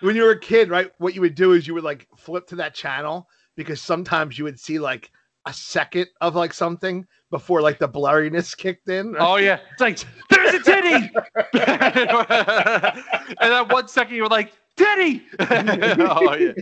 when 0.00 0.16
you 0.16 0.22
were 0.24 0.32
a 0.32 0.38
kid, 0.40 0.68
right? 0.68 0.90
What 0.98 1.14
you 1.14 1.20
would 1.20 1.34
do 1.34 1.52
is 1.52 1.66
you 1.66 1.74
would 1.74 1.84
like 1.84 2.06
flip 2.16 2.46
to 2.48 2.56
that 2.56 2.74
channel 2.74 3.28
because 3.56 3.80
sometimes 3.80 4.36
you 4.38 4.44
would 4.44 4.58
see 4.58 4.78
like 4.78 5.10
a 5.46 5.52
second 5.52 6.08
of 6.20 6.34
like 6.34 6.52
something 6.52 7.06
before 7.30 7.60
like 7.62 7.78
the 7.78 7.88
blurriness 7.88 8.56
kicked 8.56 8.88
in. 8.88 9.12
right? 9.12 9.22
Oh 9.22 9.36
yeah, 9.36 9.60
it's 9.72 9.80
like 9.80 9.98
there's 10.28 10.54
a 10.54 10.58
titty, 10.62 11.10
and 13.40 13.52
then 13.52 13.68
one 13.68 13.86
second 13.88 14.16
you're 14.16 14.26
like 14.28 14.52
titty. 14.76 15.22
oh 15.40 16.34
yeah. 16.34 16.52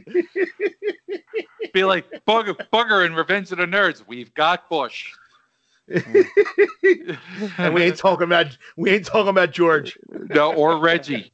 Be 1.72 1.84
like 1.84 2.08
Booger, 2.26 2.56
Booger 2.72 3.04
in 3.04 3.14
Revenge 3.14 3.52
of 3.52 3.58
the 3.58 3.66
Nerds. 3.66 4.04
We've 4.06 4.32
got 4.34 4.68
Bush. 4.68 5.12
and 7.58 7.74
we 7.74 7.82
ain't 7.82 7.98
talking 7.98 8.24
about 8.24 8.56
we 8.76 8.90
ain't 8.90 9.04
talking 9.04 9.28
about 9.28 9.50
George. 9.50 9.98
no, 10.10 10.54
or 10.54 10.78
Reggie. 10.78 11.30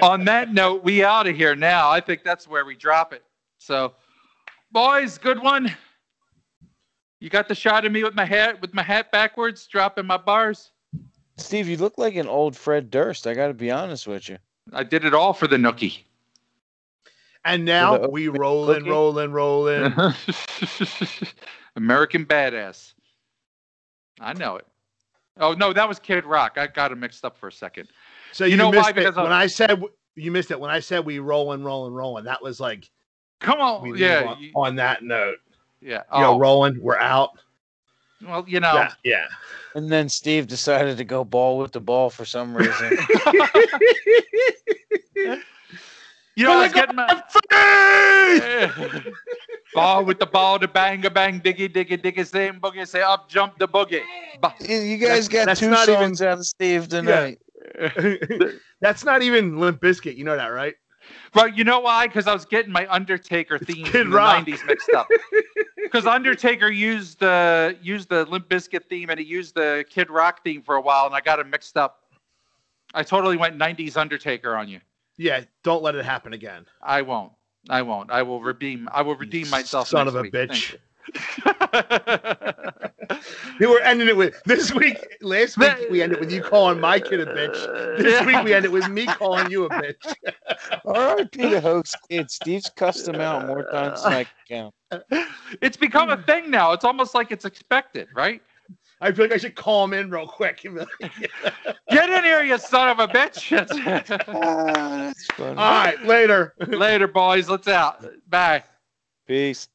On 0.00 0.24
that 0.24 0.52
note, 0.52 0.82
we 0.82 1.04
out 1.04 1.26
of 1.26 1.36
here 1.36 1.54
now. 1.54 1.90
I 1.90 2.00
think 2.00 2.24
that's 2.24 2.48
where 2.48 2.64
we 2.64 2.74
drop 2.74 3.12
it. 3.12 3.22
So, 3.58 3.92
boys, 4.72 5.18
good 5.18 5.42
one. 5.42 5.74
You 7.20 7.28
got 7.28 7.48
the 7.48 7.54
shot 7.54 7.84
of 7.84 7.92
me 7.92 8.02
with 8.02 8.14
my 8.14 8.24
hat 8.24 8.60
with 8.62 8.72
my 8.72 8.82
hat 8.82 9.10
backwards, 9.10 9.66
dropping 9.66 10.06
my 10.06 10.16
bars. 10.16 10.70
Steve, 11.38 11.68
you 11.68 11.76
look 11.76 11.98
like 11.98 12.14
an 12.14 12.28
old 12.28 12.56
Fred 12.56 12.90
Durst. 12.90 13.26
I 13.26 13.34
got 13.34 13.48
to 13.48 13.54
be 13.54 13.70
honest 13.70 14.06
with 14.06 14.28
you. 14.28 14.38
I 14.72 14.82
did 14.84 15.04
it 15.04 15.14
all 15.14 15.32
for 15.32 15.46
the 15.46 15.56
nookie. 15.56 16.00
And 17.44 17.64
now 17.64 17.96
the 17.98 18.08
we 18.08 18.28
oatmeal 18.28 18.40
rolling, 18.40 18.78
cookie? 18.80 18.90
rolling, 18.90 19.32
rolling. 19.32 19.92
American 21.76 22.24
Badass. 22.26 22.92
I 24.20 24.32
know 24.32 24.56
it. 24.56 24.66
Oh 25.38 25.52
no, 25.52 25.72
that 25.72 25.86
was 25.88 25.98
Kid 25.98 26.24
Rock. 26.24 26.56
I 26.56 26.66
got 26.66 26.90
it 26.92 26.96
mixed 26.96 27.24
up 27.24 27.36
for 27.38 27.48
a 27.48 27.52
second. 27.52 27.88
So 28.32 28.44
You 28.44 28.52
you, 28.52 28.56
know 28.56 28.70
why? 28.70 28.90
it 28.90 28.94
Because 28.96 29.16
uh, 29.16 29.22
when 29.22 29.32
of- 29.32 29.38
I 29.38 29.46
said 29.46 29.80
you 30.14 30.30
missed 30.32 30.50
it 30.50 30.58
when 30.58 30.70
I 30.70 30.80
said 30.80 31.04
we 31.04 31.18
rolling, 31.18 31.62
rolling, 31.62 31.92
rolling. 31.92 32.24
That 32.24 32.42
was 32.42 32.58
like 32.58 32.90
Come 33.40 33.60
on, 33.60 33.94
yeah, 33.96 34.24
on, 34.24 34.40
you- 34.42 34.52
on 34.56 34.76
that 34.76 35.02
note. 35.04 35.36
yeah. 35.82 36.02
You 36.14 36.20
know, 36.20 36.34
Oh, 36.34 36.38
rolling, 36.38 36.80
we're 36.80 36.96
out. 36.98 37.38
Well, 38.24 38.44
you 38.48 38.60
know, 38.60 38.74
Yeah, 38.74 38.92
yeah. 39.04 39.26
And 39.74 39.90
then 39.90 40.08
Steve 40.08 40.46
decided 40.46 40.96
to 40.96 41.04
go 41.04 41.24
Bawitdaba 41.24 42.10
for 42.12 42.24
some 42.24 42.56
reason. 42.56 42.90
you 46.36 46.44
know, 46.44 46.52
I 46.58 46.62
was 46.62 46.72
getting 46.72 46.96
my 46.96 47.06
Bawitdaba, 49.74 50.60
to 50.60 50.68
bang 50.68 51.04
a 51.04 51.10
bang, 51.10 51.40
diggy 51.40 51.68
diggy 51.72 51.98
diggy, 52.00 52.26
same 52.26 52.60
boogie, 52.60 52.86
say 52.88 53.02
up, 53.02 53.28
jump 53.28 53.58
the 53.58 53.68
boogie. 53.68 54.02
Ba- 54.40 54.54
you 54.60 54.76
you 54.78 54.96
guys 54.96 55.28
got 55.28 55.46
that's 55.46 55.60
two 55.60 55.70
not 55.70 55.88
even- 55.88 56.14
songs 56.16 56.22
out 56.22 56.38
of 56.38 56.46
Steve 56.46 56.88
tonight. 56.88 57.38
That's 58.80 59.04
not 59.04 59.22
even 59.22 59.58
Limp 59.58 59.80
Bizkit. 59.80 60.16
You 60.16 60.24
know 60.24 60.36
that, 60.36 60.48
right? 60.48 60.74
Right, 61.36 61.54
you 61.56 61.64
know 61.64 61.80
why? 61.80 62.06
Because 62.06 62.26
I 62.26 62.32
was 62.32 62.46
getting 62.46 62.72
my 62.72 62.86
Undertaker 62.88 63.58
theme 63.58 63.84
Kid 63.84 64.02
from 64.02 64.10
the 64.10 64.16
Rock. 64.16 64.46
'90s 64.46 64.66
mixed 64.66 64.90
up. 64.90 65.08
Because 65.76 66.04
Undertaker 66.04 66.68
used 66.68 67.20
the 67.20 67.76
used 67.80 68.08
the 68.08 68.24
Limp 68.24 68.48
Bizkit 68.48 68.86
theme 68.88 69.08
and 69.08 69.20
he 69.20 69.24
used 69.24 69.54
the 69.54 69.84
Kid 69.88 70.10
Rock 70.10 70.42
theme 70.42 70.60
for 70.60 70.74
a 70.74 70.80
while, 70.80 71.06
and 71.06 71.14
I 71.14 71.20
got 71.20 71.38
it 71.38 71.46
mixed 71.46 71.76
up. 71.76 72.02
I 72.92 73.04
totally 73.04 73.36
went 73.36 73.56
'90s 73.56 73.96
Undertaker 73.96 74.56
on 74.56 74.68
you. 74.68 74.80
Yeah. 75.16 75.42
Don't 75.62 75.82
let 75.82 75.94
it 75.94 76.04
happen 76.04 76.32
again. 76.32 76.66
I 76.82 77.02
won't. 77.02 77.32
I 77.68 77.82
won't. 77.82 78.10
I 78.10 78.22
will 78.22 78.42
redeem. 78.42 78.88
I 78.92 79.02
will 79.02 79.14
redeem 79.14 79.48
myself. 79.48 79.88
Son 79.88 80.08
of 80.08 80.16
a 80.16 80.22
week. 80.22 80.32
bitch. 80.32 80.74
Thank 83.08 83.60
We 83.60 83.66
were 83.66 83.80
ending 83.80 84.08
it 84.08 84.16
with 84.16 84.42
this 84.44 84.74
week. 84.74 84.98
Last 85.22 85.56
week 85.56 85.72
we 85.90 86.02
ended 86.02 86.20
with 86.20 86.30
you 86.30 86.42
calling 86.42 86.80
my 86.80 87.00
kid 87.00 87.20
a 87.20 87.26
bitch. 87.26 87.96
This 87.98 88.20
Yeah. 88.20 88.26
week 88.26 88.44
we 88.44 88.52
ended 88.52 88.70
with 88.70 88.86
me 88.88 89.06
calling 89.06 89.50
you 89.50 89.64
a 89.64 89.70
bitch. 89.70 90.14
R.I.P. 90.84 91.48
the 91.48 91.60
host 91.60 91.96
kid. 92.10 92.30
Steve's 92.30 92.70
cussed 92.76 93.06
him 93.08 93.16
out 93.20 93.46
more 93.46 93.62
times 93.70 94.02
than 94.02 94.12
I 94.12 94.24
can 94.24 94.72
count. 94.90 95.04
it's 95.62 95.76
become 95.76 96.10
a 96.10 96.16
thing 96.22 96.50
now. 96.50 96.72
It's 96.72 96.84
almost 96.84 97.14
like 97.14 97.32
it's 97.32 97.44
expected, 97.44 98.08
right? 98.14 98.42
I 99.00 99.12
feel 99.12 99.26
like 99.26 99.32
I 99.32 99.36
should 99.36 99.54
call 99.54 99.84
him 99.84 99.92
in 99.92 100.10
real 100.10 100.26
quick. 100.26 100.64
and 100.64 100.74
be 100.74 100.80
like, 100.80 101.12
Get 101.90 102.10
in 102.10 102.24
here, 102.24 102.42
you 102.42 102.58
son 102.58 102.88
of 102.88 102.98
a 102.98 103.08
bitch. 103.08 103.52
Ah, 104.28 105.06
that's 105.06 105.26
funny. 105.26 105.50
All 105.50 105.70
right, 105.84 106.02
later. 106.04 106.54
Later, 106.66 107.06
boys. 107.06 107.48
Let's 107.48 107.68
out. 107.68 108.04
Bye. 108.28 108.64
Peace. 109.26 109.68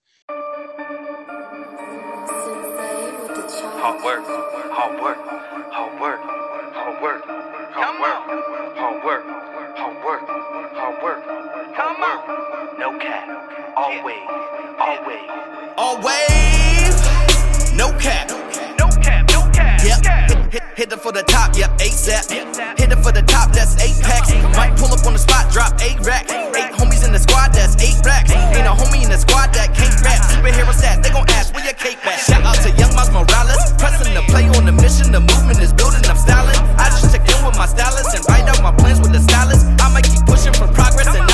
Hard 3.81 4.03
work, 4.03 4.23
hard 4.27 5.01
work, 5.01 5.17
hard 5.73 5.99
work, 5.99 6.19
hard 6.21 7.01
work, 7.01 7.25
hard 7.25 7.99
work, 7.99 8.21
hard 8.77 9.03
work, 9.03 9.25
hard 9.75 10.05
work, 10.05 10.21
hard 10.75 11.03
work, 11.03 11.25
Come 11.75 12.03
on. 12.03 12.77
No 12.77 12.99
cap, 12.99 13.73
always, 13.75 14.21
always, 14.79 15.29
Always, 15.77 16.93
no 17.73 17.91
cap. 17.97 18.29
no 18.29 18.29
cap, 18.29 18.29
no 18.29 18.37
cap. 18.37 18.37
Yep, 18.37 18.40
hit, 20.51 20.63
hit, 20.75 20.91
it 20.91 20.99
for 20.99 21.11
the 21.11 21.23
top, 21.23 21.55
yep, 21.55 21.71
ASAP. 21.79 22.27
Hit 22.77 22.91
it 22.91 22.99
for 22.99 23.11
the 23.11 23.23
top, 23.23 23.51
that's 23.55 23.79
eight 23.79 23.95
packs. 24.03 24.29
Might 24.55 24.75
pull 24.75 24.91
up 24.91 25.03
on 25.07 25.13
the 25.13 25.19
spot, 25.19 25.51
drop 25.51 25.79
eight 25.81 25.99
racks. 26.03 26.31
Eight 26.31 26.75
homies 26.75 27.07
in 27.07 27.11
the 27.15 27.19
squad, 27.19 27.55
that's 27.55 27.79
eight 27.79 27.97
racks. 28.03 28.31
Ain't 28.31 28.67
a 28.67 28.75
homie 28.75 29.03
in 29.03 29.09
the 29.09 29.17
squad 29.17 29.55
that 29.55 29.71
can't 29.71 29.95
rap. 30.03 30.19
Superhero 30.27 30.75
stats, 30.75 31.01
they 31.01 31.09
gon' 31.09 31.27
ask 31.39 31.55
where 31.55 31.63
your 31.63 31.73
cake 31.79 32.03
at. 32.05 32.19
Shout 32.19 32.43
out 32.43 32.59
to 32.67 32.69
Young 32.75 32.93
Miles 32.93 33.11
Morales, 33.11 33.73
pressing 33.79 34.13
the 34.13 34.23
play 34.27 34.45
on 34.59 34.67
the 34.67 34.75
mission. 34.75 35.11
The 35.11 35.23
movement 35.23 35.63
is 35.63 35.71
building, 35.73 36.03
I'm 36.05 36.19
styling. 36.19 36.59
I 36.75 36.91
just 36.91 37.07
check 37.15 37.23
in 37.23 37.39
with 37.47 37.55
my 37.55 37.65
stylist 37.65 38.11
and 38.11 38.23
write 38.27 38.45
out 38.51 38.59
my 38.61 38.75
plans 38.75 38.99
with 38.99 39.15
the 39.15 39.23
stylist. 39.23 39.65
I'ma 39.79 40.03
keep 40.03 40.21
pushing 40.27 40.53
for 40.53 40.67
progress 40.75 41.07
and 41.07 41.30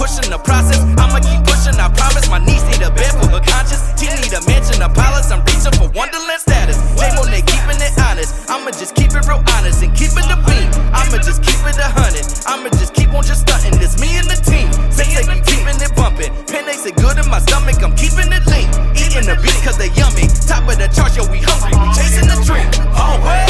pushing 0.00 0.32
the 0.32 0.40
process. 0.40 0.80
I'ma 0.96 1.20
keep 1.20 1.44
pushing, 1.44 1.76
I 1.76 1.92
promise. 1.92 2.24
My 2.32 2.40
niece 2.40 2.64
need 2.72 2.80
a 2.80 2.88
bed 2.88 3.12
for 3.20 3.28
her 3.36 3.44
conscience. 3.44 3.84
She 4.00 4.08
need 4.08 4.32
a 4.32 4.40
mansion, 4.48 4.80
a 4.80 4.88
palace. 4.88 5.28
I'm 5.28 5.44
reaching 5.44 5.76
for 5.76 5.92
Wonderland 5.92 6.40
status. 6.40 6.80
J 6.96 7.12
Mo, 7.12 7.28
they 7.28 7.44
keeping 7.44 7.76
it 7.76 7.92
honest. 8.00 8.48
I'ma 8.48 8.72
just 8.72 8.96
keep 8.96 9.12
it 9.12 9.28
real 9.28 9.44
honest 9.52 9.84
and 9.84 9.92
keep 9.92 10.16
it 10.16 10.24
the 10.24 10.40
beat. 10.48 10.72
I'ma 10.96 11.20
just 11.20 11.44
keep 11.44 11.60
it 11.68 11.76
a 11.76 11.92
hundred. 11.92 12.24
I'ma 12.48 12.72
just 12.80 12.96
keep 12.96 13.12
on 13.12 13.20
just 13.28 13.44
stunting. 13.44 13.76
It's 13.76 14.00
me 14.00 14.16
and 14.16 14.24
the 14.24 14.40
team. 14.40 14.72
Say 14.88 15.04
they 15.12 15.28
be 15.28 15.36
keeping 15.44 15.76
it 15.76 15.92
bumping. 15.92 16.32
Pen 16.48 16.64
they 16.64 16.80
say 16.80 16.96
good 16.96 17.20
in 17.20 17.28
my 17.28 17.44
stomach. 17.44 17.76
I'm 17.84 17.92
keeping 17.92 18.32
it 18.32 18.44
lean. 18.48 18.72
Eating 18.96 19.28
the 19.28 19.36
beat 19.44 19.60
cause 19.60 19.76
they 19.76 19.92
yummy. 19.92 20.32
Top 20.48 20.64
of 20.64 20.80
the 20.80 20.88
charts, 20.88 21.20
yo, 21.20 21.28
we 21.28 21.44
hungry. 21.44 21.76
We 21.76 21.88
chasing 21.92 22.24
the 22.24 22.40
dream. 22.48 22.64
Oh, 22.96 23.20
Always. 23.20 23.49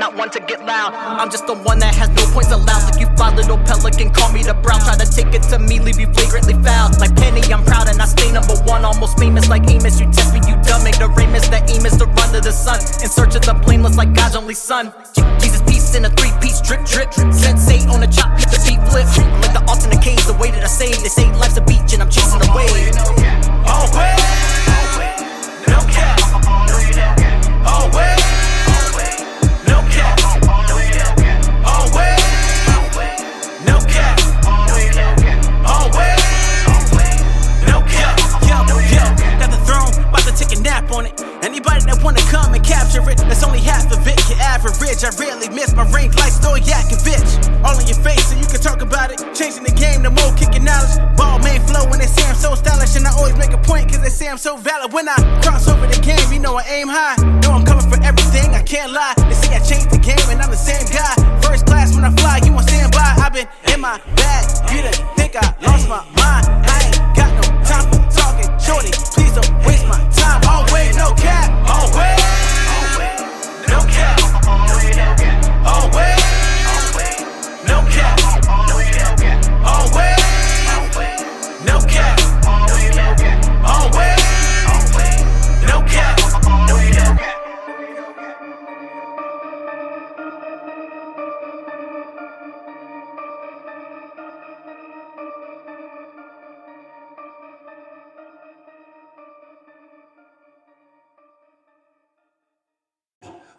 Not 0.00 0.16
one 0.16 0.30
to 0.30 0.40
get 0.40 0.64
loud. 0.64 0.96
I'm 0.96 1.30
just 1.30 1.46
the 1.46 1.54
one 1.54 1.78
that 1.84 1.94
has 1.94 2.08
no 2.16 2.24
points 2.32 2.50
allowed. 2.50 2.88
Like 2.88 2.98
you 2.98 3.06
fly, 3.20 3.28
little 3.36 3.60
pelican, 3.68 4.08
call 4.10 4.32
me 4.32 4.42
the 4.42 4.54
brown. 4.54 4.80
Try 4.80 4.96
to 4.96 5.04
take 5.04 5.36
it 5.36 5.44
to 5.52 5.60
me, 5.60 5.78
leave 5.78 6.00
you 6.00 6.08
flagrantly 6.16 6.56
foul. 6.64 6.88
Like 6.98 7.14
Penny, 7.14 7.44
I'm 7.52 7.62
proud 7.62 7.86
and 7.92 8.00
I 8.00 8.08
stay 8.08 8.32
number 8.32 8.56
one. 8.64 8.82
Almost 8.82 9.20
famous 9.20 9.52
like 9.52 9.68
Amos. 9.68 10.00
You 10.00 10.08
test 10.10 10.32
me, 10.32 10.40
you 10.48 10.56
dumb. 10.64 10.88
Ignoramus, 10.88 11.52
the 11.52 11.60
aim 11.68 11.84
is 11.84 12.00
to 12.00 12.06
run 12.16 12.32
to 12.32 12.40
the 12.40 12.50
sun. 12.50 12.80
In 13.04 13.12
search 13.12 13.36
of 13.36 13.44
the 13.44 13.52
blameless 13.52 14.00
like 14.00 14.14
God's 14.16 14.34
only 14.34 14.56
son. 14.56 14.90
Jesus 15.38 15.60
peace 15.68 15.94
in 15.94 16.08
a 16.08 16.10
three 16.16 16.32
piece 16.40 16.64
drip 16.64 16.80
drip. 16.88 17.12
Sensei 17.12 17.84
on 17.92 18.02
a 18.02 18.08
chop, 18.08 18.32
the 18.40 18.58
beat 18.64 18.80
flip. 18.88 19.04
Like 19.44 19.52
the 19.52 19.62
alternate 19.68 20.00
cage, 20.00 20.24
the 20.24 20.34
way 20.40 20.50
that 20.50 20.64
I 20.64 20.72
say, 20.72 20.88
They 20.88 21.12
say 21.12 21.28
life's 21.36 21.58
a 21.58 21.62
beach 21.62 21.92
and 21.92 22.00
I'm 22.00 22.08
chasing 22.08 22.40
the 22.40 23.19
that's 43.18 43.42
only 43.42 43.60
half 43.60 43.90
of 43.92 44.06
it. 44.06 44.18
Your 44.28 44.38
average, 44.38 44.78
I 45.02 45.10
rarely 45.18 45.48
miss 45.48 45.74
my 45.74 45.84
ring 45.90 46.10
like 46.20 46.32
Stojakovic. 46.32 47.64
All 47.64 47.78
in 47.78 47.86
your 47.86 47.98
face, 47.98 48.30
so 48.30 48.36
you 48.36 48.46
can 48.46 48.60
talk 48.60 48.80
about 48.82 49.10
it. 49.10 49.18
Changing 49.34 49.64
the 49.64 49.74
game, 49.74 50.02
the 50.02 50.10
more 50.10 50.32
kicking 50.36 50.64
knowledge. 50.64 50.94
Ball 51.16 51.38
main 51.40 51.60
flow 51.66 51.88
when 51.90 51.98
they 51.98 52.06
say 52.06 52.26
I'm 52.28 52.36
so 52.36 52.54
stylish, 52.54 52.96
and 52.96 53.06
I 53.06 53.12
always 53.16 53.36
make 53.36 53.52
a 53.52 53.58
point, 53.58 53.90
cause 53.90 54.02
they 54.02 54.10
say 54.10 54.28
I'm 54.28 54.38
so 54.38 54.56
valid. 54.56 54.92
When 54.92 55.08
I 55.08 55.16
cross 55.42 55.68
over 55.68 55.86
the 55.86 56.00
game, 56.00 56.22
you 56.32 56.38
know 56.38 56.56
I 56.56 56.64
aim 56.68 56.88
high. 56.88 57.16
Know 57.42 57.52
I'm 57.52 57.64
coming 57.64 57.88
for 57.88 58.00
everything, 58.02 58.54
I 58.54 58.62
can't 58.62 58.92
lie. 58.92 59.14
They 59.16 59.34
say 59.34 59.56
I 59.56 59.60
changed 59.60 59.90
the 59.90 59.98
game, 59.98 60.26
and 60.30 60.40
I'm 60.40 60.50
the 60.50 60.60
same 60.60 60.86
guy. 60.92 61.14
First 61.42 61.66
class 61.66 61.94
when 61.94 62.04
I 62.04 62.12
fly, 62.14 62.40
you 62.44 62.52
won't 62.52 62.68
stand 62.68 62.92
by. 62.92 63.16
I've 63.18 63.32
been 63.32 63.48
in 63.72 63.80
my 63.80 63.98
bag, 64.16 64.44
you 64.72 64.82
done 64.82 64.94
think 65.16 65.36
I 65.36 65.54
lost 65.66 65.88
my 65.88 66.04
mind. 66.14 66.46
I 66.68 66.76
ain't 66.86 67.00
got 67.16 67.30
no 67.34 67.46
time 67.66 67.86
for 67.90 68.00
talking, 68.12 68.50
shorty. 68.60 68.92
Please 69.14 69.34
don't 69.34 69.50
waste 69.66 69.86
my 69.86 69.98
time. 70.14 70.40
Always 70.46 70.96
no 70.96 71.14
cap. 71.14 71.48
Always. 71.68 72.19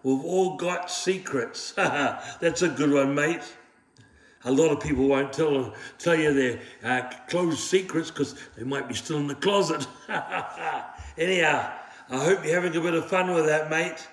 We've 0.04 0.24
all 0.24 0.58
got 0.58 0.90
secrets. 0.90 1.72
That's 1.76 2.62
a 2.62 2.70
good 2.70 2.92
one, 2.92 3.14
mate. 3.16 3.42
a 4.44 4.52
lot 4.52 4.72
of 4.72 4.80
people 4.80 5.08
won't 5.08 5.32
tell 5.34 5.74
tell 6.00 6.16
you 6.16 6.34
their 6.34 6.60
uh, 6.84 7.10
closed 7.30 7.60
secrets 7.60 8.10
because 8.10 8.36
they 8.58 8.64
might 8.64 8.88
be 8.88 8.96
still 8.96 9.18
in 9.18 9.28
the 9.28 9.36
closet. 9.36 9.86
Anyhow, 11.18 11.72
I 12.10 12.18
hope 12.18 12.44
you're 12.44 12.56
having 12.60 12.76
a 12.76 12.82
bit 12.82 12.94
of 12.94 13.08
fun 13.08 13.34
with 13.34 13.46
that, 13.46 13.70
mate. 13.70 14.08